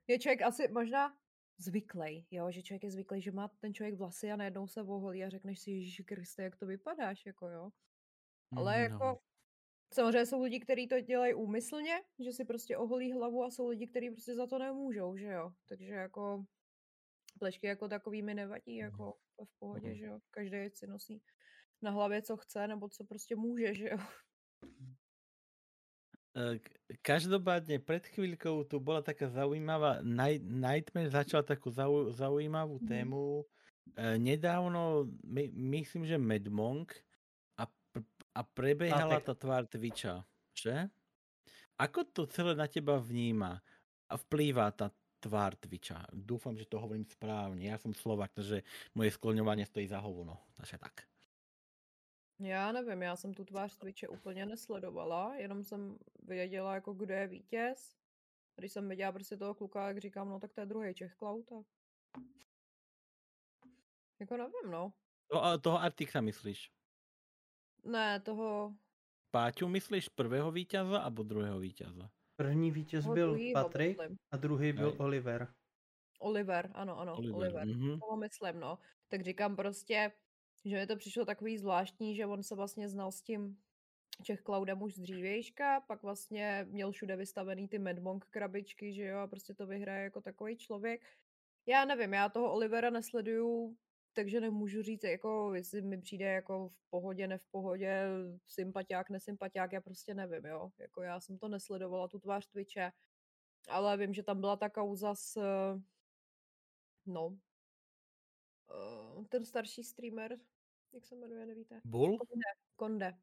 je 0.07 0.19
člověk 0.19 0.41
asi 0.41 0.67
možná 0.67 1.17
zvyklý, 1.57 2.27
jo, 2.31 2.51
že 2.51 2.61
člověk 2.63 2.83
je 2.83 2.91
zvyklý, 2.91 3.21
že 3.21 3.31
má 3.31 3.47
ten 3.47 3.73
člověk 3.73 3.95
vlasy 3.95 4.31
a 4.31 4.35
najednou 4.35 4.67
se 4.67 4.81
oholí 4.81 5.23
a 5.23 5.29
řekneš 5.29 5.59
si, 5.59 5.71
Ježíši 5.71 6.03
Kriste, 6.03 6.43
jak 6.43 6.55
to 6.55 6.65
vypadáš, 6.65 7.25
jako 7.25 7.47
jo. 7.47 7.69
Ale 8.55 8.75
Mm, 8.77 8.81
jako, 8.83 9.05
no. 9.05 9.17
samozřejmě 9.93 10.25
jsou 10.25 10.43
lidi, 10.43 10.59
kteří 10.59 10.87
to 10.87 11.01
dělají 11.01 11.33
úmyslně, 11.33 12.01
že 12.19 12.31
si 12.31 12.45
prostě 12.45 12.77
oholí 12.77 13.13
hlavu 13.13 13.43
a 13.43 13.51
jsou 13.51 13.67
lidi, 13.67 13.87
kteří 13.87 14.09
prostě 14.11 14.35
za 14.35 14.47
to 14.47 14.59
nemůžou, 14.59 15.17
že 15.17 15.27
jo. 15.27 15.51
Takže 15.69 15.93
jako 15.93 16.45
plešky 17.39 17.67
jako 17.67 17.87
takový 17.87 18.21
mi 18.21 18.33
nevadí, 18.33 18.75
jako 18.75 19.13
to 19.35 19.41
je 19.41 19.45
v 19.45 19.59
pohodě, 19.59 19.87
Mhm. 19.89 19.97
že 19.97 20.05
jo. 20.05 20.19
Každý 20.31 20.57
si 20.69 20.87
nosí 20.87 21.23
na 21.81 21.91
hlavě, 21.91 22.21
co 22.21 22.37
chce, 22.37 22.67
nebo 22.67 22.89
co 22.89 23.03
prostě 23.05 23.35
může, 23.35 23.75
že 23.75 23.89
jo. 23.89 23.97
E, 26.33 26.57
k- 26.57 26.73
Každopádne 27.01 27.77
pred 27.77 28.01
chvíľkou 28.05 28.65
tu 28.65 28.77
bola 28.77 29.01
taká 29.01 29.29
zaujímavá, 29.29 30.01
Night, 30.01 30.41
Nightmare 30.41 31.09
začal 31.09 31.45
takú 31.45 31.69
zau, 31.69 32.09
zaujímavú 32.09 32.81
Mhm. 32.81 32.87
tému. 32.89 33.23
E, 33.93 34.17
nedávno, 34.17 35.05
my, 35.21 35.49
myslím, 35.53 36.05
že 36.05 36.17
Mad 36.17 36.49
Monk 36.49 36.97
a, 37.57 37.69
a 38.33 38.41
prebehala 38.41 39.21
tá 39.21 39.37
tvár 39.37 39.69
Twitcha, 39.69 40.25
že? 40.57 40.89
Ako 41.77 42.05
to 42.09 42.25
celé 42.29 42.53
na 42.53 42.65
teba 42.65 42.97
vníma 42.97 43.61
a 44.09 44.13
vplýva 44.17 44.69
tá 44.73 44.89
tvár 45.19 45.53
Twitcha? 45.57 46.05
Dúfam, 46.13 46.53
že 46.57 46.65
to 46.65 46.77
hovorím 46.81 47.05
správne. 47.05 47.65
Ja 47.65 47.77
som 47.77 47.93
Slovak, 47.93 48.33
takže 48.33 48.61
moje 48.93 49.13
skloňovanie 49.13 49.65
stojí 49.65 49.85
za 49.85 50.01
hovno. 50.01 50.37
Takže 50.57 50.77
tak. 50.81 51.05
Já 52.39 52.71
nevím, 52.71 53.01
já 53.01 53.15
jsem 53.15 53.33
tu 53.33 53.45
tvář 53.45 53.77
Twitche 53.77 54.07
úplně 54.07 54.45
nesledovala, 54.45 55.35
jenom 55.35 55.63
jsem 55.63 55.97
věděla, 56.23 56.75
jako 56.75 56.93
kdo 56.93 57.13
je 57.13 57.27
vítěz. 57.27 57.97
A 58.57 58.61
Když 58.61 58.71
jsem 58.71 58.89
viděla 58.89 59.11
prostě 59.11 59.37
toho 59.37 59.53
kluka, 59.53 59.87
jak 59.87 59.97
říkám, 59.97 60.29
no 60.29 60.39
tak 60.39 60.53
to 60.53 60.61
je 60.61 60.65
druhý 60.65 60.93
Čech 60.93 61.15
Cloud 61.15 61.51
a... 61.51 61.55
Jako 64.19 64.37
nevím, 64.37 64.71
no. 64.71 64.93
To, 65.27 65.43
a 65.43 65.57
toho 65.57 65.79
Artixa 65.79 66.21
myslíš? 66.21 66.71
Ne, 67.83 68.19
toho, 68.19 68.75
Páťu 69.33 69.65
myslíš 69.65 70.13
prvého 70.13 70.53
víťaza 70.53 71.01
alebo 71.01 71.25
druhého 71.25 71.57
víťaza? 71.57 72.05
První 72.37 72.71
vítěz 72.71 73.03
toho 73.03 73.15
byl 73.15 73.37
Patrik 73.53 73.97
a 74.31 74.37
druhý 74.37 74.73
byl 74.73 74.89
Hej. 74.89 74.99
Oliver. 74.99 75.53
Oliver, 76.19 76.71
ano, 76.73 76.99
ano, 76.99 77.17
Oliver. 77.17 77.35
Oliver. 77.35 77.67
Mhm. 77.67 77.99
Toho 77.99 78.17
myslím, 78.17 78.59
no. 78.59 78.79
Tak 79.07 79.21
říkám 79.21 79.55
prostě, 79.55 80.11
že 80.65 80.77
mi 80.77 80.87
to 80.87 80.95
přišlo 80.95 81.25
takový 81.25 81.57
zvláštní, 81.57 82.15
že 82.15 82.25
on 82.25 82.43
se 82.43 82.55
vlastně 82.55 82.89
znal 82.89 83.11
s 83.11 83.21
tím 83.21 83.57
Čech 84.23 84.41
Cloudem 84.41 84.81
už 84.81 84.95
z 84.95 84.99
dřívějška, 84.99 85.81
pak 85.81 86.03
vlastně 86.03 86.65
měl 86.69 86.91
všude 86.91 87.15
vystavený 87.15 87.67
ty 87.67 87.79
Medmonk 87.79 88.25
krabičky, 88.25 88.93
že 88.93 89.03
jo, 89.03 89.19
a 89.19 89.27
prostě 89.27 89.53
to 89.53 89.67
vyhraje 89.67 90.03
jako 90.03 90.21
takový 90.21 90.57
člověk. 90.57 91.01
Já 91.65 91.85
nevím, 91.85 92.13
já 92.13 92.29
toho 92.29 92.53
Olivera 92.53 92.89
nesleduju, 92.89 93.77
takže 94.13 94.41
nemůžu 94.41 94.81
říct, 94.81 95.03
jako, 95.03 95.53
jestli 95.53 95.81
mi 95.81 96.01
přijde 96.01 96.25
jako 96.25 96.67
v 96.67 96.77
pohodě, 96.89 97.27
ne 97.27 97.37
v 97.37 97.45
pohodě, 97.45 98.05
sympatiák, 98.47 99.09
nesympatiák, 99.09 99.71
já 99.73 99.81
prostě 99.81 100.13
nevím, 100.13 100.45
jo. 100.45 100.69
Jako 100.79 101.01
já 101.01 101.19
jsem 101.19 101.37
to 101.37 101.47
nesledovala, 101.47 102.07
tu 102.07 102.19
tvář 102.19 102.47
Twitche, 102.47 102.91
ale 103.69 103.97
vím, 103.97 104.13
že 104.13 104.23
tam 104.23 104.39
byla 104.39 104.55
ta 104.55 104.69
kauza 104.69 105.15
s, 105.15 105.39
no, 107.05 107.37
eh, 108.71 109.25
ten 109.29 109.45
starší 109.45 109.83
streamer, 109.83 110.39
jak 110.93 111.05
se 111.05 111.15
jmenuje, 111.15 111.45
nevíte? 111.45 111.81
Bull? 111.85 112.17
Konde. 112.17 112.43
Konde. 112.75 113.17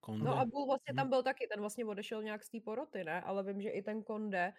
Konde? 0.00 0.24
No 0.24 0.38
a 0.38 0.44
Bull 0.44 0.66
vlastně 0.66 0.92
Mhm. 0.92 0.96
tam 0.96 1.08
byl 1.08 1.22
taky, 1.22 1.46
ten 1.46 1.60
vlastně 1.60 1.84
odešel 1.84 2.22
nějak 2.22 2.44
z 2.44 2.50
té 2.50 2.60
poroty, 2.60 3.04
ne? 3.04 3.20
Ale 3.22 3.42
vím, 3.42 3.60
že 3.62 3.70
i 3.70 3.82
ten 3.82 4.02
Konde, 4.02 4.52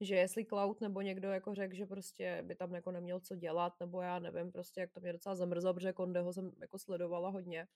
že 0.00 0.14
jestli 0.14 0.46
Cloud 0.46 0.80
nebo 0.80 1.00
někdo 1.02 1.28
jako 1.30 1.54
řekl, 1.54 1.74
že 1.74 1.86
prostě 1.86 2.42
by 2.46 2.54
tam 2.54 2.74
jako 2.74 2.90
neměl 2.90 3.20
co 3.20 3.36
dělat, 3.36 3.80
nebo 3.80 4.00
já 4.00 4.18
nevím, 4.18 4.52
prostě 4.52 4.80
jak 4.80 4.90
to 4.92 5.00
mě 5.00 5.12
docela 5.12 5.34
zamrzlo, 5.34 5.74
protože 5.74 5.92
Kondeho 5.92 6.32
jsem 6.32 6.52
jako 6.60 6.78
sledovala 6.78 7.28
hodně. 7.28 7.68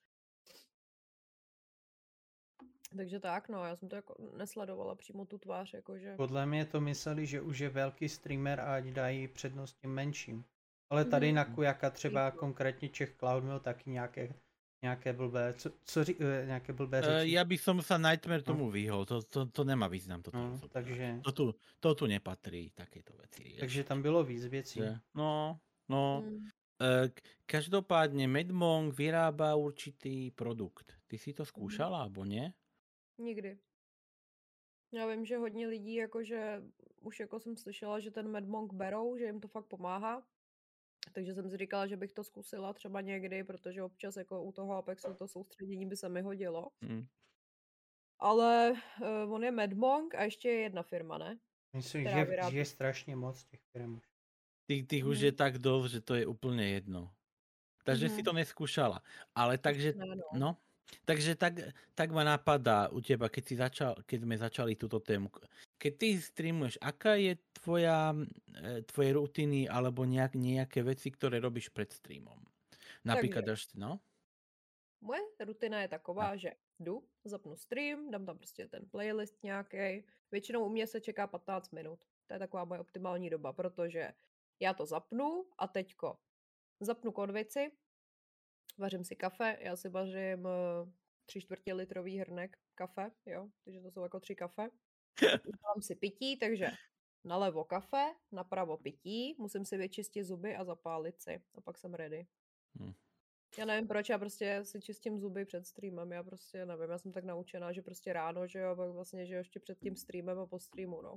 Takže 2.96 3.20
tak, 3.20 3.48
no, 3.48 3.64
já 3.64 3.76
jsem 3.76 3.88
to 3.88 3.96
jako 3.96 4.14
nesledovala 4.36 4.94
přímo 4.94 5.26
tu 5.26 5.38
tvář, 5.38 5.74
jakože... 5.74 6.16
Podle 6.16 6.46
mě 6.46 6.64
to 6.66 6.80
mysleli, 6.80 7.26
že 7.26 7.40
už 7.40 7.58
je 7.58 7.68
velký 7.68 8.08
streamer 8.08 8.60
a 8.60 8.74
ať 8.74 8.84
dají 8.84 9.28
přednost 9.28 9.74
těm 9.80 9.90
menším. 9.94 10.44
Ale 10.94 11.04
tady 11.10 11.26
Mhm. 11.26 11.36
na 11.36 11.44
Kujaka 11.44 11.90
třeba 11.90 12.30
konkrétně 12.30 12.88
Čech 12.88 13.18
Cloud 13.18 13.44
měl 13.44 13.60
taky 13.60 13.90
nějaké, 13.90 14.34
nějaké 14.82 15.12
blbé, 15.12 15.52
co, 15.58 15.70
co 15.84 16.04
ří, 16.04 16.14
eh, 16.20 16.46
nějaké 16.46 16.72
blbé 16.72 16.98
E, 16.98 17.02
řeči. 17.02 17.32
ja 17.34 17.42
by 17.44 17.56
som 17.58 17.82
sa 17.82 17.98
Nightmare 17.98 18.44
No. 18.46 18.48
tomu 18.54 18.70
vyhol. 18.70 19.02
To, 19.08 19.22
to, 19.22 19.46
to 19.50 19.64
nemá 19.64 19.88
význam. 19.88 20.22
Toto, 20.22 20.38
no, 20.38 20.54
to, 20.60 20.68
takže, 20.68 21.20
to, 21.24 21.32
tu, 21.32 21.44
to 21.80 21.88
tu 21.94 22.04
nepatrí, 22.06 22.70
takéto 22.70 23.16
veci. 23.18 23.42
vieš. 23.42 23.60
takže 23.60 23.84
tam 23.84 24.02
bylo 24.02 24.24
víc 24.24 24.46
věcí. 24.46 24.78
Že- 24.80 25.00
No, 25.14 25.58
no. 25.88 26.22
Mm. 26.26 26.46
K- 27.14 27.22
každopádne 27.46 28.26
Medmonk 28.26 28.92
vyrába 28.98 29.54
určitý 29.54 30.30
produkt. 30.30 30.92
Ty 31.06 31.18
si 31.18 31.32
to 31.32 31.44
skúšala, 31.48 32.02
alebo 32.04 32.24
nie? 32.28 32.52
Nikdy. 33.18 33.58
Já 34.92 35.06
vím, 35.06 35.24
že 35.24 35.36
hodně 35.38 35.66
lidí, 35.66 35.94
jakože 35.94 36.62
už 37.00 37.20
jako 37.20 37.40
jsem 37.40 37.56
slyšela, 37.56 38.00
že 38.00 38.10
ten 38.10 38.28
Medmonk 38.28 38.72
berou, 38.72 39.16
že 39.16 39.24
jim 39.24 39.40
to 39.40 39.48
fakt 39.48 39.66
pomáhá. 39.66 40.22
Takže 41.12 41.34
jsem 41.34 41.50
si 41.50 41.56
říkala, 41.56 41.86
že 41.86 41.96
bych 41.96 42.12
to 42.12 42.24
zkusila 42.24 42.72
třeba 42.72 43.00
někdy, 43.00 43.44
protože 43.44 43.82
občas 43.82 44.16
jako 44.16 44.42
u 44.42 44.52
toho 44.52 44.74
Apexu 44.76 45.14
to 45.14 45.28
soustředění 45.28 45.86
by 45.86 45.96
se 45.96 46.08
mi 46.08 46.22
hodilo. 46.22 46.70
Mm. 46.80 47.06
Ale 48.18 48.72
uh, 48.72 49.32
on 49.34 49.44
je 49.44 49.50
Medmonk 49.50 50.14
a 50.14 50.22
ještě 50.24 50.48
je 50.48 50.60
jedna 50.60 50.82
firma, 50.82 51.18
ne? 51.18 51.38
Myslím, 51.76 52.08
že, 52.08 52.24
vyrábí. 52.24 52.52
že 52.52 52.58
je 52.58 52.64
strašně 52.64 53.16
moc 53.16 53.44
těch 53.44 53.60
firm. 53.72 54.00
Tých, 54.66 54.86
tých 54.86 55.04
už 55.06 55.16
Mhm. 55.18 55.24
je 55.24 55.32
tak 55.32 55.58
dosť, 55.58 55.92
že 55.92 56.00
to 56.00 56.14
je 56.14 56.24
úplne 56.26 56.64
jedno. 56.64 57.12
Takže 57.84 58.08
si 58.08 58.22
Mhm. 58.22 58.24
to 58.24 58.32
neskúšala. 58.32 59.02
Ale 59.36 59.58
takže, 59.58 59.92
Ne, 59.92 60.06
no. 60.16 60.24
no, 60.32 60.50
takže 61.04 61.36
tak, 61.36 61.60
tak 61.94 62.08
ma 62.16 62.24
napadá 62.24 62.88
u 62.88 63.00
teba, 63.04 63.28
keď, 63.28 63.44
si 63.44 63.54
začal, 63.60 63.92
keď 64.08 64.18
sme 64.24 64.36
začali 64.40 64.72
túto 64.72 65.00
tému. 65.04 65.28
Keď 65.84 65.92
ty 66.00 66.16
streamuješ, 66.16 66.80
aká 66.80 67.20
je 67.20 67.36
tvoja, 67.60 68.16
e, 68.56 68.80
tvoje 68.88 69.10
rutiny 69.12 69.68
alebo 69.68 70.08
nejak, 70.08 70.32
nejaké 70.32 70.80
veci, 70.80 71.12
ktoré 71.12 71.44
robíš 71.44 71.68
pred 71.68 71.92
streamom? 71.92 72.40
Napríklad, 73.04 73.44
až, 73.52 73.68
no? 73.76 74.00
Moje 75.04 75.20
rutina 75.44 75.84
je 75.84 75.88
taková, 75.92 76.36
že 76.36 76.56
jdu, 76.80 77.04
zapnu 77.24 77.56
stream, 77.56 78.10
dám 78.10 78.26
tam 78.26 78.38
prostě 78.38 78.68
ten 78.68 78.88
playlist 78.88 79.42
nějaký. 79.42 80.08
Většinou 80.32 80.64
u 80.64 80.68
mě 80.68 80.86
se 80.86 81.00
čeká 81.00 81.26
15 81.26 81.70
minut. 81.70 82.00
To 82.26 82.34
je 82.34 82.38
taková 82.38 82.64
moje 82.64 82.80
optimální 82.80 83.30
doba, 83.30 83.52
protože 83.52 84.12
já 84.60 84.74
to 84.74 84.86
zapnu 84.86 85.44
a 85.58 85.68
teďko 85.68 86.18
zapnu 86.80 87.12
konvici, 87.12 87.72
vařím 88.78 89.04
si 89.04 89.16
kafe, 89.16 89.58
já 89.60 89.76
si 89.76 89.88
vařím 89.88 90.46
eh, 90.46 90.90
tři 91.26 91.40
čtvrtě 91.40 91.74
litrový 91.74 92.18
hrnek 92.18 92.58
kafe, 92.74 93.10
jo, 93.26 93.48
takže 93.64 93.80
to 93.80 93.90
jsou 93.90 94.02
jako 94.02 94.20
tři 94.20 94.34
kafe. 94.34 94.70
Udělám 95.22 95.80
si 95.82 95.94
pití, 95.94 96.38
takže 96.38 96.70
nalevo 97.24 97.64
kafe, 97.64 98.14
napravo 98.32 98.76
pití, 98.76 99.34
musím 99.38 99.64
si 99.64 99.76
vyčistit 99.76 100.24
zuby 100.24 100.56
a 100.56 100.64
zapálit 100.64 101.20
si 101.22 101.42
a 101.54 101.60
pak 101.60 101.78
jsem 101.78 101.94
ready. 101.94 102.26
Hm. 102.80 102.92
Já 103.58 103.64
nevím 103.64 103.88
proč, 103.88 104.08
já 104.08 104.18
prostě 104.18 104.60
si 104.64 104.80
čistím 104.80 105.18
zuby 105.18 105.44
před 105.44 105.66
streamem, 105.66 106.12
já 106.12 106.22
prostě 106.22 106.66
nevím, 106.66 106.90
já 106.90 106.98
jsem 106.98 107.12
tak 107.12 107.24
naučená, 107.24 107.72
že 107.72 107.82
prostě 107.82 108.12
ráno, 108.12 108.46
že 108.46 108.58
jo, 108.58 108.76
pak 108.76 108.90
vlastně, 108.90 109.26
že 109.26 109.34
ještě 109.34 109.60
před 109.60 109.78
tím 109.78 109.96
streamem 109.96 110.38
a 110.38 110.46
po 110.46 110.58
streamu, 110.58 111.02
no. 111.02 111.16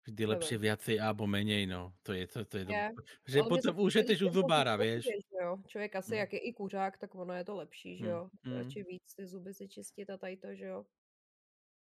Vždy 0.00 0.26
lepšie 0.26 0.56
viacej 0.58 0.96
alebo 0.96 1.28
menej, 1.28 1.68
no. 1.68 1.92
To 2.02 2.12
je, 2.16 2.24
to, 2.26 2.44
to 2.44 2.56
je, 2.56 2.64
Je, 2.64 2.88
dobré. 2.88 3.04
Že 3.28 3.42
potom 3.42 3.74
to 3.76 3.82
ušetříš 3.82 4.22
u 4.22 4.24
prostě 4.24 4.34
zubára, 4.40 4.76
vieš. 4.76 5.04
jo. 5.42 5.56
Člověk 5.68 5.96
asi, 5.96 6.12
Mm. 6.12 6.18
jak 6.18 6.32
je 6.32 6.38
i 6.38 6.52
kuřák, 6.52 6.98
tak 6.98 7.14
ono 7.14 7.34
je 7.34 7.44
to 7.44 7.54
lepší, 7.56 7.98
že 7.98 8.04
Mm, 8.04 8.10
jo. 8.10 8.28
mm. 8.44 8.52
Radši 8.56 8.82
víc 8.82 9.14
ty 9.14 9.26
zuby 9.26 9.54
si 9.54 9.68
čistit 9.68 10.10
a 10.10 10.16
tady 10.16 10.36
to, 10.36 10.54
že 10.54 10.64
jo. 10.64 10.86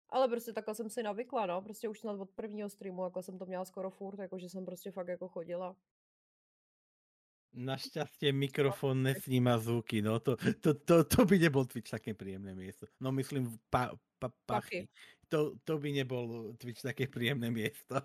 Ale 0.10 0.28
prostě 0.28 0.54
takhle 0.54 0.76
jsem 0.76 0.90
si 0.90 1.04
navykla, 1.04 1.46
no. 1.46 1.62
Prostě 1.62 1.90
už 1.90 2.00
snad 2.00 2.20
od 2.20 2.30
prvního 2.32 2.70
streamu, 2.70 3.04
jako 3.04 3.24
jsem 3.24 3.38
to 3.38 3.46
měla 3.46 3.66
skoro 3.66 3.90
furt, 3.90 4.20
jako 4.20 4.40
že 4.40 4.50
jsem 4.50 4.66
prostě 4.66 4.92
fakt 4.92 5.08
jako 5.08 5.28
chodila. 5.28 5.76
Našťastie 7.58 8.34
mikrofón 8.34 9.04
nesníma 9.04 9.58
zvuky, 9.58 10.02
no 10.02 10.20
to, 10.20 10.38
to, 10.62 10.74
to, 10.74 11.04
to 11.04 11.26
by 11.26 11.40
nebol 11.40 11.66
Twitch 11.66 11.90
také 11.90 12.14
príjemné 12.14 12.54
miesto. 12.54 12.86
No 13.00 13.10
myslím 13.12 13.58
pa, 13.70 13.98
pa, 14.20 14.30
pachy. 14.46 14.86
To, 15.28 15.58
to 15.64 15.80
by 15.82 15.90
nebol 15.92 16.54
Twitch 16.54 16.86
také 16.86 17.08
príjemné 17.08 17.50
miesto. 17.50 17.98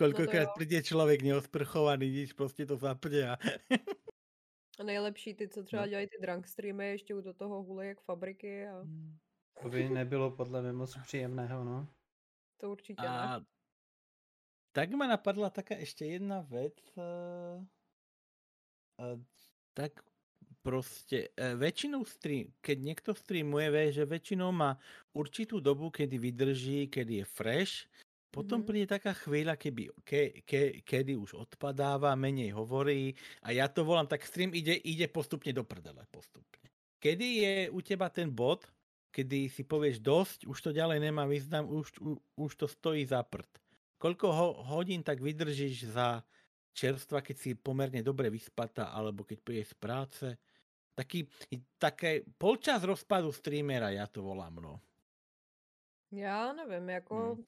Koľkokrát 0.00 0.48
no 0.48 0.56
príde 0.56 0.80
člověk 0.82 1.22
neosprchovaný, 1.22 2.10
nič, 2.10 2.32
prostě 2.32 2.66
to 2.66 2.76
zapne 2.76 3.30
a... 3.30 3.36
a 4.78 4.82
nejlepší 4.82 5.34
ty, 5.34 5.48
co 5.48 5.62
třeba 5.62 5.82
no. 5.82 5.88
dělají 5.88 6.06
ty 6.06 6.18
drunk 6.22 6.46
streamy, 6.46 6.90
ještě 6.90 7.14
do 7.14 7.34
toho 7.34 7.62
hule 7.62 7.86
jak 7.86 8.00
fabriky 8.00 8.66
a... 8.66 8.80
Hmm. 8.80 9.18
To 9.62 9.68
by 9.68 9.88
nebylo 9.88 10.30
podle 10.30 10.62
mě 10.62 10.72
moc 10.72 10.96
příjemného, 11.02 11.64
no. 11.64 11.88
To 12.56 12.70
určitě 12.70 13.06
a... 13.06 13.38
ne. 13.38 13.44
Tak 14.72 14.90
ma 14.90 15.06
napadla 15.06 15.50
taká 15.50 15.74
ešte 15.74 16.06
jedna 16.06 16.46
vec. 16.46 16.78
Uh 16.94 17.66
tak 19.74 20.04
proste 20.60 21.32
e, 21.32 21.56
väčšinou 21.56 22.04
stream, 22.04 22.52
keď 22.60 22.76
niekto 22.84 23.10
streamuje, 23.16 23.66
vie, 23.72 23.86
že 23.96 24.04
väčšinou 24.04 24.52
má 24.52 24.76
určitú 25.16 25.56
dobu, 25.56 25.88
kedy 25.88 26.20
vydrží, 26.20 26.80
kedy 26.92 27.24
je 27.24 27.26
fresh, 27.26 27.88
potom 28.30 28.60
mm-hmm. 28.60 28.68
príde 28.68 28.86
taká 28.86 29.16
chvíľa, 29.16 29.56
keby, 29.56 29.90
ke, 30.04 30.44
ke, 30.44 30.84
kedy 30.84 31.16
už 31.16 31.34
odpadáva, 31.34 32.14
menej 32.14 32.54
hovorí 32.54 33.16
a 33.42 33.50
ja 33.50 33.66
to 33.66 33.82
volám, 33.82 34.06
tak 34.06 34.22
stream 34.22 34.52
ide, 34.54 34.76
ide 34.84 35.08
postupne 35.08 35.50
do 35.50 35.64
prdele, 35.64 36.04
postupne. 36.12 36.68
Kedy 37.00 37.26
je 37.40 37.52
u 37.72 37.80
teba 37.80 38.12
ten 38.12 38.28
bod, 38.28 38.68
kedy 39.10 39.50
si 39.50 39.62
povieš 39.62 39.98
dosť, 39.98 40.46
už 40.46 40.58
to 40.62 40.70
ďalej 40.72 41.00
nemá 41.00 41.26
význam, 41.26 41.66
už, 41.66 41.98
už, 42.00 42.16
už 42.36 42.52
to 42.56 42.66
stojí 42.68 43.06
za 43.06 43.22
prd. 43.22 43.50
Koľko 43.98 44.26
ho, 44.32 44.48
hodín 44.64 45.02
tak 45.02 45.20
vydržíš 45.20 45.92
za, 45.92 46.24
čerstva, 46.72 47.20
keď 47.20 47.36
si 47.36 47.50
pomerne 47.54 48.02
dobre 48.02 48.30
vyspatá, 48.30 48.94
alebo 48.94 49.26
keď 49.26 49.38
príde 49.42 49.64
z 49.66 49.74
práce. 49.74 50.26
Taký, 50.94 51.28
také 51.78 52.24
polčas 52.38 52.82
rozpadu 52.82 53.32
streamera, 53.32 53.90
já 53.90 54.06
to 54.06 54.22
volám, 54.22 54.56
no. 54.56 54.80
Já 56.12 56.52
nevím, 56.52 56.88
jako 56.88 57.34
hmm. 57.34 57.44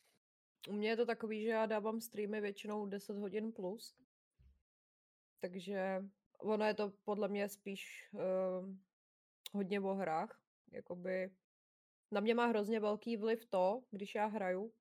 u 0.69 0.73
mě 0.73 0.89
je 0.89 0.97
to 0.97 1.07
takový, 1.07 1.43
že 1.43 1.49
já 1.49 1.67
dávám 1.67 2.01
streamy 2.01 2.41
většinou 2.41 2.87
10 2.87 3.17
hodin 3.17 3.53
plus. 3.53 3.95
Takže 5.41 6.05
ono 6.39 6.65
je 6.65 6.75
to 6.75 6.93
podle 7.05 7.29
mě 7.29 7.49
spíš 7.49 8.09
uh, 8.13 8.21
hodně 9.53 9.81
o 9.81 9.95
hrách. 9.95 10.39
Jakoby 10.73 11.31
na 12.13 12.21
mě 12.21 12.35
má 12.35 12.47
hrozně 12.47 12.81
velký 12.81 13.17
vliv 13.17 13.47
to, 13.47 13.83
když 13.91 14.15
já 14.15 14.27
hraju 14.27 14.73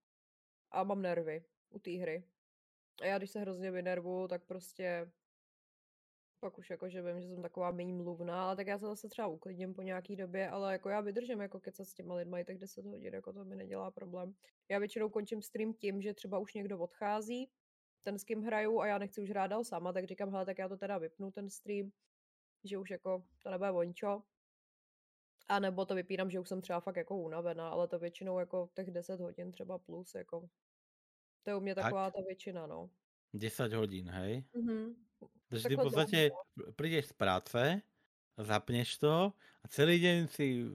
a 0.71 0.83
mám 0.83 1.01
nervy 1.01 1.45
u 1.69 1.79
té 1.79 1.91
hry. 1.91 2.23
A 3.01 3.05
já, 3.05 3.17
když 3.17 3.31
se 3.31 3.39
hrozně 3.39 3.71
vynervu, 3.71 4.27
tak 4.27 4.45
prostě 4.45 5.11
pak 6.39 6.57
už 6.57 6.69
jako, 6.69 6.89
že 6.89 7.01
vím, 7.01 7.21
že 7.21 7.27
jsem 7.27 7.41
taková 7.41 7.71
méně 7.71 7.93
mluvná, 7.93 8.45
ale 8.45 8.55
tak 8.55 8.67
já 8.67 8.77
se 8.79 8.85
zase 8.85 9.09
třeba 9.09 9.27
uklidním 9.27 9.73
po 9.73 9.81
nějaký 9.81 10.15
době, 10.15 10.49
ale 10.49 10.73
jako 10.73 10.89
já 10.89 11.01
vydržím 11.01 11.41
jako 11.41 11.59
kecat 11.59 11.87
s 11.87 11.93
těma 11.93 12.15
lidma 12.15 12.39
i 12.39 12.45
tak 12.45 12.57
10 12.57 12.85
hodin, 12.85 13.13
jako 13.13 13.33
to 13.33 13.45
mi 13.45 13.55
nedělá 13.55 13.91
problém. 13.91 14.33
Já 14.69 14.79
většinou 14.79 15.09
končím 15.09 15.41
stream 15.41 15.73
tím, 15.73 16.01
že 16.01 16.13
třeba 16.13 16.39
už 16.39 16.53
někdo 16.53 16.79
odchází, 16.79 17.49
ten 18.03 18.19
s 18.19 18.23
kým 18.23 18.41
hraju 18.41 18.79
a 18.79 18.87
já 18.87 18.97
nechci 18.97 19.21
už 19.21 19.29
hrát 19.29 19.47
dál 19.47 19.63
sama, 19.63 19.93
tak 19.93 20.05
říkám, 20.05 20.31
hele, 20.31 20.45
tak 20.45 20.57
já 20.57 20.69
to 20.69 20.77
teda 20.77 20.97
vypnu 20.97 21.31
ten 21.31 21.49
stream, 21.49 21.91
že 22.63 22.77
už 22.77 22.89
jako 22.89 23.23
to 23.43 23.51
nebude 23.51 23.71
vončo. 23.71 24.23
A 25.51 25.59
nebo 25.59 25.85
to 25.85 25.95
vypínám, 25.95 26.31
že 26.31 26.39
už 26.39 26.47
jsem 26.47 26.61
třeba 26.61 26.79
fakt 26.79 26.95
jako 26.95 27.17
unavená, 27.17 27.69
ale 27.69 27.87
to 27.87 27.99
většinou 27.99 28.39
jako 28.39 28.69
těch 28.73 28.91
10 28.91 29.19
hodin 29.19 29.51
třeba 29.51 29.77
plus, 29.77 30.15
jako 30.15 30.49
to 31.43 31.49
je 31.49 31.55
u 31.55 31.59
mě 31.59 31.75
taková 31.75 32.07
tak? 32.07 32.13
ta 32.13 32.21
většina, 32.27 32.67
no. 32.67 32.89
10 33.33 33.73
hodin, 33.73 34.09
hej? 34.09 34.43
Mm-hmm. 34.55 34.95
Takže 35.47 35.67
ty 35.67 35.75
v 35.75 35.81
podstatě 35.81 36.31
přijdeš 36.75 37.05
z 37.05 37.13
práce, 37.13 37.81
zapneš 38.37 38.97
to 38.97 39.33
a 39.63 39.67
celý 39.67 39.99
den 39.99 40.27
si 40.27 40.65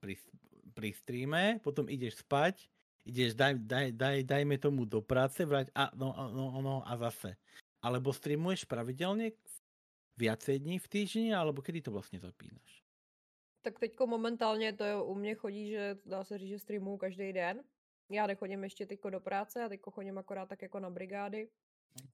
pri, 0.00 0.16
pri 0.74 0.92
streame, 0.92 1.58
potom 1.64 1.88
ideš 1.88 2.20
spať, 2.20 2.68
ideš, 3.08 3.34
daj, 3.34 3.54
daj, 3.58 3.92
daj, 3.92 4.24
dajme 4.24 4.58
tomu 4.58 4.84
do 4.84 5.00
práce, 5.00 5.44
vrať 5.44 5.72
a 5.74 5.90
no, 5.96 6.12
no, 6.12 6.60
no 6.60 6.76
a 6.84 6.96
zase. 6.96 7.36
Alebo 7.82 8.12
streamuješ 8.12 8.64
pravidelně 8.64 9.32
viacej 10.16 10.58
dní 10.58 10.78
v 10.78 10.88
týždni, 10.88 11.34
alebo 11.34 11.62
kdy 11.62 11.82
to 11.82 11.90
vlastně 11.90 12.20
zapínaš? 12.20 12.85
Tak 13.66 13.78
teďko 13.78 14.06
momentálně 14.06 14.72
to 14.72 15.04
u 15.04 15.14
mě 15.14 15.34
chodí, 15.34 15.70
že 15.70 15.96
dá 16.04 16.24
se 16.24 16.38
říct, 16.38 16.48
že 16.48 16.58
streamuju 16.58 16.96
každý 16.96 17.32
den, 17.32 17.62
já 18.10 18.26
nechodím 18.26 18.64
ještě 18.64 18.86
teďko 18.86 19.10
do 19.10 19.20
práce, 19.20 19.60
já 19.60 19.68
teďko 19.68 19.90
chodím 19.90 20.18
akorát 20.18 20.48
tak 20.48 20.62
jako 20.62 20.80
na 20.80 20.90
brigády, 20.90 21.48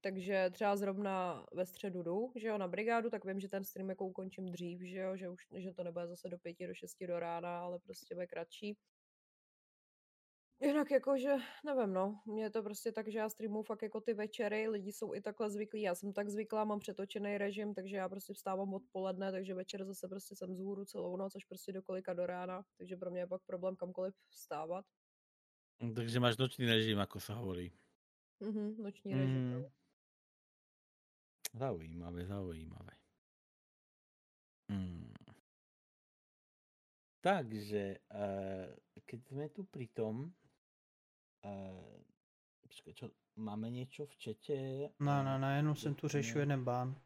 takže 0.01 0.51
třeba 0.53 0.77
zrovna 0.77 1.47
ve 1.53 1.67
středu 1.67 2.03
jdu, 2.03 2.33
že 2.37 2.49
jo, 2.49 2.59
na 2.59 2.69
brigádu, 2.69 3.11
tak 3.11 3.25
vím, 3.25 3.41
že 3.41 3.49
ten 3.49 3.65
stream 3.65 3.89
jako 3.89 4.07
ukončím 4.07 4.47
dřív, 4.47 4.81
že 4.81 4.99
jo, 4.99 5.17
že 5.17 5.29
už, 5.29 5.47
že 5.57 5.73
to 5.73 5.85
nebude 5.85 6.07
zase 6.07 6.29
do 6.29 6.39
pěti, 6.39 6.67
do 6.67 6.75
šesti 6.75 7.07
do 7.07 7.21
rána, 7.21 7.61
ale 7.61 7.79
prostě 7.79 8.15
bude 8.15 8.27
kratší. 8.27 8.77
Jinak 10.63 10.91
jako, 10.91 11.19
že 11.19 11.37
nevím, 11.65 11.93
no, 11.93 12.23
mě 12.27 12.43
je 12.43 12.51
to 12.51 12.63
prostě 12.63 12.93
tak, 12.93 13.09
že 13.09 13.19
já 13.19 13.29
streamuju 13.29 13.63
fakt 13.63 13.83
jako 13.83 14.01
ty 14.01 14.15
večery, 14.15 14.69
lidi 14.69 14.93
jsou 14.93 15.15
i 15.15 15.21
takhle 15.21 15.51
zvyklí, 15.51 15.83
já 15.83 15.95
jsem 15.95 16.13
tak 16.13 16.29
zvyklá, 16.29 16.65
mám 16.65 16.79
přetočený 16.79 17.39
režim, 17.39 17.75
takže 17.75 17.97
já 17.97 18.09
prostě 18.09 18.35
vstávám 18.35 18.75
odpoledne, 18.75 19.33
takže 19.33 19.55
večer 19.55 19.85
zase 19.85 20.09
prostě 20.09 20.37
jsem 20.37 20.55
z 20.55 20.61
hůru 20.61 20.85
celou 20.85 21.17
noc, 21.17 21.37
až 21.37 21.45
prostě 21.45 21.73
do 21.73 21.83
kolika 21.83 22.15
do 22.15 22.27
rána, 22.27 22.63
takže 22.79 22.97
pro 22.97 23.11
mě 23.11 23.21
je 23.21 23.27
pak 23.27 23.43
problém 23.47 23.77
kamkoliv 23.77 24.15
vstávat. 24.29 24.85
Takže 25.95 26.21
máš 26.21 26.39
nočný 26.39 26.71
režim, 26.71 26.95
ako 27.03 27.19
sa 27.19 27.35
hovorí. 27.35 27.75
Mhm, 28.39 28.79
noční 28.79 29.15
režim. 29.19 29.43
Mm. 29.43 29.67
Zaujímavé, 31.59 32.27
zaujímavé. 32.27 32.95
Mm. 34.71 35.11
Takže, 37.19 37.99
uh, 38.15 38.71
keď 39.07 39.21
sme 39.27 39.47
tu 39.51 39.67
pri 39.67 39.91
tom, 39.91 40.31
uh, 41.45 42.03
počkej, 42.63 42.93
čo, 42.95 43.07
máme 43.37 43.71
niečo 43.71 44.07
v 44.07 44.15
čete? 44.17 44.57
No, 45.01 45.23
no, 45.23 45.39
no, 45.39 45.57
jenom 45.57 45.77
jsem 45.77 45.95
tu 45.95 46.09
řešil 46.09 46.41
jeden 46.41 46.65
bán. 46.65 46.97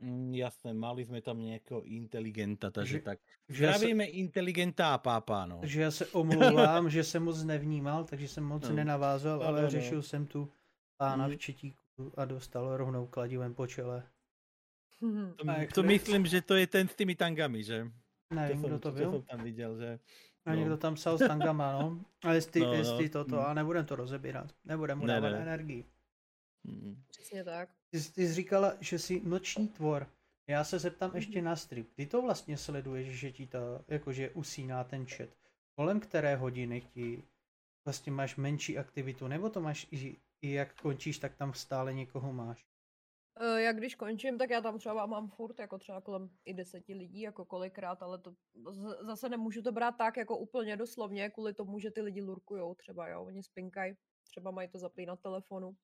Mm, 0.00 0.34
jasné, 0.34 0.74
mali 0.74 1.04
jsme 1.04 1.22
tam 1.22 1.40
nějakého 1.40 1.82
inteligenta, 1.82 2.70
takže 2.70 2.92
že, 2.92 3.00
tak. 3.00 3.18
Zdravíme 3.48 4.04
se, 4.04 4.10
inteligenta 4.10 4.94
a 4.94 4.98
pápa, 4.98 5.46
no. 5.46 5.58
Takže 5.60 5.82
já 5.82 5.90
se 5.90 6.06
omlouvám, 6.12 6.90
že 6.90 7.04
jsem 7.04 7.22
moc 7.22 7.44
nevnímal, 7.44 8.04
takže 8.04 8.28
jsem 8.28 8.44
moc 8.44 8.68
no. 8.68 8.74
nenavázal, 8.74 9.38
no, 9.38 9.44
ale 9.44 9.62
no, 9.62 9.70
řešil 9.70 9.96
no. 9.96 10.02
jsem 10.02 10.26
tu 10.26 10.52
pána 10.96 11.24
hmm. 11.24 11.34
v 11.34 11.38
četíku 11.38 12.12
a 12.16 12.24
dostal 12.24 12.76
rovnou 12.76 13.06
kladivem 13.06 13.54
po 13.54 13.66
čele. 13.66 14.02
To, 15.36 15.44
to 15.74 15.82
myslím, 15.82 16.26
že 16.26 16.42
to 16.42 16.54
je 16.54 16.66
ten 16.66 16.88
s 16.88 16.94
těmi 16.94 17.14
tangami, 17.16 17.64
že? 17.64 17.88
Nevím, 18.30 18.62
kdo 18.62 18.78
to 18.78 18.92
byl. 18.92 19.10
To 19.10 19.16
jsem 19.16 19.22
tam 19.22 19.42
viděl, 19.42 19.78
že... 19.78 19.98
A 20.44 20.54
někdo 20.54 20.76
tam 20.76 20.94
psal 20.94 21.18
s 21.18 21.26
tangama, 21.28 21.72
no. 21.72 22.00
A 22.24 22.32
jestli, 22.32 22.60
no, 22.60 22.72
jestli 22.72 23.04
no. 23.04 23.10
toto, 23.10 23.36
hmm. 23.36 23.44
a 23.44 23.54
nebudem 23.54 23.86
to 23.86 23.96
rozebírat. 23.96 24.54
Nebudem 24.64 24.98
mu 24.98 25.06
ne, 25.06 25.14
dávat 25.14 25.30
ne. 25.30 25.42
energii. 25.42 25.84
Přesně 27.08 27.44
tak. 27.44 27.68
Ty, 27.90 27.98
ty 28.00 28.26
jsi 28.26 28.34
říkala, 28.34 28.72
že 28.80 28.98
jsi 28.98 29.20
noční 29.24 29.68
tvor. 29.68 30.06
Já 30.46 30.64
se 30.64 30.78
zeptám 30.78 31.10
mm-hmm. 31.10 31.16
ještě 31.16 31.42
na 31.42 31.56
strip. 31.56 31.92
Ty 31.94 32.06
to 32.06 32.22
vlastně 32.22 32.56
sleduješ, 32.56 33.08
že 33.08 33.32
ti 33.32 33.46
to, 33.46 33.84
jakože 33.88 34.30
usíná 34.30 34.84
ten 34.84 35.06
chat. 35.06 35.28
Kolem 35.76 36.00
které 36.00 36.36
hodiny 36.36 36.80
ti 36.80 37.22
vlastně 37.84 38.12
máš 38.12 38.36
menší 38.36 38.78
aktivitu, 38.78 39.28
nebo 39.28 39.50
to 39.50 39.60
máš 39.60 39.86
i, 39.90 40.16
i 40.42 40.50
jak 40.52 40.80
končíš, 40.80 41.18
tak 41.18 41.34
tam 41.34 41.54
stále 41.54 41.94
někoho 41.94 42.32
máš? 42.32 42.69
Uh, 43.40 43.56
jak 43.56 43.76
když 43.76 43.94
končím, 43.94 44.38
tak 44.38 44.50
já 44.50 44.60
tam 44.60 44.78
třeba 44.78 45.06
mám 45.06 45.28
furt 45.28 45.58
jako 45.58 45.78
třeba 45.78 46.00
kolem 46.00 46.30
i 46.44 46.54
deseti 46.54 46.94
lidí, 46.94 47.20
jako 47.20 47.44
kolikrát, 47.44 48.02
ale 48.02 48.18
to 48.18 48.34
zase 49.00 49.28
nemůžu 49.28 49.62
to 49.62 49.72
brát 49.72 49.92
tak 49.92 50.16
jako 50.16 50.38
úplně 50.38 50.76
doslovně, 50.76 51.30
kvůli 51.30 51.54
tomu, 51.54 51.78
že 51.78 51.90
ty 51.90 52.00
lidi 52.00 52.22
lurkujou 52.22 52.74
třeba, 52.74 53.08
jo, 53.08 53.24
oni 53.24 53.42
spinkají, 53.42 53.94
třeba 54.24 54.50
mají 54.50 54.68
to 54.68 54.78
zaplý 54.78 55.06
na 55.06 55.16
telefonu. 55.16 55.76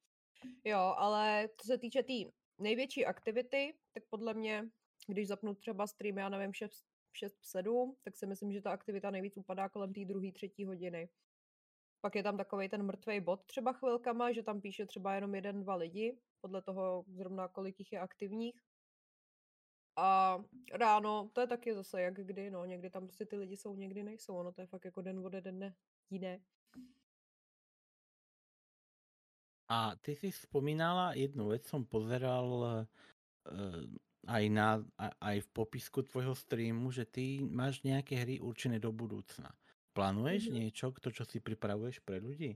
Jo, 0.65 0.79
ale 0.79 1.49
co 1.57 1.67
se 1.67 1.79
týče 1.79 2.03
té 2.03 2.07
tý 2.07 2.27
největší 2.59 3.07
aktivity, 3.07 3.75
tak 3.93 4.03
podle 4.11 4.35
mě, 4.35 4.71
když 5.09 5.29
zapnu 5.29 5.55
třeba 5.55 5.87
stream, 5.87 6.19
já 6.19 6.29
nevím, 6.29 6.53
6, 6.53 6.85
6 7.13 7.37
7, 7.43 7.97
tak 8.05 8.17
si 8.17 8.27
myslím, 8.27 8.53
že 8.53 8.63
ta 8.63 8.71
aktivita 8.71 9.11
nejvíc 9.11 9.37
upadá 9.37 9.69
kolem 9.69 9.93
té 9.93 10.05
druhé, 10.05 10.33
třetí 10.33 10.65
hodiny. 10.65 11.09
Pak 12.01 12.15
je 12.15 12.23
tam 12.23 12.37
takový 12.37 12.69
ten 12.69 12.83
mrtvý 12.83 13.21
bod 13.21 13.45
třeba 13.47 13.73
chvilkama, 13.73 14.33
že 14.33 14.43
tam 14.43 14.61
píše 14.61 14.87
třeba 14.87 15.15
jenom 15.15 15.35
jeden, 15.35 15.61
dva 15.61 15.75
lidi, 15.75 16.19
podle 16.41 16.63
toho 16.63 17.05
zrovna 17.09 17.49
kolik 17.49 17.79
jich 17.79 17.93
je 17.93 18.01
aktivních. 18.01 18.61
A 19.97 20.39
ráno, 20.73 21.31
to 21.33 21.41
je 21.41 21.47
taky 21.47 21.75
zase 21.75 22.01
jak 22.03 22.15
kdy, 22.15 22.51
no, 22.51 22.65
někdy 22.65 22.91
tam 22.91 23.07
prostě 23.07 23.27
ty 23.27 23.37
lidi 23.37 23.57
jsou, 23.57 23.77
někdy 23.77 24.03
nejsou, 24.03 24.37
ono 24.37 24.53
to 24.53 24.61
je 24.61 24.67
fakt 24.67 24.85
jako 24.85 25.03
den 25.03 25.19
ode 25.19 25.41
dne 25.41 25.75
jiné. 26.11 26.41
A 29.69 29.97
ty 29.97 30.15
si 30.15 30.33
spomínala 30.33 31.13
jednu 31.19 31.49
vec, 31.49 31.67
som 31.67 31.83
pozeral 31.83 32.47
uh, 32.47 32.87
aj, 34.27 34.45
na, 34.51 34.79
aj 35.19 35.43
v 35.43 35.49
popisku 35.51 36.03
tvojho 36.03 36.35
streamu, 36.35 36.95
že 36.95 37.03
ty 37.03 37.43
máš 37.43 37.83
nejaké 37.83 38.15
hry 38.15 38.39
určené 38.39 38.79
do 38.79 38.95
budúcna. 38.95 39.51
Plánuješ 39.91 40.51
mm-hmm. 40.51 40.59
niečo, 40.61 40.95
to, 41.03 41.11
čo 41.11 41.27
si 41.27 41.43
pripravuješ 41.43 41.99
pre 42.07 42.23
ľudí? 42.23 42.55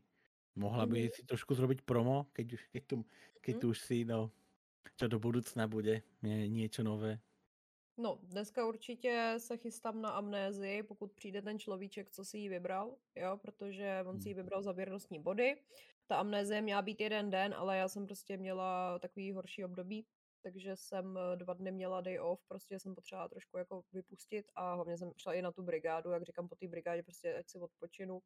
Mohla 0.61 0.85
by 0.87 1.09
mm-hmm. 1.09 1.17
si 1.17 1.23
trošku 1.25 1.57
zrobiť 1.57 1.81
promo, 1.89 2.29
keď, 2.37 2.61
keď, 2.69 2.83
tu, 2.85 2.97
keď 3.41 3.55
mm-hmm. 3.57 3.61
tu 3.65 3.67
už 3.73 3.79
si, 3.81 4.05
no. 4.05 4.29
Čo 5.01 5.09
do 5.09 5.17
budoucna 5.17 5.65
bude? 5.65 6.05
Je 6.23 6.49
něco 6.49 6.83
nové? 6.85 7.21
No, 7.97 8.19
dneska 8.23 8.67
určitě 8.67 9.35
se 9.39 9.57
chystám 9.57 10.03
na 10.03 10.11
amnézii, 10.11 10.83
pokud 10.83 11.13
přijde 11.13 11.43
ten 11.43 11.59
človíček, 11.59 12.11
co 12.11 12.25
si 12.25 12.39
ji 12.39 12.49
vybral, 12.49 12.97
jo, 13.17 13.39
protože 13.43 14.05
on 14.07 14.21
si 14.21 14.29
ji 14.29 14.35
Hmm. 14.35 14.43
vybral 14.43 14.63
za 14.63 14.73
věrnostní 14.73 15.19
body. 15.19 15.57
Ta 16.07 16.17
amnézie 16.17 16.63
měla 16.63 16.83
být 16.83 17.01
jeden 17.01 17.31
den, 17.31 17.55
ale 17.55 17.77
já 17.77 17.89
jsem 17.89 18.07
prostě 18.07 18.37
měla 18.37 18.99
takový 18.99 19.33
horší 19.33 19.65
období, 19.65 20.07
takže 20.43 20.77
jsem 20.77 21.19
eh, 21.19 21.37
dva 21.37 21.55
dny 21.55 21.73
měla 21.73 22.01
day 22.01 22.21
off, 22.21 22.45
prostě 22.49 22.79
jsem 22.79 22.95
potřebovala 22.95 23.29
trošku 23.29 23.59
jako 23.59 23.85
vypustit 23.93 24.47
a 24.55 24.75
hlavně 24.75 24.99
jsem 24.99 25.13
šla 25.17 25.35
i 25.35 25.43
na 25.43 25.53
tu 25.53 25.63
brigádu, 25.63 26.11
jak 26.11 26.23
říkám, 26.23 26.49
po 26.49 26.57
té 26.57 26.69
brigádě 26.69 27.03
prostě 27.03 27.35
ať 27.35 27.49
si 27.49 27.59
odpočinu. 27.59 28.21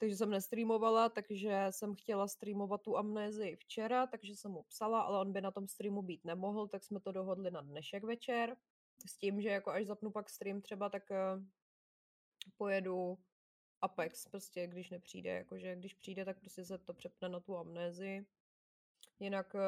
Takže 0.00 0.16
jsem 0.16 0.30
nestreamovala, 0.30 1.08
takže 1.08 1.66
jsem 1.70 1.94
chtěla 1.94 2.28
streamovat 2.28 2.82
tu 2.82 2.96
amnézii 2.96 3.56
včera, 3.56 4.06
takže 4.06 4.36
jsem 4.36 4.50
mu 4.50 4.62
psala, 4.62 5.00
ale 5.00 5.18
on 5.18 5.32
by 5.32 5.40
na 5.40 5.50
tom 5.50 5.68
streamu 5.68 6.02
být 6.02 6.24
nemohl, 6.24 6.68
tak 6.68 6.84
jsme 6.84 7.00
to 7.00 7.12
dohodli 7.12 7.50
na 7.50 7.60
dnešek 7.60 8.04
večer. 8.04 8.56
S 9.06 9.16
tím, 9.16 9.40
že 9.40 9.48
jako 9.48 9.70
až 9.70 9.86
zapnu 9.86 10.10
pak 10.10 10.30
stream 10.30 10.60
třeba, 10.60 10.88
tak 10.88 11.10
uh, 11.10 11.44
pojedu 12.56 13.18
Apex, 13.80 14.28
prostě 14.28 14.66
když 14.66 14.90
nepřijde, 14.90 15.30
jakože 15.30 15.76
když 15.76 15.94
přijde, 15.94 16.24
tak 16.24 16.40
prostě 16.40 16.64
se 16.64 16.78
to 16.78 16.94
přepne 16.94 17.28
na 17.28 17.40
tu 17.40 17.56
amnézii. 17.56 18.26
Jinak 19.18 19.54
uh, 19.54 19.60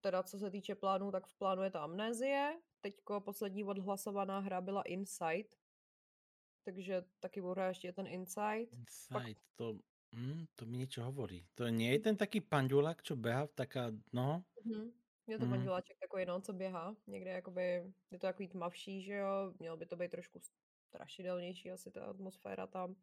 teda 0.00 0.22
co 0.22 0.38
se 0.38 0.50
týče 0.50 0.74
plánů, 0.74 1.12
tak 1.12 1.26
v 1.26 1.34
plánu 1.38 1.62
je 1.62 1.70
ta 1.70 1.84
amnézie. 1.84 2.60
Teďko 2.80 3.20
poslední 3.20 3.64
odhlasovaná 3.64 4.38
hra 4.38 4.60
byla 4.60 4.82
Insight, 4.82 5.56
takže 6.66 7.04
taky 7.20 7.40
hrát 7.40 7.68
ještě 7.68 7.92
ten 7.92 8.06
Insight. 8.06 8.72
Insight, 8.72 9.38
to, 9.56 9.78
hm, 10.14 10.46
to 10.54 10.66
mi 10.66 10.78
něco 10.78 11.02
hovorí. 11.04 11.46
To 11.54 11.68
nie 11.68 11.92
je 11.92 11.98
ten 11.98 12.16
taký 12.16 12.40
pandulák, 12.40 13.02
čo 13.02 13.16
beha, 13.16 13.46
taká, 13.46 13.90
no, 14.12 14.44
Mhm. 14.64 14.92
Je 15.28 15.38
to 15.38 15.44
Mhm. 15.44 15.50
manželáček 15.50 15.96
takový, 16.00 16.24
no, 16.24 16.40
co 16.40 16.52
běhá. 16.52 16.96
Někde 17.06 17.30
jakoby, 17.30 17.62
je 18.10 18.18
to 18.18 18.26
takový 18.26 18.48
tmavší, 18.48 19.02
že 19.02 19.12
jo, 19.14 19.54
mělo 19.58 19.76
by 19.76 19.86
to 19.86 19.96
být 19.96 20.10
trošku 20.10 20.38
strašidelnější 20.88 21.70
asi 21.70 21.90
ta 21.90 22.06
atmosféra 22.06 22.66
tam. 22.66 22.96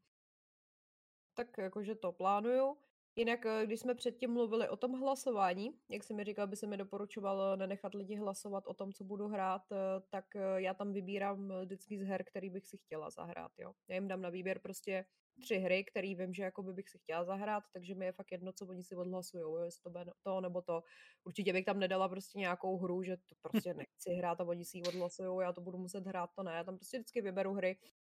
Tak 1.33 1.57
jakože 1.57 1.95
to 1.95 2.11
plánuju. 2.11 2.77
Jinak, 3.15 3.45
eh, 3.45 3.65
když 3.65 3.79
jsme 3.79 3.95
předtím 3.95 4.31
mluvili 4.31 4.69
o 4.69 4.75
tom 4.77 4.91
hlasování, 4.91 5.71
jak 5.89 6.03
jsem 6.03 6.15
mi 6.15 6.23
říkal, 6.23 6.47
by 6.47 6.55
se 6.55 6.67
mi 6.67 6.77
doporučoval 6.77 7.57
nenechat 7.57 7.93
lidi 7.93 8.15
hlasovat 8.15 8.63
o 8.67 8.73
tom, 8.73 8.93
co 8.93 9.03
budu 9.03 9.27
hrát, 9.27 9.61
eh, 9.71 9.75
tak 10.09 10.35
eh, 10.35 10.61
já 10.61 10.73
tam 10.73 10.93
vybírám 10.93 11.51
eh, 11.51 11.65
vždycky 11.65 11.99
z 11.99 12.01
her, 12.07 12.23
který 12.23 12.49
bych 12.49 12.67
si 12.67 12.77
chtěla 12.77 13.09
zahrát, 13.09 13.51
jo. 13.57 13.73
Já 13.87 13.95
jim 13.95 14.07
dám 14.07 14.21
na 14.21 14.29
výběr 14.29 14.59
prostě 14.59 15.05
tři 15.41 15.57
hry, 15.57 15.83
které 15.83 16.15
vím, 16.15 16.33
že 16.33 16.43
jakoby 16.43 16.73
bych 16.73 16.89
si 16.89 16.97
chtěla 16.97 17.23
zahrát, 17.23 17.63
takže 17.73 17.95
mi 17.95 18.05
je 18.05 18.11
fakt 18.11 18.31
jedno, 18.31 18.53
co 18.53 18.65
oni 18.65 18.83
si 18.83 18.95
odhlasujou, 18.95 19.57
jo, 19.57 19.63
jestli 19.63 19.81
to 19.83 19.89
bude 19.89 20.11
to 20.23 20.41
nebo 20.41 20.61
to. 20.61 20.83
Určitě 21.23 21.53
bych 21.53 21.65
tam 21.65 21.79
nedala 21.79 22.09
prostě 22.09 22.39
nějakou 22.39 22.77
hru, 22.77 23.03
že 23.03 23.17
to 23.17 23.35
prostě 23.41 23.73
nechci 23.87 24.13
hrát 24.13 24.41
a 24.41 24.43
oni 24.43 24.65
si 24.65 24.77
ji 24.77 24.83
odhlasujou, 24.83 25.41
já 25.41 25.53
to 25.53 25.61
budu 25.61 25.77
muset 25.77 26.07
hrát, 26.07 26.29
to 26.35 26.43
ne. 26.43 26.53
Já 26.53 26.63
tam 26.63 26.77
prostě 26.77 26.97
vždycky 26.97 27.21
vyberu 27.21 27.53
hry. 27.53 27.77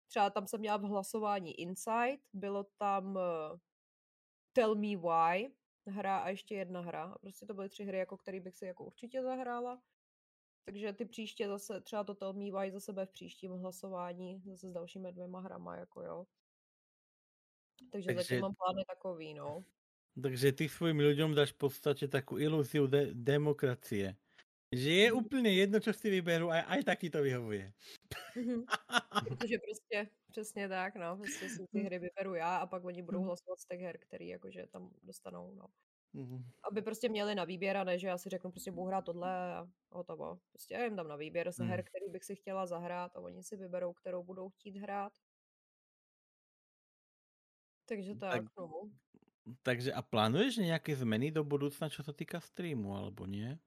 Třeba 0.09 0.31
tam 0.31 0.47
jsem 0.47 0.61
měla 0.61 0.77
v 0.77 0.83
hlasování 0.83 1.61
Insight, 1.61 2.23
bylo 2.33 2.65
tam 2.79 3.19
eh, 3.19 3.59
Tell 4.55 4.75
Me 4.75 4.97
Why 4.97 5.51
hra 5.87 6.19
a 6.19 6.29
ještě 6.29 6.55
jedna 6.55 6.81
hra. 6.81 7.05
A 7.05 7.19
prostě 7.19 7.47
to 7.47 7.55
byly 7.55 7.69
tři 7.69 7.85
hry, 7.85 7.99
jako 7.99 8.17
které 8.17 8.41
bych 8.41 8.57
si 8.57 8.67
jako 8.67 8.85
určitě 8.85 9.23
zahrála. 9.23 9.83
Takže 10.65 10.93
ty 10.93 11.05
příště 11.05 11.49
zase, 11.49 11.81
třeba 11.81 12.05
to 12.05 12.15
Tell 12.15 12.33
Me 12.33 12.51
Why 12.51 12.71
za 12.71 12.81
sebe 12.81 13.07
v 13.07 13.11
příštím 13.11 13.53
hlasování, 13.53 14.43
zase 14.47 14.69
s 14.69 14.73
dalšími 14.73 15.13
dvěma 15.13 15.41
hrama, 15.41 15.77
jako 15.77 16.03
jo. 16.03 16.27
Takže, 17.93 18.07
Takže- 18.07 18.23
zatím 18.23 18.41
mám 18.41 18.55
plány 18.55 18.85
takový, 18.89 19.35
no. 19.35 19.65
takže 20.23 20.53
ty 20.53 20.69
svojim 20.71 21.03
ľuďom 21.03 21.35
dáš 21.35 21.51
v 21.59 21.67
podstate 21.67 22.07
takú 22.07 22.39
ilúziu 22.39 22.87
de- 22.87 23.11
demokracie. 23.11 24.15
Že 24.73 24.91
je 24.91 25.09
Mhm. 25.12 25.16
úplne 25.20 25.51
jedno, 25.53 25.78
čo 25.81 25.93
si 25.93 26.09
vyberú, 26.11 26.49
aj, 26.51 26.62
aj 26.66 26.81
taký 26.89 27.11
to 27.12 27.20
vyhovuje. 27.23 27.73
Mhm. 28.36 28.65
Protože 29.39 29.57
prostě 29.59 30.11
přesně 30.31 30.69
tak, 30.69 30.95
no, 30.97 31.16
prostě 31.16 31.49
si 31.49 31.66
ty 31.73 31.81
hry 31.81 31.99
vyberu 31.99 32.35
já 32.35 32.57
a 32.57 32.66
pak 32.66 32.85
oni 32.85 33.03
budou 33.03 33.19
Mhm. 33.19 33.27
hlasovat 33.28 33.59
z 33.61 33.66
těch 33.66 33.81
her, 33.81 33.99
který 33.99 34.28
jakože 34.28 34.66
tam 34.73 34.91
dostanou, 35.03 35.55
no. 35.55 35.66
Mhm. 36.12 36.45
Aby 36.70 36.82
prostě 36.82 37.09
měli 37.09 37.35
na 37.35 37.45
výběr 37.45 37.77
a 37.77 37.85
ne, 37.85 37.99
že 37.99 38.07
já 38.09 38.19
si 38.19 38.28
řeknu 38.28 38.51
prostě 38.51 38.70
budu 38.73 38.86
hrát 38.86 39.05
tohle 39.05 39.31
a 39.55 39.66
hotovo. 39.91 40.39
Prostě 40.53 40.74
já 40.74 40.85
jim 40.85 40.97
dám 40.97 41.09
na 41.09 41.16
výběr 41.16 41.53
z 41.53 41.59
her, 41.59 41.78
Mm. 41.81 41.85
který 41.85 42.07
bych 42.11 42.24
si 42.24 42.36
chtěla 42.36 42.66
zahrát 42.66 43.16
a 43.16 43.20
oni 43.20 43.43
si 43.43 43.57
vyberou, 43.57 43.93
kterou 43.93 44.23
budou 44.24 44.49
chtít 44.51 44.77
hrát. 44.78 45.12
Takže 47.86 48.15
tak, 48.15 48.32
Tak- 48.32 48.57
no. 48.59 48.91
Takže 49.62 49.93
a 49.93 50.01
plánuješ 50.01 50.57
nejaké 50.65 50.97
zmeny 50.97 51.28
do 51.28 51.45
budúcna, 51.45 51.93
čo 51.93 52.01
sa 52.01 52.16
týka 52.16 52.41
streamu, 52.41 52.97
alebo 52.97 53.28
nie? 53.28 53.61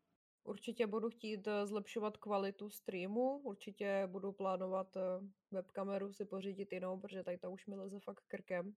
Určitě 0.47 0.87
budu 0.87 1.09
chtít 1.09 1.47
eh, 1.47 1.67
zlepšovat 1.67 2.17
kvalitu 2.17 2.69
streamu, 2.69 3.37
určitě 3.37 4.03
budu 4.07 4.31
plánovat 4.31 4.97
eh, 4.97 5.01
webkameru 5.51 6.13
si 6.13 6.25
pořídit 6.25 6.73
jinou, 6.73 6.99
protože 6.99 7.23
tady 7.23 7.37
ta 7.37 7.49
už 7.49 7.65
mi 7.65 7.75
leze 7.75 7.99
fakt 7.99 8.23
krkem. 8.27 8.75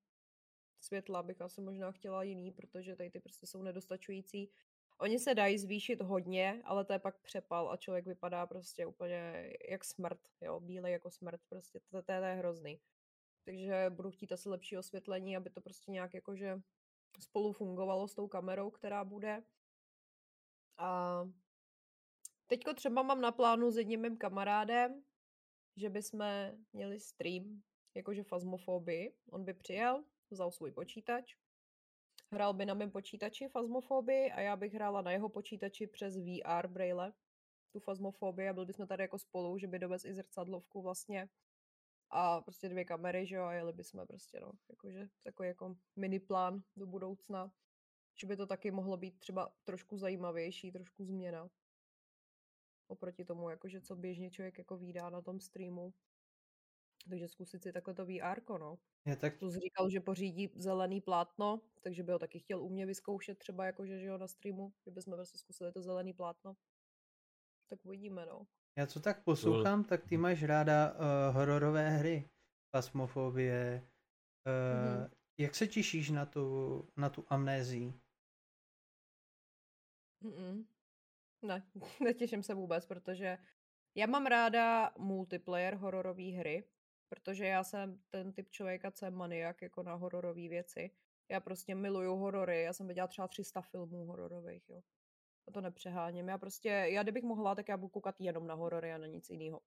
Světla 0.81 1.23
bych 1.23 1.41
asi 1.41 1.61
možná 1.61 1.93
chtěla 1.93 2.23
jiný, 2.23 2.53
protože 2.53 2.97
tady 2.97 3.11
ty 3.11 3.21
prostě 3.21 3.47
jsou 3.47 3.63
nedostačující. 3.63 4.51
Oni 4.99 5.19
se 5.19 5.35
dají 5.35 5.59
zvýšit 5.59 6.03
hodně, 6.03 6.63
ale 6.65 6.85
to 6.85 6.93
je 6.93 6.99
pak 6.99 7.19
přepal 7.23 7.71
a 7.71 7.77
člověk 7.77 8.07
vypadá 8.07 8.47
prostě 8.47 8.87
úplně 8.87 9.51
jak 9.71 9.85
smrt, 9.85 10.21
jo, 10.41 10.61
bílej 10.61 10.93
jako 10.93 11.11
smrt, 11.11 11.41
prostě 11.49 11.81
to, 11.81 11.87
to, 11.91 12.03
to 12.03 12.13
je 12.13 12.35
hrozný. 12.35 12.81
Takže 13.45 13.87
budu 13.91 14.11
chtít 14.11 14.33
asi 14.33 14.49
lepší 14.49 14.79
osvětlení, 14.79 15.37
aby 15.37 15.51
to 15.51 15.61
prostě 15.61 15.91
nějak 15.91 16.15
jakože 16.15 16.61
spolu 17.21 17.53
fungovalo 17.53 18.09
s 18.09 18.15
tou 18.15 18.29
kamerou, 18.29 18.71
která 18.71 19.05
bude. 19.05 19.43
A 20.79 21.23
teďko 22.51 22.75
třeba 22.75 23.03
mám 23.03 23.21
na 23.21 23.33
plánu 23.33 23.71
s 23.71 23.77
jedním 23.77 24.01
mým 24.01 24.17
kamarádem, 24.17 25.03
že 25.77 25.91
bychom 25.91 26.25
měli 26.73 27.01
stream, 27.01 27.63
jakože 27.95 28.23
fazmofobii. 28.23 29.15
On 29.31 29.45
by 29.45 29.55
přijel, 29.55 30.05
vzal 30.31 30.51
svůj 30.51 30.73
počítač, 30.73 31.35
hrál 32.33 32.55
by 32.55 32.67
na 32.67 32.75
mém 32.75 32.91
počítači 32.91 33.49
fazmofobii 33.49 34.33
a 34.33 34.41
já 34.41 34.57
bych 34.57 34.75
hrála 34.75 35.03
na 35.03 35.13
jeho 35.13 35.29
počítači 35.29 35.87
přes 35.87 36.17
VR 36.17 36.67
braille 36.69 37.13
tu 37.73 37.81
fazmofobii 37.81 38.49
a 38.49 38.53
byli 38.53 38.67
bychom 38.67 38.87
tady 38.87 39.03
jako 39.03 39.19
spolu, 39.19 39.59
že 39.59 39.67
by 39.67 39.79
dovez 39.79 40.05
i 40.05 40.15
zrcadlovku 40.15 40.83
vlastně 40.83 41.29
a 42.11 42.41
prostě 42.41 42.69
dvě 42.69 42.85
kamery, 42.85 43.27
že 43.27 43.35
jo, 43.37 43.45
a 43.45 43.53
jeli 43.53 43.73
bychom 43.73 44.07
prostě, 44.07 44.41
no, 44.41 44.53
jakože 44.71 45.09
takový 45.23 45.49
jako 45.49 45.77
mini 45.97 46.21
plán 46.21 46.63
do 46.77 46.87
budoucna, 46.87 47.53
že 48.21 48.27
by 48.27 48.37
to 48.37 48.47
taky 48.47 48.71
mohlo 48.71 48.97
být 48.97 49.19
třeba 49.19 49.55
trošku 49.65 49.99
zajímavější, 49.99 50.73
trošku 50.73 51.05
změna 51.05 51.51
oproti 52.91 53.25
tomu, 53.25 53.51
jakože 53.51 53.81
co 53.81 53.97
běžně 53.97 54.31
člověk 54.31 54.59
jako 54.59 54.77
výdá 54.77 55.11
na 55.11 55.23
tom 55.23 55.41
streamu. 55.41 55.95
Takže 57.09 57.29
zkusit 57.29 57.63
si 57.63 57.73
takhle 57.73 57.95
to 57.95 58.07
VR, 58.07 58.41
no. 58.61 58.79
Je 59.07 59.17
tak 59.17 59.39
Plus 59.39 59.55
říkal, 59.55 59.91
že 59.91 60.01
pořídí 60.01 60.51
zelený 60.57 61.01
plátno, 61.01 61.61
takže 61.81 62.03
by 62.03 62.13
ho 62.13 62.19
taky 62.19 62.39
chtěl 62.39 62.63
u 62.63 62.69
mě 62.69 62.87
vyzkoušet 62.87 63.39
třeba 63.39 63.67
jakože, 63.67 63.99
že 63.99 64.07
jo, 64.07 64.19
na 64.19 64.29
streamu, 64.29 64.73
že 64.85 64.91
bychom 64.91 65.15
prostě 65.15 65.39
zkusili 65.39 65.73
to 65.73 65.83
zelený 65.83 66.13
plátno. 66.13 66.57
Tak 67.69 67.87
uvidíme, 67.87 68.27
no. 68.27 68.47
Já 68.79 68.87
co 68.87 69.01
tak 69.01 69.25
poslouchám, 69.25 69.85
tak 69.85 70.05
ty 70.05 70.17
máš 70.17 70.43
ráda 70.43 70.93
uh, 70.93 71.37
hororové 71.37 71.91
hry, 71.91 72.29
pasmofobie. 72.71 73.87
Uh, 74.47 75.01
Mhm. 75.01 75.11
Jak 75.39 75.55
se 75.55 75.67
těšíš 75.67 76.11
na 76.11 76.27
tu, 76.27 76.45
na 76.97 77.11
tu 77.11 77.25
amnézii? 77.29 77.95
Mm-mm. 80.23 80.65
Ne, 81.43 81.71
netěším 82.01 82.43
se 82.43 82.55
vůbec, 82.55 82.87
protože 82.87 83.39
já 83.95 84.07
mám 84.07 84.27
ráda 84.27 84.93
multiplayer 84.99 85.75
hororové 85.75 86.33
hry, 86.33 86.69
protože 87.09 87.47
já 87.47 87.65
jsem 87.65 88.03
ten 88.11 88.33
typ 88.33 88.51
člověka, 88.51 88.91
co 88.91 89.05
je 89.05 89.11
maniak 89.11 89.63
jako 89.63 89.83
na 89.83 89.95
hororové 89.95 90.49
věci. 90.49 90.91
Já 91.29 91.41
prostě 91.41 91.75
miluju 91.75 92.17
horory, 92.17 92.63
já 92.63 92.73
jsem 92.73 92.89
viděla 92.89 93.07
třeba 93.07 93.29
300 93.29 93.61
filmů 93.63 94.07
hororových, 94.07 94.69
jo. 94.69 94.83
A 95.49 95.53
to 95.53 95.61
nepřeháním. 95.61 96.29
Já 96.29 96.39
prostě, 96.39 96.69
já 96.69 97.03
kdybych 97.03 97.23
mohla, 97.23 97.55
tak 97.55 97.69
já 97.69 97.77
budu 97.77 97.89
koukat 97.89 98.21
jenom 98.21 98.47
na 98.47 98.55
horory 98.55 98.93
a 98.93 98.99
na 98.99 99.07
nic 99.07 99.31
jiného. 99.31 99.61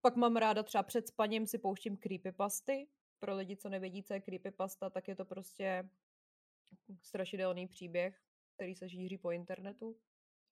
Pak 0.00 0.16
mám 0.16 0.36
ráda 0.36 0.62
třeba 0.62 0.82
před 0.82 1.08
spaním 1.08 1.46
si 1.46 1.58
pouštím 1.58 1.96
creepypasty. 1.96 2.88
Pro 3.18 3.36
lidi, 3.36 3.56
co 3.56 3.68
nevědí, 3.68 4.02
co 4.02 4.14
je 4.14 4.20
creepypasta, 4.20 4.90
tak 4.90 5.08
je 5.08 5.16
to 5.16 5.24
prostě 5.24 5.90
strašidelný 7.02 7.66
příběh, 7.66 8.20
který 8.54 8.74
se 8.74 8.88
šíří 8.88 9.18
po 9.18 9.30
internetu. 9.30 9.96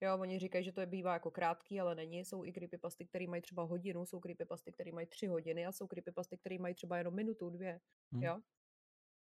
Jo, 0.01 0.19
oni 0.19 0.39
říkají, 0.39 0.65
že 0.65 0.73
to 0.73 0.81
je 0.81 0.87
bývá 0.87 1.13
jako 1.13 1.31
krátký, 1.31 1.81
ale 1.81 1.95
není. 1.95 2.25
Jsou 2.25 2.45
i 2.45 2.53
creepypasty, 2.53 3.07
které 3.07 3.27
mají 3.27 3.43
třeba 3.43 3.63
hodinu, 3.63 4.07
jsou 4.07 4.21
creepypasty, 4.21 4.73
které 4.73 4.93
mají 4.93 5.07
tři 5.07 5.27
hodiny 5.27 5.67
a 5.67 5.73
jsou 5.73 5.87
creepypasty, 5.87 6.39
které 6.39 6.59
mají 6.59 6.75
třeba 6.75 6.99
jenom 6.99 7.15
minutu, 7.15 7.51
dvě. 7.51 7.81
Hm. 8.13 8.23
Jo. 8.23 8.41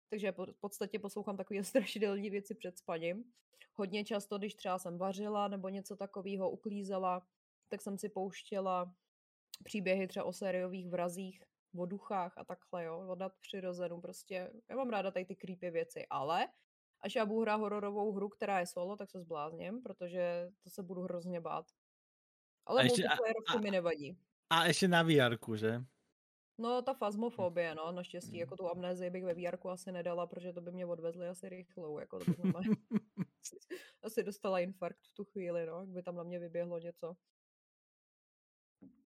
Takže 0.09 0.31
v 0.31 0.59
podstatě 0.59 0.99
poslouchám 0.99 1.37
takové 1.37 1.63
strašidelné 1.63 2.29
věci 2.29 2.55
před 2.55 2.77
spaním. 2.77 3.23
Hodně 3.75 4.05
často, 4.05 4.37
když 4.37 4.55
třeba 4.55 4.79
jsem 4.79 4.97
vařila 4.97 5.47
nebo 5.47 5.69
něco 5.69 5.95
takového 5.95 6.49
uklízela, 6.49 7.27
tak 7.69 7.81
jsem 7.81 7.97
si 7.97 8.09
pouštěla 8.09 8.95
příběhy 9.63 10.07
třeba 10.07 10.25
o 10.25 10.33
sériových 10.33 10.89
vrazích, 10.89 11.43
o 11.77 11.85
duchách 11.85 12.37
a 12.37 12.43
takhle, 12.43 12.83
jo, 12.83 13.05
o 13.07 13.15
nadpřirozenu, 13.15 14.01
prostě, 14.01 14.51
já 14.69 14.75
mám 14.75 14.89
ráda 14.89 15.11
tady 15.11 15.25
ty 15.25 15.35
creepy 15.35 15.71
věci, 15.71 16.05
ale 16.09 16.47
Až 17.03 17.15
já 17.15 17.25
budu 17.25 17.41
hrát 17.41 17.55
hororovou 17.55 18.11
hru, 18.11 18.29
která 18.29 18.59
je 18.59 18.65
solo, 18.67 18.97
tak 18.97 19.09
se 19.09 19.19
zblázním, 19.19 19.81
protože 19.81 20.49
to 20.63 20.69
se 20.69 20.83
budu 20.83 21.01
hrozně 21.01 21.41
bát. 21.41 21.65
Ale 22.65 22.81
A 22.81 22.83
ještě- 22.83 23.03
a- 23.03 23.07
multiplayerovky 23.07 23.57
a- 23.57 23.59
mi 23.59 23.71
nevadí. 23.71 24.17
A 24.49 24.65
ještě 24.65 24.87
na 24.87 25.03
VR, 25.03 25.37
že? 25.55 25.81
No, 26.57 26.81
ta 26.81 26.93
fazmofobie, 26.93 27.75
no, 27.75 27.91
naštěstí, 27.91 28.31
Mm. 28.31 28.39
jako 28.39 28.55
tu 28.55 28.67
amnézii 28.69 29.09
bych 29.09 29.23
ve 29.23 29.33
VR 29.33 29.57
asi 29.69 29.91
nedala, 29.91 30.27
protože 30.27 30.53
to 30.53 30.61
by 30.61 30.71
mě 30.71 30.85
odvezli 30.85 31.27
asi 31.27 31.49
rychlou, 31.49 31.99
jako 31.99 32.19
to 32.19 32.25
bych 32.31 32.39
asi, 34.03 34.23
dostala 34.23 34.59
infarkt 34.59 34.99
v 35.07 35.13
tu 35.13 35.23
chvíli, 35.25 35.65
no, 35.65 35.79
jak 35.79 35.89
by 35.89 36.03
tam 36.03 36.15
na 36.15 36.23
mě 36.23 36.39
vyběhlo 36.39 36.79
něco. 36.79 37.13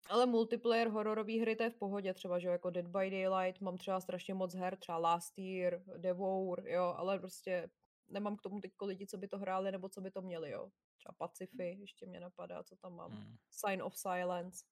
Ale 0.09 0.27
multiplayer 0.27 0.89
hororové 0.89 1.41
hry 1.41 1.57
to 1.57 1.63
je 1.63 1.71
v 1.71 1.75
pohodě, 1.79 2.15
třeba, 2.15 2.39
že 2.39 2.47
jo, 2.49 2.53
jako 2.53 2.71
Dead 2.71 2.87
by 2.87 3.11
Daylight, 3.11 3.61
mám 3.61 3.77
třeba 3.77 4.01
strašně 4.01 4.35
moc 4.35 4.55
her, 4.55 4.77
třeba 4.77 4.99
Last 4.99 5.39
Year, 5.39 5.83
Devour, 5.97 6.69
jo, 6.69 6.83
ale 6.97 7.19
prostě 7.19 7.71
nemám 8.09 8.37
k 8.37 8.43
tomu 8.43 8.61
teď 8.61 8.73
lidi, 8.83 9.07
co 9.07 9.19
by 9.19 9.29
to 9.29 9.39
hráli, 9.39 9.73
nebo 9.73 9.89
co 9.89 10.01
by 10.01 10.11
to 10.11 10.23
měli, 10.23 10.51
jo. 10.51 10.71
Třeba 10.97 11.15
Pacify, 11.19 11.77
ještě 11.81 12.07
mě 12.07 12.21
napadá, 12.21 12.63
co 12.63 12.77
tam 12.77 12.97
mám. 12.97 13.11
Hmm. 13.11 13.37
Sign 13.51 13.83
of 13.83 13.97
Silence. 13.97 14.65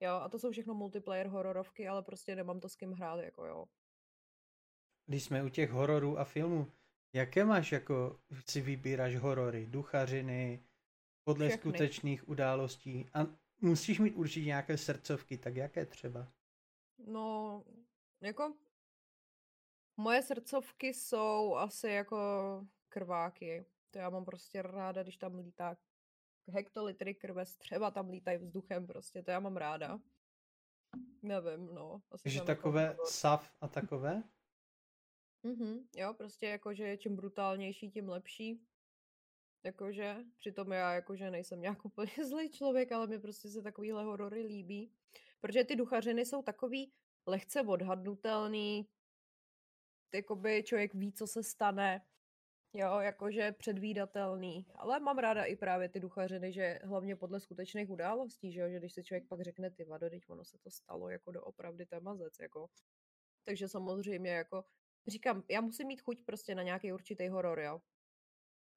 Jo, 0.00 0.12
a 0.14 0.28
to 0.28 0.38
jsou 0.38 0.50
všechno 0.50 0.74
multiplayer 0.74 1.26
hororovky, 1.26 1.88
ale 1.88 2.02
prostě 2.02 2.36
nemám 2.36 2.60
to 2.60 2.68
s 2.68 2.76
kým 2.76 2.92
hrát, 2.92 3.20
jako 3.20 3.46
jo. 3.46 3.66
Když 5.06 5.24
jsme 5.24 5.42
u 5.42 5.48
těch 5.48 5.70
hororů 5.70 6.18
a 6.18 6.24
filmů, 6.24 6.72
jaké 7.12 7.44
máš 7.44 7.72
jako, 7.72 8.20
si 8.46 8.60
vybíráš 8.60 9.16
horory, 9.16 9.66
duchařiny, 9.66 10.64
podle 11.24 11.48
Všechny. 11.48 11.60
skutečných 11.60 12.28
událostí 12.28 13.10
a 13.14 13.26
musíš 13.60 13.98
mít 13.98 14.14
určitě 14.14 14.46
nějaké 14.46 14.78
srdcovky, 14.78 15.38
tak 15.38 15.56
jaké 15.56 15.86
třeba? 15.86 16.32
No, 16.98 17.64
jako 18.20 18.54
moje 19.98 20.22
srdcovky 20.22 20.94
jsou 20.94 21.54
asi 21.54 21.88
jako 21.88 22.18
krváky. 22.88 23.66
To 23.90 23.98
já 23.98 24.10
mám 24.10 24.24
prostě 24.24 24.62
ráda, 24.62 25.02
když 25.02 25.16
tam 25.16 25.34
lítá 25.34 25.76
hektolitry 26.50 27.14
krve, 27.14 27.46
střeva 27.46 27.90
tam 27.90 28.10
lítají 28.10 28.38
vzduchem, 28.38 28.86
prostě 28.86 29.22
to 29.22 29.30
já 29.30 29.40
mám 29.40 29.56
ráda. 29.56 30.00
Nevím, 31.22 31.74
no. 31.74 32.02
Asi 32.10 32.22
Takže 32.22 32.38
jako 32.38 32.46
takové 32.46 32.88
horor. 32.88 33.06
sav 33.06 33.52
a 33.60 33.68
takové? 33.68 34.22
Mhm, 35.42 35.88
jo, 35.96 36.14
prostě 36.14 36.46
jakože 36.46 36.96
čím 36.96 37.16
brutálnější, 37.16 37.90
tím 37.90 38.08
lepší. 38.08 38.66
Jakože, 39.64 40.16
přitom 40.36 40.72
já 40.72 40.94
jakože 40.94 41.30
nejsem 41.30 41.60
nějak 41.60 41.84
úplně 41.84 42.26
zlý 42.28 42.50
člověk, 42.50 42.92
ale 42.92 43.06
mě 43.06 43.18
prostě 43.18 43.48
se 43.48 43.62
takovýhle 43.62 44.04
horory 44.04 44.42
líbí. 44.42 44.92
Protože 45.40 45.64
ty 45.64 45.76
duchařiny 45.76 46.26
jsou 46.26 46.42
takový 46.42 46.92
lehce 47.26 47.62
odhadnutelný, 47.62 48.88
jakoby 50.14 50.62
člověk 50.62 50.94
ví, 50.94 51.12
co 51.12 51.26
se 51.26 51.42
stane, 51.42 52.02
jo, 52.74 53.00
jakože 53.00 53.52
předvídatelný. 53.52 54.66
Ale 54.74 55.00
mám 55.00 55.18
ráda 55.18 55.44
i 55.44 55.56
právě 55.56 55.88
ty 55.88 56.00
duchařiny, 56.00 56.52
že 56.52 56.78
hlavně 56.84 57.16
podle 57.16 57.40
skutečných 57.40 57.90
událostí, 57.90 58.52
že 58.52 58.60
jo, 58.60 58.68
že 58.68 58.78
když 58.78 58.92
se 58.92 59.02
člověk 59.02 59.28
pak 59.28 59.40
řekne, 59.40 59.70
ty 59.70 59.84
vado, 59.84 60.10
teď 60.10 60.22
ono 60.28 60.44
se 60.44 60.58
to 60.58 60.70
stalo, 60.70 61.08
jako 61.08 61.32
doopravdy 61.32 61.86
to 61.86 61.94
je 61.94 62.00
mazec, 62.00 62.38
jako. 62.40 62.70
Takže 63.44 63.68
samozřejmě 63.68 64.30
jako 64.30 64.64
říkám, 65.06 65.42
já 65.50 65.60
musím 65.60 65.86
mít 65.86 66.00
chuť 66.00 66.24
prostě 66.24 66.54
na 66.54 66.62
nějaký 66.62 66.92
určitý 66.92 67.28
horor, 67.28 67.60
jo. 67.60 67.80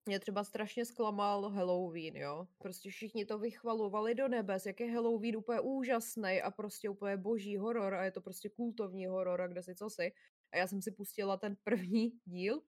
Mě 0.06 0.20
třeba 0.20 0.44
strašně 0.44 0.86
zklamal 0.86 1.50
Halloween, 1.50 2.16
jo. 2.16 2.48
Prostě 2.58 2.90
všichni 2.90 3.26
to 3.26 3.40
vychvalovali 3.40 4.16
do 4.16 4.28
nebes, 4.28 4.66
jak 4.66 4.80
je 4.80 4.92
Halloween 4.92 5.38
úplně 5.38 5.60
úžasný 5.60 6.42
a 6.42 6.52
prostě 6.52 6.90
úplně 6.90 7.18
boží 7.18 7.58
horor 7.58 7.94
a 7.94 8.06
je 8.06 8.12
to 8.12 8.22
prostě 8.22 8.50
kultovní 8.50 9.06
horor 9.06 9.42
a 9.42 9.48
kde 9.48 9.64
si 9.64 9.76
co 9.76 9.90
si. 9.90 10.12
A 10.52 10.58
já 10.58 10.68
jsem 10.68 10.82
si 10.82 10.92
pustila 10.92 11.38
ten 11.38 11.56
první 11.64 12.12
díl. 12.26 12.62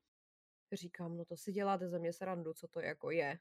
Říkám, 0.74 1.18
no 1.18 1.26
to 1.26 1.38
si 1.38 1.52
děláte 1.52 1.88
ze 1.90 2.00
mě 2.00 2.14
srandu, 2.14 2.54
co 2.54 2.68
to 2.68 2.80
jako 2.80 3.12
je. 3.12 3.40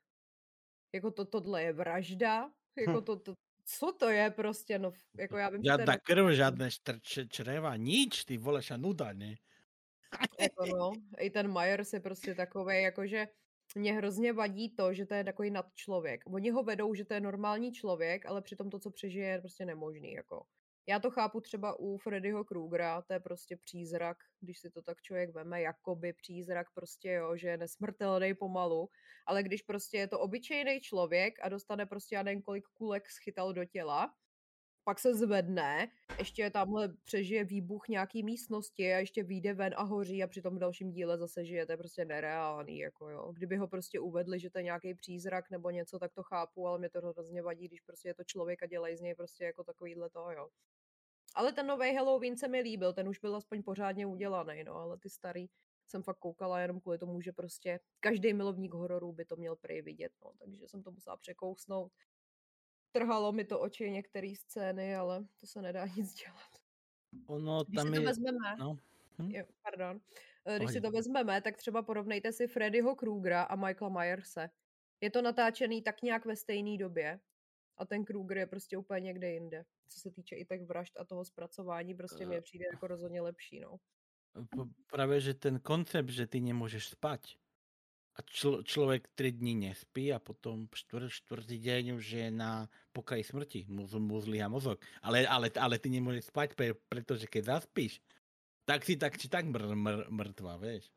Jako 0.95 1.11
to, 1.11 1.25
tohle 1.25 1.63
je 1.63 1.73
vražda, 1.73 2.53
jako 2.79 3.01
Hm. 3.01 3.05
to, 3.05 3.17
to, 3.17 3.35
co 3.65 3.93
to 3.93 4.09
je 4.09 4.31
prostě, 4.31 4.79
no, 4.79 4.93
jako 5.19 5.37
já 5.37 5.49
vím, 5.49 5.61
je 5.61 5.65
Žiadna 5.65 5.85
na- 5.93 5.99
krv, 5.99 6.31
žiadne 6.35 6.71
štrče, 6.71 7.27
čreva, 7.29 7.77
nič, 7.77 8.25
ty 8.25 8.37
vole, 8.39 8.63
ša 8.63 8.77
nuda, 8.77 9.13
ne? 9.13 9.37
Jako 10.41 10.67
no, 10.67 10.93
i 11.19 11.31
ten 11.31 11.53
Myers 11.53 11.93
je 11.93 12.01
prostě 12.01 12.35
takový, 12.35 12.83
jakože 12.83 13.29
mě 13.75 13.93
hrozně 13.93 14.33
vadí 14.33 14.75
to, 14.75 14.95
že 14.95 15.07
to 15.07 15.15
je 15.15 15.25
takový 15.25 15.51
nadčlověk. 15.51 16.23
Oni 16.27 16.51
ho 16.51 16.63
vedou, 16.63 16.95
že 16.95 17.05
to 17.05 17.15
je 17.15 17.21
normální 17.21 17.73
člověk, 17.73 18.27
ale 18.27 18.43
přitom 18.43 18.71
to, 18.71 18.79
co 18.79 18.91
přežije, 18.91 19.29
je 19.29 19.39
prostě 19.41 19.65
nemožný. 19.65 20.13
Jako. 20.13 20.47
Já 20.87 20.99
to 20.99 21.11
chápu 21.11 21.41
třeba 21.41 21.79
u 21.79 21.99
Freddyho 21.99 22.45
Krugera, 22.45 23.03
to 23.03 23.13
je 23.13 23.21
prostě 23.21 23.57
přízrak, 23.57 24.17
když 24.41 24.59
si 24.59 24.71
to 24.71 24.83
tak 24.83 25.01
člověk 25.03 25.31
veme, 25.31 25.63
jakoby 25.63 26.13
přízrak 26.13 26.67
prostě, 26.75 27.11
jo, 27.11 27.37
že 27.37 27.49
je 27.49 27.57
nesmrtelný 27.57 28.35
pomalu, 28.35 28.89
ale 29.27 29.43
když 29.43 29.63
prostě 29.63 29.99
je 29.99 30.09
to 30.09 30.21
obyčejný 30.21 30.81
člověk 30.81 31.35
a 31.43 31.49
dostane 31.49 31.87
prostě 31.87 32.15
já 32.15 32.25
kolik 32.45 32.65
kulek 32.75 33.11
schytal 33.11 33.53
do 33.53 33.65
těla, 33.65 34.15
pak 34.85 34.99
se 34.99 35.15
zvedne, 35.15 35.89
ještě 36.19 36.51
tamhle 36.51 36.89
přežije 37.05 37.45
výbuch 37.45 37.89
nějaký 37.89 38.23
místnosti 38.23 38.95
a 38.95 38.99
ještě 38.99 39.23
vyjde 39.23 39.55
ven 39.55 39.75
a 39.77 39.83
hoří 39.83 40.23
a 40.23 40.27
při 40.27 40.43
tom 40.43 40.59
dalším 40.59 40.93
díle 40.93 41.19
zase 41.19 41.45
žije, 41.45 41.67
to 41.67 41.73
je 41.73 41.77
prostě 41.77 42.05
nereálný, 42.05 42.79
jako 42.79 43.09
jo. 43.11 43.33
Kdyby 43.33 43.57
ho 43.57 43.69
prostě 43.69 44.01
uvedli, 44.01 44.41
že 44.41 44.51
to 44.51 44.59
je 44.59 44.63
nějaký 44.65 44.95
přízrak 44.95 45.51
nebo 45.51 45.71
něco, 45.71 45.99
tak 45.99 46.13
to 46.15 46.23
chápu, 46.23 46.67
ale 46.67 46.79
mě 46.79 46.91
to 46.91 46.99
hrozně 46.99 47.43
vadí, 47.43 47.69
když 47.69 47.81
prostě 47.81 48.09
je 48.09 48.15
to 48.15 48.25
člověk 48.25 48.63
a 48.63 48.67
dělají 48.67 48.97
z 48.97 49.01
něj 49.01 49.15
prostě 49.15 49.45
jako 49.45 49.65
takovýhle 49.65 50.11
to, 50.11 50.31
jo. 50.31 50.49
Ale 51.35 51.53
ten 51.53 51.67
nový 51.67 51.95
Halloween 51.95 52.37
se 52.37 52.49
mi 52.49 52.61
líbil, 52.61 52.93
ten 52.93 53.09
už 53.09 53.19
byl 53.19 53.37
aspoň 53.37 53.63
pořádně 53.63 54.07
udělaný, 54.07 54.65
no, 54.65 54.75
ale 54.75 54.99
ty 54.99 55.11
starý 55.11 55.47
jsem 55.87 56.03
fakt 56.03 56.19
koukala 56.19 56.61
jenom 56.61 56.81
kvůli 56.81 56.99
tomu, 56.99 57.21
že 57.21 57.33
prostě 57.33 57.81
každý 58.01 58.33
milovník 58.33 58.75
hororů 58.75 59.13
by 59.13 59.25
to 59.25 59.37
měl 59.37 59.57
prej 59.57 59.83
vidět, 59.83 60.13
no, 60.25 60.33
takže 60.39 60.69
jsem 60.69 60.83
to 60.83 60.91
musela 60.91 61.17
překousnout. 61.17 61.93
Trhalo 62.93 63.33
mi 63.33 63.45
to 63.45 63.61
oči 63.61 63.91
některé 63.91 64.33
scény, 64.37 64.97
ale 64.97 65.27
to 65.41 65.47
se 65.47 65.63
nedá 65.63 65.87
nic 65.97 66.15
dělat. 66.15 66.51
Ono 67.27 67.65
Když 67.65 67.77
tam 67.77 67.87
si 67.87 67.93
to 67.95 68.01
je... 68.01 68.07
vezmeme, 68.07 68.57
No. 68.59 68.77
Hm? 69.19 69.31
jo, 69.31 69.45
pardon, 69.63 70.01
Eh, 70.45 70.59
když 70.59 70.73
si 70.73 70.81
to 70.81 70.91
vezmeme, 70.91 71.41
tak 71.41 71.57
třeba 71.57 71.83
porovnejte 71.83 72.33
si 72.33 72.47
Freddyho 72.47 72.97
Krugera 72.97 73.43
a 73.43 73.57
Michaela 73.57 74.01
Myerse. 74.01 74.51
Je 75.01 75.11
to 75.11 75.23
natáčený 75.23 75.83
tak 75.83 76.03
nějak 76.03 76.25
ve 76.25 76.37
stejné 76.37 76.79
době 76.79 77.21
a 77.79 77.87
ten 77.87 78.05
Kruger 78.05 78.39
je 78.39 78.47
prostě 78.47 78.79
úplně 78.79 79.01
někde 79.01 79.31
jinde. 79.33 79.65
Co 79.89 80.01
se 80.01 80.11
týče 80.11 80.37
i 80.37 80.45
těch 80.45 80.63
vražd 80.63 80.97
a 81.01 81.05
toho 81.05 81.25
zpracování, 81.25 81.95
prostě 81.95 82.27
mi 82.27 82.37
Eh. 82.37 82.41
přijde 82.41 82.65
jako 82.73 82.87
rozhodně 82.87 83.21
lepší, 83.21 83.61
no. 83.61 83.77
P- 84.33 84.73
Práve, 84.89 85.21
že 85.21 85.35
ten 85.35 85.61
koncept, 85.61 86.09
že 86.09 86.25
ty 86.27 86.41
nemôžeš 86.41 86.97
spať 86.97 87.37
a 88.17 88.21
člo, 88.25 88.63
človek 88.65 89.09
3 89.17 89.33
dní 89.33 89.55
nespí 89.55 90.13
a 90.13 90.19
potom 90.21 90.69
štvr, 90.73 91.09
štvrtý 91.09 91.57
deň 91.61 91.85
už 91.97 92.05
je 92.13 92.27
na 92.33 92.69
pokraji 92.93 93.25
smrti, 93.25 93.61
mu, 93.69 93.85
mu 94.01 94.21
zlyha 94.21 94.49
mozog. 94.49 94.81
Ale, 95.05 95.25
ale, 95.29 95.49
ale 95.57 95.77
ty 95.81 95.89
nemôžeš 95.93 96.29
spať, 96.33 96.49
pre, 96.57 96.77
pretože 96.89 97.25
keď 97.29 97.61
zaspíš, 97.61 98.01
tak 98.69 98.85
si 98.85 98.97
tak 98.97 99.17
či 99.21 99.29
tak 99.29 99.45
mr, 99.49 99.77
mr, 99.77 100.09
mŕtva, 100.13 100.57
vieš. 100.61 100.89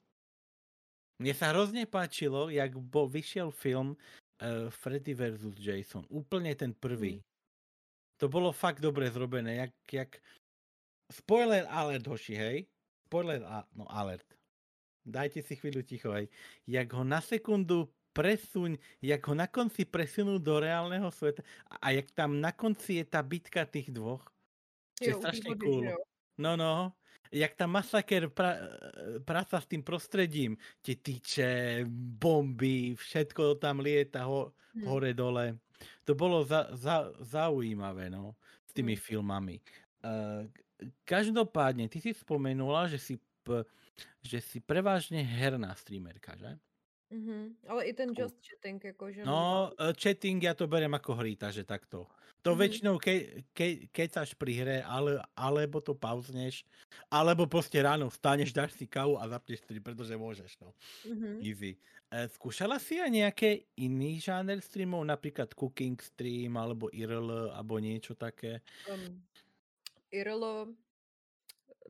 Mne 1.23 1.31
sa 1.35 1.55
hrozne 1.55 1.87
páčilo, 1.87 2.51
jak 2.51 2.75
bo, 2.75 3.07
vyšiel 3.07 3.51
film 3.51 3.95
uh, 4.41 4.67
Freddy 4.71 5.13
vs. 5.13 5.55
Jason. 5.59 6.03
Úplne 6.09 6.51
ten 6.57 6.73
prvý. 6.75 7.21
To 8.19 8.31
bolo 8.31 8.55
fakt 8.55 8.79
dobre 8.79 9.11
zrobené, 9.11 9.55
jak, 9.55 9.73
jak... 9.91 10.11
Spoiler 11.11 11.67
alert, 11.69 12.07
hoši, 12.07 12.33
hej? 12.33 12.57
Spoiler 13.05 13.43
a, 13.45 13.67
no, 13.75 13.85
alert. 13.91 14.25
Dajte 15.05 15.45
si 15.45 15.53
chvíľu 15.53 15.85
ticho, 15.85 16.09
hej. 16.15 16.25
Jak 16.65 16.89
ho 16.97 17.05
na 17.05 17.21
sekundu 17.21 17.93
presuň, 18.15 18.79
jak 19.03 19.21
ho 19.27 19.35
na 19.35 19.45
konci 19.45 19.85
presunú 19.85 20.39
do 20.39 20.57
reálneho 20.57 21.11
sveta 21.11 21.43
a, 21.67 21.91
jak 21.91 22.09
tam 22.15 22.39
na 22.41 22.55
konci 22.55 23.03
je 23.03 23.05
tá 23.05 23.21
bitka 23.21 23.67
tých 23.67 23.91
dvoch. 23.91 24.23
Je 24.97 25.11
Jo, 25.11 25.19
vody, 25.19 25.67
cool. 25.67 25.83
jo. 25.91 25.99
No, 26.39 26.55
no. 26.55 26.95
Jak 27.31 27.55
tam 27.55 27.71
masaker 27.75 28.29
pra, 28.29 28.57
práca 29.25 29.57
s 29.61 29.67
tým 29.67 29.81
prostredím, 29.83 30.57
tie 30.81 30.95
tyče, 30.97 31.83
bomby, 32.21 32.95
všetko 32.95 33.57
tam 33.61 33.81
lieta 33.81 34.25
ho, 34.29 34.53
Hm. 34.73 34.85
hore 34.85 35.13
dole. 35.17 35.57
To 36.05 36.13
bolo 36.15 36.45
za, 36.45 36.69
za, 36.77 37.11
zaujímavé, 37.19 38.09
no, 38.09 38.37
s 38.65 38.71
tými 38.73 38.93
Hm. 38.93 38.99
filmami. 38.99 39.59
Uh, 40.05 40.47
každopádne, 41.07 41.89
ty 41.89 41.99
si 42.03 42.11
spomenula, 42.13 42.87
že 42.91 42.99
si, 43.01 43.13
že 44.23 44.39
si 44.43 44.59
prevažne 44.59 45.23
herná 45.23 45.71
streamerka, 45.77 46.35
že? 46.35 46.59
Mhm. 47.11 47.57
Ale 47.67 47.85
i 47.87 47.93
ten 47.93 48.13
just 48.17 48.37
chatting, 48.41 48.83
jakože... 48.83 49.21
No, 49.25 49.73
eh, 49.79 49.93
chatting 49.97 50.43
ja 50.43 50.53
to 50.53 50.67
berem 50.69 50.93
ako 50.93 51.17
hry, 51.17 51.33
takže 51.37 51.65
takto. 51.65 52.05
To 52.45 52.53
Mhm. 52.53 52.57
väčšinou, 52.57 53.01
ke, 53.01 53.41
ke, 53.57 53.89
kecaš 53.89 54.37
pri 54.37 54.53
hre, 54.61 54.77
ale, 54.85 55.17
alebo 55.33 55.81
to 55.81 55.97
pauzneš, 55.97 56.61
alebo 57.09 57.49
proste 57.49 57.81
ráno 57.81 58.05
vstaneš, 58.13 58.53
dáš 58.53 58.77
si 58.77 58.85
kávu 58.85 59.17
a 59.17 59.25
zapneš 59.25 59.65
stream, 59.65 59.81
pretože 59.81 60.13
môžeš, 60.13 60.61
no. 60.61 60.77
Mhm. 61.03 61.45
Easy. 61.45 61.77
E, 62.11 62.29
skúšala 62.31 62.77
si 62.79 62.97
aj 63.01 63.11
nejaké 63.11 63.49
iný 63.77 64.21
žáner 64.21 64.61
streamov, 64.61 65.03
napríklad 65.05 65.51
cooking 65.57 65.97
stream, 66.01 66.55
alebo 66.57 66.89
IRL, 66.93 67.51
alebo 67.53 67.79
niečo 67.81 68.13
také? 68.17 68.61
Um, 68.85 69.25
IRL, 70.11 70.75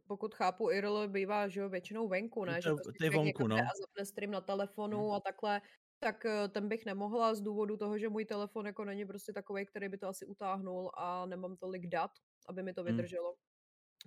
pokud 0.08 0.36
chápu, 0.36 0.72
IRL 0.72 1.08
bývá, 1.08 1.48
že 1.48 1.60
jo, 1.60 1.70
většinou 1.70 2.08
venku, 2.08 2.46
ne? 2.46 2.56
to 2.56 2.62
Že 2.62 2.70
je- 2.70 2.74
prostě 2.84 2.98
to 3.00 3.04
je 3.04 3.10
vonku, 3.10 3.26
někam 3.28 3.48
jde 3.48 3.56
no. 3.56 3.62
a 3.62 3.72
zapne 3.82 4.06
stream 4.06 4.32
na 4.32 4.42
telefonu 4.42 5.14
a 5.14 5.20
takhle, 5.20 5.62
tak 6.00 6.26
eh, 6.26 6.48
ten 6.50 6.68
bych 6.70 6.86
nemohla 6.86 7.36
z 7.36 7.42
důvodu 7.42 7.78
toho, 7.78 7.98
že 7.98 8.10
můj 8.10 8.26
telefon 8.26 8.66
jako 8.66 8.86
není 8.86 9.06
prostě 9.06 9.34
takový, 9.34 9.66
který 9.66 9.90
by 9.90 9.98
to 9.98 10.08
asi 10.08 10.26
utáhnul 10.26 10.92
a 10.98 11.26
nemám 11.26 11.58
tolik 11.58 11.88
dat, 11.88 12.12
aby 12.50 12.64
mi 12.64 12.74
to 12.74 12.82
Hmm. 12.84 12.92
vydrželo. 12.92 13.36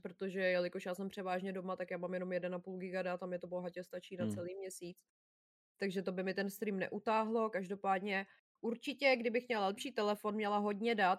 Protože 0.03 0.41
jelikož 0.41 0.87
já 0.87 0.95
jsem 0.95 1.09
převážně 1.09 1.53
doma, 1.53 1.77
tak 1.77 1.91
já 1.91 1.99
mám 1.99 2.15
jenom 2.15 2.33
1,5 2.33 2.79
giga 2.79 3.03
dat 3.03 3.23
a 3.23 3.27
mě 3.27 3.39
to 3.39 3.47
bohatě 3.49 3.85
stačí 3.85 4.17
na 4.17 4.25
Hmm. 4.25 4.35
celý 4.35 4.57
měsíc. 4.57 4.99
Takže 5.79 6.03
to 6.03 6.13
by 6.13 6.23
mi 6.23 6.35
ten 6.35 6.51
stream 6.51 6.79
neutáhlo. 6.79 7.51
Každopádně 7.51 8.27
určitě, 8.61 9.17
kdybych 9.17 9.49
měla 9.49 9.67
lepší 9.67 9.93
telefon, 9.93 10.35
měla 10.35 10.59
hodně 10.59 10.95
dat, 10.95 11.19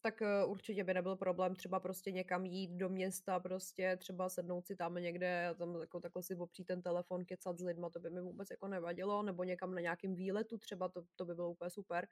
tak 0.00 0.22
eh, 0.22 0.44
určitě 0.44 0.84
by 0.84 0.94
nebyl 0.94 1.16
problém 1.16 1.54
třeba 1.54 1.80
prostě 1.80 2.12
někam 2.12 2.46
jít 2.46 2.70
do 2.70 2.88
města, 2.88 3.40
prostě 3.40 3.96
třeba 3.96 4.28
sednout 4.28 4.66
si 4.66 4.76
tam 4.76 4.94
někde 4.94 5.46
a 5.46 5.54
tam 5.54 5.80
jako 5.80 6.00
takhle 6.00 6.22
si 6.22 6.36
opřít 6.36 6.64
ten 6.64 6.82
telefon, 6.82 7.24
kecat 7.24 7.58
s 7.58 7.62
lidma, 7.62 7.90
to 7.90 8.00
by 8.00 8.10
mi 8.10 8.20
vůbec 8.20 8.50
jako 8.50 8.68
nevadilo, 8.68 9.22
nebo 9.22 9.44
někam 9.44 9.74
na 9.74 9.80
nějakým 9.80 10.14
výletu 10.14 10.58
třeba, 10.58 10.88
to, 10.88 11.04
to 11.16 11.24
by 11.24 11.34
bylo 11.34 11.50
úplně 11.50 11.70
super. 11.70 12.08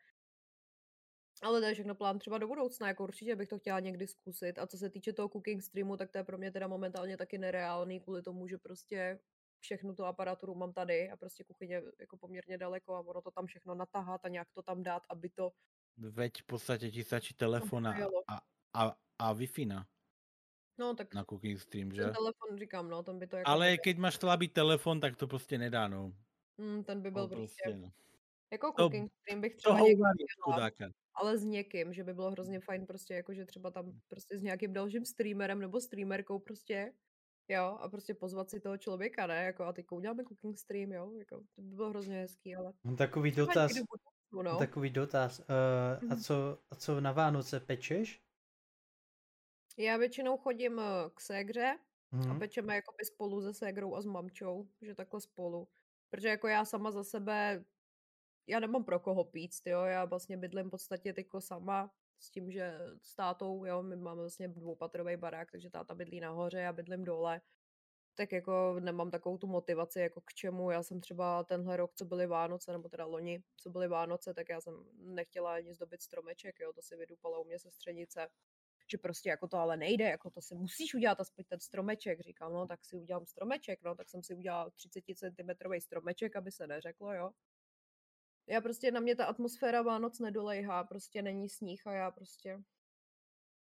Ale 1.43 1.61
to 1.61 1.67
je 1.67 1.75
všechno 1.75 1.95
plán 1.95 2.19
třeba 2.19 2.39
do 2.39 2.47
budoucna, 2.47 2.89
jako 2.89 3.05
určitě 3.05 3.37
bych 3.37 3.49
to 3.49 3.59
chtěla 3.59 3.81
někdy 3.81 4.07
zkusit. 4.07 4.59
A 4.59 4.67
co 4.67 4.79
se 4.79 4.91
týče 4.91 5.13
toho 5.13 5.29
cooking 5.29 5.63
streamu, 5.63 5.97
tak 5.97 6.11
to 6.11 6.19
je 6.19 6.25
pro 6.25 6.39
mě 6.39 6.53
teda 6.53 6.67
momentálně 6.69 7.17
taky 7.17 7.39
nereálný, 7.39 8.01
kvůli 8.01 8.23
tomu, 8.23 8.49
že 8.49 8.59
prostě 8.59 9.19
všechnu 9.61 9.95
tu 9.95 10.05
aparaturu 10.05 10.55
mám 10.55 10.73
tady 10.73 11.11
a 11.11 11.17
prostě 11.17 11.45
kuchyně 11.45 11.83
jako 12.01 12.17
poměrně 12.17 12.59
daleko 12.59 12.95
a 12.95 13.01
ono 13.01 13.23
to 13.23 13.31
tam 13.31 13.47
všechno 13.47 13.75
natahat 13.75 14.25
a 14.25 14.29
nějak 14.29 14.49
to 14.55 14.63
tam 14.63 14.83
dát, 14.83 15.03
aby 15.11 15.29
to 15.29 15.53
Veď 15.97 16.43
v 16.43 16.47
podstate 16.47 16.91
ti 16.91 17.05
stačí 17.05 17.35
telefon 17.35 17.87
a, 17.87 17.93
pojelo. 17.93 18.23
a, 18.29 18.41
a, 18.75 18.97
a 19.19 19.35
Wi-Fi 19.35 19.67
na, 19.67 19.87
No 20.79 20.95
tak 20.95 21.15
na 21.15 21.25
cooking 21.25 21.61
stream, 21.61 21.93
že? 21.93 22.03
ten 22.03 22.13
telefon 22.13 22.59
říkám, 22.59 22.89
no, 22.89 23.03
ten 23.03 23.19
by 23.19 23.27
to 23.27 23.37
jako... 23.37 23.51
Ale 23.51 23.67
nejde. 23.67 23.83
keď 23.83 23.97
máš 23.99 24.15
slabý 24.17 24.49
telefon, 24.49 25.01
tak 25.01 25.17
to 25.17 25.27
prostě 25.27 25.59
nedá, 25.59 25.89
no. 25.89 26.13
Mm, 26.59 26.85
ten 26.85 27.03
by 27.03 27.11
byl 27.11 27.29
To 27.29 27.35
prostě... 27.37 27.63
prostě, 27.65 27.79
no. 27.81 27.89
Jako 28.53 28.73
to- 28.73 28.83
cooking 28.83 29.13
stream 29.13 29.41
bych 29.41 29.57
třeba 29.57 29.81
někdy 29.81 30.25
chudáka. 30.41 30.85
ale 31.15 31.39
s 31.39 31.45
někým, 31.45 31.93
že 31.93 32.05
by 32.05 32.15
bylo 32.15 32.31
hrozně 32.31 32.61
fajn 32.61 32.87
prostě 32.87 33.15
jako, 33.15 33.35
že 33.35 33.45
třeba 33.47 33.71
tam 33.71 34.01
prostě 34.09 34.39
s 34.39 34.43
nějakým 34.43 34.73
dalším 34.73 35.05
streamerem 35.05 35.59
nebo 35.59 35.81
streamerkou 35.81 36.39
prostě, 36.39 36.93
jo, 37.49 37.65
a 37.81 37.89
prostě 37.89 38.15
pozvat 38.15 38.51
si 38.51 38.61
toho 38.61 38.79
člověka, 38.79 39.27
ne, 39.27 39.45
jako 39.45 39.65
a 39.65 39.73
teď 39.73 39.87
uděláme 39.91 40.25
cooking 40.25 40.59
stream, 40.59 40.93
jo, 40.93 41.13
jako 41.19 41.41
to 41.55 41.63
by 41.63 41.75
bylo 41.77 41.89
hrozně 41.89 42.21
hezký, 42.21 42.57
ale 42.57 42.73
Mám 42.85 42.97
takový 42.97 43.31
dotaz, 43.31 43.75
někdy 43.75 43.87
v 44.41 44.43
budoucnu, 44.43 44.59
no. 44.59 44.59
takový 44.59 44.91
dotaz. 44.91 45.41
Uh, 45.41 45.45
a, 46.09 46.15
Mhm. 46.15 46.17
co, 46.17 46.59
a 46.71 46.75
co 46.77 47.01
na 47.01 47.13
Vánoce 47.13 47.61
pečeš? 47.61 48.23
Já 49.79 49.97
většinou 49.97 50.37
chodím 50.39 50.79
eh, 50.81 51.11
k 51.15 51.21
ségře 51.21 51.79
a 52.29 52.35
Mhm. 52.35 52.39
pečeme 52.39 52.75
jakoby 52.77 53.05
spolu 53.05 53.43
se 53.43 53.55
ségrou 53.55 53.95
a 53.95 54.01
s 54.03 54.07
mamčou, 54.07 54.69
že 54.83 54.95
takhle 54.95 55.21
spolu. 55.21 55.69
Protože 56.11 56.29
jako 56.29 56.49
já 56.49 56.65
sama 56.65 56.91
za 56.91 57.05
sebe, 57.05 57.65
já 58.49 58.61
nemám 58.61 58.85
pro 58.85 59.01
koho 59.01 59.25
pít, 59.25 59.53
jo, 59.67 59.81
já 59.85 60.05
vlastně 60.05 60.37
bydlím 60.37 60.69
v 60.69 60.71
podstatě 60.71 61.13
tyko 61.13 61.41
sama 61.41 61.95
s 62.21 62.31
tím, 62.31 62.51
že 62.53 62.79
s 63.03 63.17
tátou, 63.17 63.65
jo, 63.67 63.83
my 63.83 63.97
máme 63.97 64.21
vlastně 64.23 64.49
dvoupatrový 64.49 65.17
barák, 65.17 65.53
takže 65.53 65.71
táta 65.71 65.95
bydlí 65.95 66.21
nahoře, 66.21 66.59
já 66.61 66.73
bydlím 66.73 67.05
dole. 67.05 67.41
Tak 68.17 68.33
jako 68.33 68.77
nemám 68.81 69.11
takovou 69.11 69.39
tu 69.39 69.47
motivaci, 69.47 70.01
jako 70.01 70.21
k 70.21 70.35
čemu. 70.35 70.71
Já 70.71 70.83
jsem 70.83 71.01
třeba 71.01 71.45
tenhle 71.45 71.77
rok, 71.77 71.95
co 71.95 72.05
byly 72.05 72.27
Vánoce, 72.27 72.73
nebo 72.73 72.89
teda 72.89 73.05
loni, 73.05 73.43
co 73.57 73.71
byly 73.71 73.89
Vánoce, 73.89 74.35
tak 74.35 74.49
já 74.49 74.61
jsem 74.61 74.85
nechtěla 74.99 75.55
ani 75.55 75.75
zdobit 75.75 76.03
stromeček, 76.03 76.61
jo, 76.61 76.73
to 76.73 76.83
si 76.83 76.97
vydupala 76.97 77.39
u 77.39 77.45
mě 77.45 77.59
sestřenice 77.59 78.29
že 78.91 78.99
prostě 78.99 79.29
jako 79.29 79.49
to 79.49 79.57
ale 79.57 79.77
nejde, 79.77 80.05
jako 80.05 80.31
to 80.31 80.43
si 80.43 80.55
musíš 80.55 80.95
udělat 80.95 81.21
aspoň 81.21 81.45
ten 81.45 81.61
stromeček. 81.61 82.21
Říkám, 82.21 82.53
no 82.53 82.67
tak 82.67 82.85
si 82.85 82.97
udělám 82.97 83.27
stromeček, 83.27 83.83
no 83.83 83.95
tak 83.95 84.09
jsem 84.09 84.23
si 84.23 84.35
udělala 84.35 84.71
30 84.71 85.05
cm 85.15 85.81
stromeček, 85.81 86.37
aby 86.37 86.53
se 86.53 86.67
neřeklo, 86.67 87.15
jo. 87.15 87.31
Já 88.49 88.61
prostě, 88.61 88.91
na 88.91 89.01
mě 89.01 89.17
ta 89.17 89.25
atmosféra 89.25 89.83
Vánoc 89.83 90.19
nedolejhá, 90.19 90.85
prostě 90.85 91.23
není 91.23 91.49
sníh 91.49 91.87
a 91.87 91.93
já 91.93 92.11
prostě, 92.11 92.63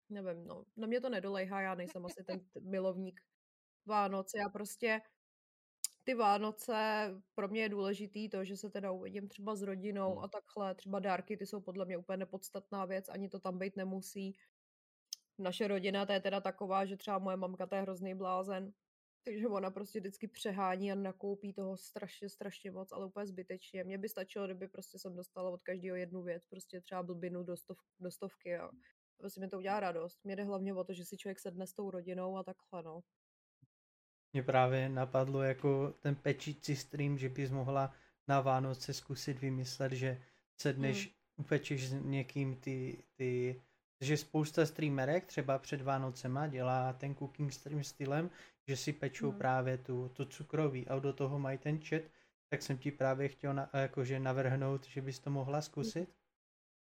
nevím, 0.10 0.48
no, 0.48 0.66
na 0.78 0.88
mě 0.88 1.02
to 1.02 1.10
nedolejhá, 1.10 1.62
já 1.62 1.76
nejsem 1.76 2.06
asi 2.06 2.24
ten 2.24 2.42
milovník 2.62 3.22
Vánoc, 3.88 4.32
já 4.36 4.50
prostě 4.50 5.02
ty 6.04 6.14
Vánoce, 6.14 6.74
pro 7.36 7.48
mě 7.48 7.62
je 7.62 7.70
důležitý 7.70 8.30
to, 8.30 8.44
že 8.44 8.58
se 8.58 8.70
teda 8.70 8.92
uvidím 8.92 9.28
třeba 9.28 9.56
s 9.56 9.62
rodinou 9.62 10.16
Hmm. 10.16 10.24
a 10.24 10.28
takhle, 10.28 10.76
třeba 10.76 11.00
dárky, 11.00 11.38
ty 11.38 11.46
jsou 11.46 11.62
podle 11.62 11.86
mě 11.86 11.98
úplně 11.98 12.18
nepodstatná 12.18 12.86
věc, 12.86 13.10
ani 13.10 13.30
to 13.30 13.40
tam 13.40 13.60
být 13.60 13.76
nemusí. 13.76 14.38
Naše 15.40 15.68
rodina, 15.68 16.06
to 16.06 16.14
je 16.14 16.20
teda 16.20 16.42
taková, 16.42 16.86
že 16.86 16.98
třeba 16.98 17.20
moje 17.20 17.38
mamka, 17.38 17.68
to 17.68 17.76
je 17.76 17.82
hrozný 17.82 18.16
blázen, 18.16 18.74
takže 19.26 19.48
ona 19.48 19.72
prostě 19.72 20.00
vždycky 20.00 20.28
přehání 20.28 20.92
a 20.92 20.96
nakoupí 20.96 21.54
toho 21.54 21.78
strašně, 21.78 22.30
strašně 22.30 22.72
moc, 22.72 22.92
ale 22.92 23.06
úplně 23.06 23.28
zbytečně. 23.28 23.84
Mně 23.84 23.98
by 23.98 24.10
stačilo, 24.10 24.46
kdyby 24.46 24.68
prostě 24.68 25.00
jsem 25.00 25.16
dostala 25.16 25.50
od 25.50 25.64
každého 25.64 25.96
jednu 25.98 26.24
věc, 26.24 26.46
prostě 26.46 26.82
třeba 26.82 27.04
blbinu 27.04 27.44
do, 27.44 27.58
stov, 27.58 27.78
do 28.00 28.12
stovky 28.12 28.58
a 28.58 28.70
prostě 29.18 29.40
mi 29.42 29.48
to 29.48 29.58
udělá 29.58 29.80
radost. 29.80 30.20
Mě 30.24 30.36
jde 30.36 30.44
hlavně 30.44 30.74
o 30.74 30.84
to, 30.84 30.94
že 30.94 31.06
si 31.06 31.18
člověk 31.18 31.40
sedne 31.40 31.68
s 31.68 31.74
tou 31.74 31.92
rodinou 31.92 32.38
a 32.38 32.44
takhle, 32.44 32.84
no. 32.84 33.02
Mě 34.38 34.44
právě 34.44 34.90
napadlo 34.90 35.44
jako 35.44 35.94
ten 36.00 36.16
pečící 36.16 36.76
stream, 36.76 37.18
že 37.18 37.30
bys 37.30 37.52
mohla 37.52 37.94
na 38.28 38.42
Vánoce 38.42 38.94
zkusit 38.94 39.40
vymyslet, 39.40 39.92
že 39.92 40.22
sedneš, 40.58 41.06
Hmm. 41.06 41.14
upečeš 41.46 41.90
s 41.90 41.94
někým 41.94 42.56
ty, 42.56 43.04
ty, 43.16 43.62
že 44.02 44.18
spousta 44.18 44.66
streamerek 44.66 45.26
třeba 45.26 45.60
před 45.60 45.82
Vánocema 45.82 46.48
dělá 46.48 46.94
ten 46.94 47.16
cooking 47.16 47.54
stream 47.54 47.84
stylem, 47.84 48.30
že 48.68 48.78
si 48.78 48.94
pečou 48.94 49.30
Hmm. 49.30 49.38
právě 49.38 49.78
tu, 49.78 50.10
to 50.10 50.26
cukroví 50.26 50.88
a 50.88 51.00
do 51.00 51.14
toho 51.14 51.40
mají 51.40 51.58
ten 51.58 51.82
chat, 51.82 52.02
tak 52.50 52.62
jsem 52.62 52.78
ti 52.78 52.92
právě 52.92 53.28
chtěl 53.30 53.54
na, 53.54 53.70
jakože 53.74 54.20
navrhnout, 54.20 54.86
že 54.86 55.02
bys 55.02 55.20
to 55.20 55.30
mohla 55.30 55.62
zkusit. 55.62 56.10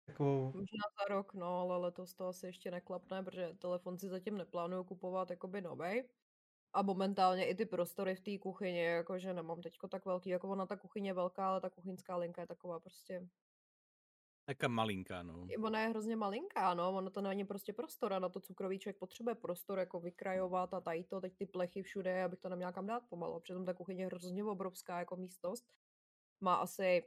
Takovou, 0.05 0.53
Možná 0.53 0.83
za 0.99 1.05
rok, 1.15 1.33
no, 1.33 1.59
ale 1.59 1.77
letos 1.77 2.13
to 2.13 2.27
asi 2.27 2.45
ještě 2.45 2.71
neklapne, 2.71 3.23
protože 3.23 3.53
telefon 3.53 3.97
si 3.97 4.07
zatím 4.09 4.37
neplánuju 4.37 4.83
kupovat 4.83 5.29
jakoby 5.29 5.61
novej. 5.61 6.09
A 6.73 6.81
momentálně 6.81 7.45
i 7.45 7.55
ty 7.55 7.65
prostory 7.65 8.15
v 8.15 8.21
té 8.21 8.37
kuchyni, 8.37 8.83
jakože 8.83 9.33
nemám 9.33 9.61
teďko 9.61 9.87
tak 9.87 10.05
velký, 10.05 10.29
jako 10.29 10.49
ona 10.49 10.65
ta 10.65 10.77
kuchyně 10.77 11.09
je 11.09 11.13
velká, 11.13 11.49
ale 11.49 11.61
ta 11.61 11.69
kuchyňská 11.69 12.15
linka 12.17 12.41
je 12.41 12.47
taková 12.47 12.79
prostě, 12.79 13.27
Taká 14.45 14.67
malinká, 14.67 15.23
no. 15.23 15.47
ona 15.63 15.81
je 15.81 15.89
hrozně 15.89 16.15
malinká, 16.15 16.73
no, 16.73 16.95
ono 16.95 17.09
to 17.09 17.21
není 17.21 17.45
prostě 17.45 17.73
prostor 17.73 18.13
a 18.13 18.19
na 18.19 18.29
to 18.29 18.39
cukrový 18.39 18.79
člověk 18.79 18.97
potřebuje 18.99 19.35
prostor 19.35 19.79
jako 19.79 19.99
vykrajovat 19.99 20.73
a 20.73 20.81
tady 20.81 21.03
to, 21.03 21.21
teď 21.21 21.35
ty 21.35 21.45
plechy 21.45 21.83
všude, 21.83 22.23
abych 22.23 22.39
to 22.39 22.49
neměla 22.49 22.71
kam 22.71 22.87
dát 22.87 23.03
pomalu. 23.09 23.39
Přitom 23.39 23.65
ta 23.65 23.73
kuchyně 23.73 24.03
je 24.03 24.07
hrozně 24.07 24.43
obrovská 24.43 24.99
jako 24.99 25.15
místnost. 25.15 25.65
Má 26.41 26.55
asi 26.55 27.03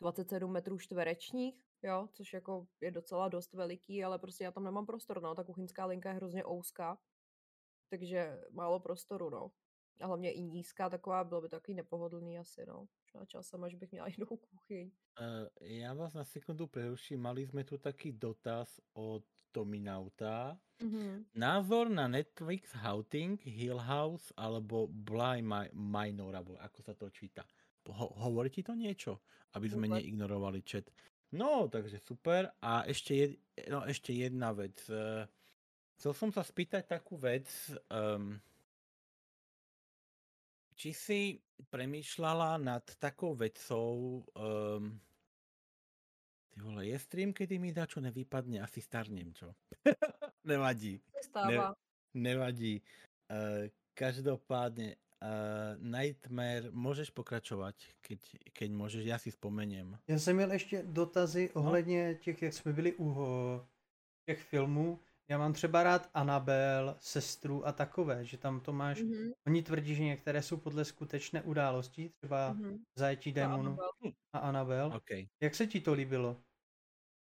27 0.00 0.52
metrů 0.52 0.78
čtverečních, 0.78 1.64
jo, 1.82 2.08
což 2.12 2.32
jako 2.32 2.66
je 2.80 2.90
docela 2.90 3.28
dost 3.28 3.54
veliký, 3.54 4.04
ale 4.04 4.18
prostě 4.18 4.44
já 4.44 4.50
tam 4.50 4.64
nemám 4.64 4.86
prostor, 4.86 5.22
no, 5.22 5.34
ta 5.34 5.44
kuchyňská 5.44 5.86
linka 5.86 6.08
je 6.08 6.14
hrozně 6.14 6.46
ouská, 6.46 6.98
takže 7.98 8.40
málo 8.50 8.80
prostoru, 8.80 9.30
no. 9.30 9.50
A 10.00 10.06
hlavně 10.06 10.32
i 10.32 10.42
nízká 10.42 10.90
taková, 10.90 11.24
bylo 11.24 11.40
by 11.40 11.48
takový 11.48 11.74
nepohodlný 11.74 12.38
asi, 12.38 12.66
no. 12.66 12.86
Možná 13.04 13.26
časem, 13.26 13.64
až 13.64 13.74
bych 13.74 13.92
měla 13.92 14.06
jinou 14.18 14.36
kuchyň. 14.36 14.90
Uh, 15.14 15.46
ja 15.62 15.94
vás 15.94 16.10
na 16.14 16.24
sekundu 16.26 16.66
preruším. 16.66 17.22
Mali 17.22 17.46
sme 17.46 17.62
tu 17.62 17.78
taký 17.78 18.10
dotaz 18.18 18.82
od 18.98 19.22
Tominauta. 19.54 20.58
Mhm. 20.82 21.30
Názor 21.38 21.86
na 21.86 22.10
Netflix 22.10 22.74
Houting, 22.74 23.38
Hill 23.46 23.78
House 23.78 24.34
alebo 24.34 24.90
Bly 24.90 25.38
Mi- 25.42 25.70
Minor, 25.70 26.34
alebo 26.34 26.58
ako 26.58 26.78
sa 26.82 26.98
to 26.98 27.06
číta. 27.14 27.46
Ho- 27.86 28.10
hovorí 28.26 28.50
ti 28.50 28.66
to 28.66 28.74
niečo? 28.74 29.22
Aby 29.54 29.70
sme 29.70 29.86
Vôbec. 29.86 30.02
neignorovali 30.02 30.66
chat. 30.66 30.90
No, 31.30 31.70
takže 31.70 32.02
super. 32.02 32.50
A 32.58 32.82
ešte, 32.82 33.14
jed, 33.14 33.32
no, 33.70 33.86
ešte 33.86 34.10
jedna 34.10 34.50
vec. 34.50 34.82
Eh, 34.90 35.26
Chcel 36.04 36.20
som 36.20 36.36
sa 36.36 36.44
spýtať 36.44 36.84
takú 36.84 37.16
vec. 37.16 37.48
Um, 37.88 38.36
či 40.76 40.92
si 40.92 41.40
premýšľala 41.72 42.60
nad 42.60 42.84
takou 43.00 43.32
vecou, 43.32 44.20
um, 44.36 44.92
ty 46.52 46.60
vole, 46.60 46.92
je 46.92 47.00
stream, 47.00 47.32
kedy 47.32 47.56
mi 47.56 47.72
dačo 47.72 48.04
nevypadne, 48.04 48.60
asi 48.60 48.84
starnem, 48.84 49.32
čo? 49.32 49.48
Nevadí. 50.52 51.00
Stává. 51.24 51.72
Nevadí. 52.12 52.84
Uh, 53.32 53.72
každopádne, 53.96 55.00
uh, 55.24 55.72
Nightmare, 55.80 56.68
môžeš 56.68 57.16
pokračovať, 57.16 57.80
keď, 58.04 58.20
keď 58.52 58.68
môžeš, 58.76 59.08
ja 59.08 59.16
si 59.16 59.32
spomeniem. 59.32 59.96
Já 60.04 60.18
jsem 60.18 60.36
měl 60.36 60.52
ještě 60.52 60.82
dotazy 60.84 61.50
ohledně 61.56 62.14
těch, 62.20 62.42
jak 62.42 62.52
jsme 62.52 62.72
byli 62.72 62.92
u 62.92 63.04
ho- 63.08 63.66
těch 64.28 64.42
filmů. 64.42 65.00
Já 65.28 65.38
mám 65.38 65.52
třeba 65.52 65.82
rád 65.82 66.10
Anabel, 66.14 66.96
sestru 66.98 67.66
a 67.66 67.72
takové, 67.72 68.24
že 68.24 68.38
tam 68.38 68.60
to 68.60 68.72
máš. 68.72 69.02
Mhm, 69.02 69.32
Oni 69.46 69.62
tvrdí, 69.62 69.94
že 69.94 70.02
některé 70.02 70.42
jsou 70.42 70.56
podle 70.56 70.84
skutečné 70.84 71.42
události, 71.42 72.10
třeba 72.20 72.52
mhm. 72.52 72.82
Zajetí 72.98 73.32
démonu 73.32 73.70
Annabelle, 73.70 74.12
a 74.32 74.38
Anabel. 74.38 74.92
OK. 74.96 75.10
Jak 75.42 75.54
se 75.54 75.66
ti 75.66 75.80
to 75.80 75.92
líbilo? 75.92 76.42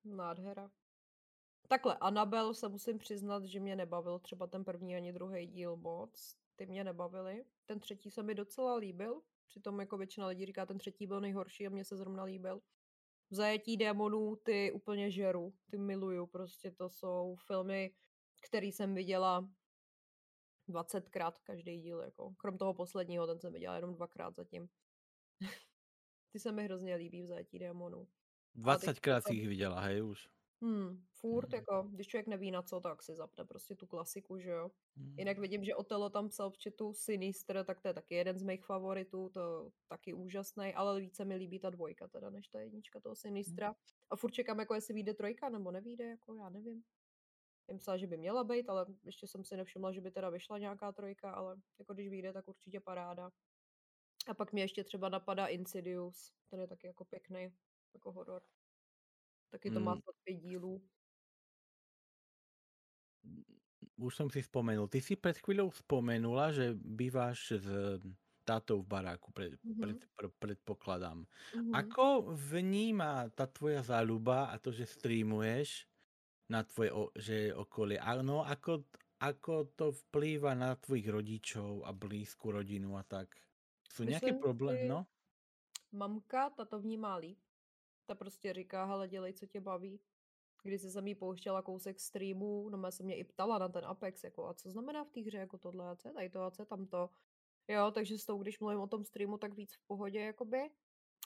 Nádhera. 0.03 0.72
takhle, 1.68 1.98
Anabel 1.98 2.53
se 2.53 2.69
musím 2.69 2.98
přiznat, 2.98 3.44
že 3.45 3.60
mě 3.60 3.76
nebavil 3.76 4.19
třeba 4.19 4.48
ten 4.48 4.64
první 4.64 4.95
ani 4.95 5.14
druhý 5.14 5.48
díl 5.48 5.76
moc. 5.76 6.36
Ty 6.56 6.65
mě 6.65 6.84
nebavily. 6.84 7.45
Ten 7.65 7.80
třetí 7.80 8.11
se 8.11 8.23
mi 8.23 8.36
docela 8.36 8.76
líbil. 8.76 9.22
Přitom 9.48 9.80
jako 9.80 9.98
většina 9.98 10.28
lidí 10.28 10.45
říká, 10.45 10.65
ten 10.65 10.78
třetí 10.78 11.07
byl 11.07 11.22
nejhorší 11.22 11.68
a 11.68 11.69
mně 11.69 11.86
se 11.86 11.98
zrovna 11.98 12.23
líbil. 12.23 12.61
V 13.31 13.35
zajetí 13.35 13.77
démonů 13.77 14.35
ty 14.35 14.71
úplně 14.71 15.11
žeru, 15.11 15.53
ty 15.69 15.77
miluju, 15.77 16.27
prostě 16.27 16.71
to 16.71 16.89
jsou 16.89 17.35
filmy, 17.47 17.93
které 18.41 18.67
jsem 18.67 18.95
viděla 18.95 19.49
20krát 20.69 21.33
každý 21.43 21.81
díl, 21.81 21.99
jako. 21.99 22.33
Krom 22.37 22.57
toho 22.57 22.73
posledního, 22.73 23.27
ten 23.27 23.39
jsem 23.39 23.53
viděla 23.53 23.75
jenom 23.75 23.93
dvakrát 23.93 24.35
zatím. 24.35 24.69
ty 26.31 26.39
se 26.39 26.51
mi 26.51 26.63
hrozně 26.63 26.95
líbí 26.95 27.23
v 27.23 27.27
zajetí 27.27 27.59
démonů. 27.59 28.07
20krát 28.55 29.21
si 29.27 29.33
jich 29.33 29.47
viděla, 29.47 29.79
hej, 29.79 30.03
už. 30.03 30.27
Hmm, 30.61 31.05
furt, 31.11 31.45
Mhm. 31.47 31.55
jako, 31.55 31.83
když 31.91 32.07
člověk 32.07 32.27
neví 32.27 32.51
na 32.51 32.61
co, 32.61 32.79
tak 32.79 33.03
si 33.03 33.15
zapne 33.15 33.45
prostě 33.45 33.75
tu 33.75 33.88
klasiku, 33.88 34.38
že 34.39 34.49
jo. 34.49 34.71
Hmm. 34.97 35.19
Jinak 35.19 35.39
vidím, 35.39 35.63
že 35.63 35.75
Otelo 35.75 36.09
tam 36.09 36.29
psal 36.29 36.49
v 36.51 36.57
chatu 36.63 36.93
Sinister, 36.93 37.65
tak 37.65 37.81
to 37.81 37.88
je 37.88 37.93
taky 37.93 38.15
jeden 38.15 38.38
z 38.39 38.43
mých 38.43 38.65
favoritů, 38.65 39.29
to 39.29 39.71
taky 39.88 40.13
úžasný, 40.13 40.73
ale 40.73 40.99
více 41.01 41.25
mi 41.25 41.35
líbí 41.35 41.59
ta 41.59 41.69
dvojka 41.69 42.07
teda, 42.07 42.29
než 42.29 42.47
ta 42.47 42.59
jednička 42.59 42.99
toho 42.99 43.15
Sinistra. 43.15 43.75
A 44.09 44.15
furt 44.15 44.31
čekám, 44.31 44.59
jako 44.59 44.73
jestli 44.75 44.93
vyjde 44.93 45.13
trojka, 45.13 45.49
nebo 45.49 45.71
nevíde, 45.71 46.05
jako 46.05 46.35
já 46.35 46.49
nevím. 46.49 46.83
Jsem 47.65 47.75
myslela, 47.75 47.97
že 47.97 48.07
by 48.07 48.17
měla 48.17 48.43
být, 48.43 48.69
ale 48.69 48.85
ještě 49.05 49.27
jsem 49.27 49.43
si 49.43 49.57
nevšimla, 49.57 49.91
že 49.91 50.01
by 50.01 50.11
teda 50.11 50.29
vyšla 50.29 50.57
nějaká 50.57 50.91
trojka, 50.91 51.31
ale 51.31 51.57
jako 51.79 51.93
když 51.93 52.09
vyjde, 52.09 52.33
tak 52.33 52.47
určitě 52.47 52.79
paráda. 52.79 53.31
A 54.27 54.33
pak 54.33 54.53
mě 54.53 54.63
ještě 54.63 54.83
třeba 54.83 55.09
napadá 55.09 55.47
Insidious, 55.47 56.33
ten 56.49 56.59
je 56.59 56.67
taky 56.67 56.88
jako 56.88 57.05
pěkný, 57.05 57.53
jako 57.93 58.11
horor. 58.11 58.43
Taky 59.52 59.72
to 59.72 59.80
má 59.80 59.94
Hmm. 59.94 60.02
snad 60.02 60.15
pět 60.23 60.36
dílů. 60.36 60.82
Už 64.02 64.15
som 64.18 64.30
si 64.34 64.41
spomenul. 64.41 64.90
Ty 64.90 64.98
si 64.98 65.14
pred 65.14 65.38
chvíľou 65.38 65.69
spomenula, 65.69 66.49
že 66.49 66.73
bývaš 66.73 67.61
s 67.61 67.68
tátou 68.41 68.82
v 68.82 68.90
baráku, 68.90 69.30
pred, 69.30 69.53
Mhm. 69.61 69.78
pred, 69.78 69.98
pred, 70.18 70.34
predpokladám. 70.41 71.30
Mhm. 71.53 71.72
Ako 71.78 72.34
vníma 72.34 73.30
tá 73.38 73.45
tvoja 73.45 73.86
záľuba 73.86 74.49
a 74.49 74.57
to, 74.57 74.73
že 74.73 74.90
streamuješ 74.90 75.86
na 76.49 76.65
tvoje 76.65 76.90
o, 76.90 77.03
že 77.14 77.53
okolie? 77.53 78.02
Áno, 78.02 78.41
ako, 78.41 78.90
ako 79.22 79.69
to 79.78 79.94
vplýva 79.94 80.57
na 80.57 80.73
tvojich 80.73 81.06
rodičov 81.06 81.86
a 81.86 81.94
blízku 81.94 82.49
rodinu 82.49 82.98
a 82.98 83.06
tak? 83.06 83.38
Sú 83.86 84.02
nejaké 84.02 84.34
Myslím 84.34 84.41
problémy? 84.41 84.90
No? 84.90 85.06
Mamka, 85.91 86.49
ta 86.56 86.65
to 86.65 86.80
vnímá 86.82 87.19
líp. 87.22 87.38
Ta 88.11 88.15
prostě 88.15 88.53
říká, 88.53 88.85
hele, 88.85 89.07
dělej, 89.07 89.33
co 89.33 89.45
tě 89.45 89.61
baví. 89.61 89.99
Když 90.63 90.81
jsem 90.81 91.07
jí 91.07 91.15
pouštěla 91.15 91.61
kousek 91.61 91.99
streamu, 91.99 92.69
no 92.69 92.77
má 92.77 92.91
se 92.91 93.03
mě 93.03 93.15
i 93.15 93.23
ptala 93.23 93.57
na 93.57 93.69
ten 93.69 93.85
Apex, 93.85 94.23
jako 94.23 94.47
a 94.47 94.53
co 94.53 94.71
znamená 94.71 95.03
v 95.03 95.09
té 95.09 95.21
hře, 95.21 95.38
jako 95.38 95.57
tohle 95.57 95.89
a 95.89 95.95
co 95.95 96.07
je 96.07 96.13
tady 96.13 96.29
to 96.29 96.41
a 96.41 96.51
co 96.51 96.61
je 96.61 96.65
tamto. 96.65 97.09
Jo, 97.67 97.91
takže 97.91 98.17
s 98.17 98.25
tou, 98.25 98.38
když 98.38 98.59
mluvím 98.59 98.79
o 98.79 98.88
tom 98.88 99.03
streamu, 99.03 99.38
tak 99.38 99.53
víc 99.53 99.75
v 99.75 99.88
pohodě, 99.88 100.19
jakoby. 100.19 100.69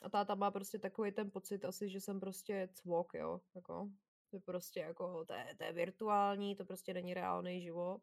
A 0.02 0.10
táta 0.10 0.34
má 0.34 0.50
prostě 0.50 0.78
takový 0.78 1.12
ten 1.12 1.30
pocit 1.30 1.64
asi, 1.64 1.88
že 1.88 2.00
jsem 2.00 2.20
prostě 2.20 2.68
cvok, 2.72 3.14
jo, 3.14 3.40
jako. 3.54 3.88
To 4.30 4.36
je 4.36 4.40
prostě 4.40 4.80
jako, 4.80 5.24
to 5.24 5.34
je, 5.34 5.54
to 5.58 5.64
je 5.64 5.72
virtuální, 5.72 6.56
to 6.56 6.64
prostě 6.64 6.94
není 6.94 7.14
reálný 7.14 7.62
život. 7.62 8.00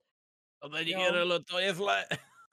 To 0.59 0.69
není 0.69 0.91
Jo. 0.91 1.39
To 1.49 1.59
je 1.59 1.73
zlé. 1.73 2.05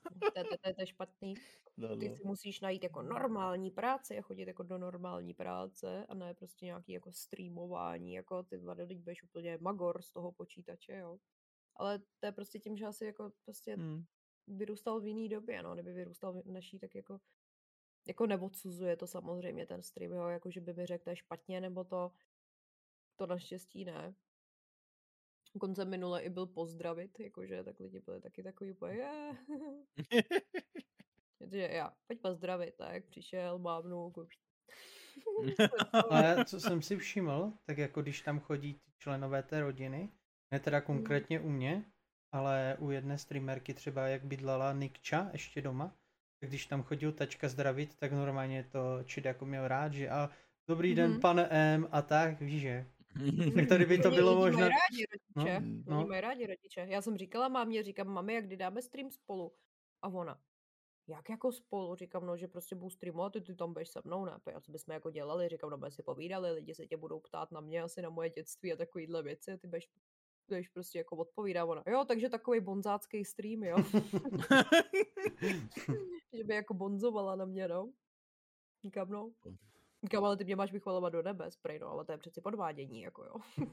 To, 0.02 0.38
je- 0.38 0.44
to, 0.44 0.56
to, 0.62 0.74
to 0.74 0.80
je 0.80 0.86
špatný. 0.86 1.34
No, 1.76 1.96
Ty 1.96 2.08
no. 2.08 2.16
si 2.16 2.22
musíš 2.24 2.60
najít 2.60 2.82
jako 2.82 3.02
normální 3.02 3.70
práci 3.70 4.18
a 4.18 4.22
chodit 4.22 4.48
jako 4.48 4.62
do 4.62 4.78
normální 4.78 5.34
práce 5.34 6.06
a 6.08 6.14
ne 6.14 6.34
prostě 6.34 6.66
nějaký 6.66 6.92
jako 6.92 7.12
streamování, 7.12 8.14
jako 8.14 8.42
ty 8.42 8.56
vado, 8.56 8.86
teď 8.86 8.98
budeš 8.98 9.22
úplně 9.22 9.58
magor 9.60 10.02
z 10.02 10.12
toho 10.12 10.32
počítače, 10.32 10.96
jo. 10.96 11.18
Ale 11.76 11.98
to 11.98 12.26
je 12.26 12.32
prostě 12.32 12.58
tím, 12.58 12.76
že 12.76 12.86
asi 12.86 13.04
jako 13.04 13.32
prostě 13.44 13.74
Hmm. 13.76 14.04
vyrůstal 14.46 15.00
v 15.00 15.06
jiný 15.06 15.28
době, 15.28 15.62
no, 15.62 15.74
kdyby 15.74 15.92
vyrůstal 15.92 16.32
v 16.42 16.46
naší, 16.50 16.78
tak 16.78 16.94
jako 16.94 17.20
jako 18.06 18.26
neodsuzuje 18.26 18.96
to 18.96 19.06
samozřejmě 19.06 19.66
ten 19.66 19.82
stream, 19.82 20.12
jo, 20.12 20.26
jako 20.28 20.50
že 20.50 20.60
by 20.60 20.74
mi 20.74 20.86
řekl, 20.86 21.04
to 21.04 21.10
je 21.10 21.16
špatně, 21.16 21.60
nebo 21.60 21.84
to, 21.84 22.12
to 23.16 23.26
naštěstí 23.26 23.84
ne. 23.84 24.14
Dokonce 25.54 25.84
minule 25.84 26.22
i 26.22 26.30
byl 26.30 26.46
pozdravit, 26.46 27.20
jakože 27.20 27.64
tak 27.64 27.80
lidi 27.80 28.00
byli 28.00 28.20
taky 28.20 28.42
takový 28.42 28.72
úplně, 28.72 28.94
"Je." 28.94 29.36
Takže 31.38 31.58
já, 31.72 31.92
pojď 32.06 32.20
pozdravit, 32.20 32.74
tak 32.76 33.04
přišel, 33.04 33.58
mávnu, 33.58 34.12
Ale 36.10 36.44
co 36.44 36.60
jsem 36.60 36.82
si 36.82 36.96
všiml, 36.96 37.52
tak 37.66 37.78
jako 37.78 38.02
když 38.02 38.20
tam 38.22 38.40
chodí 38.40 38.74
ty 38.74 38.90
členové 38.98 39.42
té 39.42 39.60
rodiny, 39.60 40.08
ne 40.52 40.60
teda 40.60 40.80
konkrétně 40.80 41.40
u 41.40 41.48
mě, 41.48 41.84
ale 42.32 42.76
u 42.78 42.90
jedné 42.90 43.18
streamerky 43.18 43.74
třeba 43.74 44.08
jak 44.08 44.24
bydlala 44.24 44.72
Nikča 44.72 45.30
ještě 45.32 45.62
doma, 45.62 45.96
tak 46.40 46.48
když 46.50 46.66
tam 46.66 46.82
chodil 46.82 47.12
tačka 47.12 47.48
zdravit, 47.48 47.96
tak 47.96 48.12
normálně 48.12 48.64
to 48.64 49.04
čid 49.04 49.24
jako 49.24 49.46
měl 49.46 49.68
rád, 49.68 49.92
že 49.92 50.08
a 50.08 50.30
dobrý 50.68 50.94
den 50.94 51.10
Mhm. 51.10 51.20
pane 51.20 51.48
M 51.50 51.88
a 51.90 52.02
tak, 52.02 52.40
víš 52.40 52.62
že. 52.62 52.86
Tak 53.54 53.68
tady 53.68 53.86
by 53.86 53.98
to 53.98 54.10
bylo 54.10 54.36
možná... 54.36 54.58
Mají 54.60 54.70
rádi 54.70 55.06
rodiče. 55.12 55.60
No, 55.60 55.68
No, 55.86 55.94
no. 55.94 55.98
Oni 55.98 56.08
mají 56.08 56.20
rádi 56.20 56.46
rodiče. 56.46 56.86
Já 56.88 57.02
jsem 57.02 57.16
říkala 57.16 57.48
mámě, 57.48 57.82
říkám, 57.82 58.08
mami, 58.08 58.34
jak 58.34 58.46
kdy 58.46 58.56
dáme 58.56 58.82
stream 58.82 59.10
spolu? 59.10 59.52
A 60.02 60.08
ona, 60.08 60.40
jak 61.08 61.30
jako 61.30 61.52
spolu? 61.52 61.94
Říkám, 61.94 62.26
no, 62.26 62.36
že 62.36 62.48
prostě 62.48 62.74
budu 62.74 62.90
streamovat, 62.90 63.32
ty, 63.32 63.40
ty 63.40 63.54
tam 63.54 63.72
budeš 63.72 63.88
se 63.88 64.00
mnou, 64.04 64.24
ne? 64.24 64.32
A 64.54 64.60
co 64.60 64.72
bychom 64.72 64.92
jako 64.92 65.10
dělali? 65.10 65.48
Říkám, 65.48 65.70
no, 65.70 65.76
my 65.76 65.90
si 65.90 66.02
povídali, 66.02 66.50
lidi 66.50 66.74
se 66.74 66.86
tě 66.86 66.96
budou 66.96 67.20
ptát 67.20 67.50
na 67.52 67.60
mě, 67.60 67.82
asi 67.82 68.02
na 68.02 68.10
moje 68.10 68.30
dětství 68.30 68.72
a 68.72 68.76
takovýhle 68.76 69.22
věci, 69.22 69.52
a 69.52 69.56
ty 69.56 69.66
budeš, 69.66 69.88
budeš 70.48 70.68
prostě 70.68 70.98
jako 70.98 71.16
odpovídat. 71.16 71.64
Ona, 71.64 71.82
jo, 71.86 72.04
takže 72.08 72.28
takový 72.28 72.60
bonzácký 72.60 73.24
stream, 73.24 73.62
jo. 73.62 73.76
že 76.36 76.44
by 76.44 76.54
jako 76.54 76.74
bonzovala 76.74 77.36
na 77.36 77.44
mě, 77.44 77.68
no. 77.68 77.92
Říkám, 78.84 79.10
no. 79.10 79.32
Říkám, 80.02 80.24
ale 80.24 80.36
ty 80.36 80.44
mě 80.44 80.56
máš 80.56 80.72
vychvalovat 80.72 81.12
do 81.12 81.22
nebe, 81.22 81.48
prej, 81.62 81.78
no, 81.78 81.88
ale 81.88 82.04
to 82.04 82.12
je 82.12 82.18
přeci 82.18 82.40
podvádění, 82.40 83.00
jako 83.00 83.24
jo. 83.24 83.34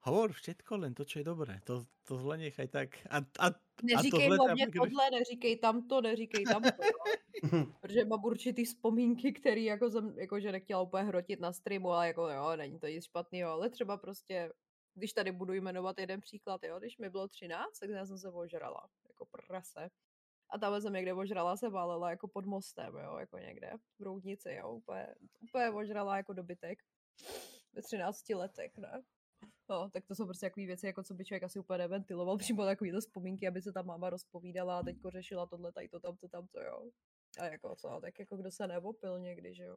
Hovor 0.00 0.32
všetko, 0.32 0.76
len 0.76 0.94
to, 0.94 1.04
čo 1.04 1.18
je 1.20 1.24
dobré. 1.24 1.60
To, 1.64 1.84
to 2.04 2.16
zle 2.16 2.38
nechaj 2.38 2.68
tak. 2.68 2.88
A, 3.10 3.18
a, 3.18 3.46
a 3.46 3.50
to 3.50 3.58
Neříkej 3.82 4.26
zle 4.26 4.36
hlavně 4.36 4.64
tam, 4.66 4.70
když- 4.70 4.80
tohle, 4.80 5.10
neříkej 5.10 5.56
tamto, 5.56 6.00
neříkej 6.00 6.44
tamto, 6.44 6.82
jo. 6.84 6.98
Protože 7.80 8.04
mám 8.04 8.24
určitý 8.24 8.64
vzpomínky, 8.64 9.32
který 9.32 9.64
jako 9.64 9.90
jsem, 9.90 10.18
jako 10.18 10.40
že 10.40 10.52
nechtěla 10.52 10.82
úplně 10.82 11.04
hrotit 11.04 11.40
na 11.40 11.52
streamu, 11.52 11.90
ale 11.90 12.06
jako 12.06 12.28
jo, 12.28 12.56
není 12.56 12.78
to 12.78 12.86
nic 12.86 13.04
špatného, 13.04 13.50
ale 13.50 13.70
třeba 13.70 13.96
prostě, 13.96 14.52
když 14.94 15.12
tady 15.12 15.32
budu 15.32 15.52
jmenovat 15.52 15.98
jeden 15.98 16.20
příklad, 16.20 16.64
jo, 16.64 16.78
když 16.78 16.98
mi 16.98 17.10
bylo 17.10 17.28
13, 17.28 17.78
tak 17.78 17.90
já 17.90 18.06
jsem 18.06 18.18
se 18.18 18.28
ožrala, 18.30 18.88
jako 19.08 19.26
prase. 19.26 19.90
A 20.52 20.58
tam 20.58 20.80
jsem 20.80 20.92
někde 20.92 21.14
ožrala, 21.14 21.56
se 21.56 21.68
válela 21.68 22.10
jako 22.10 22.28
pod 22.28 22.46
mostem, 22.46 22.94
jo, 22.96 23.16
jako 23.18 23.38
někde 23.38 23.72
v 23.98 24.02
Roudnici, 24.02 24.52
jo, 24.52 24.70
úplně, 24.72 25.06
úplně 25.40 25.70
ožrala 25.70 26.16
jako 26.16 26.32
dobytek. 26.32 26.78
Ve 27.72 27.82
13 27.82 28.28
letech, 28.34 28.78
ne? 28.78 29.02
No, 29.70 29.90
tak 29.90 30.06
to 30.06 30.14
jsou 30.14 30.24
prostě 30.24 30.46
takové 30.46 30.66
věci, 30.66 30.86
jako 30.86 31.02
co 31.02 31.14
by 31.14 31.24
člověk 31.24 31.42
asi 31.42 31.58
úplně 31.58 31.78
neventiloval, 31.78 32.38
přímo 32.38 32.64
takovýhle 32.64 33.00
vzpomínky, 33.00 33.48
aby 33.48 33.62
se 33.62 33.72
ta 33.72 33.82
máma 33.82 34.10
rozpovídala 34.10 34.78
a 34.78 34.82
teďko 34.82 35.10
řešila 35.10 35.46
tohle, 35.46 35.72
tady 35.72 35.88
to, 35.88 36.00
tamto, 36.00 36.28
tamto, 36.28 36.60
jo. 36.60 36.90
A 37.40 37.44
jako 37.44 37.76
co, 37.76 37.98
tak 38.00 38.18
jako 38.18 38.36
kdo 38.36 38.50
se 38.50 38.66
neopil 38.66 39.18
někdy, 39.20 39.54
že 39.54 39.62
jo. 39.64 39.76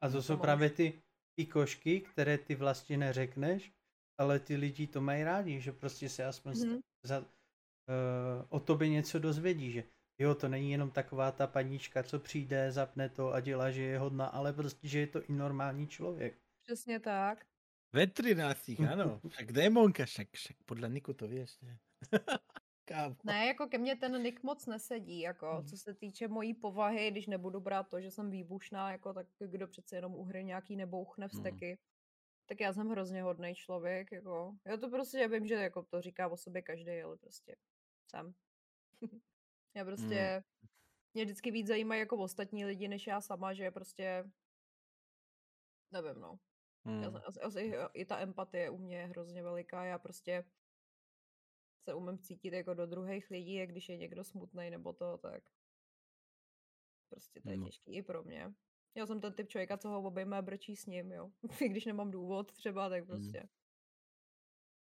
A 0.00 0.08
to 0.08 0.22
jsou 0.22 0.32
máš. 0.32 0.40
právě 0.42 0.70
ty, 0.70 1.02
ty 1.38 1.46
košky, 1.46 2.00
které 2.00 2.38
ty 2.38 2.54
vlastně 2.54 2.96
neřekneš, 2.98 3.72
ale 4.18 4.40
ty 4.40 4.56
lidi 4.56 4.86
to 4.86 5.00
mají 5.00 5.24
rádi, 5.24 5.60
že 5.60 5.72
prostě 5.72 6.08
se 6.08 6.24
aspoň 6.24 6.52
Mhm. 6.52 6.68
mm-hmm. 6.70 6.80
za, 7.02 7.18
uh, 7.20 7.24
o 8.48 8.60
tobě 8.60 8.88
něco 8.88 9.18
dozvědí, 9.18 9.70
že 9.72 9.84
jo, 10.22 10.34
to 10.34 10.48
není 10.48 10.72
jenom 10.72 10.90
taková 10.90 11.32
ta 11.32 11.46
paníčka, 11.46 12.02
co 12.02 12.18
přijde, 12.18 12.72
zapne 12.72 13.08
to 13.08 13.32
a 13.32 13.40
dělá, 13.40 13.70
že 13.70 13.82
je 13.82 13.98
hodná, 13.98 14.26
ale 14.26 14.52
prostě, 14.52 14.88
že 14.88 14.98
je 14.98 15.06
to 15.06 15.22
i 15.22 15.32
normální 15.32 15.86
člověk. 15.88 16.38
Přesně 16.62 17.00
tak. 17.00 17.46
Ve 17.92 18.06
13, 18.06 18.80
áno. 18.88 19.20
Však 19.28 19.52
démonka, 19.52 20.04
však, 20.08 20.32
však 20.32 20.56
podľa 20.64 20.88
Niku 20.88 21.12
to 21.12 21.28
vieš. 21.28 21.60
Ne? 21.60 21.76
Kámo. 22.88 23.16
Ne, 23.24 23.46
jako 23.46 23.66
ke 23.66 23.78
mně 23.78 23.96
ten 23.96 24.22
nick 24.22 24.42
moc 24.42 24.66
nesedí, 24.66 25.20
jako 25.20 25.46
Mhm. 25.46 25.66
co 25.66 25.76
se 25.76 25.94
týče 25.94 26.28
mojí 26.28 26.54
povahy, 26.54 27.10
když 27.10 27.26
nebudu 27.26 27.60
brát 27.60 27.88
to, 27.88 28.00
že 28.00 28.10
jsem 28.10 28.30
výbušná, 28.30 28.92
jako 28.92 29.12
tak 29.14 29.26
kdo 29.38 29.66
přece 29.68 29.96
jenom 29.96 30.14
u 30.14 30.24
hry 30.24 30.44
nějaký 30.44 30.76
nebouchne 30.76 31.28
vsteky. 31.28 31.78
Tak 32.48 32.60
já 32.60 32.72
jsem 32.72 32.88
hrozně 32.88 33.22
hodný 33.22 33.54
člověk, 33.54 34.12
jako. 34.12 34.56
Já 34.66 34.76
to 34.76 34.88
prostě, 34.90 35.18
já 35.18 35.28
vím, 35.28 35.46
že 35.46 35.54
jako 35.54 35.82
to 35.82 36.00
říká 36.00 36.28
o 36.28 36.36
sobě 36.36 36.62
každý, 36.62 37.02
ale 37.02 37.16
prostě 37.16 37.56
jsem. 38.10 38.32
já 39.74 39.84
prostě, 39.84 40.44
mě 41.14 41.24
vždycky 41.24 41.50
víc 41.50 41.66
zajímají 41.66 42.00
jako 42.00 42.16
ostatní 42.16 42.64
lidi, 42.64 42.88
než 42.88 43.06
já 43.06 43.20
sama, 43.20 43.54
že 43.54 43.70
prostě, 43.70 44.24
nevím, 45.90 46.20
no. 46.20 46.38
Já, 47.02 47.10
Mm. 47.10 47.12
se- 47.12 47.22
asi, 47.24 47.40
asi 47.40 47.72
i 47.94 48.04
ta 48.04 48.18
empatie 48.20 48.70
u 48.70 48.78
mě 48.78 48.96
je 48.98 49.06
hrozně 49.06 49.42
veliká. 49.42 49.84
Já 49.84 49.98
prostě 49.98 50.44
se 51.84 51.94
umím 51.94 52.18
cítit 52.18 52.52
jako 52.52 52.74
do 52.74 52.86
druhých 52.86 53.30
lidí, 53.30 53.60
a 53.62 53.66
když 53.66 53.88
je 53.88 53.96
někdo 53.96 54.24
smutný 54.24 54.70
nebo 54.70 54.92
to, 54.92 55.18
tak 55.18 55.42
prostě 57.08 57.40
to 57.40 57.50
je 57.50 57.56
No. 57.56 57.66
těžký 57.66 57.94
i 57.96 58.02
pro 58.02 58.22
mě. 58.22 58.54
Já 58.94 59.06
jsem 59.06 59.20
ten 59.20 59.32
typ 59.32 59.48
člověka, 59.48 59.78
co 59.78 59.88
ho 59.88 60.02
obejme 60.02 60.36
a 60.36 60.42
brčí 60.42 60.76
s 60.76 60.86
ním, 60.86 61.12
jo. 61.12 61.30
I 61.66 61.68
když 61.68 61.84
nemám 61.86 62.10
důvod 62.10 62.52
třeba, 62.52 62.88
tak 62.88 63.08
Mm. 63.08 63.32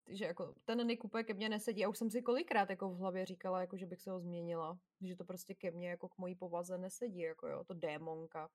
Takže 0.05 0.25
jako 0.25 0.55
ten 0.65 0.87
Nick 0.87 1.03
úplně 1.03 1.23
ke 1.23 1.33
mně 1.33 1.49
nesedí. 1.49 1.81
Já 1.81 1.89
už 1.89 1.97
jsem 1.97 2.09
si 2.09 2.21
kolikrát 2.21 2.69
jako 2.69 2.89
v 2.89 2.97
hlavě 2.97 3.25
říkala, 3.25 3.61
jako 3.61 3.77
že 3.77 3.85
bych 3.85 4.01
se 4.01 4.11
ho 4.11 4.19
změnila. 4.19 4.79
Že 5.01 5.15
to 5.15 5.25
prostě 5.25 5.55
ke 5.55 5.71
mně 5.71 5.89
jako 5.89 6.09
k 6.09 6.17
mojí 6.17 6.35
povaze 6.35 6.77
nesedí, 6.77 7.19
jako 7.19 7.47
jo, 7.47 7.63
to 7.63 7.73
démonka. 7.73 8.49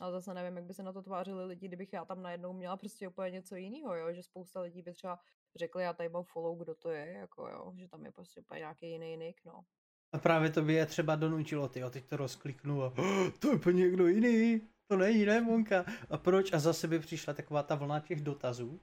Ale 0.00 0.12
zase 0.12 0.34
nevím, 0.34 0.56
jak 0.56 0.64
by 0.64 0.74
se 0.74 0.82
na 0.82 0.92
to 0.92 1.02
tvářili 1.02 1.44
lidi, 1.44 1.68
kdybych 1.68 1.92
já 1.92 2.04
tam 2.04 2.22
najednou 2.22 2.52
měla 2.52 2.76
prostě 2.76 3.08
úplně 3.08 3.30
něco 3.30 3.56
jiného, 3.56 3.94
jo, 3.94 4.12
že 4.12 4.22
spousta 4.22 4.60
lidí 4.60 4.82
by 4.82 4.92
třeba 4.92 5.18
řekli, 5.56 5.82
já 5.82 5.92
tady 5.92 6.08
mám 6.08 6.24
follow, 6.24 6.58
kdo 6.58 6.74
to 6.74 6.90
je, 6.90 7.12
jako 7.12 7.48
jo, 7.48 7.72
že 7.76 7.88
tam 7.88 8.04
je 8.04 8.12
prostě 8.12 8.40
úplně 8.40 8.58
nějaký 8.58 8.90
jiný 8.90 9.16
nick, 9.16 9.44
no. 9.44 9.64
A 10.12 10.18
právě 10.18 10.50
to 10.50 10.62
by 10.62 10.74
je 10.74 10.86
třeba 10.86 11.16
donutilo, 11.16 11.68
ty, 11.68 11.80
teď 11.90 12.08
to 12.08 12.16
rozkliknu 12.16 12.82
a 12.82 12.92
to 13.38 13.48
je 13.48 13.54
úplně 13.54 13.82
někdo 13.82 14.06
jiný, 14.06 14.68
to 14.86 14.96
není 14.96 15.24
démonka. 15.24 15.84
A 16.10 16.18
proč? 16.18 16.52
A 16.52 16.58
zase 16.58 16.88
by 16.88 16.98
přišla 16.98 17.34
taková 17.34 17.62
ta 17.62 17.74
vlna 17.74 18.00
těch 18.00 18.20
dotazů. 18.20 18.80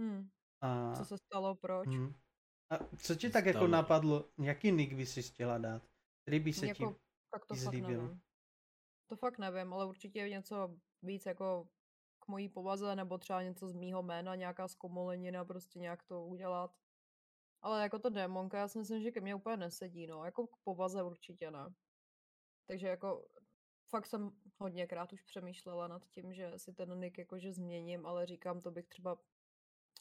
Hm. 0.00 0.28
A, 0.60 0.94
Co 0.96 1.04
se 1.04 1.18
stalo, 1.18 1.54
proč? 1.54 1.88
hm. 1.88 2.14
a 2.70 2.96
co 2.96 3.14
ti 3.14 3.30
tak 3.30 3.46
jako 3.46 3.66
napadlo, 3.66 4.24
jaký 4.38 4.72
nick 4.72 4.92
by 4.92 5.06
si 5.06 5.22
chtěla 5.22 5.58
dát? 5.58 5.82
Který 6.22 6.40
by 6.40 6.52
se 6.52 6.60
ti... 6.60 6.66
jako, 6.68 6.96
tak 7.30 7.46
to 7.46 7.54
ti 7.54 7.60
fakt 7.60 7.74
zlíbil? 7.74 8.02
nevím. 8.02 8.20
To 9.06 9.16
fakt 9.16 9.38
nevím, 9.38 9.72
ale 9.72 9.86
určitě 9.86 10.28
něco 10.28 10.76
víc 11.02 11.26
jako 11.26 11.68
k 12.18 12.28
mojí 12.28 12.48
povaze, 12.48 12.96
nebo 12.96 13.18
třeba 13.18 13.42
něco 13.42 13.68
z 13.68 13.72
mýho 13.72 14.02
jména, 14.02 14.34
nějaká 14.34 14.68
zkomolenina, 14.68 15.44
prostě 15.44 15.78
nějak 15.78 16.02
to 16.02 16.24
udělat. 16.24 16.76
Ale 17.62 17.82
jako 17.82 17.98
to 17.98 18.10
démonka, 18.10 18.58
já 18.58 18.68
si 18.68 18.78
myslím, 18.78 19.02
že 19.02 19.10
ke 19.10 19.20
mně 19.20 19.34
úplně 19.34 19.56
nesedí, 19.56 20.06
no. 20.06 20.24
Jako 20.24 20.46
k 20.46 20.56
povaze 20.64 21.02
určitě 21.02 21.50
ne. 21.50 21.74
Takže 22.66 22.86
jako 22.88 23.28
fakt 23.90 24.06
jsem 24.06 24.30
hodněkrát 24.58 25.12
už 25.12 25.22
přemýšlela 25.22 25.88
nad 25.88 26.06
tím, 26.06 26.34
že 26.34 26.52
si 26.58 26.72
ten 26.72 27.00
nick 27.00 27.18
jakože 27.18 27.52
změním, 27.52 28.06
ale 28.06 28.26
říkám, 28.26 28.60
to 28.60 28.70
bych 28.70 28.86
třeba 28.88 29.18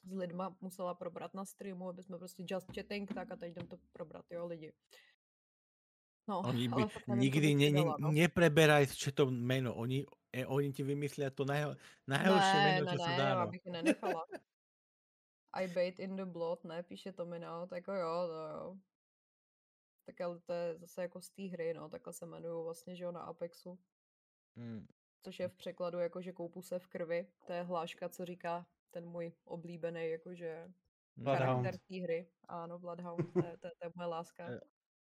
s 0.05 0.11
lidma 0.11 0.55
musela 0.61 0.93
probrat 0.93 1.33
na 1.33 1.45
streamu, 1.45 1.89
aby 1.89 2.03
jsme 2.03 2.17
prostě 2.17 2.43
just 2.47 2.67
chatting, 2.75 3.13
tak 3.13 3.31
a 3.31 3.35
teď 3.35 3.51
jdem 3.51 3.67
to 3.67 3.77
probrat, 3.91 4.25
jo, 4.31 4.45
lidi. 4.47 4.73
No, 6.27 6.39
Oni 6.39 6.67
by 6.67 6.73
ale 6.73 6.89
nevím, 7.07 7.21
nikdy 7.21 7.55
ne, 7.55 7.69
ne, 7.71 7.81
no. 7.99 8.11
nepreberaj 8.11 8.87
s 8.87 9.03
chatom 9.03 9.35
jméno. 9.35 9.75
Oni, 9.75 10.05
eh, 10.33 10.45
oni 10.45 10.73
ti 10.73 10.83
vymyslia 10.83 11.29
to 11.29 11.45
najho, 11.45 11.75
najhorší 12.07 12.57
Ne, 12.57 12.63
jméno, 12.63 12.85
ne, 12.85 12.97
co 12.97 13.03
se 13.03 13.09
ne, 13.09 13.17
dá. 13.17 13.29
já 13.29 13.45
No. 13.45 13.51
bych 13.51 13.65
je 13.65 13.71
nenechala. 13.71 14.25
I 15.53 15.67
bait 15.67 15.99
in 15.99 16.15
the 16.15 16.25
blood, 16.25 16.63
ne, 16.63 16.83
píše 16.83 17.11
to 17.11 17.25
mi, 17.25 17.39
no, 17.39 17.67
tak 17.67 17.77
jako 17.77 17.93
jo, 17.93 18.27
to 18.27 18.49
jo. 18.57 18.77
Tak 20.05 20.21
ale 20.21 20.39
to 20.39 20.53
je 20.53 20.77
zase 20.77 21.01
jako 21.01 21.21
z 21.21 21.29
té 21.29 21.43
hry, 21.43 21.73
no, 21.73 21.89
takhle 21.89 22.13
se 22.13 22.25
jmenuju 22.25 22.63
vlastně, 22.63 22.95
že 22.95 23.03
jo, 23.03 23.11
na 23.11 23.21
Apexu. 23.21 23.79
Mm. 24.55 24.87
Což 25.21 25.39
je 25.39 25.47
v 25.47 25.53
překladu 25.55 25.99
jako, 25.99 26.21
že 26.21 26.31
koupu 26.31 26.61
se 26.61 26.79
v 26.79 26.87
krvi. 26.87 27.27
To 27.47 27.53
je 27.53 27.63
hláška, 27.63 28.09
co 28.09 28.25
říká 28.25 28.65
ten 28.95 29.03
můj 29.05 29.31
oblíbený, 29.45 30.09
jakože 30.09 30.71
Bloodhound. 31.19 31.65
charakter 31.67 31.75
té 31.87 31.95
hry. 32.03 32.27
Ano, 32.47 32.79
Bloodhound, 32.79 33.33
to 33.33 33.39
je, 33.39 33.57
to, 33.59 33.67
je, 33.67 33.73
to 33.79 33.85
je 33.87 33.91
moje 33.95 34.07
láska. 34.07 34.43
Eh, 34.47 34.59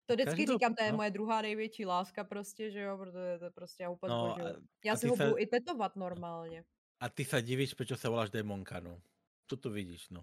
To 0.06 0.14
vždycky 0.14 0.46
každop- 0.46 0.54
říkám, 0.58 0.74
to 0.74 0.82
je 0.84 0.90
no. 0.92 0.96
moje 0.96 1.10
druhá 1.10 1.42
největší 1.42 1.86
láska 1.86 2.24
prostě, 2.24 2.70
že 2.70 2.80
jo, 2.80 2.98
protože 2.98 3.38
to 3.38 3.44
je 3.44 3.50
prostě 3.50 3.82
já 3.82 3.90
úplně 3.90 4.10
No, 4.14 4.34
a- 4.38 4.62
Já 4.84 4.96
si 4.96 5.08
ho 5.08 5.16
sa- 5.16 5.24
budu 5.24 5.38
i 5.38 5.46
tetovat 5.46 5.96
normálně. 5.96 6.64
A 7.02 7.08
ty 7.10 7.24
sa 7.26 7.42
divíš, 7.42 7.74
prečo 7.74 7.98
sa 7.98 8.06
voláš 8.06 8.30
démonka, 8.30 8.78
no. 8.78 9.02
Co 9.50 9.56
to 9.58 9.70
vidíš, 9.74 10.10
no. 10.14 10.22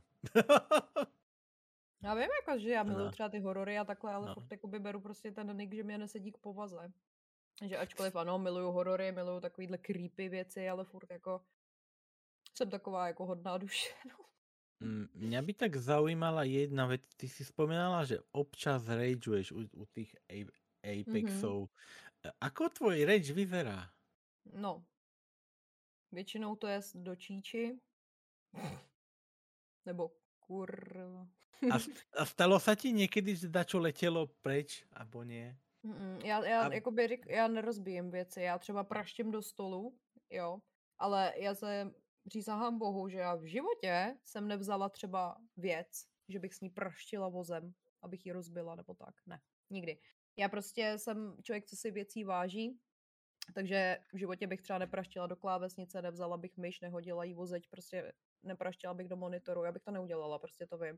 Já 2.03 2.14
vím, 2.15 2.30
jako, 2.40 2.60
že 2.60 2.69
já 2.69 2.84
miluju 2.84 3.06
No. 3.06 3.11
třeba 3.11 3.30
ty 3.30 3.40
horory 3.40 3.77
a 3.77 3.84
takhle, 3.86 4.14
ale 4.14 4.27
No. 4.27 4.34
furt 4.34 4.52
jakoby 4.52 4.80
beru 4.80 4.99
prostě 5.02 5.31
ten 5.31 5.57
nick, 5.57 5.73
že 5.76 5.84
mě 5.84 5.98
nesedí 5.98 6.31
k 6.31 6.38
povaze. 6.38 6.91
Že 7.65 7.77
ačkoliv 7.77 8.15
ano, 8.15 8.40
miluju 8.40 8.72
horory, 8.72 9.11
miluju 9.11 9.40
takovýhle 9.40 9.77
creepy 9.77 10.30
věci, 10.30 10.69
ale 10.69 10.84
furt 10.86 11.11
jako 11.11 11.41
jsem 12.57 12.69
taková 12.69 13.07
jako 13.07 13.26
hodná 13.26 13.57
duše. 13.57 13.89
No. 14.09 14.26
Mm, 14.88 15.07
Mňa 15.13 15.41
by 15.41 15.53
tak 15.53 15.76
zaujímala 15.76 16.43
jedna 16.47 16.85
vec. 16.88 17.03
Ty 17.19 17.27
si 17.27 17.43
spomínala, 17.45 18.05
že 18.07 18.23
občas 18.31 18.88
rageuješ 18.88 19.51
u, 19.51 19.67
u 19.76 19.85
tých 19.91 20.15
A- 20.31 20.47
Apexov. 20.88 21.67
E, 22.23 22.31
Ako 22.39 22.69
tvoj 22.71 23.03
rage 23.03 23.34
vyzerá? 23.35 23.91
no. 24.55 24.85
Většinou 26.11 26.55
to 26.55 26.67
je 26.67 26.80
do 26.95 27.15
číči. 27.15 27.76
Nebo 29.85 30.11
kurva. 30.39 31.27
A, 31.71 31.76
a 32.19 32.26
stalo 32.26 32.55
sa 32.59 32.76
ti 32.76 32.95
niekedy, 32.95 33.35
že 33.35 33.51
dačo 33.51 33.80
letelo 33.84 34.27
preč, 34.41 34.88
alebo 34.95 35.23
nie? 35.27 35.59
Mm, 35.84 36.19
já, 36.23 36.45
já, 36.45 36.61
A- 36.67 36.73
jakoby, 36.73 37.19
já 37.27 37.47
nerozbíjím 37.47 38.11
věci, 38.11 38.41
já 38.41 38.57
třeba 38.59 38.84
praštím 38.84 39.31
do 39.31 39.41
stolu, 39.41 39.99
jo, 40.30 40.59
ale 40.97 41.34
já 41.38 41.55
se 41.55 41.91
přísahám 42.24 42.80
bohu, 42.80 43.10
že 43.10 43.18
já 43.18 43.36
v 43.36 43.44
životě 43.44 44.18
jsem 44.26 44.48
nevzala 44.48 44.90
třeba 44.90 45.38
věc, 45.58 46.06
že 46.28 46.40
bych 46.40 46.54
s 46.54 46.62
ní 46.62 46.70
praštila 46.70 47.30
vozem, 47.30 47.74
abych 48.02 48.26
ji 48.26 48.32
rozbila 48.32 48.76
nebo 48.76 48.94
tak, 48.94 49.16
ne, 49.26 49.41
nikdy. 49.70 50.00
Já 50.38 50.50
prostě 50.50 50.98
jsem 50.98 51.38
člověk, 51.44 51.66
co 51.66 51.76
si 51.76 51.91
věcí 51.91 52.24
váží, 52.24 52.80
takže 53.56 53.98
v 54.14 54.18
životě 54.18 54.48
bych 54.48 54.62
třeba 54.62 54.80
nepraštila 54.80 55.28
do 55.28 55.36
klávesnice, 55.36 56.02
nevzala 56.02 56.38
bych 56.38 56.58
myš, 56.58 56.82
nehodila 56.82 57.24
jí 57.24 57.34
vozeď, 57.34 57.68
prostě 57.70 58.14
nepraštila 58.44 58.94
bych 58.94 59.08
do 59.08 59.16
monitoru, 59.18 59.64
já 59.64 59.72
bych 59.72 59.84
to 59.84 59.91
neudělala, 59.91 60.40
prostě 60.40 60.68
to 60.68 60.78
vím. 60.78 60.98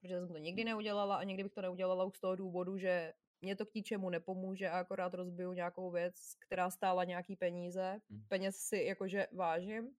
Protože 0.00 0.18
jsem 0.18 0.28
to 0.28 0.38
nikdy 0.38 0.64
neudělala 0.64 1.16
a 1.16 1.24
nikdy 1.24 1.42
bych 1.42 1.52
to 1.52 1.62
neudělala 1.62 2.04
už 2.04 2.16
z 2.16 2.20
toho 2.20 2.36
důvodu, 2.36 2.78
že 2.78 3.12
mě 3.40 3.56
to 3.56 3.66
k 3.66 3.74
ničemu 3.74 4.10
nepomůže 4.10 4.68
a 4.68 4.78
akorát 4.78 5.14
rozbiju 5.14 5.52
nějakou 5.52 5.90
věc, 5.90 6.14
která 6.46 6.70
stála 6.70 7.04
nějaký 7.04 7.36
peníze. 7.36 8.00
Mm. 8.08 8.24
Peněz 8.28 8.56
si 8.56 8.76
jakože 8.76 9.26
vážím. 9.32 9.94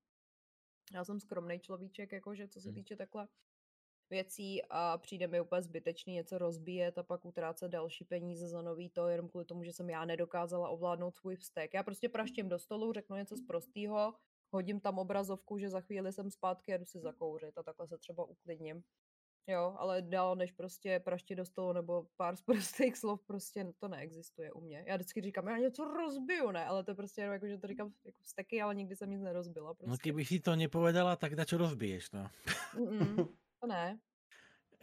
Já 0.93 1.03
jsem 1.05 1.19
skromný 1.19 1.59
človíček, 1.59 2.11
jakože 2.11 2.47
co 2.47 2.61
se 2.61 2.69
Mm. 2.69 2.75
týče 2.75 2.95
takhle 2.95 3.27
věcí 4.09 4.61
a 4.69 4.97
přijde 4.97 5.27
mi 5.27 5.41
úplně 5.41 5.61
zbytečný 5.61 6.13
něco 6.13 6.37
rozbíjet 6.37 6.97
a 6.97 7.03
pak 7.03 7.25
utrácet 7.25 7.71
další 7.71 8.05
peníze 8.05 8.47
za 8.49 8.61
nový 8.61 8.89
to, 8.89 9.07
jenom 9.07 9.29
kvůli 9.29 9.45
tomu, 9.45 9.63
že 9.63 9.73
jsem 9.73 9.89
já 9.89 10.05
nedokázala 10.05 10.69
ovládnout 10.69 11.15
svůj 11.15 11.35
vztek. 11.35 11.73
Já 11.73 11.83
prostě 11.83 12.09
praštím 12.09 12.49
do 12.49 12.59
stolu, 12.59 12.93
řeknu 12.93 13.15
něco 13.15 13.37
z 13.37 13.41
prostýho, 13.41 14.13
hodím 14.53 14.79
tam 14.79 14.99
obrazovku, 14.99 15.57
že 15.57 15.69
za 15.69 15.81
chvíli 15.81 16.13
jsem 16.13 16.31
zpátky 16.31 16.73
a 16.73 16.77
jdu 16.77 16.85
si 16.85 16.99
zakouřit 16.99 17.57
a 17.57 17.63
takhle 17.63 17.87
se 17.87 17.97
třeba 17.97 18.25
uklidním. 18.25 18.83
Jo, 19.47 19.75
ale 19.77 20.01
dál 20.01 20.35
než 20.35 20.51
prostě 20.51 20.99
praštit 20.99 21.35
do 21.37 21.45
stolu 21.45 21.73
nebo 21.73 22.07
pár 22.17 22.35
z 22.35 22.41
prostých 22.41 22.97
slov 22.97 23.21
prostě 23.23 23.73
to 23.79 23.87
neexistuje 23.87 24.51
u 24.53 24.61
mě. 24.61 24.83
Já 24.87 24.95
vždycky 24.95 25.21
říkám, 25.21 25.47
já 25.47 25.57
něco 25.57 25.83
rozbiju, 25.83 26.51
ne, 26.51 26.65
ale 26.65 26.83
to 26.83 26.95
prostě 26.95 27.21
jenom 27.21 27.33
jako, 27.33 27.47
že 27.47 27.57
to 27.57 27.67
říkám 27.67 27.93
jako 28.05 28.23
vzteky, 28.23 28.61
ale 28.61 28.75
nikdy 28.75 28.95
jsem 28.95 29.09
nic 29.09 29.21
nerozbila. 29.21 29.73
Prostě. 29.73 29.89
No 29.91 29.97
keby 29.97 30.25
si 30.25 30.39
to 30.39 30.55
nepovedala, 30.55 31.15
tak 31.15 31.35
dačo 31.35 31.57
rozbiješ, 31.57 32.11
no. 32.11 32.29
Mm-mm, 32.75 33.15
to 33.61 33.67
ne. 33.67 33.99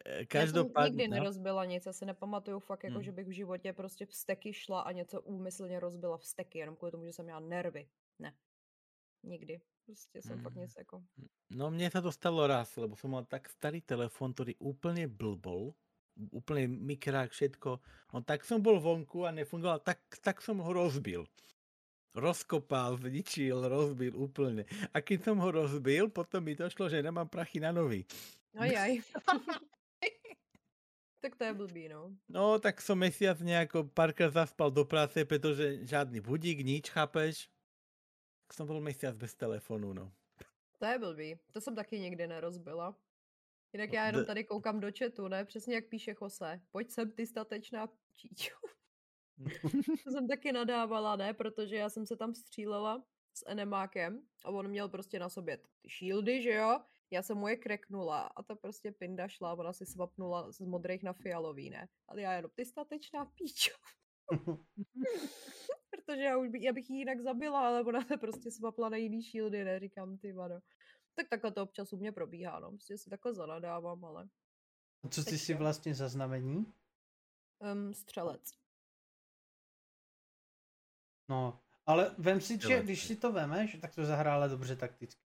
E, 0.04 0.12
Já 0.12 0.18
jsem 0.18 0.26
Každopádně, 0.26 0.90
nikdy 0.90 1.08
no. 1.08 1.16
nerozbila 1.16 1.64
nic, 1.64 1.86
já 1.86 1.92
si 1.92 2.06
nepamatuju 2.06 2.58
fakt, 2.58 2.84
jako, 2.84 2.96
Mm. 2.96 3.02
že 3.02 3.12
bych 3.12 3.26
v 3.26 3.30
životě 3.34 3.72
prostě 3.72 4.06
vzteky 4.06 4.52
šla 4.52 4.80
a 4.80 4.92
něco 4.92 5.20
úmyslně 5.22 5.80
rozbila 5.80 6.18
vzteky, 6.18 6.58
jenom 6.58 6.76
kvůli 6.76 6.92
tomu, 6.92 7.04
že 7.04 7.12
jsem 7.12 7.24
měla 7.24 7.40
nervy. 7.40 7.88
Ne. 8.18 8.34
Nikdy. 9.22 9.60
Prostě 9.88 10.22
jsem 10.22 10.42
fakt 10.42 10.54
Mm. 10.54 10.62
nic 10.62 10.74
jako... 10.78 11.02
No 11.50 11.72
mne 11.72 11.88
sa 11.88 12.04
to 12.04 12.12
stalo 12.12 12.44
raz, 12.44 12.76
lebo 12.76 12.92
som 12.92 13.08
mal 13.08 13.24
tak 13.24 13.48
starý 13.48 13.80
telefon, 13.80 14.36
ktorý 14.36 14.52
úplne 14.60 15.08
blbol. 15.08 15.72
Úplne 16.28 16.68
mikrák, 16.68 17.32
všetko. 17.32 17.80
No 18.12 18.20
tak 18.20 18.44
som 18.44 18.60
bol 18.60 18.84
vonku 18.84 19.24
a 19.24 19.32
nefungoval, 19.32 19.80
tak, 19.80 20.04
tak 20.20 20.44
som 20.44 20.60
ho 20.60 20.68
rozbil. 20.76 21.24
Rozkopal, 22.12 23.00
zničil, 23.00 23.64
rozbil 23.64 24.12
úplne. 24.12 24.68
A 24.92 25.00
keď 25.00 25.32
som 25.32 25.40
ho 25.40 25.48
rozbil, 25.48 26.12
potom 26.12 26.44
mi 26.44 26.52
došlo, 26.52 26.92
že 26.92 27.00
nemám 27.00 27.32
prachy 27.32 27.56
na 27.56 27.72
nový. 27.72 28.04
Ajaj. 28.60 29.00
tak 31.24 31.32
to 31.32 31.48
je 31.48 31.52
blbý, 31.56 31.88
no. 31.88 32.12
No, 32.28 32.60
tak 32.60 32.84
som 32.84 33.00
mesiac 33.00 33.40
nejako 33.40 33.88
párkrát 33.88 34.36
zaspal 34.36 34.68
do 34.68 34.84
práce, 34.84 35.16
pretože 35.24 35.80
žiadny 35.88 36.20
budík, 36.20 36.60
nič, 36.60 36.92
chápeš? 36.92 37.48
Tak 38.48 38.56
som 38.56 38.64
bol 38.66 38.80
mesiac 38.80 39.12
bez 39.12 39.34
telefonu, 39.36 39.92
no. 39.92 40.12
To 40.78 40.84
je 40.86 40.98
blbý. 40.98 41.38
To 41.52 41.60
jsem 41.60 41.74
taky 41.74 42.00
nikdy 42.00 42.26
nerozbila. 42.26 42.96
Jinak 43.72 43.90
No, 43.90 43.94
já 43.94 44.06
jenom 44.06 44.22
d- 44.22 44.26
tady 44.26 44.44
koukám 44.44 44.80
do 44.80 44.88
chatu, 44.98 45.28
ne? 45.28 45.44
Přesně 45.44 45.74
jak 45.74 45.88
píše 45.88 46.14
Jose. 46.22 46.60
Pojď 46.70 46.90
sem, 46.90 47.12
ty 47.12 47.26
statečná 47.26 47.88
číčo. 48.14 48.54
to 50.04 50.10
jsem 50.10 50.28
taky 50.28 50.52
nadávala, 50.52 51.16
ne? 51.16 51.34
Protože 51.34 51.76
já 51.76 51.88
jsem 51.88 52.06
se 52.06 52.16
tam 52.16 52.34
střílela 52.34 53.04
s 53.34 53.44
enemákem 53.46 54.22
a 54.44 54.50
on 54.50 54.68
měl 54.68 54.88
prostě 54.88 55.18
na 55.18 55.28
sobě 55.28 55.56
ty 55.56 55.88
shieldy, 55.98 56.42
že 56.42 56.52
jo? 56.52 56.80
Já 57.10 57.22
jsem 57.22 57.38
mu 57.38 57.48
je 57.48 57.56
kreknula 57.56 58.20
a 58.36 58.42
ta 58.42 58.54
prostě 58.54 58.92
pinda 58.92 59.28
šla, 59.28 59.52
ona 59.52 59.72
si 59.72 59.86
swapnula 59.86 60.52
z 60.52 60.60
modrých 60.60 61.02
na 61.02 61.12
fialový, 61.12 61.70
ne? 61.70 61.88
Ale 62.08 62.22
já 62.22 62.32
jenom, 62.32 62.50
ty 62.54 62.64
statečná 62.64 63.24
píčo. 63.24 63.72
Protože 66.08 66.22
já, 66.22 66.36
už 66.36 66.48
by, 66.48 66.64
já 66.64 66.72
bych 66.72 66.90
ji 66.90 66.96
jinak 66.96 67.20
zabila, 67.20 67.66
ale 67.68 67.82
ona 67.84 68.04
se 68.04 68.16
prostě 68.20 68.50
svapla 68.50 68.88
na 68.88 68.96
jiný 68.96 69.22
shieldy, 69.22 69.64
ne? 69.64 69.80
Říkám, 69.80 70.18
ty 70.18 70.32
vado. 70.32 70.60
Tak 71.14 71.28
takhle 71.28 71.52
to 71.52 71.62
občas 71.62 71.92
u 71.92 71.96
mě 71.96 72.12
probíhá, 72.12 72.60
no. 72.60 72.70
Prostě 72.70 72.98
si 72.98 73.10
takhle 73.10 73.34
zanadávám, 73.34 74.04
ale... 74.04 74.28
A 75.04 75.08
co 75.08 75.24
ty 75.24 75.38
si 75.38 75.54
vlastně 75.54 75.94
za 75.94 76.08
znamení? 76.08 76.74
Um, 77.58 77.94
střelec. 77.94 78.50
No, 81.28 81.60
Ale 81.86 82.14
vem 82.18 82.40
si, 82.40 82.58
že 82.60 82.82
když 82.82 83.06
si 83.06 83.16
to 83.16 83.32
vemeš, 83.32 83.76
tak 83.80 83.94
to 83.94 84.04
zahrála 84.04 84.46
dobře 84.46 84.76
takticky. 84.76 85.22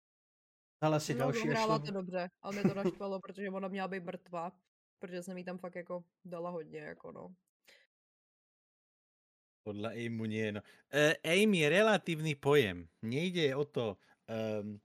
Ale 0.81 0.99
si 0.99 1.13
No, 1.13 1.19
další 1.19 1.47
hrála 1.47 1.75
ešlo... 1.75 1.85
to 1.85 1.91
dobře, 1.91 2.29
ale 2.41 2.53
mě 2.53 2.63
to 2.63 2.73
naštvalo, 2.73 3.19
protože 3.19 3.49
ona 3.49 3.67
měla 3.67 3.87
být 3.87 4.03
mrtvá. 4.03 4.51
Protože 4.99 5.23
jsem 5.23 5.37
jí 5.37 5.43
tam 5.43 5.57
fakt 5.57 5.75
jako 5.75 6.03
dala 6.25 6.49
hodně, 6.49 6.79
jako 6.79 7.11
no. 7.11 7.35
Podľa 9.61 9.93
aimu 9.93 10.25
nie, 10.25 10.51
no. 10.51 10.61
Uh, 10.89 11.13
aim 11.23 11.53
je 11.53 11.67
relatívny 11.69 12.33
pojem. 12.35 12.89
Nejde 13.05 13.53
o 13.55 13.61
to 13.65 13.93
um, 14.25 14.81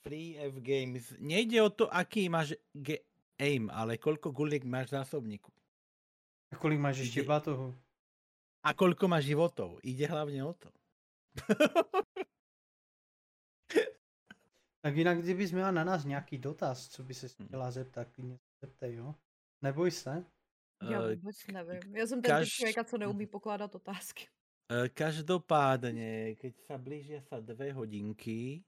free 0.00 0.40
F 0.40 0.56
games. 0.64 1.12
Nejde 1.20 1.60
o 1.62 1.68
to, 1.70 1.84
aký 1.92 2.28
máš 2.32 2.56
ge- 2.72 3.04
aim, 3.36 3.68
ale 3.68 4.00
koľko 4.00 4.32
guliek 4.32 4.64
máš 4.64 4.86
v 4.88 4.96
zásobníku. 5.04 5.52
A 6.52 6.56
kolik 6.56 6.78
máš 6.80 6.98
ještě 6.98 7.20
Ide- 7.20 7.28
batohu? 7.28 7.74
A 8.64 8.74
koľko 8.74 9.06
máš 9.08 9.24
životov. 9.30 9.78
Ide 9.84 10.06
hlavne 10.06 10.42
o 10.44 10.52
to. 10.56 10.68
Tak 14.80 14.96
jinak, 14.96 15.18
kdybys 15.18 15.52
měla 15.52 15.70
na 15.70 15.84
nás 15.84 16.04
nějaký 16.04 16.38
dotaz, 16.38 16.88
co 16.88 17.02
by 17.02 17.14
se 17.14 17.26
Hmm. 17.38 17.48
chtěla 17.48 17.70
zeptat, 17.70 18.08
klidně 18.12 18.36
se 18.38 18.66
zeptej, 18.66 18.94
jo? 18.94 19.14
Neboj 19.62 19.90
se. 19.90 20.24
Já 20.82 21.02
Eh, 21.02 21.16
vůbec 21.16 21.36
nevím. 21.52 21.96
Já 21.96 22.06
jsem 22.06 22.22
ten 22.22 22.30
kaž- 22.30 22.48
člověka, 22.48 22.84
co 22.84 22.98
neumí 22.98 23.26
pokládat 23.26 23.74
otázky. 23.74 24.26
Eh, 24.72 24.88
Každopádne, 24.88 26.34
keď 26.42 26.52
sa 26.66 26.76
blížia 26.78 27.20
sa 27.22 27.40
dve 27.40 27.72
hodinky, 27.72 28.64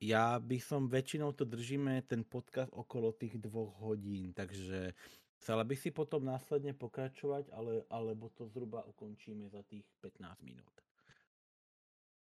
ja 0.00 0.38
by 0.40 0.56
som 0.60 0.88
väčšinou 0.88 1.32
to 1.36 1.44
držíme 1.44 2.02
ten 2.08 2.24
podcast 2.24 2.72
okolo 2.72 3.12
tých 3.12 3.36
dvoch 3.36 3.76
hodín, 3.80 4.32
takže 4.32 4.92
chcela 5.40 5.64
by 5.64 5.76
si 5.76 5.90
potom 5.90 6.24
následne 6.24 6.72
pokračovať, 6.72 7.52
ale, 7.52 7.84
alebo 7.92 8.28
to 8.32 8.48
zhruba 8.48 8.84
ukončíme 8.88 9.48
za 9.48 9.60
tých 9.62 9.84
15 10.00 10.40
minút. 10.40 10.72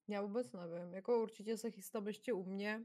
Já 0.08 0.22
vůbec 0.22 0.52
nevím. 0.52 0.94
Jako 0.94 1.22
určitě 1.24 1.58
se 1.58 1.72
chystám 1.72 2.08
ještě 2.08 2.34
u 2.34 2.44
mě 2.44 2.84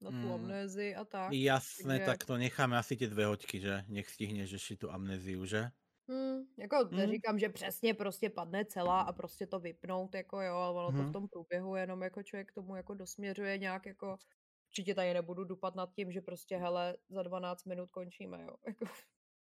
na 0.00 0.10
tu 0.10 0.16
Mm. 0.16 0.32
amnézi 0.32 0.94
a 0.94 1.04
tak. 1.04 1.32
Jasné, 1.32 1.98
takže- 1.98 2.06
tak 2.06 2.24
to 2.24 2.36
necháme 2.36 2.78
asi 2.78 2.96
tie 2.96 3.08
dve 3.08 3.26
hoďky, 3.26 3.60
že? 3.60 3.84
Nech 3.88 4.08
stihneš 4.08 4.52
ešte 4.52 4.76
tú 4.76 4.90
amnéziu, 4.90 5.44
že? 5.46 5.70
Hmm, 6.08 6.46
jako 6.58 6.76
Hmm. 6.76 6.96
neříkám, 6.96 7.38
že 7.38 7.48
přesně 7.48 7.94
prostě 7.94 8.30
padne 8.30 8.64
celá 8.64 9.00
a 9.00 9.12
prostě 9.12 9.46
to 9.46 9.58
vypnout, 9.60 10.14
jako 10.14 10.40
jo, 10.42 10.54
ale 10.54 10.74
ono 10.86 10.92
to 10.92 11.02
Mhm. 11.02 11.08
v 11.08 11.12
tom 11.12 11.28
průběhu 11.28 11.76
jenom 11.76 12.02
jako 12.02 12.22
člověk 12.22 12.48
k 12.50 12.54
tomu 12.54 12.76
jako 12.76 12.94
dosměřuje 12.94 13.58
nějak 13.58 13.86
jako 13.86 14.16
určitě 14.70 14.94
tady 14.94 15.14
nebudu 15.14 15.44
dupat 15.44 15.74
nad 15.74 15.92
tím, 15.94 16.12
že 16.12 16.20
prostě 16.20 16.56
hele, 16.56 16.96
za 17.08 17.22
12 17.22 17.64
minut 17.64 17.90
končíme, 17.90 18.42
jo. 18.42 18.56
Jako, 18.66 18.84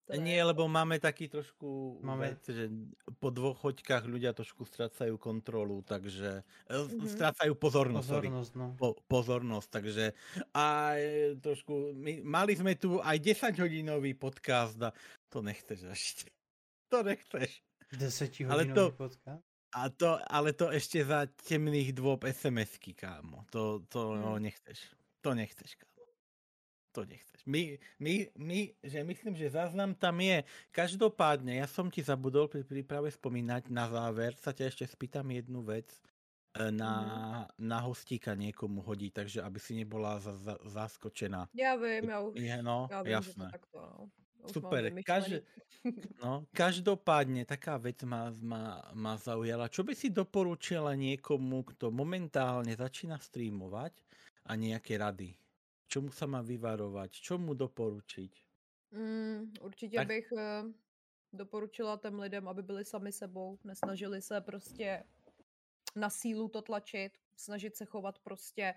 to 0.08 0.16
ne, 0.16 0.24
Nie, 0.24 0.40
lebo 0.40 0.64
máme 0.64 0.96
taký 0.96 1.28
trošku 1.28 2.00
Máme- 2.00 2.32
vec, 2.32 2.40
že 2.42 2.72
po 3.16 3.28
dvoch 3.28 3.60
hoďkách 3.60 4.04
ľudia 4.04 4.32
trošku 4.32 4.64
strácajú 4.64 5.20
kontrolu, 5.20 5.84
takže 5.84 6.40
mm 6.64 6.96
Mhm. 6.96 7.12
strácajú 7.12 7.52
pozornosť, 7.54 8.08
sorry. 8.08 8.28
Pozornost, 8.32 8.52
no. 8.56 8.66
po, 8.74 8.96
pozornosť, 9.04 9.68
takže 9.68 10.04
a 10.50 10.96
e, 10.96 11.36
trošku, 11.36 11.92
my, 11.92 12.24
mali 12.24 12.56
sme 12.56 12.72
tu 12.74 12.96
aj 12.98 13.20
10 13.20 13.60
hodinový 13.60 14.16
podcast 14.16 14.80
a 14.80 14.90
to 15.28 15.38
nechceš 15.40 15.84
ešte. 15.86 16.26
To 16.88 17.04
nechceš. 17.04 17.60
Ale 17.84 18.00
Desetihodinový 18.00 18.72
to- 18.72 18.96
podcast. 18.96 19.44
A 19.76 19.92
to, 19.92 20.16
ale 20.24 20.56
to 20.56 20.72
ešte 20.72 21.04
za 21.04 21.28
temných 21.28 21.92
dôb 21.92 22.24
SMS-ky, 22.24 22.96
kámo. 22.96 23.44
To, 23.52 23.84
to 23.84 24.16
no, 24.16 24.40
nechceš. 24.40 24.80
To 25.20 25.36
nechceš, 25.36 25.76
kámo. 25.76 25.97
To 26.98 27.06
nechceš. 27.06 27.46
My, 27.46 27.78
my, 28.02 28.26
my, 28.34 28.60
že 28.82 29.06
myslím, 29.06 29.38
že 29.38 29.54
záznam 29.54 29.94
tam 29.94 30.18
je. 30.18 30.42
Každopádne, 30.74 31.62
ja 31.62 31.70
som 31.70 31.86
ti 31.86 32.02
zabudol 32.02 32.50
pri 32.50 32.66
príprave 32.66 33.06
spomínať, 33.14 33.70
na 33.70 33.86
záver 33.86 34.34
sa 34.34 34.50
ťa 34.50 34.66
ešte 34.66 34.84
spýtam 34.90 35.30
jednu 35.30 35.62
vec 35.62 35.86
e, 36.58 36.74
na, 36.74 37.46
na 37.54 37.78
hostíka 37.86 38.34
niekomu 38.34 38.82
hodí, 38.82 39.14
takže 39.14 39.46
aby 39.46 39.62
si 39.62 39.78
nebola 39.78 40.18
za, 40.18 40.34
za, 40.34 40.58
zaskočená. 40.66 41.46
Já 41.54 41.78
vím, 41.78 42.10
já 42.10 42.18
už, 42.20 42.32
Je, 42.34 42.62
no, 42.66 42.88
já 42.90 43.02
vím, 43.02 43.06
že 43.06 43.14
jasné. 43.14 43.46
to 43.46 43.52
takto, 43.52 43.78
no. 43.78 44.10
Už 44.38 44.50
Super, 44.52 44.82
každý, 45.02 45.38
no, 46.22 46.46
každopádne 46.50 47.46
taká 47.46 47.78
vec 47.78 48.02
ma, 48.02 48.34
ma, 48.42 48.82
ma 48.94 49.14
zaujala. 49.14 49.70
Čo 49.70 49.86
by 49.86 49.94
si 49.94 50.10
doporučila 50.10 50.98
niekomu, 50.98 51.62
kto 51.62 51.94
momentálne 51.94 52.74
začína 52.74 53.18
streamovať 53.22 53.94
a 54.46 54.58
nejaké 54.58 54.98
rady? 54.98 55.38
Čomu 55.88 56.12
sa 56.12 56.26
má 56.28 56.44
vyvarovať? 56.44 57.10
Čo 57.16 57.38
mu 57.40 57.54
doporučiť? 57.56 58.32
Mm, 58.92 59.52
určitě 59.60 59.96
Tak- 59.96 60.06
bych 60.06 60.32
eh, 60.32 60.62
doporučila 61.32 61.96
těm 61.96 62.18
lidem, 62.20 62.48
aby 62.48 62.62
byli 62.62 62.84
sami 62.84 63.12
sebou, 63.12 63.58
nesnažili 63.64 64.22
se 64.22 64.40
prostě 64.40 65.04
na 65.96 66.10
sílu 66.10 66.48
to 66.48 66.62
tlačit, 66.62 67.18
snažit 67.36 67.76
se 67.76 67.84
chovat 67.84 68.18
prostě 68.18 68.74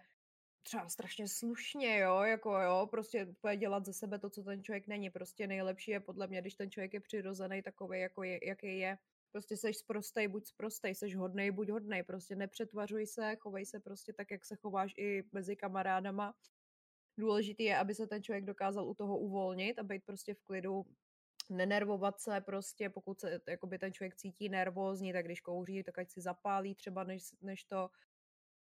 třeba 0.64 0.90
strašně 0.90 1.28
slušně, 1.28 2.00
jo, 2.00 2.22
jako 2.22 2.60
jo, 2.60 2.88
prostě 2.92 3.36
dělat 3.58 3.86
ze 3.86 3.94
sebe 3.94 4.20
to, 4.20 4.30
co 4.30 4.44
ten 4.44 4.64
člověk 4.64 4.88
není. 4.88 5.10
Prostě 5.10 5.48
nejlepší 5.48 5.92
je 5.92 6.00
podle 6.00 6.28
mě, 6.28 6.42
když 6.42 6.56
ten 6.56 6.72
člověk 6.72 6.94
je 6.94 7.00
přirozený 7.00 7.62
takový, 7.62 8.00
jako 8.00 8.24
je, 8.24 8.40
jaký 8.48 8.78
je. 8.80 8.98
Prostě 9.32 9.58
seš 9.58 9.78
sprostej, 9.78 10.28
buď 10.28 10.46
sprostej, 10.46 10.96
seš 10.96 11.16
hodnej, 11.16 11.52
buď 11.52 11.70
hodnej, 11.70 12.04
prostě 12.04 12.36
nepřetvařuj 12.36 13.08
se, 13.08 13.36
chovej 13.36 13.66
se 13.66 13.80
prostě 13.80 14.14
tak, 14.14 14.32
jak 14.32 14.46
se 14.46 14.56
chováš 14.56 14.94
i 14.98 15.24
mezi 15.32 15.56
kamarádama. 15.56 16.36
Důležitý 17.22 17.64
je, 17.64 17.77
aby 17.77 17.95
se 17.95 18.07
ten 18.07 18.23
člověk 18.23 18.45
dokázal 18.45 18.88
u 18.89 18.93
toho 18.93 19.18
uvolnit 19.19 19.80
a 19.80 19.84
být 19.84 20.03
prostě 20.06 20.34
v 20.34 20.41
klidu, 20.41 20.85
nenervovat 21.49 22.19
se 22.22 22.41
prostě, 22.41 22.89
pokud 22.89 23.19
se 23.19 23.41
jakoby 23.48 23.80
ten 23.80 23.93
člověk 23.93 24.15
cítí 24.15 24.49
nervózní, 24.49 25.14
tak 25.14 25.26
když 25.26 25.41
kouří, 25.41 25.84
tak 25.84 25.98
ať 25.99 26.10
si 26.10 26.22
zapálí 26.22 26.76
třeba, 26.76 27.03
než, 27.03 27.23
než 27.41 27.64
to 27.64 27.89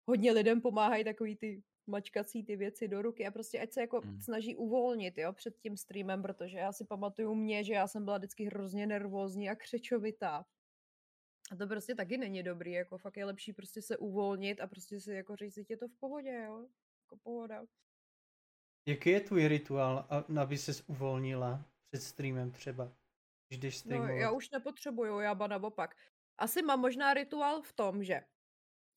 hodně 0.07 0.33
lidem 0.33 0.61
pomáhají 0.61 1.05
takový 1.05 1.37
ty 1.37 1.63
mačkací 1.87 2.45
ty 2.45 2.57
věci 2.57 2.89
do 2.89 3.03
ruky 3.03 3.27
a 3.27 3.31
prostě 3.31 3.61
ať 3.61 3.73
se 3.73 3.81
jako 3.81 4.01
Mm. 4.05 4.21
snaží 4.21 4.57
uvolnit, 4.57 5.19
jo, 5.19 5.33
před 5.33 5.59
tím 5.59 5.77
streamem, 5.77 6.23
protože 6.23 6.59
já 6.59 6.73
si 6.73 6.85
pamatuju 6.85 7.35
mě, 7.35 7.65
že 7.65 7.75
já 7.75 7.89
jsem 7.89 8.05
byla 8.05 8.19
vždycky 8.19 8.45
hrozně 8.45 8.87
nervózní 8.87 9.51
a 9.51 9.55
křečovitá. 9.57 10.47
A 11.53 11.57
to 11.57 11.67
prostě 11.67 11.95
taky 11.95 12.19
není 12.19 12.43
dobrý, 12.43 12.73
jako 12.73 12.99
fakt 12.99 13.17
je 13.17 13.25
lepší 13.25 13.53
prostě 13.53 13.83
se 13.83 13.97
uvolnit 13.97 14.61
a 14.61 14.67
prostě 14.67 15.01
si 15.01 15.13
jako 15.13 15.37
říct, 15.37 15.55
že 15.55 15.63
je 15.69 15.77
to 15.77 15.89
v 15.89 15.95
pohodě, 16.01 16.45
jo, 16.47 16.69
jako 17.05 17.17
pohoda. 17.23 17.65
Jaký 18.89 19.11
je 19.11 19.21
tvůj 19.21 19.49
rituál, 19.49 20.07
aby 20.41 20.59
ses 20.59 20.85
uvolnila 20.89 21.65
před 21.91 22.03
streamem 22.03 22.51
třeba? 22.51 22.93
Když 23.49 23.61
jdeš 23.61 23.85
No, 23.85 24.07
já 24.07 24.31
už 24.31 24.51
nepotřebuju, 24.51 25.21
já 25.21 25.35
ba 25.35 25.47
naopak. 25.47 25.95
Asi 26.39 26.63
mám 26.63 26.81
možná 26.81 27.15
rituál 27.15 27.63
v 27.63 27.73
tom, 27.73 28.05
že 28.05 28.21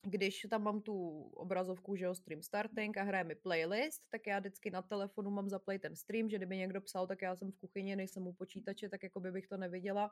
když 0.06 0.46
tam 0.50 0.62
mám 0.62 0.80
tu 0.80 1.22
obrazovku, 1.22 1.96
že 1.96 2.04
jo, 2.04 2.14
stream 2.14 2.42
starting 2.42 2.96
a 2.96 3.02
hraje 3.02 3.24
mi 3.24 3.34
playlist, 3.34 4.10
tak 4.10 4.26
já 4.26 4.38
vždycky 4.38 4.70
na 4.70 4.82
telefonu 4.82 5.30
mám 5.30 5.48
zaplay 5.48 5.78
ten 5.78 5.96
stream, 5.96 6.28
že 6.28 6.36
kdyby 6.36 6.56
někdo 6.56 6.80
psal, 6.80 7.06
tak 7.06 7.22
já 7.22 7.36
jsem 7.36 7.52
v 7.52 7.56
kuchyni, 7.56 7.96
nejsem 7.96 8.26
u 8.26 8.32
počítače, 8.32 8.88
tak 8.88 9.02
jako 9.02 9.20
by 9.20 9.32
bych 9.32 9.46
to 9.46 9.56
neviděla. 9.56 10.10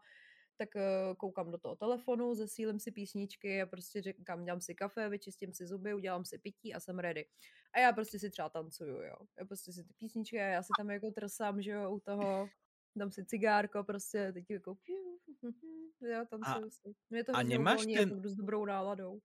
Tak 0.61 0.77
eh, 0.77 1.15
koukám 1.17 1.51
do 1.51 1.59
toho 1.59 1.77
telefonu, 1.77 2.35
zesílím 2.37 2.77
si 2.81 2.93
písničky 2.93 3.63
a 3.63 3.67
prostě 3.67 4.03
říkám, 4.03 4.45
dám 4.45 4.61
si 4.61 4.75
kafe, 4.77 5.09
vyčistím 5.09 5.57
si 5.57 5.65
zuby, 5.67 5.95
udělám 5.95 6.25
si 6.25 6.37
pití 6.39 6.75
a 6.75 6.81
jsem 6.81 6.99
ready. 6.99 7.25
A 7.73 7.81
já 7.81 7.93
prostě 7.93 8.19
si 8.19 8.31
třeba 8.31 8.49
tancuju, 8.49 9.01
jo. 9.01 9.17
Já 9.39 9.45
prostě 9.45 9.73
si 9.73 9.85
ty 9.85 9.95
písničky 9.97 10.37
a 10.37 10.61
já 10.61 10.63
si 10.63 10.69
tam 10.77 10.91
jako 10.91 11.11
trsám, 11.11 11.63
že 11.63 11.71
jo, 11.71 11.97
u 11.97 12.01
toho, 12.01 12.49
dám 12.97 13.11
si 13.11 13.25
cigárko, 13.25 13.85
prostě 13.85 14.33
teď 14.33 14.45
jako 14.51 14.77
já 16.05 16.25
tancuju 16.25 16.71
si. 16.71 16.93
Mě 17.11 17.25
to 17.25 17.33
a 17.37 17.43
nemáš 17.43 17.75
uvolní, 17.81 17.95
ten- 17.95 18.09
já 18.09 18.17
jdu 18.21 18.29
s 18.29 18.37
dobrou 18.37 18.65
náladou. 18.65 19.21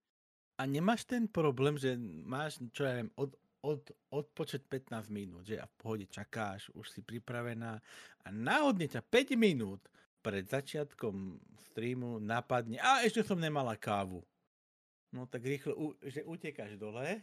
A 0.58 0.66
nemáš 0.66 1.04
ten 1.04 1.28
problém, 1.28 1.76
že 1.76 2.00
máš, 2.24 2.64
čo 2.72 2.88
ja 2.88 2.96
viem, 2.96 3.12
od, 3.20 3.36
od, 3.60 3.92
odpočet 4.08 4.64
15 4.72 5.12
minút, 5.12 5.44
že 5.44 5.60
a 5.60 5.68
v 5.68 5.76
pohode 5.76 6.06
čakáš, 6.08 6.72
už 6.72 6.96
si 6.96 7.04
pripravená 7.04 7.84
a 8.24 8.28
náhodne 8.32 8.88
ťa 8.88 9.04
5 9.04 9.36
minút 9.36 9.84
pred 10.26 10.50
začiatkom 10.50 11.38
streamu 11.70 12.18
napadne, 12.18 12.82
a 12.82 13.06
ešte 13.06 13.22
som 13.22 13.38
nemala 13.38 13.78
kávu. 13.78 14.26
No 15.14 15.30
tak 15.30 15.46
rýchlo, 15.46 15.94
že 16.02 16.26
utekáš 16.26 16.82
dole, 16.82 17.22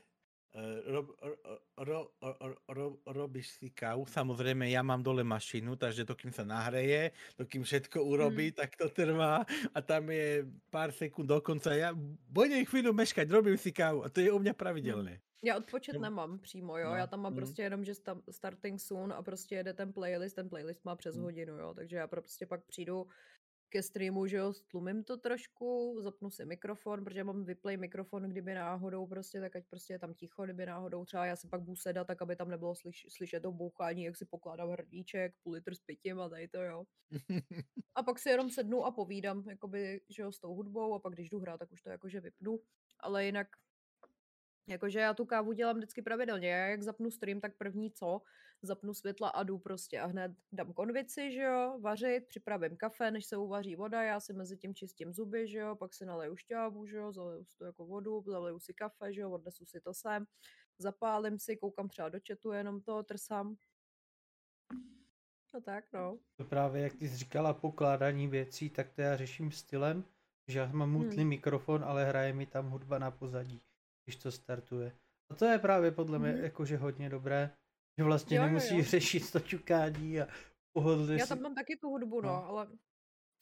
eh, 0.54 0.78
rob, 0.86 1.10
ro, 1.18 1.34
ro, 1.82 2.00
ro, 2.22 2.54
ro, 2.70 2.86
robíš 3.10 3.58
si 3.58 3.74
kávu, 3.74 4.06
samozrejme 4.06 4.70
ja 4.70 4.86
mám 4.86 5.02
dole 5.02 5.26
mašinu, 5.26 5.74
takže 5.74 6.06
to 6.06 6.14
kým 6.14 6.30
sa 6.30 6.46
nahreje, 6.46 7.10
to 7.34 7.42
kým 7.42 7.66
všetko 7.66 7.98
urobí, 7.98 8.54
tak 8.54 8.78
to 8.78 8.86
trvá 8.86 9.42
a 9.74 9.78
tam 9.82 10.06
je 10.14 10.46
pár 10.70 10.94
sekúnd 10.94 11.26
dokonca. 11.26 11.74
Ja 11.74 11.90
budem 12.30 12.62
chvíľu 12.62 12.94
meškať, 12.94 13.26
robím 13.26 13.58
si 13.58 13.74
kávu 13.74 14.06
a 14.06 14.08
to 14.08 14.22
je 14.22 14.30
u 14.30 14.38
mňa 14.38 14.54
pravidelné. 14.54 15.18
Já 15.44 15.56
odpočet 15.56 15.92
Nebo- 15.92 16.02
nemám 16.02 16.38
přímo, 16.38 16.78
jo, 16.78 16.88
No, 16.90 16.96
já 16.96 17.06
tam 17.06 17.20
mám 17.20 17.32
mm. 17.32 17.36
prostě 17.36 17.62
jenom, 17.62 17.84
že 17.84 17.94
sta- 17.94 18.22
starting 18.30 18.80
soon 18.80 19.12
a 19.12 19.22
prostě 19.22 19.54
jede 19.54 19.72
ten 19.74 19.92
playlist, 19.92 20.36
ten 20.36 20.48
playlist 20.48 20.84
má 20.84 20.96
přes 20.96 21.16
Mm. 21.16 21.22
hodinu, 21.22 21.58
jo, 21.58 21.74
takže 21.74 21.96
já 21.96 22.06
prostě 22.06 22.46
pak 22.46 22.64
přijdu 22.66 23.06
ke 23.68 23.82
streamu, 23.82 24.26
že 24.26 24.36
jo, 24.36 24.52
stlumím 24.52 25.04
to 25.04 25.16
trošku, 25.16 25.96
zapnu 26.00 26.30
si 26.30 26.44
mikrofon, 26.44 27.04
protože 27.04 27.24
mám 27.24 27.44
vyplay 27.44 27.76
mikrofon, 27.76 28.22
kdyby 28.22 28.54
náhodou 28.54 29.06
prostě, 29.06 29.40
tak 29.40 29.56
ať 29.56 29.64
prostě 29.70 29.92
je 29.94 29.98
tam 29.98 30.14
ticho, 30.14 30.44
kdyby 30.44 30.66
náhodou 30.66 31.04
třeba 31.04 31.26
já 31.26 31.36
si 31.36 31.48
pak 31.48 31.60
budu 31.60 31.76
sedat, 31.76 32.06
tak 32.06 32.22
aby 32.22 32.36
tam 32.36 32.48
nebylo 32.50 32.74
slyš, 32.74 33.06
slyšet 33.16 33.40
to 33.40 33.52
bouchání, 33.52 34.04
jak 34.04 34.16
si 34.16 34.24
pokládám 34.24 34.68
hrdíček, 34.70 35.34
půl 35.42 35.52
litr 35.52 35.74
s 35.74 35.80
pitím 35.80 36.20
a 36.20 36.28
tady 36.28 36.48
to, 36.48 36.62
jo. 36.62 36.84
A 37.94 38.02
pak 38.02 38.18
si 38.18 38.28
jenom 38.28 38.50
sednu 38.50 38.84
a 38.84 38.90
povídám, 38.90 39.48
jakoby, 39.48 40.00
že 40.08 40.22
jo, 40.22 40.32
s 40.32 40.38
tou 40.40 40.54
hudbou 40.54 40.94
a 40.94 40.98
pak 40.98 41.12
když 41.14 41.30
jdu 41.30 41.38
hrát, 41.40 41.58
tak 41.58 41.72
už 41.72 41.82
to 41.82 41.90
jakože 41.90 42.20
vypnu. 42.20 42.60
Ale 43.00 43.24
jinak 43.24 43.46
Jakože 44.68 45.00
já 45.00 45.14
tu 45.14 45.24
kávu 45.24 45.52
dělám 45.52 45.76
vždycky 45.76 46.02
pravidelně. 46.02 46.48
Já 46.50 46.66
jak 46.66 46.82
zapnu 46.82 47.10
stream, 47.10 47.40
tak 47.40 47.56
první 47.56 47.90
co, 47.90 48.22
zapnu 48.62 48.94
světla 48.94 49.28
a 49.28 49.42
jdu 49.42 49.58
prostě 49.58 50.00
a 50.00 50.06
hned 50.06 50.32
dám 50.52 50.72
konvici, 50.72 51.32
že 51.32 51.42
jo, 51.42 51.78
vařit, 51.80 52.26
připravím 52.28 52.76
kafe, 52.76 53.10
než 53.10 53.26
se 53.26 53.36
uvaří 53.36 53.76
voda, 53.76 54.02
já 54.02 54.20
si 54.20 54.32
mezi 54.32 54.56
tím 54.56 54.74
čistím 54.74 55.12
zuby, 55.12 55.48
že 55.48 55.58
jo, 55.58 55.76
pak 55.76 55.94
si 55.94 56.06
naleju 56.06 56.36
šťávu, 56.36 56.86
že 56.86 56.96
jo, 56.96 57.12
zaleju 57.12 57.44
si 57.44 57.58
to 57.58 57.64
jako 57.64 57.86
vodu, 57.86 58.24
zaleju 58.26 58.58
si 58.58 58.74
kafe, 58.74 59.12
že 59.12 59.20
jo, 59.20 59.30
odnesu 59.30 59.64
si 59.64 59.80
to 59.80 59.94
sem, 59.94 60.26
zapálím 60.78 61.38
si, 61.38 61.56
koukám 61.56 61.88
třeba 61.88 62.08
do 62.08 62.18
chatu, 62.28 62.52
jenom 62.52 62.80
to 62.80 63.02
trsám. 63.02 63.56
No 65.54 65.60
tak, 65.60 65.84
no. 65.92 66.18
To 66.36 66.44
právě, 66.44 66.82
jak 66.82 66.94
ty 66.94 67.08
jsi 67.08 67.16
říkala, 67.16 67.54
pokládání 67.54 68.28
věcí, 68.28 68.70
tak 68.70 68.90
to 68.90 69.00
já 69.02 69.16
řeším 69.16 69.52
stylem, 69.52 70.04
že 70.48 70.58
já 70.58 70.66
mám 70.72 70.90
mutlý 70.90 71.18
Hmm. 71.18 71.28
mikrofon, 71.28 71.84
ale 71.84 72.04
hraje 72.04 72.32
mi 72.32 72.46
tam 72.46 72.70
hudba 72.70 72.98
na 72.98 73.10
pozadí, 73.10 73.60
když 74.04 74.16
to 74.16 74.32
startuje. 74.32 74.96
A 75.30 75.34
to 75.34 75.44
je 75.44 75.58
právě 75.58 75.90
podle 75.90 76.18
mě 76.18 76.32
Mhm. 76.32 76.44
jakože 76.44 76.76
hodně 76.76 77.08
dobré, 77.08 77.50
že 77.98 78.04
vlastně 78.04 78.36
Jo, 78.36 78.42
jo, 78.42 78.46
nemusíš 78.46 78.70
jo. 78.78 78.84
řešit 79.00 79.30
to 79.32 79.40
čukání 79.40 80.20
a 80.20 80.26
pohodlně 80.72 81.14
Já 81.14 81.26
si... 81.26 81.28
tam 81.28 81.40
mám 81.40 81.54
taky 81.54 81.76
tu 81.76 81.88
hudbu, 81.88 82.20
no, 82.20 82.28
No. 82.28 82.46
ale 82.46 82.68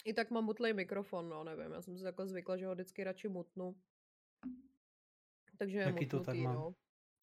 i 0.05 0.15
tak 0.15 0.31
mám 0.31 0.45
mutlej 0.45 0.73
mikrofon, 0.73 1.28
no, 1.28 1.45
nevím, 1.45 1.73
já 1.73 1.82
jsem 1.82 1.97
si 1.99 2.03
takhle 2.05 2.27
zvykla, 2.27 2.57
že 2.57 2.66
ho 2.66 2.74
vždycky 2.74 3.05
radši 3.05 3.28
mutnu. 3.28 3.77
Takže 5.59 5.78
je 5.78 5.85
Taky 5.85 6.07
to 6.07 6.20
tak 6.24 6.37
mám. 6.37 6.55
no. 6.55 6.74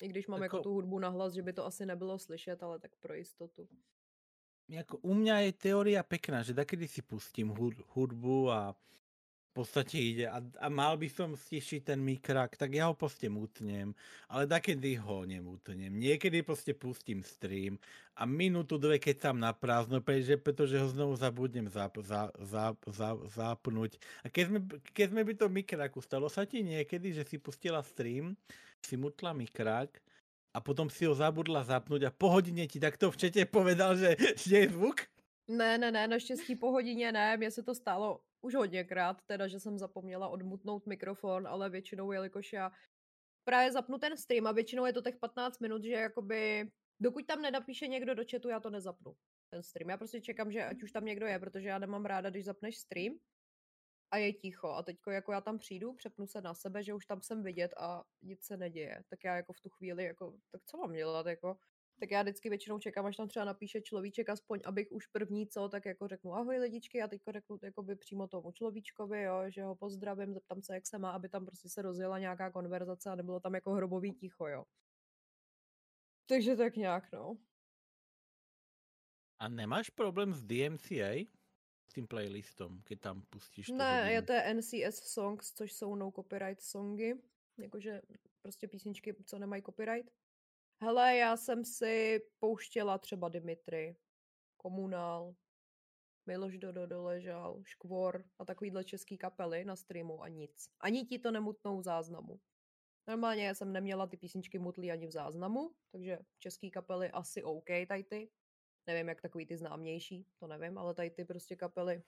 I 0.02 0.08
když 0.08 0.28
mám 0.28 0.44
jako 0.44 0.58
Jako- 0.58 0.64
tu 0.64 0.74
hudbu 0.74 1.00
nahlas, 1.00 1.34
že 1.34 1.42
by 1.42 1.54
to 1.54 1.66
asi 1.66 1.86
nebylo 1.86 2.20
slyšet, 2.20 2.64
ale 2.64 2.80
tak 2.80 2.96
pro 2.96 3.14
jistotu. 3.14 3.68
Jako 4.70 4.98
u 4.98 5.14
mňa 5.14 5.40
je 5.40 5.52
teória 5.54 6.04
pekná, 6.04 6.44
že 6.44 6.54
takedy 6.54 6.88
si 6.88 7.02
pustím 7.02 7.48
hud, 7.50 7.74
hudbu 7.88 8.52
a 8.52 8.76
podstate 9.58 9.98
ide 9.98 10.26
a, 10.30 10.38
a 10.62 10.68
mal 10.70 10.94
by 10.94 11.10
som 11.10 11.34
stišiť 11.34 11.90
ten 11.90 11.98
mikrak, 11.98 12.54
tak 12.54 12.78
ja 12.78 12.86
ho 12.86 12.94
proste 12.94 13.26
mutnem, 13.26 13.98
ale 14.30 14.46
takedy 14.46 14.94
ho 15.02 15.26
nemutnem. 15.26 15.90
Niekedy 15.98 16.46
proste 16.46 16.78
pustím 16.78 17.26
stream 17.26 17.82
a 18.14 18.30
minútu, 18.30 18.78
dve 18.78 19.02
keď 19.02 19.30
tam 19.30 19.42
na 19.42 19.50
prázdno, 19.58 19.98
pretože, 19.98 20.38
pretože 20.38 20.78
ho 20.78 20.88
znovu 20.94 21.18
zabudnem 21.18 21.66
zap, 21.74 21.98
za, 22.06 22.30
za, 22.38 22.78
za, 22.86 23.18
zapnúť. 23.34 23.98
A 24.22 24.30
keď 24.30 24.44
sme, 24.54 24.60
keď 24.94 25.08
sme 25.10 25.22
by 25.26 25.34
to 25.34 25.46
mikraku, 25.50 26.00
stalo 26.06 26.30
sa 26.30 26.46
ti 26.46 26.62
niekedy, 26.62 27.18
že 27.18 27.26
si 27.26 27.42
pustila 27.42 27.82
stream, 27.82 28.38
si 28.86 28.94
mutla 28.94 29.34
mikrak 29.34 29.90
a 30.54 30.62
potom 30.62 30.90
si 30.90 31.10
ho 31.10 31.14
zabudla 31.18 31.66
zapnúť 31.66 32.10
a 32.10 32.14
po 32.14 32.30
hodine 32.30 32.70
ti 32.70 32.78
takto 32.78 33.10
v 33.10 33.18
čete 33.18 33.50
povedal, 33.50 33.98
že, 33.98 34.14
že 34.38 34.66
je 34.66 34.68
zvuk? 34.70 35.10
Ne, 35.48 35.78
ne, 35.78 35.92
ne, 35.92 36.08
naštěstí 36.08 36.56
po 36.56 36.72
hodině 36.72 37.12
ne, 37.12 37.38
mně 37.38 37.52
se 37.52 37.64
to 37.64 37.76
stalo 37.76 38.20
už 38.48 38.56
hodněkrát, 38.56 39.22
teda, 39.26 39.48
že 39.48 39.60
jsem 39.60 39.78
zapomněla 39.78 40.28
odmutnout 40.28 40.86
mikrofon, 40.88 41.48
ale 41.48 41.70
většinou, 41.70 42.12
jelikož 42.12 42.54
já 42.54 42.72
právě 43.44 43.72
zapnu 43.72 43.98
ten 43.98 44.18
stream 44.18 44.48
a 44.48 44.52
většinou 44.52 44.86
je 44.86 44.94
to 44.94 45.02
těch 45.02 45.18
15 45.18 45.60
minut, 45.60 45.84
že 45.84 45.92
jakoby, 45.92 46.72
dokud 47.00 47.26
tam 47.26 47.42
nenapíše 47.42 47.88
někdo 47.88 48.16
do 48.16 48.24
chatu, 48.32 48.50
já 48.50 48.60
to 48.60 48.70
nezapnu, 48.70 49.14
ten 49.50 49.64
stream. 49.64 49.90
Já 49.90 49.98
prostě 49.98 50.22
čekám, 50.22 50.52
že 50.52 50.64
ať 50.64 50.84
už 50.84 50.92
tam 50.92 51.06
někdo 51.06 51.26
je, 51.26 51.40
protože 51.40 51.68
já 51.68 51.80
nemám 51.80 52.06
ráda, 52.06 52.30
když 52.30 52.46
zapneš 52.46 52.78
stream 52.78 53.14
a 54.12 54.18
je 54.18 54.34
ticho. 54.34 54.68
A 54.68 54.84
teďko 54.84 55.12
jako 55.12 55.32
já 55.32 55.42
tam 55.42 55.58
přijdu, 55.58 55.94
přepnu 55.94 56.28
se 56.28 56.42
na 56.42 56.54
sebe, 56.54 56.84
že 56.84 56.94
už 56.94 57.06
tam 57.06 57.22
jsem 57.22 57.44
vidět 57.44 57.72
a 57.78 58.04
nic 58.22 58.46
se 58.46 58.58
neděje, 58.58 59.04
tak 59.10 59.24
já 59.24 59.36
jako 59.36 59.54
v 59.54 59.62
tu 59.62 59.70
chvíli 59.70 60.04
jako, 60.04 60.38
tak 60.52 60.62
co 60.66 60.78
mám 60.78 60.94
dělat, 60.94 61.26
jako, 61.28 61.58
tak 62.00 62.12
já 62.12 62.22
vždycky 62.22 62.50
většinou 62.50 62.80
čekám, 62.80 63.06
až 63.06 63.16
tam 63.16 63.28
třeba 63.28 63.46
napíše 63.46 63.82
človíček, 63.82 64.30
aspoň 64.30 64.60
abych 64.66 64.92
už 64.92 65.08
první 65.08 65.48
co, 65.48 65.70
tak 65.70 65.86
jako 65.86 66.08
řeknu 66.08 66.34
ahoj 66.34 66.58
lidičky 66.58 67.02
a 67.02 67.08
teďko 67.08 67.32
řeknu 67.32 67.60
jakoby 67.64 67.96
přímo 67.96 68.28
tomu 68.28 68.52
človíčkovi, 68.52 69.22
jo, 69.22 69.44
že 69.48 69.64
ho 69.64 69.76
pozdravím, 69.76 70.34
zeptám 70.34 70.62
se, 70.62 70.74
jak 70.74 70.88
se 70.88 70.98
má, 70.98 71.12
aby 71.12 71.30
tam 71.30 71.46
prostě 71.46 71.70
se 71.70 71.82
rozjela 71.82 72.20
nějaká 72.20 72.52
konverzace 72.52 73.10
a 73.10 73.16
nebylo 73.16 73.40
tam 73.40 73.56
jako 73.56 73.72
hrobový 73.72 74.14
ticho, 74.14 74.48
jo. 74.48 74.64
Takže 76.26 76.56
tak 76.56 76.76
nějak, 76.76 77.12
no. 77.12 77.38
A 79.40 79.48
nemáš 79.48 79.90
problém 79.90 80.34
s 80.34 80.44
DMCA? 80.44 81.26
S 81.90 81.94
tím 81.94 82.08
playlistom, 82.08 82.82
keď 82.84 83.00
tam 83.00 83.22
pustíš 83.30 83.70
Ne, 83.70 84.12
je 84.12 84.22
to 84.22 84.34
je 84.34 84.54
NCS 84.54 84.96
songs, 85.14 85.54
což 85.54 85.74
jsou 85.74 85.96
no 85.96 86.12
copyright 86.12 86.62
songy, 86.62 87.14
jakože 87.58 88.02
prostě 88.42 88.68
písničky, 88.68 89.16
co 89.26 89.40
nemají 89.40 89.64
copyright. 89.64 90.12
Hele, 90.80 91.18
já 91.18 91.38
jsem 91.38 91.66
si 91.66 92.22
pouštěla 92.40 92.98
třeba 92.98 93.30
Dimitry, 93.30 93.98
Komunál, 94.58 95.36
Miloš 96.26 96.58
Dodo 96.58 96.88
doležal, 96.88 97.64
Škvor 97.64 98.24
a 98.40 98.46
takovýhle 98.46 98.84
český 98.84 99.18
kapely 99.18 99.66
na 99.66 99.76
streamu 99.76 100.24
a 100.24 100.28
nic. 100.28 100.70
Ani 100.80 101.06
ti 101.06 101.20
to 101.20 101.32
nemutnou 101.32 101.78
v 101.78 101.84
záznamu. 101.84 102.40
Normálně 103.08 103.56
jsem 103.56 103.74
neměla 103.74 104.08
ty 104.08 104.18
písničky 104.18 104.60
mutlý 104.60 104.92
ani 104.92 105.08
v 105.08 105.12
záznamu, 105.12 105.72
takže 105.92 106.20
český 106.40 106.72
kapely 106.72 107.12
asi 107.12 107.44
OK, 107.44 107.68
tady 107.88 108.04
ty. 108.04 108.30
Nevím, 108.88 109.08
jak 109.10 109.22
takový 109.22 109.46
ty 109.46 109.58
známější, 109.58 110.28
to 110.40 110.48
nevím, 110.48 110.78
ale 110.78 110.94
tady 110.94 111.10
ty 111.10 111.26
prostě 111.26 111.56
kapely 111.56 112.04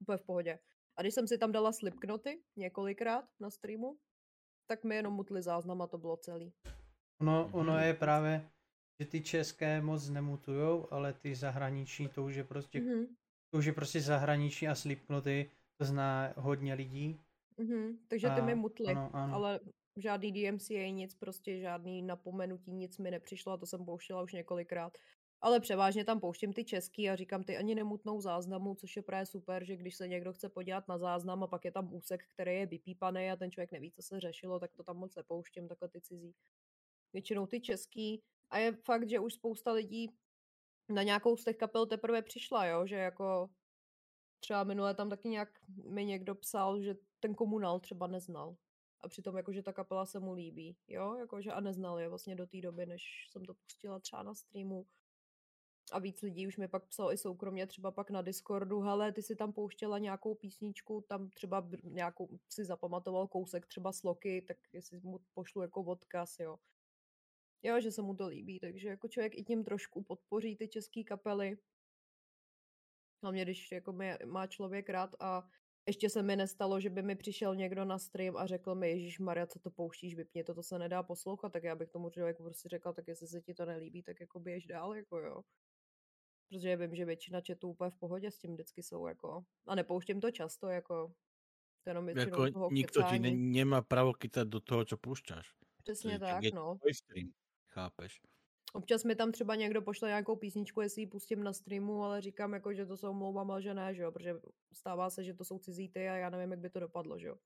úplně 0.00 0.18
v 0.18 0.22
pohodě. 0.22 0.58
A 0.96 1.02
když 1.02 1.14
jsem 1.14 1.28
si 1.28 1.38
tam 1.38 1.52
dala 1.52 1.72
slipknoty 1.72 2.42
několikrát 2.56 3.24
na 3.40 3.50
streamu, 3.50 3.98
tak 4.66 4.84
mi 4.84 4.94
jenom 4.94 5.14
mutli 5.14 5.42
záznam 5.42 5.82
a 5.82 5.86
to 5.86 5.98
bylo 5.98 6.16
celý. 6.16 6.52
Ono, 7.20 7.50
ono 7.52 7.72
Mhm. 7.72 7.82
je 7.82 7.94
právě, 7.94 8.50
že 9.00 9.06
ty 9.06 9.20
české 9.20 9.80
moc 9.80 10.08
nemutujou, 10.08 10.92
ale 10.92 11.12
ty 11.12 11.34
zahraniční, 11.34 12.08
to 12.08 12.24
už 12.24 12.34
je 12.34 12.44
prostě, 12.44 12.80
Mhm. 12.80 13.06
to 13.50 13.58
už 13.58 13.64
je 13.64 13.72
prostě 13.72 14.00
zahraniční 14.00 14.68
a 14.68 14.74
slipknoty, 14.74 15.50
to 15.80 15.84
zná 15.84 16.32
hodně 16.36 16.74
lidí. 16.74 17.20
Mhm. 17.58 17.98
Takže 18.08 18.30
ty 18.30 18.42
mi 18.42 18.52
A 18.52 18.56
mutli, 18.56 18.86
ano, 18.86 19.10
ano. 19.12 19.34
ale 19.34 19.60
žádný 19.96 20.32
DMCA, 20.32 20.90
nic, 20.90 21.14
prostě 21.14 21.60
žádný 21.60 22.02
napomenutí, 22.02 22.72
nic 22.72 22.98
mi 22.98 23.10
nepřišlo 23.10 23.52
a 23.52 23.56
to 23.56 23.66
jsem 23.66 23.84
pouštěla 23.84 24.22
už 24.22 24.32
několikrát. 24.32 24.98
Ale 25.40 25.60
převážně 25.60 26.04
tam 26.04 26.20
pouštím 26.20 26.52
ty 26.52 26.64
český 26.64 27.10
a 27.10 27.16
říkám, 27.16 27.44
ty 27.44 27.56
ani 27.56 27.74
nemutnou 27.74 28.20
záznamu, 28.20 28.74
což 28.74 28.96
je 28.96 29.02
právě 29.02 29.26
super, 29.26 29.64
že 29.64 29.76
když 29.76 29.96
se 29.96 30.08
někdo 30.08 30.32
chce 30.32 30.48
podívat 30.48 30.88
na 30.88 30.98
záznam 30.98 31.42
a 31.42 31.46
pak 31.46 31.64
je 31.64 31.72
tam 31.72 31.94
úsek, 31.94 32.24
který 32.34 32.54
je 32.56 32.66
vypípaný 32.66 33.30
a 33.30 33.36
ten 33.36 33.50
člověk 33.50 33.72
neví, 33.72 33.92
co 33.92 34.02
se 34.02 34.20
řešilo, 34.20 34.60
tak 34.60 34.74
to 34.74 34.82
tam 34.82 34.96
moc 34.96 35.16
nepouštím, 35.16 35.68
takhle 35.68 35.88
ty 35.88 36.00
cizí. 36.00 36.34
Většinou 37.12 37.46
ty 37.46 37.60
český. 37.60 38.22
A 38.50 38.58
je 38.58 38.72
fakt, 38.72 39.08
že 39.08 39.20
už 39.20 39.34
spousta 39.34 39.72
lidí 39.72 40.10
na 40.88 41.02
nějakou 41.02 41.36
z 41.36 41.44
těch 41.44 41.56
kapel 41.56 41.86
teprve 41.86 42.22
přišla, 42.22 42.66
jo, 42.66 42.86
že 42.86 42.96
jako 42.96 43.50
třeba 44.40 44.64
minule 44.64 44.94
tam 44.94 45.10
taky 45.10 45.28
nějak 45.28 45.48
mi 45.68 46.04
někdo 46.04 46.34
psal, 46.34 46.82
že 46.82 46.94
ten 47.20 47.34
komunál 47.34 47.80
třeba 47.80 48.06
neznal. 48.06 48.56
A 49.00 49.08
přitom 49.08 49.36
jakože 49.36 49.62
ta 49.62 49.72
kapela 49.72 50.06
se 50.06 50.20
mu 50.20 50.32
líbí, 50.32 50.76
jo, 50.88 51.14
jakože 51.14 51.52
a 51.52 51.60
neznal 51.60 52.00
je 52.00 52.08
vlastně 52.08 52.36
do 52.36 52.46
té 52.46 52.60
doby, 52.60 52.86
než 52.86 53.02
jsem 53.30 53.44
to 53.44 53.54
pustila 53.54 54.00
třeba 54.00 54.22
na 54.22 54.34
streamu. 54.34 54.86
A 55.92 55.98
víc 55.98 56.22
lidí 56.22 56.46
už 56.46 56.56
mi 56.56 56.68
pak 56.68 56.86
psalo 56.86 57.12
i 57.12 57.18
soukromně, 57.18 57.66
třeba 57.66 57.90
pak 57.90 58.10
na 58.10 58.22
Discordu, 58.22 58.80
hele, 58.80 59.12
ty 59.12 59.22
si 59.22 59.36
tam 59.36 59.52
pouštěla 59.52 59.98
nějakou 59.98 60.34
písničku, 60.34 61.04
tam 61.08 61.30
třeba 61.30 61.68
nějakou 61.82 62.38
si 62.48 62.64
zapamatoval 62.64 63.28
kousek 63.28 63.66
třeba 63.66 63.92
sloky, 63.92 64.42
tak 64.48 64.56
jestli 64.72 65.00
mu 65.00 65.20
pošlu 65.34 65.62
jako 65.62 65.82
odkaz, 65.82 66.38
jo. 66.38 66.58
Jo, 67.62 67.80
že 67.80 67.90
se 67.92 68.02
mu 68.02 68.14
to 68.14 68.26
líbí, 68.28 68.58
takže 68.60 68.88
jako 68.88 69.08
člověk 69.08 69.38
i 69.38 69.44
tím 69.44 69.64
trošku 69.64 70.02
podpoří 70.02 70.56
ty 70.56 70.68
české 70.68 71.04
kapely. 71.04 71.58
Hlavně, 73.22 73.42
když 73.42 73.72
jako 73.72 73.92
mě 73.92 74.18
má 74.26 74.46
člověk 74.46 74.88
rád 74.88 75.10
a 75.20 75.48
ještě 75.86 76.10
se 76.10 76.22
mi 76.22 76.36
nestalo, 76.36 76.80
že 76.80 76.90
by 76.90 77.02
mi 77.02 77.16
přišel 77.16 77.56
někdo 77.56 77.84
na 77.84 77.98
stream 77.98 78.36
a 78.36 78.46
řekl 78.46 78.74
mi, 78.74 78.90
Ježíš 78.90 79.18
Maria, 79.18 79.46
co 79.46 79.58
to 79.58 79.70
pouštíš, 79.70 80.14
vypni 80.14 80.44
to, 80.44 80.54
to 80.54 80.62
se 80.62 80.78
nedá 80.78 81.02
poslouchat, 81.02 81.52
tak 81.52 81.64
já 81.64 81.74
bych 81.74 81.90
tomu 81.90 82.10
člověku 82.10 82.42
prostě 82.42 82.68
řekla, 82.68 82.92
tak 82.92 83.08
jestli 83.08 83.26
se 83.26 83.40
ti 83.40 83.54
to 83.54 83.64
nelíbí, 83.64 84.02
tak 84.02 84.20
jako 84.20 84.40
běž 84.40 84.66
dál, 84.66 84.94
jako 84.96 85.18
jo. 85.18 85.42
Protože 86.48 86.76
vím, 86.76 86.94
že 86.94 87.04
většina 87.04 87.40
chatů 87.46 87.68
úplně 87.68 87.90
v 87.90 87.98
pohodě 87.98 88.30
s 88.30 88.38
tím 88.38 88.52
vždycky 88.52 88.82
jsou, 88.82 89.06
jako, 89.06 89.44
a 89.66 89.74
nepouštím 89.74 90.20
to 90.20 90.30
často, 90.30 90.68
jako, 90.68 91.12
to 91.84 91.90
jenom 91.90 92.08
Jako 92.08 92.50
toho 92.52 92.70
nikto 92.72 93.02
ti 93.02 93.18
ne, 93.18 93.30
nemá 93.30 93.82
právo 93.82 94.12
kycať 94.12 94.48
do 94.48 94.60
toho, 94.60 94.84
čo 94.84 94.96
púšťaš. 94.96 95.54
Přesně 95.82 96.18
tak, 96.18 96.42
je 96.44 96.50
to 96.50 96.56
no. 96.56 96.76
tvoj 96.78 96.94
stream, 96.94 97.28
chápeš? 97.68 98.20
Občas 98.72 99.04
mi 99.04 99.14
tam 99.14 99.32
třeba 99.32 99.54
někdo 99.54 99.82
pošle 99.82 100.08
nějakou 100.08 100.36
písničku, 100.36 100.80
jestli 100.80 101.02
ji 101.02 101.06
pustím 101.06 101.42
na 101.42 101.52
streamu, 101.52 102.04
ale 102.04 102.20
říkám 102.20 102.52
jako, 102.52 102.74
že 102.74 102.86
to 102.86 102.96
se 102.96 103.08
omlouvám, 103.08 103.50
ale 103.50 103.62
že 103.62 103.74
ne, 103.74 103.94
že 103.94 104.02
jo, 104.02 104.12
protože 104.12 104.34
stává 104.72 105.10
se, 105.10 105.24
že 105.24 105.34
to 105.34 105.44
jsou 105.44 105.58
cizí 105.58 105.88
ty 105.88 106.08
a 106.08 106.16
já 106.16 106.30
nevím, 106.30 106.50
jak 106.50 106.60
by 106.60 106.70
to 106.70 106.80
dopadlo, 106.80 107.18
že 107.18 107.26
jo. 107.26 107.36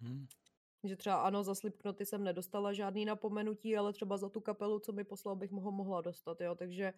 Hm. 0.00 0.26
Že 0.84 0.96
třeba 0.96 1.16
ano, 1.16 1.42
za 1.44 1.54
Slipknoty 1.54 2.06
jsem 2.06 2.24
nedostala 2.24 2.72
žádný 2.72 3.04
napomenutí, 3.04 3.76
ale 3.76 3.92
třeba 3.92 4.16
za 4.16 4.28
tu 4.28 4.40
kapelu, 4.40 4.78
co 4.78 4.92
mi 4.92 5.04
poslal, 5.04 5.36
bych 5.36 5.50
ho 5.50 5.72
mohla 5.72 6.00
dostat, 6.00 6.40
jo, 6.40 6.54
takže 6.54 6.92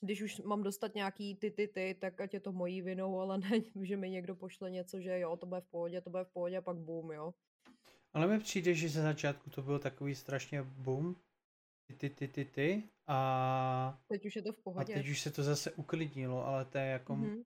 když 0.00 0.22
už 0.22 0.40
mám 0.40 0.62
dostat 0.62 0.94
nějaký 0.94 1.34
ty, 1.34 1.50
ty, 1.50 1.68
ty, 1.68 1.96
tak 2.00 2.20
ať 2.20 2.34
je 2.34 2.40
to 2.40 2.52
mojí 2.52 2.82
vinou, 2.82 3.20
ale 3.20 3.38
ne, 3.38 3.50
že 3.82 3.96
mi 3.96 4.10
někdo 4.10 4.34
pošle 4.34 4.70
něco, 4.70 5.00
že 5.00 5.18
jo, 5.18 5.36
to 5.36 5.46
bude 5.46 5.60
v 5.60 5.66
pohodě, 5.66 6.00
to 6.00 6.10
bude 6.10 6.24
v 6.24 6.30
pohodě 6.30 6.56
a 6.56 6.62
pak 6.62 6.76
boom, 6.76 7.12
jo. 7.12 7.34
Ale 8.12 8.26
mi 8.26 8.38
přijde, 8.38 8.74
že 8.74 8.88
ze 8.88 9.02
začátku 9.02 9.50
to 9.50 9.62
bylo 9.62 9.78
takový 9.78 10.14
strašně 10.14 10.62
boom, 10.62 11.16
ty, 11.86 11.94
ty, 11.94 12.10
ty, 12.10 12.28
ty, 12.28 12.44
ty 12.44 12.82
a, 13.06 14.00
Teď 14.08 14.26
už 14.26 14.36
je 14.36 14.42
to 14.42 14.52
v 14.52 14.58
a 14.58 14.62
pohodě. 14.62 14.94
teď 14.94 15.08
už 15.08 15.20
se 15.20 15.30
to 15.30 15.42
zase 15.42 15.72
uklidnilo, 15.72 16.46
ale 16.46 16.64
to 16.64 16.78
je 16.78 16.84
jako, 16.86 17.16
Mhm. 17.16 17.42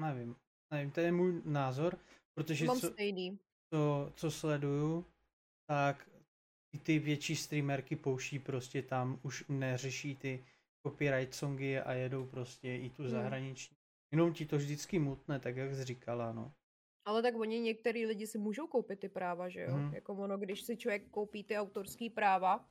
nevím, 0.00 0.36
nevím, 0.72 0.90
to 0.90 1.00
je 1.00 1.12
můj 1.12 1.42
názor, 1.44 1.98
protože 2.34 2.64
Mám 2.64 2.80
co, 2.80 2.86
stejný. 2.92 3.38
co, 3.74 4.12
co 4.16 4.30
sleduju, 4.30 5.04
tak 5.68 6.08
i 6.74 6.78
ty 6.78 6.98
větší 6.98 7.36
streamerky 7.36 7.96
pouští 7.96 8.38
prostě 8.38 8.82
tam, 8.82 9.20
už 9.22 9.44
neřeší 9.48 10.16
ty 10.16 10.44
copyright 10.86 11.34
songy 11.34 11.78
a 11.78 11.92
jedou 11.92 12.26
prostě 12.26 12.76
i 12.76 12.90
tu 12.90 13.02
Hmm. 13.02 13.10
zahraniční. 13.10 13.76
Jenom 14.12 14.32
ti 14.34 14.46
to 14.46 14.56
vždycky 14.56 14.98
mutne, 14.98 15.40
tak 15.40 15.56
jak 15.56 15.74
jsi 15.74 15.84
říkala, 15.84 16.32
no. 16.32 16.52
Ale 17.04 17.22
tak 17.22 17.34
oni, 17.36 17.60
některý 17.60 18.06
lidi 18.06 18.26
si 18.26 18.38
můžou 18.38 18.66
koupit 18.66 19.00
ty 19.00 19.08
práva, 19.08 19.48
že 19.48 19.60
jo? 19.60 19.76
Mhm. 19.76 19.94
Jako 19.94 20.14
ono, 20.14 20.38
když 20.38 20.62
si 20.62 20.76
člověk 20.76 21.08
koupí 21.10 21.44
ty 21.44 21.58
autorský 21.58 22.10
práva, 22.10 22.68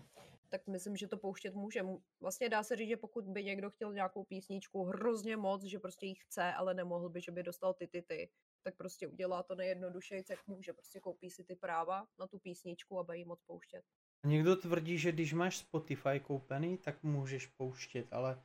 tak 0.49 0.67
myslím, 0.67 0.95
že 0.95 1.07
to 1.07 1.17
pouštět 1.17 1.53
může. 1.53 1.81
Vlastně 2.22 2.49
dá 2.49 2.63
se 2.63 2.76
říct, 2.76 2.89
že 2.89 2.97
pokud 2.97 3.26
by 3.26 3.43
někdo 3.43 3.69
chtěl 3.69 3.93
nějakou 3.93 4.23
písničku 4.23 4.84
hrozně 4.84 5.38
moc, 5.38 5.63
že 5.63 5.80
prostě 5.80 6.05
ji 6.05 6.15
chce, 6.15 6.53
ale 6.53 6.73
nemohl 6.73 7.09
by, 7.09 7.22
že 7.22 7.31
by 7.31 7.43
dostal 7.43 7.73
ty, 7.73 7.88
ty, 7.88 8.01
ty, 8.01 8.30
tak 8.63 8.76
prostě 8.76 9.07
udělá 9.07 9.43
to 9.43 9.55
nejjednodušeji, 9.55 10.23
jak 10.30 10.47
může. 10.47 10.73
Prostě 10.73 10.99
koupí 10.99 11.31
si 11.31 11.43
ty 11.43 11.55
práva 11.55 12.07
na 12.19 12.27
tu 12.27 12.39
písničku 12.39 12.99
a 12.99 13.03
bude 13.03 13.17
ji 13.17 13.26
moc 13.26 13.41
pouštět. 13.41 13.81
Někdo 14.26 14.55
tvrdí, 14.55 14.97
že 14.97 15.11
když 15.11 15.34
máš 15.34 15.57
Spotify 15.57 16.19
koupený, 16.19 16.77
tak 16.77 17.03
můžeš 17.03 17.47
pouštět, 17.47 18.07
ale 18.11 18.43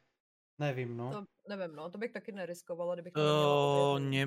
nevím, 0.58 0.96
no. 0.96 1.10
To 1.12 1.24
nevím, 1.48 1.76
no, 1.76 1.90
to 1.90 1.98
bych 1.98 2.12
taky 2.12 2.32
neriskovala, 2.32 2.94
kdybych 2.94 3.12
to 3.12 3.20
neměla 3.20 3.44
To 3.44 3.98
ne, 3.98 4.26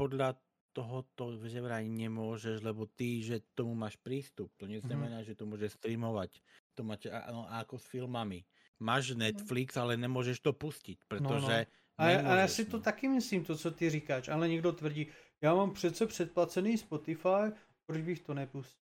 podľa 0.00 0.40
tohoto 0.72 1.34
že 1.48 1.60
vraj 1.60 1.86
nemôžeš, 1.86 2.62
lebo 2.62 2.86
ty, 2.86 3.22
že 3.22 3.42
tomu 3.54 3.74
máš 3.74 3.96
prístup. 3.98 4.50
To 4.56 4.66
neznamená, 4.66 5.22
že 5.22 5.34
to 5.34 5.46
môžeš 5.46 5.76
streamovať. 5.76 6.40
To 6.74 6.84
máte 6.86 7.10
a- 7.10 7.26
ano, 7.30 7.46
ako 7.50 7.78
s 7.78 7.86
filmami. 7.86 8.44
Máš 8.80 9.12
Netflix, 9.12 9.76
ale 9.76 9.96
nemôžeš 10.00 10.40
to 10.40 10.52
pustiť, 10.52 11.04
pretože 11.08 11.66
A, 12.00 12.08
já- 12.10 12.20
a 12.32 12.36
já 12.36 12.48
si 12.48 12.64
to 12.64 12.76
no. 12.76 12.82
taky 12.82 13.08
myslím, 13.08 13.44
to, 13.44 13.56
co 13.56 13.70
ty 13.70 13.90
říkáš, 13.90 14.28
ale 14.28 14.48
někdo 14.48 14.72
tvrdí, 14.72 15.06
já 15.42 15.54
mám 15.54 15.72
přece 15.72 16.06
předplacený 16.06 16.78
Spotify, 16.78 17.52
proč 17.86 18.00
bych 18.00 18.20
to 18.20 18.34
nepustil? 18.34 18.80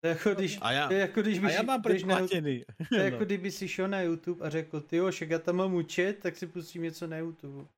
To 0.00 0.06
je 0.06 0.10
jako 0.14 0.34
když, 0.34 0.58
A 0.62 0.72
já, 0.72 0.88
to 0.88 0.94
je 0.94 1.00
jako 1.00 1.22
když 1.22 1.38
a 1.38 1.40
bys, 1.40 1.54
já 1.54 1.62
mám 1.62 1.78
na, 1.78 1.82
predplatený. 1.82 2.64
to 2.88 2.94
je 2.94 3.04
jako 3.04 3.18
No. 3.18 3.24
kdyby 3.24 3.50
si 3.50 3.68
šel 3.68 3.88
na 3.88 4.00
YouTube 4.00 4.46
a 4.46 4.50
řekl, 4.50 4.80
ty 4.80 4.96
jo, 4.96 5.10
však 5.10 5.30
já 5.30 5.38
tam 5.38 5.56
mám 5.56 5.74
účet, 5.74 6.18
tak 6.18 6.36
si 6.36 6.46
pustím 6.46 6.82
něco 6.82 7.06
na 7.06 7.18
YouTube. 7.18 7.68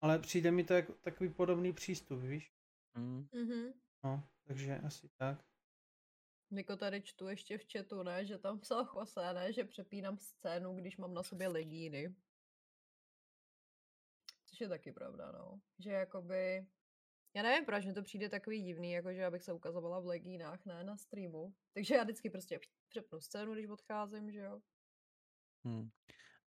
Ale 0.00 0.18
přijde 0.18 0.50
mi 0.50 0.64
to 0.64 0.74
jako 0.74 0.92
takový 0.92 1.30
podobný 1.30 1.72
přístup, 1.72 2.22
víš? 2.22 2.52
Mm. 2.98 3.28
Mhm. 3.32 3.72
No, 4.04 4.28
takže 4.44 4.78
asi 4.78 5.08
tak. 5.16 5.44
Niko 6.50 6.76
tady 6.76 7.02
čtu 7.02 7.28
ještě 7.28 7.58
v 7.58 7.64
chatu, 7.72 8.02
ne, 8.02 8.26
že 8.26 8.38
tam 8.38 8.60
psal 8.60 8.88
Jose, 8.96 9.32
ne, 9.32 9.52
že 9.52 9.64
přepínám 9.64 10.18
scénu, 10.18 10.74
když 10.74 10.96
mám 10.96 11.14
na 11.14 11.22
sobě 11.22 11.48
legíny. 11.48 12.14
Což 14.46 14.60
je 14.60 14.68
taky 14.68 14.92
pravda, 14.92 15.32
no. 15.32 15.60
Že 15.78 15.90
jakoby, 15.90 16.66
já 17.34 17.42
nevím, 17.42 17.64
proč 17.64 17.86
mi 17.86 17.94
to 17.94 18.02
přijde 18.02 18.28
takový 18.28 18.62
divný, 18.62 18.92
jakože 18.92 19.26
abych 19.26 19.42
se 19.42 19.52
ukazovala 19.52 20.00
v 20.00 20.06
legínách, 20.06 20.64
ne 20.64 20.84
na 20.84 20.96
streamu. 20.96 21.54
Takže 21.72 21.94
já 21.94 22.02
vždycky 22.02 22.30
prostě 22.30 22.60
přepnu 22.88 23.20
scénu, 23.20 23.52
když 23.52 23.66
odcházím, 23.66 24.30
že 24.30 24.38
jo. 24.38 24.60
Hm. 25.66 25.90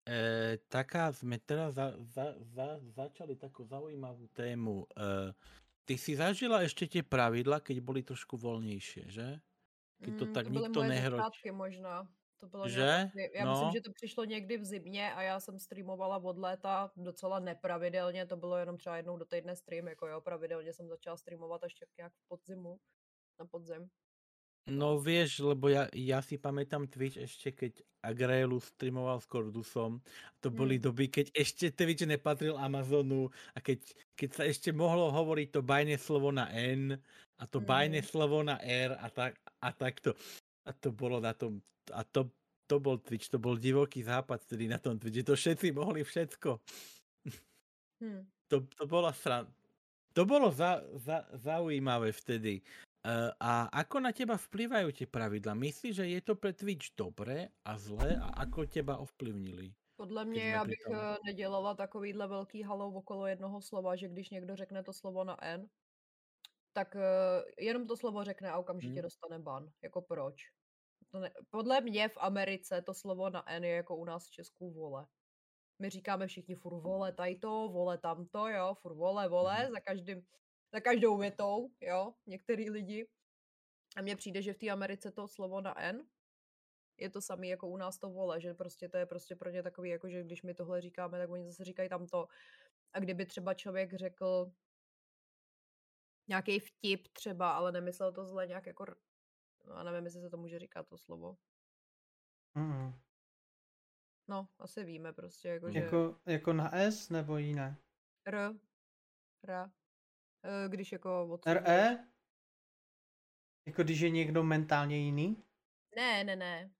E, 0.07 0.57
taká, 0.65 1.13
sme 1.13 1.37
teraz 1.37 1.77
za, 1.77 1.93
za, 2.01 2.33
za, 2.41 2.81
začali 2.81 3.37
takú 3.37 3.61
zaujímavú 3.61 4.25
tému. 4.33 4.89
E, 4.97 5.33
ty 5.85 5.93
si 5.97 6.17
zažila 6.17 6.65
ešte 6.65 6.89
tie 6.89 7.03
pravidla, 7.05 7.61
keď 7.61 7.77
boli 7.85 8.01
trošku 8.01 8.33
voľnejšie, 8.33 9.03
že? 9.13 9.37
Keď 10.01 10.13
to 10.17 10.25
Mm, 10.25 10.33
tak 10.33 10.45
to 10.49 10.51
nikto 10.57 10.79
možná. 11.53 12.07
To 12.41 12.47
bylo 12.49 12.65
Že? 12.69 12.81
nějak, 12.81 13.09
já- 13.15 13.29
já 13.39 13.45
myslím, 13.51 13.67
No. 13.67 13.73
že 13.73 13.81
to 13.81 13.91
přišlo 13.93 14.23
někdy 14.25 14.57
v 14.57 14.65
zimě 14.65 15.13
a 15.13 15.21
já 15.21 15.39
jsem 15.39 15.59
streamovala 15.59 16.17
od 16.17 16.37
léta 16.37 16.91
docela 16.97 17.39
nepravidelně, 17.39 18.25
to 18.25 18.35
bylo 18.37 18.57
jenom 18.57 18.77
třeba 18.77 18.97
jednou 18.97 19.17
do 19.17 19.25
týdne 19.25 19.55
stream, 19.55 19.87
jako 19.87 20.07
jo, 20.07 20.21
pravidelně 20.21 20.73
jsem 20.73 20.89
začala 20.89 21.17
streamovat 21.17 21.63
až 21.63 21.73
tak 21.73 21.89
nějak 21.97 22.13
v 22.13 22.27
podzimu, 22.27 22.77
na 23.39 23.45
podzim. 23.45 23.89
No 24.69 25.01
vieš, 25.01 25.41
lebo 25.41 25.73
ja, 25.73 25.89
ja 25.89 26.21
si 26.21 26.37
pamätám 26.37 26.85
Twitch 26.85 27.17
ešte 27.17 27.49
keď 27.49 27.81
Agrelu 28.05 28.61
streamoval 28.61 29.17
s 29.17 29.25
Cordusom. 29.25 30.05
To 30.41 30.53
boli 30.53 30.77
Hmm. 30.77 30.81
doby, 30.81 31.09
keď 31.09 31.33
ešte 31.33 31.73
Twitch 31.73 32.05
nepatril 32.05 32.53
Amazonu 32.57 33.33
a 33.53 33.59
keď, 33.61 33.81
keď 34.13 34.29
sa 34.37 34.43
ešte 34.45 34.69
mohlo 34.69 35.09
hovoriť 35.09 35.49
to 35.57 35.61
bajné 35.65 35.97
slovo 35.97 36.29
na 36.29 36.45
N 36.53 36.93
a 37.41 37.43
to 37.49 37.57
bajné 37.57 38.01
Mhm. 38.01 38.05
slovo 38.05 38.45
na 38.45 38.61
R 38.61 38.93
a, 39.01 39.09
tak, 39.09 39.41
a 39.65 39.69
takto. 39.73 40.13
A 40.65 40.73
to 40.77 40.93
bolo 40.93 41.17
na 41.17 41.33
tom, 41.33 41.65
a 41.89 42.05
to, 42.05 42.29
to 42.69 42.77
bol 42.77 43.01
Twitch, 43.01 43.33
to 43.33 43.41
bol 43.41 43.57
divoký 43.57 44.05
západ 44.05 44.45
vtedy 44.45 44.69
na 44.69 44.77
tom 44.77 45.01
Twitchi, 45.01 45.25
to 45.25 45.33
všetci 45.33 45.73
mohli 45.73 46.05
všetko. 46.05 46.61
Hm. 48.01 48.31
To, 48.49 48.67
to 48.67 48.83
bola 48.87 49.15
sran... 49.15 49.47
To 50.17 50.27
bolo 50.27 50.51
za, 50.51 50.83
za, 50.99 51.23
zaujímavé 51.39 52.11
vtedy. 52.11 52.63
Uh, 53.01 53.33
a 53.41 53.65
ako 53.81 53.97
na 53.97 54.13
teba 54.13 54.37
vplyvajú 54.37 54.93
tie 54.93 55.09
pravidla? 55.09 55.57
Myslíš, 55.57 55.93
že 55.97 56.05
je 56.05 56.21
to 56.21 56.37
pre 56.37 56.53
Twitch 56.53 56.93
dobré 56.93 57.49
a 57.65 57.73
zlé 57.73 58.13
a 58.13 58.29
ako 58.45 58.69
teba 58.69 59.01
ovplyvnili? 59.01 59.73
Podle 59.95 60.25
mě 60.25 60.49
já 60.49 60.65
bych 60.65 60.79
eh, 60.93 61.17
nedělala 61.25 61.75
takovýhle 61.75 62.27
velký 62.27 62.63
halou 62.63 62.93
okolo 62.93 63.27
jednoho 63.27 63.61
slova, 63.61 63.95
že 63.95 64.07
když 64.07 64.29
někdo 64.29 64.55
řekne 64.55 64.83
to 64.83 64.93
slovo 64.93 65.23
na 65.23 65.43
N, 65.43 65.69
tak 66.73 66.95
eh, 66.95 67.01
jenom 67.59 67.87
to 67.87 67.97
slovo 67.97 68.23
řekne 68.23 68.51
a 68.51 68.57
okamžitě 68.57 68.99
Hmm. 68.99 69.01
dostane 69.01 69.39
ban. 69.39 69.69
Jako 69.83 70.01
proč? 70.01 70.35
To 71.11 71.19
ne, 71.19 71.31
podle 71.49 71.81
mě 71.81 72.09
v 72.09 72.17
Americe 72.19 72.81
to 72.81 72.93
slovo 72.93 73.29
na 73.29 73.49
N 73.51 73.63
je 73.63 73.71
jako 73.75 73.95
u 73.97 74.05
nás 74.05 74.27
v 74.27 74.31
Česku 74.31 74.71
vole. 74.73 75.07
My 75.79 75.89
říkáme 75.89 76.27
všichni 76.27 76.55
furt 76.55 76.81
vole 76.81 77.13
tajto, 77.13 77.69
vole 77.73 77.97
tamto, 77.97 78.47
jo, 78.49 78.75
furt 78.81 78.95
vole, 78.95 79.29
vole, 79.29 79.57
Mhm. 79.57 79.73
za, 79.73 79.79
každým, 79.79 80.21
za 80.73 80.79
každou 80.79 81.17
větou, 81.17 81.69
jo, 81.81 82.13
některý 82.27 82.69
lidi. 82.69 83.07
A 83.97 84.01
mně 84.01 84.15
přijde, 84.15 84.41
že 84.41 84.53
v 84.53 84.57
té 84.57 84.69
Americe 84.69 85.11
to 85.11 85.27
slovo 85.27 85.61
na 85.61 85.81
N 85.81 86.07
je 86.97 87.09
to 87.09 87.21
samé 87.21 87.47
jako 87.47 87.67
u 87.67 87.77
nás 87.77 87.97
to 87.97 88.09
vole, 88.09 88.41
že 88.41 88.53
prostě 88.53 88.89
to 88.89 88.97
je 88.97 89.05
prostě 89.05 89.35
pro 89.35 89.49
ně 89.49 89.63
takový, 89.63 89.89
jako 89.89 90.09
že 90.09 90.23
když 90.23 90.41
my 90.43 90.53
tohle 90.53 90.81
říkáme, 90.81 91.17
tak 91.19 91.29
oni 91.29 91.45
zase 91.45 91.63
říkají 91.63 91.89
tamto. 91.89 92.27
A 92.93 92.99
kdyby 92.99 93.25
třeba 93.25 93.53
člověk 93.53 93.93
řekl 93.93 94.51
nějaký 96.27 96.59
vtip 96.59 97.07
třeba, 97.07 97.51
ale 97.51 97.71
nemyslel 97.71 98.13
to 98.13 98.25
zle 98.25 98.47
nějak 98.47 98.65
jako, 98.65 98.85
no, 99.67 99.83
nevím, 99.83 100.05
jestli 100.05 100.21
se 100.21 100.29
to 100.29 100.37
může 100.37 100.59
říkat 100.59 100.87
to 100.87 100.97
slovo. 100.97 101.37
Mm. 102.55 102.93
No, 104.27 104.47
asi 104.59 104.83
víme 104.83 105.13
prostě, 105.13 105.47
jako 105.47 105.71
že 105.71 105.79
Jako, 105.79 106.15
jako 106.25 106.53
na 106.53 106.75
S 106.75 107.09
nebo 107.09 107.37
jiné? 107.37 107.77
r, 108.25 108.53
r, 109.43 109.71
když 110.67 110.91
jako 110.91 111.27
odsuzuješ- 111.27 111.63
RE? 111.63 112.07
Jako 113.67 113.83
když 113.83 113.99
je 113.99 114.09
někdo 114.09 114.43
mentálně 114.43 114.97
jiný? 114.97 115.43
Ne, 115.95 116.23
ne, 116.23 116.35
ne. 116.35 116.71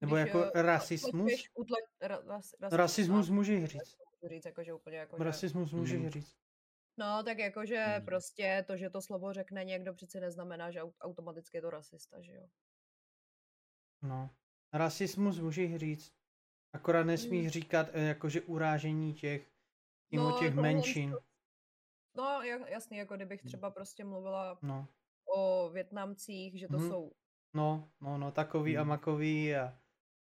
Nebo 0.00 0.16
Když, 0.16 0.26
jako 0.26 0.44
eh, 0.54 0.62
rasismus? 0.62 1.32
Utle, 1.54 1.76
ra, 2.00 2.16
ras, 2.26 2.50
rasismus 2.72 3.26
ano, 3.28 3.34
můžeš 3.36 3.64
říct. 3.64 3.96
můžu 4.22 4.28
říct, 4.34 4.44
jako, 4.44 4.64
že 4.64 4.74
úplně 4.74 4.96
jako, 4.96 5.16
že, 5.18 5.24
Rasismus 5.24 5.72
můžeš 5.72 6.00
Mm. 6.00 6.10
říct. 6.10 6.36
No, 6.96 7.22
tak 7.24 7.38
jakože 7.38 7.84
Mhm. 7.96 8.04
prostě 8.04 8.64
to, 8.66 8.76
že 8.76 8.90
to 8.90 9.02
slovo 9.02 9.32
řekne 9.32 9.64
někdo, 9.64 9.94
přeci 9.94 10.20
neznamená, 10.20 10.70
že 10.70 10.80
au- 10.82 10.94
automaticky 11.00 11.56
je 11.56 11.60
to 11.62 11.70
rasista, 11.70 12.20
že 12.22 12.32
jo? 12.32 12.48
No. 14.02 14.30
Rasismus 14.72 15.38
můžeš 15.38 15.76
říct. 15.76 16.12
Akorát 16.72 17.04
nesmíš 17.04 17.44
Mm. 17.44 17.50
říkat 17.50 17.86
eh, 17.92 18.02
jakože 18.04 18.40
urážení 18.42 19.14
těch, 19.14 19.52
mimo 20.10 20.28
No, 20.30 20.38
těch 20.38 20.48
tohle 20.54 20.62
menšin. 20.62 21.10
to- 21.10 21.18
No, 22.16 22.24
ja- 22.42 22.66
jasný, 22.68 22.96
jako 22.96 23.16
kdybych 23.16 23.40
Hmm. 23.40 23.48
třeba 23.48 23.70
prostě 23.70 24.04
mluvila 24.04 24.58
No, 24.62 24.88
o 25.36 25.70
Větnamcích, 25.72 26.58
že 26.60 26.68
to 26.68 26.78
Mhm. 26.78 26.88
jsou... 26.88 27.12
no, 27.54 27.90
no, 28.00 28.18
no, 28.18 28.32
takový 28.32 28.78
a 28.78 28.82
Mm. 28.82 28.88
makový 28.88 29.54
a, 29.56 29.78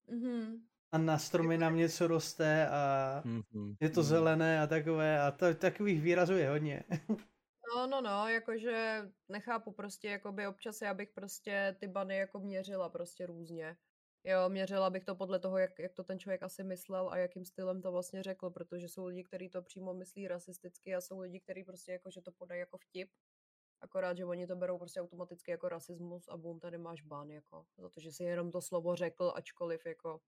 Mhm. 0.08 0.68
a 0.92 0.98
na 0.98 1.18
stromy 1.18 1.58
nám 1.58 1.76
něco 1.76 2.08
roste 2.08 2.68
a 2.70 3.22
Mhm. 3.26 3.76
je 3.82 3.90
to 3.90 4.00
Mhm. 4.00 4.08
zelené 4.10 4.62
a 4.62 4.68
takové 4.68 5.22
a 5.22 5.32
to, 5.32 5.56
takových 5.56 6.02
výrazů 6.02 6.34
je 6.34 6.50
hodně. 6.50 6.84
No, 7.76 7.88
no, 7.88 8.02
no, 8.02 8.28
jakože 8.28 9.02
nechápu 9.30 9.72
prostě, 9.72 10.10
jakoby 10.10 10.48
občas 10.48 10.82
já 10.82 10.94
bych 10.94 11.10
prostě 11.12 11.76
ty 11.80 11.88
bany 11.88 12.18
jako 12.18 12.40
měřila 12.40 12.90
prostě 12.90 13.26
různě. 13.26 13.78
Jo, 14.28 14.50
měřila 14.50 14.90
bych 14.90 15.04
to 15.06 15.16
podle 15.16 15.40
toho, 15.40 15.58
jak, 15.58 15.80
jak 15.80 15.94
to 15.94 16.04
ten 16.04 16.20
člověk 16.20 16.44
asi 16.44 16.64
myslel 16.64 17.10
a 17.10 17.18
jakým 17.18 17.46
stylem 17.46 17.82
to 17.82 17.92
vlastně 17.92 18.24
řekl, 18.24 18.50
protože 18.50 18.90
jsou 18.90 19.06
lidi, 19.06 19.24
kteří 19.24 19.50
to 19.50 19.62
přímo 19.62 19.94
myslí 19.94 20.28
rasisticky 20.28 20.96
a 20.96 21.02
jsou 21.02 21.20
lidi, 21.20 21.40
kteří 21.40 21.64
prostě 21.64 21.92
jako, 21.92 22.12
že 22.12 22.22
to 22.22 22.32
podají 22.32 22.60
jako 22.60 22.78
vtip. 22.78 23.10
Akorát, 23.82 24.18
že 24.18 24.26
oni 24.26 24.48
to 24.48 24.56
berou 24.56 24.78
prostě 24.78 25.02
automaticky 25.02 25.52
jako 25.52 25.70
rasismus 25.70 26.28
a 26.28 26.38
boom, 26.38 26.60
tady 26.60 26.78
máš 26.78 27.02
ban, 27.02 27.32
jako, 27.32 27.66
za 27.78 27.90
to, 27.90 28.02
že 28.02 28.12
si 28.12 28.24
jenom 28.24 28.52
to 28.52 28.62
slovo 28.62 28.96
řekl, 28.96 29.34
ačkoliv 29.36 29.86
jako 29.86 30.22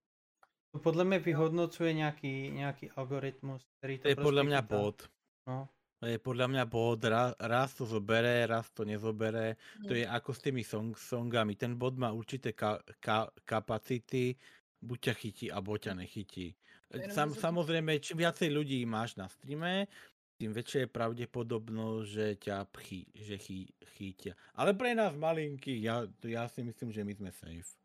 To 0.71 0.79
podle 0.79 1.03
mě 1.03 1.19
vyhodnocuje 1.19 1.93
nějaký, 1.93 2.51
nějaký 2.51 2.91
algoritmus, 2.91 3.67
který 3.77 3.97
to, 3.97 4.03
To 4.03 4.09
je 4.09 4.15
prostě 4.15 4.43
mňa 4.43 4.61
chytá. 4.61 4.77
bod. 4.77 5.09
No. 5.47 5.69
Je 5.99 6.15
podľa 6.15 6.47
mňa 6.47 6.63
bod, 6.63 7.03
raz, 7.03 7.35
raz 7.35 7.75
to 7.75 7.83
zobere, 7.83 8.47
raz 8.47 8.71
to 8.71 8.87
nezobere. 8.87 9.59
To 9.83 9.91
Hm. 9.91 9.99
je 9.99 10.05
ako 10.07 10.31
s 10.31 10.39
tými 10.39 10.63
song, 10.63 10.95
songami. 10.95 11.59
Ten 11.59 11.75
bod 11.75 11.99
má 11.99 12.15
určité 12.15 12.55
ka, 12.55 12.79
ka, 13.03 13.27
kapacity, 13.43 14.39
buď 14.79 14.97
ťa 15.11 15.13
chytí, 15.19 15.45
alebo 15.51 15.75
ťa 15.75 15.91
nechytí. 15.99 16.55
Jenom, 16.89 17.11
Sam, 17.11 17.35
samozrejme, 17.35 17.99
čím 17.99 18.23
viacej 18.23 18.49
ľudí 18.49 18.79
máš 18.87 19.19
na 19.19 19.27
streame, 19.27 19.91
tým 20.39 20.55
väčšia 20.55 20.87
je 20.87 20.95
pravdepodobnosť, 20.95 22.07
že 22.07 22.25
ťa 22.39 22.57
chy, 22.79 22.99
že 23.11 23.35
chy, 23.35 23.59
chytia. 23.99 24.33
Ale 24.55 24.71
pre 24.73 24.95
nás 24.95 25.11
malinkých, 25.13 25.81
ja, 25.83 26.07
ja 26.23 26.47
si 26.47 26.63
myslím, 26.63 26.95
že 26.95 27.03
my 27.03 27.13
sme 27.13 27.31
safe. 27.35 27.75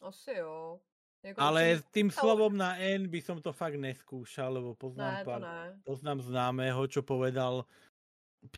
Asi 0.00 0.30
jo. 0.38 0.80
Jako 1.24 1.40
Ale 1.40 1.60
určitě- 1.72 1.88
tým 1.90 2.10
slovom 2.10 2.56
na 2.56 2.76
N 2.76 3.08
by 3.08 3.20
som 3.22 3.40
to 3.40 3.52
fakt 3.52 3.74
neskúšal, 3.80 4.52
lebo 4.52 4.68
Ne, 4.68 4.74
poznám 4.76 5.14
to 5.18 5.24
pár, 5.24 5.40
ne. 5.40 5.80
poznám 5.84 6.18
známeho, 6.20 6.86
čo 6.86 7.00
povedal 7.02 7.64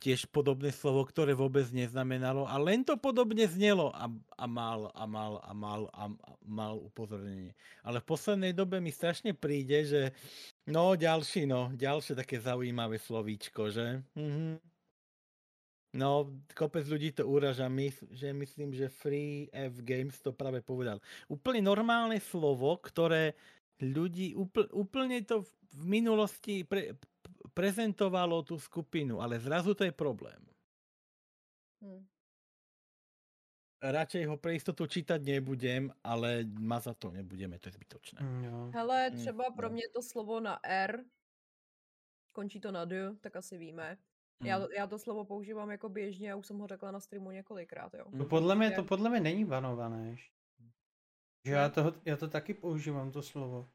tiež 0.02 0.26
podobné 0.34 0.74
slovo, 0.74 1.06
ktoré 1.06 1.30
vôbec 1.30 1.62
neznamenalo 1.70 2.43
a 2.43 2.59
len 2.59 2.82
to 2.82 2.98
podobne 2.98 3.47
znelo 3.47 3.94
a, 3.94 4.10
a 4.34 4.44
mal 4.51 4.90
a 4.90 5.06
mal 5.06 5.38
a 5.38 5.52
mal 5.55 5.86
a, 5.94 6.10
a 6.10 6.30
mal 6.43 6.74
upozornenie. 6.74 7.55
Ale 7.86 8.02
v 8.02 8.06
poslednej 8.10 8.51
dobe 8.51 8.82
mi 8.82 8.90
strašne 8.90 9.30
príde, 9.30 9.86
že 9.86 10.02
no 10.66 10.98
ďalší, 10.98 11.47
no, 11.47 11.70
ďalšie 11.70 12.18
také 12.18 12.43
zaujímavé 12.43 12.98
slovíčko, 12.98 13.70
že? 13.70 14.02
Mhm. 14.18 14.59
No, 15.97 16.28
kopec 16.52 16.85
ľudí 16.85 17.16
to 17.16 17.24
uraža, 17.24 17.73
my, 17.73 17.89
že 18.12 18.28
myslím, 18.36 18.70
že 18.77 18.93
Free 18.93 19.48
F 19.48 19.81
Games 19.81 20.20
to 20.20 20.31
práve 20.36 20.60
povedal. 20.60 21.01
Úplne 21.32 21.64
normálne 21.64 22.20
slovo, 22.20 22.77
ktoré 22.77 23.32
ľudí, 23.81 24.36
úpl, 24.36 24.68
úplne 24.77 25.24
to 25.24 25.40
v- 25.40 25.52
minulosti 25.97 26.64
pre, 26.64 26.97
prezentovalo 27.56 28.44
tú 28.44 28.60
skupinu, 28.60 29.24
ale 29.24 29.40
zrazu 29.40 29.73
to 29.73 29.89
je 29.89 29.93
problém. 29.94 30.40
Hm. 31.81 32.06
Radšej 33.77 34.24
ho 34.27 34.36
pre 34.40 34.56
istotu 34.56 34.89
čítať 34.89 35.20
nebudem, 35.20 35.93
ale 36.02 36.43
mazať 36.48 36.97
to 36.97 37.09
nebudeme, 37.12 37.60
to 37.60 37.68
je 37.68 37.77
zbytočné. 37.77 38.20
Mm, 38.20 38.44
jo. 38.44 38.59
Hele, 38.73 39.10
Mm, 39.10 39.16
třeba 39.16 39.44
pro 39.51 39.68
no. 39.68 39.74
mě 39.74 39.82
to 39.94 40.02
slovo 40.02 40.40
na 40.40 40.59
R, 40.64 41.05
končí 42.32 42.60
to 42.60 42.73
na 42.73 42.85
D, 42.85 43.14
tak 43.20 43.36
asi 43.36 43.59
víme. 43.59 43.98
Já, 44.44 44.58
Mm. 44.58 44.64
to- 44.64 44.72
já 44.72 44.86
to 44.86 44.98
slovo 44.98 45.24
používám 45.24 45.70
jako 45.70 45.88
běžně, 45.88 46.28
já 46.28 46.36
už 46.36 46.46
jsem 46.46 46.58
ho 46.58 46.66
řekla 46.66 46.90
na 46.90 47.00
streamu 47.00 47.30
několikrát, 47.30 47.94
jo. 47.94 48.04
To 48.18 48.24
podle 48.24 48.54
mě, 48.54 48.70
to 48.70 48.84
podle 48.84 49.10
mě 49.10 49.20
není 49.20 49.44
banované 49.44 50.10
ještě. 50.10 50.30
Že 51.46 51.52
já, 51.52 51.68
toho, 51.68 51.92
já 52.04 52.16
to 52.16 52.28
taky 52.28 52.54
používám, 52.54 53.12
to 53.12 53.22
slovo. 53.22 53.68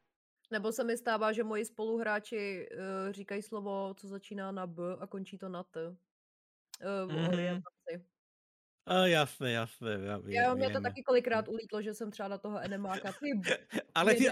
Nebo 0.51 0.71
se 0.71 0.83
mi 0.83 0.97
stává, 0.97 1.31
že 1.31 1.43
moji 1.43 1.65
spoluhráči 1.65 2.69
uh, 2.71 3.11
říkají 3.11 3.41
slovo, 3.41 3.93
co 3.97 4.07
začíná 4.07 4.51
na 4.51 4.67
B 4.67 4.83
a 4.99 5.07
končí 5.07 5.37
to 5.37 5.49
na 5.49 5.63
T. 5.63 5.87
Uh, 5.89 7.11
v 7.11 7.15
Mhm. 7.15 7.27
orientaci. 7.27 8.05
A 8.85 9.05
jasné, 9.05 9.51
jasné. 9.51 9.91
Ja, 9.91 10.17
vie, 10.17 10.43
Jo, 10.43 10.55
mě 10.55 10.69
to 10.69 10.81
taky 10.81 11.03
kolikrát 11.03 11.47
ulítlo, 11.47 11.81
že 11.81 11.93
jsem 11.93 12.11
třeba 12.11 12.27
na 12.29 12.37
toho 12.37 12.59
enemáka. 12.59 13.11
Ty, 13.11 13.31
Ale, 13.95 14.13
ty, 14.15 14.25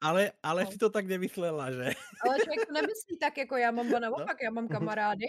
ale, 0.00 0.32
ale 0.42 0.64
No. 0.64 0.70
si 0.70 0.78
to 0.78 0.90
tak 0.90 1.06
nemyslela, 1.06 1.70
že? 1.72 1.84
ale 2.26 2.38
člověk 2.44 2.66
to 2.66 2.72
nemyslí 2.72 3.18
tak, 3.20 3.38
jako 3.38 3.56
já 3.56 3.70
mám 3.70 3.90
No. 3.90 4.00
naopak, 4.00 4.36
já 4.42 4.50
mám 4.50 4.68
kamarády, 4.98 5.26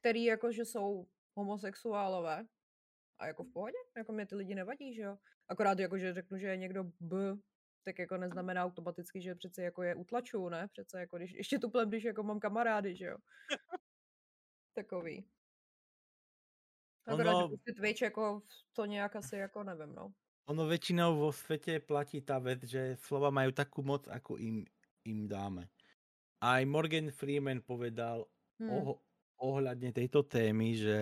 který 0.00 0.24
jako, 0.24 0.52
že 0.52 0.64
jsou 0.64 1.06
homosexuálové 1.36 2.44
a 3.18 3.26
jako 3.26 3.44
v 3.44 3.52
pohodě, 3.52 3.78
jako 3.96 4.12
mě 4.12 4.26
ty 4.26 4.34
lidi 4.36 4.54
nevadí, 4.54 4.94
že 4.94 5.02
jo. 5.02 5.18
Akorát 5.48 5.78
jako, 5.78 5.98
že 5.98 6.14
řeknu, 6.14 6.38
že 6.38 6.46
je 6.46 6.56
někdo 6.56 6.84
B, 7.00 7.36
tak 7.84 7.98
jako 7.98 8.16
neznamená 8.16 8.64
automaticky, 8.64 9.20
že 9.22 9.34
přece 9.34 9.62
jako 9.62 9.82
je 9.82 9.94
utlačuju, 9.94 10.48
ne? 10.48 10.68
Přece 10.72 11.00
jako 11.00 11.16
když, 11.16 11.32
ještě 11.32 11.58
tuplem, 11.58 11.88
když 11.88 12.04
jako 12.04 12.22
mám 12.22 12.40
kamarády, 12.40 12.96
že 12.96 13.04
jo. 13.06 13.16
Takový. 14.74 15.24
Akorát, 17.06 17.34
Ono- 17.34 17.42
že 17.42 17.48
prostě 17.48 17.72
Twitch 17.72 18.02
jako 18.02 18.42
to 18.72 18.84
nějak 18.84 19.16
asi 19.16 19.36
jako 19.36 19.64
nevím, 19.64 19.94
no. 19.94 20.12
Ono 20.46 20.70
väčšinou 20.70 21.18
vo 21.18 21.34
svete 21.34 21.82
platí 21.82 22.22
tá 22.22 22.38
vec, 22.38 22.62
že 22.62 22.94
slova 23.02 23.34
majú 23.34 23.50
takú 23.50 23.82
moc, 23.82 24.06
ako 24.06 24.38
im, 24.38 24.62
im 25.02 25.26
dáme. 25.26 25.66
Aj 26.38 26.62
Morgan 26.62 27.10
Freeman 27.10 27.66
povedal 27.66 28.30
Hm. 28.62 28.70
oho, 28.70 29.02
ohľadne 29.38 29.92
tejto 29.92 30.22
témy, 30.22 30.68
že 30.76 30.98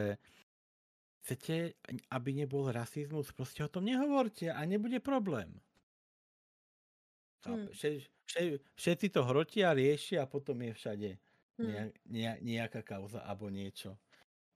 chcete, 1.24 1.74
aby 2.10 2.30
nebol 2.34 2.68
rasizmus, 2.68 3.32
proste 3.32 3.64
o 3.64 3.68
tom 3.72 3.84
nehovorte 3.88 4.52
a 4.52 4.60
nebude 4.68 5.00
problém. 5.00 5.60
Hmm. 7.46 7.68
Vše, 7.68 8.00
vše, 8.24 8.42
všetci 8.74 9.06
to 9.12 9.20
hrotia, 9.24 9.76
riešia 9.76 10.24
a 10.24 10.30
potom 10.30 10.56
je 10.64 10.72
všade 10.74 11.10
Hm. 11.54 11.66
nejak, 11.70 11.92
nejak, 12.10 12.38
nejaká 12.42 12.80
kauza 12.82 13.20
alebo 13.22 13.46
niečo. 13.46 13.94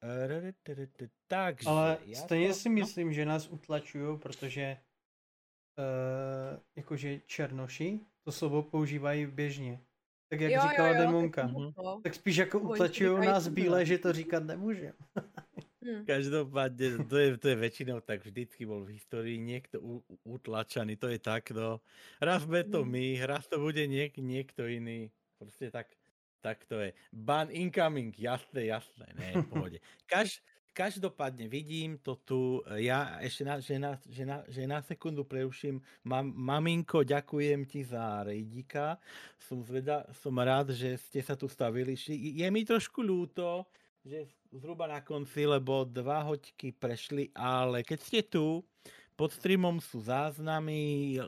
Rrrrrrrr, 0.03 0.89
Takže, 1.29 1.69
Ale 1.69 1.99
ja 2.07 2.19
stejně 2.23 2.49
to- 2.49 2.55
si 2.55 2.69
no. 2.69 2.75
myslím, 2.75 3.13
že 3.13 3.25
nás 3.25 3.49
utlačují, 3.49 4.19
protože 4.19 4.79
uh, 5.79 6.61
jakože 6.77 7.21
černoši 7.27 8.01
to 8.25 8.33
slovo 8.33 8.63
používají 8.63 9.27
běžně. 9.27 9.81
Tak 10.29 10.41
jak 10.41 10.53
Jo, 10.53 10.61
jo, 10.63 10.69
říkala 10.71 10.89
jo, 10.89 10.95
tak 10.95 11.03
Demonka. 11.07 11.43
Mhm. 11.47 11.73
No. 11.79 12.01
Tak 12.05 12.15
spíš 12.15 12.37
jako 12.37 12.59
utlačují 12.61 13.27
nás 13.27 13.49
bílé, 13.49 13.87
že 13.87 13.99
to 13.99 14.13
říkat 14.13 14.45
nemůže. 14.45 14.93
Hm. 15.79 16.05
Každopádne, 16.05 17.07
to 17.07 17.17
je, 17.17 17.29
to 17.39 17.47
je 17.49 17.57
väčšinou 17.57 18.03
tak 18.03 18.21
vždycky 18.27 18.67
bol 18.67 18.83
v 18.83 18.99
histórii 18.99 19.39
niekto 19.39 19.79
u, 19.79 20.03
u- 20.11 20.37
utlačaný, 20.37 20.99
to 20.99 21.07
je 21.07 21.23
tak, 21.23 21.55
no. 21.55 21.79
Raz 22.19 22.43
bude 22.45 22.67
to 22.67 22.83
Mm. 22.85 22.91
my, 22.91 23.07
raz 23.25 23.47
to 23.47 23.63
bude 23.63 23.87
niek, 23.87 24.19
niekto 24.19 24.67
iný. 24.67 25.15
Proste 25.39 25.71
tak, 25.71 25.87
tak 26.43 26.67
to 26.67 26.83
je. 26.83 26.93
Ban 27.15 27.47
incoming, 27.55 28.11
jasné, 28.19 28.67
jasné, 28.69 29.07
ne, 29.17 29.39
v 29.39 29.47
pohode. 29.49 29.79
Kaž, 30.11 30.43
každopádne 30.79 31.51
vidím 31.51 31.99
to 31.99 32.15
tu, 32.23 32.63
ja 32.79 33.19
ešte 33.19 33.43
na, 33.43 33.55
že, 33.59 33.77
na, 33.83 33.93
že, 34.07 34.23
na, 34.23 34.39
že 34.47 34.63
na 34.63 34.79
sekundu 34.79 35.27
preruším. 35.27 35.83
Mam, 36.07 36.31
maminko, 36.31 37.03
ďakujem 37.03 37.67
ti 37.67 37.83
za 37.83 38.23
rejdika. 38.23 39.03
Som, 39.43 39.67
zveda, 39.67 40.07
som 40.23 40.39
rád, 40.39 40.71
že 40.71 40.95
ste 41.11 41.19
sa 41.19 41.35
tu 41.35 41.51
stavili. 41.51 41.99
Je 42.15 42.47
mi 42.47 42.63
trošku 42.63 43.03
ľúto, 43.03 43.67
že 44.07 44.31
zhruba 44.55 44.87
na 44.87 45.03
konci, 45.03 45.51
lebo 45.51 45.83
dva 45.83 46.23
hoďky 46.23 46.71
prešli, 46.79 47.35
ale 47.35 47.83
keď 47.83 47.99
ste 47.99 48.21
tu, 48.23 48.63
pod 49.19 49.35
streamom 49.35 49.83
sú 49.83 49.99
záznamy, 49.99 51.19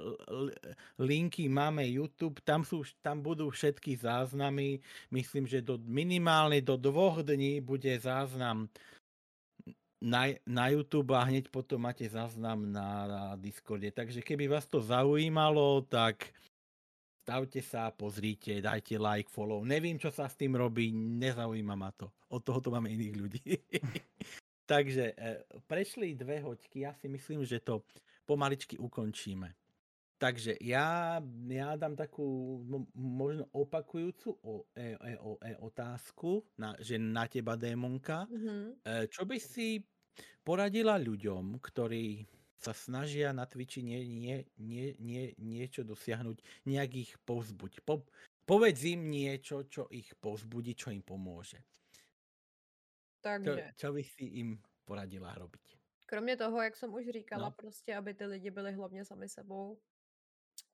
linky 0.95 1.51
máme 1.51 1.83
YouTube, 1.91 2.39
tam, 2.47 2.63
sú, 2.63 2.87
tam 3.03 3.19
budú 3.19 3.51
všetky 3.51 3.99
záznamy. 3.99 4.79
Myslím, 5.11 5.51
že 5.51 5.59
do, 5.59 5.75
minimálne 5.75 6.63
do 6.63 6.79
dvoch 6.79 7.27
dní 7.27 7.59
bude 7.59 7.91
záznam 7.99 8.71
na, 10.01 10.33
na 10.49 10.73
YouTube 10.73 11.13
a 11.13 11.29
hneď 11.29 11.53
potom 11.53 11.85
máte 11.85 12.09
záznam 12.09 12.65
na, 12.65 12.89
na 13.07 13.23
Discorde. 13.37 13.93
Takže 13.93 14.25
keby 14.25 14.49
vás 14.49 14.65
to 14.65 14.81
zaujímalo, 14.81 15.85
tak 15.85 16.33
stavte 17.21 17.61
sa, 17.61 17.93
pozrite, 17.93 18.65
dajte 18.65 18.97
like, 18.97 19.29
follow. 19.29 19.61
Nevím, 19.63 20.01
čo 20.01 20.09
sa 20.09 20.27
s 20.27 20.35
tým 20.35 20.57
robí, 20.57 20.91
nezaujíma 20.91 21.77
ma 21.77 21.93
to. 21.93 22.09
Od 22.33 22.41
toho 22.41 22.59
tu 22.65 22.73
máme 22.73 22.89
iných 22.89 23.15
ľudí. 23.15 23.45
Takže 24.71 25.13
e, 25.13 25.45
prešli 25.69 26.17
dve 26.17 26.41
hoďky, 26.41 26.89
ja 26.89 26.97
si 26.97 27.07
myslím, 27.07 27.45
že 27.45 27.61
to 27.61 27.85
pomaličky 28.25 28.81
ukončíme. 28.81 29.53
Takže 30.21 30.61
ja, 30.61 31.17
ja 31.49 31.69
dám 31.81 31.97
takú 31.97 32.25
mo- 32.61 32.93
možno 32.93 33.49
opakujúcu 33.57 34.37
o, 34.45 34.69
e, 34.77 34.93
e, 34.93 35.13
o, 35.17 35.41
e, 35.41 35.57
otázku, 35.57 36.45
na, 36.61 36.77
že 36.77 37.01
na 37.01 37.25
teba, 37.25 37.57
démonka. 37.57 38.29
Mhm. 38.29 38.85
E, 38.85 39.09
Čo 39.09 39.25
by 39.25 39.41
si 39.41 39.81
poradila 40.45 41.01
ľuďom, 41.01 41.57
ktorí 41.65 42.29
sa 42.57 42.77
snažia 42.77 43.33
na 43.33 43.49
Twitchi 43.49 43.81
nie, 43.81 44.05
nie, 44.05 44.37
nie, 44.61 44.93
nie, 45.01 45.25
niečo 45.41 45.85
dosiahnuť, 45.89 46.69
nejak 46.69 46.91
ich 46.97 47.13
povzbuď. 47.25 47.81
Po, 47.89 48.05
povedz 48.45 48.85
im 48.85 49.09
niečo, 49.09 49.65
čo 49.69 49.89
ich 49.89 50.13
povzbudí, 50.21 50.77
čo 50.77 50.93
im 50.93 51.01
pomôže. 51.01 51.65
Čo, 53.43 53.53
Takže, 53.53 53.73
čo 53.77 53.89
by 53.95 54.03
si 54.05 54.25
im 54.41 54.49
poradila 54.89 55.33
robiť? 55.37 55.67
kromě 56.07 56.37
toho, 56.37 56.63
jak 56.63 56.77
jsem 56.77 56.95
už 56.95 57.09
říkala, 57.09 57.51
No. 57.51 57.51
prostě, 57.51 57.97
aby 57.97 58.15
ty 58.15 58.27
lidi 58.27 58.51
byli 58.51 58.73
hlavně 58.73 59.05
sami 59.05 59.29
sebou, 59.29 59.81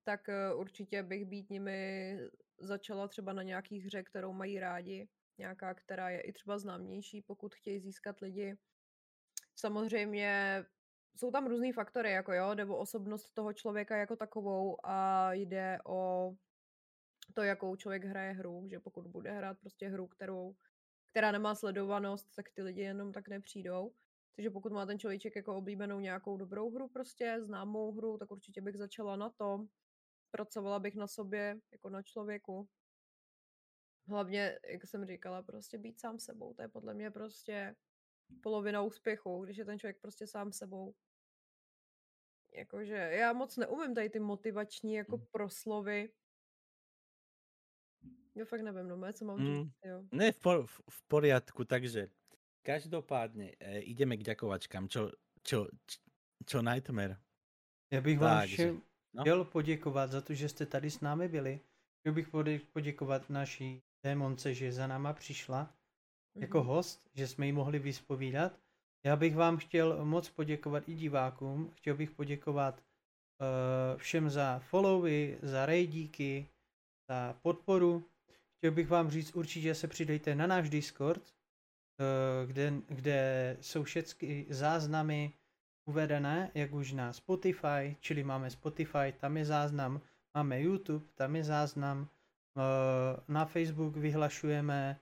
tak 0.06 0.28
eh, 0.28 0.54
určitě 0.54 1.02
bych 1.02 1.24
být 1.24 1.50
nimi 1.50 2.18
začala 2.58 3.08
třeba 3.08 3.32
na 3.32 3.42
nějaký 3.42 3.80
hře, 3.80 4.02
kterou 4.02 4.32
mají 4.32 4.60
rádi. 4.60 5.08
Nějaká, 5.38 5.74
která 5.74 6.10
je 6.10 6.20
i 6.20 6.32
třeba 6.32 6.58
známější, 6.58 7.22
pokud 7.22 7.54
chtějí 7.54 7.80
získat 7.80 8.20
lidi. 8.20 8.56
Samozřejmě 9.56 10.64
jsou 11.16 11.30
tam 11.30 11.46
různý 11.46 11.72
faktory, 11.72 12.10
jako 12.10 12.32
jo, 12.32 12.54
nebo 12.54 12.76
osobnost 12.76 13.30
toho 13.30 13.52
člověka 13.52 13.96
jako 13.96 14.16
takovou 14.16 14.76
a 14.86 15.32
jde 15.32 15.78
o 15.86 16.32
to, 17.34 17.42
jakou 17.42 17.76
člověk 17.76 18.04
hraje 18.04 18.32
hru, 18.32 18.68
že 18.68 18.80
pokud 18.80 19.06
bude 19.06 19.32
hrát 19.32 19.58
prostě 19.58 19.88
hru, 19.88 20.06
kterou, 20.06 20.54
která 21.10 21.32
nemá 21.32 21.54
sledovanost, 21.54 22.34
tak 22.34 22.50
ty 22.50 22.62
lidi 22.62 22.80
jenom 22.80 23.12
tak 23.12 23.28
nepřijdou. 23.28 23.92
Takže 24.36 24.50
pokud 24.50 24.72
má 24.72 24.86
ten 24.86 24.98
člověček 24.98 25.36
jako 25.36 25.56
oblíbenou 25.56 26.00
nějakou 26.00 26.36
dobrou 26.36 26.70
hru 26.70 26.88
prostě, 26.88 27.36
známou 27.40 27.92
hru, 27.92 28.18
tak 28.18 28.30
určitě 28.30 28.60
bych 28.60 28.76
začala 28.76 29.16
na 29.16 29.30
tom. 29.30 29.68
Pracovala 30.30 30.78
bych 30.78 30.94
na 30.96 31.06
sobě, 31.06 31.60
jako 31.72 31.88
na 31.88 32.02
člověku. 32.02 32.68
Hlavně, 34.08 34.58
jak 34.68 34.86
jsem 34.86 35.06
říkala, 35.06 35.42
prostě 35.42 35.78
být 35.78 36.00
sám 36.00 36.18
sebou. 36.18 36.54
To 36.54 36.62
je 36.62 36.68
podle 36.68 36.94
mě 36.94 37.10
prostě 37.10 37.76
polovina 38.42 38.82
úspěchu, 38.82 39.44
když 39.44 39.56
je 39.56 39.64
ten 39.64 39.78
člověk 39.78 40.00
prostě 40.00 40.26
sám 40.26 40.52
sebou. 40.52 40.94
Jakože 42.52 42.94
já 42.94 43.32
moc 43.32 43.56
neumím 43.56 43.94
tady 43.94 44.10
ty 44.10 44.18
motivační 44.20 44.94
jako 44.94 45.16
Mm. 45.16 45.26
proslovy. 45.32 46.12
Já 48.34 48.44
fakt 48.44 48.60
nevím, 48.60 48.88
no, 48.88 49.12
co 49.12 49.24
mám 49.24 49.38
Mm. 49.38 49.62
říct, 49.64 49.74
jo. 49.84 50.04
Ne, 50.12 50.32
v, 50.32 50.38
por, 50.40 50.66
v- 50.66 50.80
v 50.90 51.02
poriadku, 51.08 51.64
takže 51.64 52.08
každopádne 52.62 53.52
e, 53.60 53.80
ideme 53.80 54.16
k 54.16 54.22
ďakovačkám. 54.22 54.88
Čo, 54.88 55.10
čo, 55.42 55.66
č- 55.86 56.00
čo 56.46 56.62
Nightmare? 56.62 57.16
Já 57.90 58.00
bych 58.00 58.18
vám 58.18 58.46
všem 58.46 58.82
no. 59.16 59.22
chtěl 59.22 59.44
poděkovat 59.44 60.10
za 60.10 60.20
to, 60.20 60.34
že 60.34 60.48
jste 60.48 60.66
tady 60.66 60.90
s 60.90 61.00
námi 61.00 61.28
byli. 61.28 61.60
Chtěl 62.00 62.12
bych 62.12 62.28
poděkovat 62.72 63.30
naší 63.30 63.82
démonce, 64.04 64.54
že 64.54 64.72
za 64.72 64.86
náma 64.86 65.12
přišla 65.12 65.74
jako 66.36 66.58
Mhm. 66.58 66.66
host, 66.66 67.08
že 67.14 67.26
jsme 67.28 67.46
jí 67.46 67.52
mohli 67.52 67.78
vyspovídat. 67.78 68.52
Já 69.06 69.16
bych 69.16 69.36
vám 69.36 69.56
chtěl 69.56 70.04
moc 70.04 70.28
poděkovat 70.30 70.88
i 70.88 70.94
divákům. 70.94 71.70
Chtěl 71.74 71.94
bych 71.96 72.10
poděkovat 72.10 72.80
uh, 72.80 73.98
všem 73.98 74.30
za 74.30 74.58
followy, 74.58 75.38
za 75.42 75.66
rejdíky, 75.66 76.48
za 77.10 77.32
podporu. 77.42 78.04
Chtěl 78.56 78.70
bych 78.72 78.88
vám 78.88 79.10
říct, 79.10 79.34
určitě 79.36 79.74
se 79.74 79.88
přidejte 79.88 80.34
na 80.34 80.46
náš 80.46 80.70
Discord, 80.70 81.22
uh, 81.22 82.48
kde, 82.50 82.72
kde 82.88 83.56
jsou 83.60 83.82
všechny 83.82 84.46
záznamy 84.48 85.32
uvedené, 85.86 86.50
jak 86.54 86.72
už 86.72 86.92
na 86.92 87.12
Spotify, 87.12 87.96
čili 88.00 88.24
máme 88.24 88.50
Spotify, 88.50 89.14
tam 89.16 89.36
je 89.36 89.44
záznam, 89.44 90.00
máme 90.34 90.60
YouTube, 90.60 91.06
tam 91.14 91.36
je 91.36 91.44
záznam, 91.44 92.00
uh, 92.00 92.04
na 93.28 93.44
Facebook 93.44 93.96
vyhlašujeme 93.96 95.00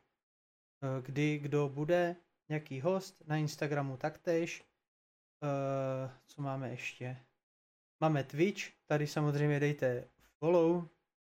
eh, 0.85 1.03
kdy 1.03 1.39
kdo 1.39 1.69
bude, 1.69 2.17
nějaký 2.49 2.81
host, 2.81 3.23
na 3.27 3.37
Instagramu 3.37 3.97
taktéž. 3.97 4.65
Eh, 5.43 6.11
co 6.27 6.43
máme 6.43 6.71
ještě? 6.71 7.17
Máme 8.01 8.25
Twitch, 8.25 8.63
tady 8.87 9.07
samozřejmě 9.07 9.61
dejte 9.61 10.05
follow, 10.39 10.89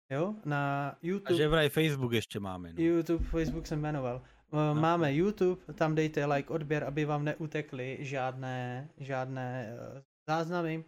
jo, 0.10 0.36
na 0.46 0.90
A 0.90 0.98
YouTube. 1.02 1.38
že 1.38 1.48
vraj 1.48 1.70
Facebook 1.70 2.14
ešte 2.14 2.40
máme. 2.40 2.74
No. 2.74 2.82
YouTube, 2.84 3.26
Facebook 3.26 3.68
jsem 3.68 3.80
jmenoval. 3.82 4.22
Eh, 4.54 4.74
Máme 4.80 5.14
YouTube, 5.14 5.74
tam 5.74 5.96
dejte 5.96 6.26
like, 6.26 6.50
odběr, 6.50 6.84
aby 6.84 7.06
vám 7.06 7.26
neutekly 7.26 7.98
žádné, 8.00 8.90
žádné 8.98 9.68
eh, 9.98 10.04
záznamy. 10.28 10.86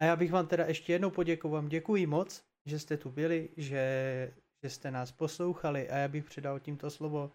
A 0.00 0.04
já 0.04 0.16
bych 0.16 0.32
vám 0.32 0.46
teda 0.46 0.66
ještě 0.66 0.92
jednou 0.92 1.10
poděkoval. 1.10 1.68
Děkuji 1.68 2.06
moc, 2.06 2.44
že 2.66 2.78
jste 2.78 2.96
tu 2.96 3.10
byli, 3.10 3.48
že, 3.56 4.34
že 4.62 4.70
jste 4.70 4.90
nás 4.90 5.12
poslouchali 5.12 5.90
a 5.90 5.96
já 5.96 6.08
bych 6.08 6.24
předal 6.24 6.60
tímto 6.60 6.90
slovo 6.90 7.32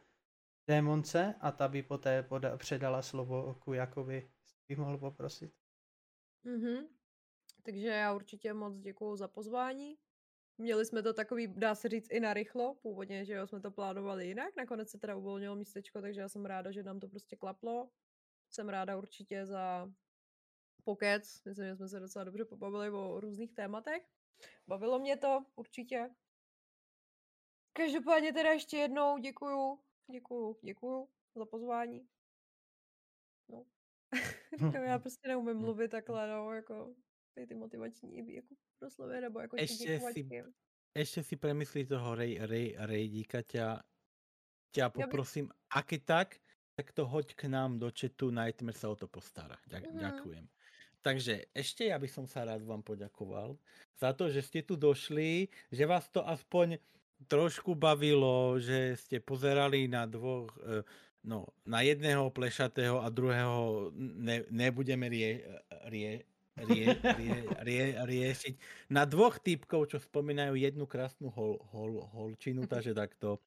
démonce 0.67 1.35
a 1.41 1.51
ta 1.51 1.67
by 1.67 1.83
poté 1.83 2.21
poda- 2.21 2.57
předala 2.57 3.01
slovo 3.01 3.53
Kujakovi. 3.59 4.15
Jestli 4.15 4.59
bych 4.69 4.77
mohl 4.77 4.97
poprosit. 4.97 5.53
Mhm. 6.43 6.87
Takže 7.63 7.87
já 7.87 8.13
určitě 8.13 8.53
moc 8.53 8.79
děkuju 8.79 9.15
za 9.15 9.27
pozvání. 9.27 9.97
Měli 10.61 10.85
jsme 10.85 11.03
to 11.03 11.13
takový, 11.13 11.47
dá 11.47 11.75
se 11.75 11.89
říct, 11.89 12.11
i 12.11 12.19
na 12.19 12.33
rychlo. 12.33 12.75
Původně, 12.75 13.25
že 13.25 13.33
jo, 13.33 13.47
jsme 13.47 13.61
to 13.61 13.71
plánovali 13.71 14.27
jinak. 14.27 14.55
Nakonec 14.55 14.89
se 14.89 14.97
teda 14.97 15.15
uvolnilo 15.15 15.55
místečko, 15.55 16.01
takže 16.01 16.21
já 16.21 16.29
jsem 16.29 16.45
ráda, 16.45 16.71
že 16.71 16.83
nám 16.83 16.99
to 16.99 17.07
prostě 17.07 17.35
klaplo. 17.35 17.89
Jsem 18.49 18.69
ráda 18.69 18.97
určitě 18.97 19.45
za 19.45 19.91
pokec. 20.83 21.43
Myslím, 21.45 21.65
že 21.65 21.75
jsme 21.75 21.87
se 21.87 21.99
docela 21.99 22.25
dobře 22.25 22.45
pobavili 22.45 22.89
o 22.89 23.19
různých 23.19 23.53
tématech. 23.53 24.03
Bavilo 24.67 24.99
mě 24.99 25.17
to 25.17 25.45
určitě. 25.55 26.09
Každopádně 27.73 28.33
teda 28.33 28.51
ještě 28.51 28.77
jednou 28.77 29.17
děkuju, 29.17 29.79
děkuju, 30.11 30.59
děkuju 30.63 31.09
za 31.35 31.45
pozvání. 31.45 32.07
No. 33.49 33.65
Já 34.85 34.99
prostě 34.99 35.27
neumím 35.27 35.57
mluvit 35.57 35.91
takhle, 35.91 36.27
no, 36.27 36.53
jako 36.53 36.95
ty, 37.33 37.47
ty 37.47 37.55
motivační 37.55 38.35
jako 38.35 38.55
proslovy, 38.81 39.21
nebo 39.21 39.39
jako 39.39 39.55
ty 39.55 39.63
Ešte 39.63 39.93
si, 40.01 40.21
ešte 40.97 41.19
si 41.23 41.35
premyslí 41.37 41.85
toho 41.85 42.17
rej, 42.17 42.41
rej, 42.41 42.73
rejdíka, 42.81 43.45
ťa, 43.45 43.85
ťa 44.73 44.85
bych- 44.89 44.95
poprosím, 44.97 45.45
aké 45.69 46.01
tak, 46.01 46.41
tak 46.73 46.89
to 46.91 47.05
hoď 47.05 47.37
k 47.37 47.45
nám 47.45 47.77
do 47.77 47.93
chatu, 47.93 48.33
Nightmare 48.33 48.73
sa 48.73 48.89
o 48.89 48.97
to 48.97 49.05
postará. 49.05 49.61
Ďak, 49.67 49.83
Mhm. 49.85 49.99
Ďakujem. 49.99 50.45
Takže 51.01 51.49
ešte 51.53 51.89
ja 51.89 51.97
by 51.97 52.05
som 52.05 52.25
sa 52.25 52.45
rád 52.45 52.61
vám 52.61 52.81
poďakoval 52.81 53.57
za 53.97 54.13
to, 54.13 54.29
že 54.29 54.41
ste 54.41 54.61
tu 54.61 54.77
došli, 54.77 55.49
že 55.69 55.83
vás 55.85 56.05
to 56.07 56.21
aspoň 56.21 56.77
trošku 57.25 57.73
bavilo, 57.73 58.57
že 58.57 58.97
ste 58.97 59.17
pozerali 59.17 59.85
na 59.85 60.05
dvoch, 60.05 60.49
eh, 60.59 60.85
no, 61.23 61.49
na 61.65 61.81
jedného 61.81 62.29
plešatého 62.29 63.01
a 63.01 63.09
druhého 63.09 63.89
ne, 63.97 64.45
nebudeme 64.49 65.05
rie, 65.05 65.41
rie, 65.85 66.25
rie, 66.67 66.87
rie, 66.97 67.37
rie, 67.65 67.85
riešiť. 67.97 68.53
Na 68.93 69.07
dvoch 69.07 69.39
typkov, 69.41 69.89
čo 69.89 69.97
spomínajú 69.97 70.57
jednu 70.57 70.85
krásnu 70.85 71.31
hol, 71.33 71.57
hol, 71.73 72.03
holčinu, 72.13 72.65
takže 72.65 72.93
takto. 72.93 73.41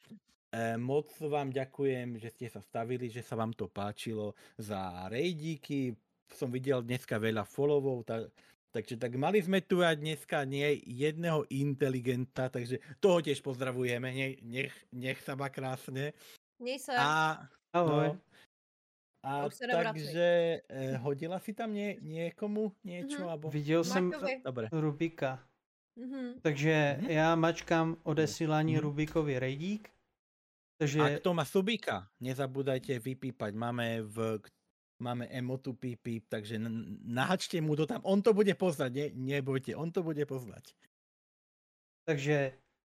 E, 0.55 0.79
moc 0.79 1.11
vám 1.19 1.51
ďakujem, 1.51 2.19
že 2.23 2.29
ste 2.31 2.47
sa 2.47 2.63
stavili, 2.63 3.11
že 3.11 3.27
sa 3.27 3.35
vám 3.35 3.51
to 3.55 3.67
páčilo 3.67 4.39
za 4.55 5.11
rejdíky. 5.11 5.95
Som 6.31 6.55
videl 6.55 6.83
dneska 6.83 7.19
veľa 7.19 7.43
followov, 7.43 8.07
tak, 8.07 8.31
takže 8.71 8.99
tak 8.99 9.15
mali 9.19 9.43
sme 9.43 9.63
tu 9.63 9.83
aj 9.83 9.99
dneska 9.99 10.47
nie 10.47 10.79
jedného 10.87 11.47
inteligenta, 11.51 12.51
takže 12.51 12.79
toho 13.03 13.19
tiež 13.23 13.43
pozdravujeme, 13.43 14.09
nech, 14.11 14.35
nech, 14.43 14.75
nech 14.95 15.19
sa 15.23 15.39
má 15.39 15.51
krásne. 15.51 16.15
Měj 16.59 16.79
se. 16.79 16.95
A, 16.97 17.43
Ahoj. 17.73 18.15
no, 18.15 18.21
a 19.25 19.49
takže 19.83 20.61
e, 20.69 20.97
hodila 21.01 21.41
si 21.41 21.57
tam 21.57 21.73
nie, 21.73 21.97
niekomu 22.05 22.77
niečo? 22.85 23.25
Mhm. 23.25 23.29
Abo... 23.33 23.47
Viděl 23.51 23.85
jsem. 23.85 24.13
Dobre. 24.45 24.69
Rubika. 24.73 25.41
Mhm. 25.97 26.41
Takže 26.43 26.97
Mhm. 27.01 27.11
já 27.11 27.35
mačkám 27.35 27.97
odesílání 28.03 28.73
Mhm. 28.73 28.83
Rubikovi 28.83 29.39
rejdík. 29.39 29.91
Takže 30.79 31.01
A 31.01 31.09
kto 31.19 31.35
má 31.35 31.45
subíka, 31.45 32.11
nezabúdajte 32.21 32.99
vypípať. 32.99 33.55
Máme 33.55 34.03
v 34.03 34.43
máme 34.99 35.27
emotu 35.27 35.73
píp, 35.73 36.03
píp, 36.03 36.25
takže 36.29 36.59
nahačte 37.05 37.61
mu 37.61 37.77
to 37.77 37.87
tam. 37.87 38.01
On 38.05 38.23
to 38.23 38.35
bude 38.35 38.55
poznať, 38.55 38.93
ne, 38.93 39.07
nebojte, 39.15 39.77
on 39.77 39.91
to 39.93 40.03
bude 40.03 40.27
poznať. 40.27 40.75
Takže 42.05 42.53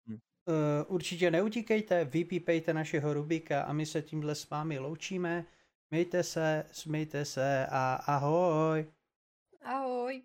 Hm. 0.08 0.14
uh, 0.14 0.94
určitě 0.94 1.30
neutíkejte, 1.30 2.04
vypípejte 2.04 2.74
našeho 2.74 3.14
Rubika 3.14 3.62
a 3.62 3.72
my 3.72 3.86
se 3.86 4.02
tímhle 4.02 4.34
s 4.34 4.50
vámi 4.50 4.78
loučíme. 4.78 5.46
Mějte 5.90 6.22
se, 6.22 6.66
smějte 6.72 7.24
se 7.24 7.66
a 7.70 7.94
ahoj. 7.94 8.92
Ahoj. 9.62 10.22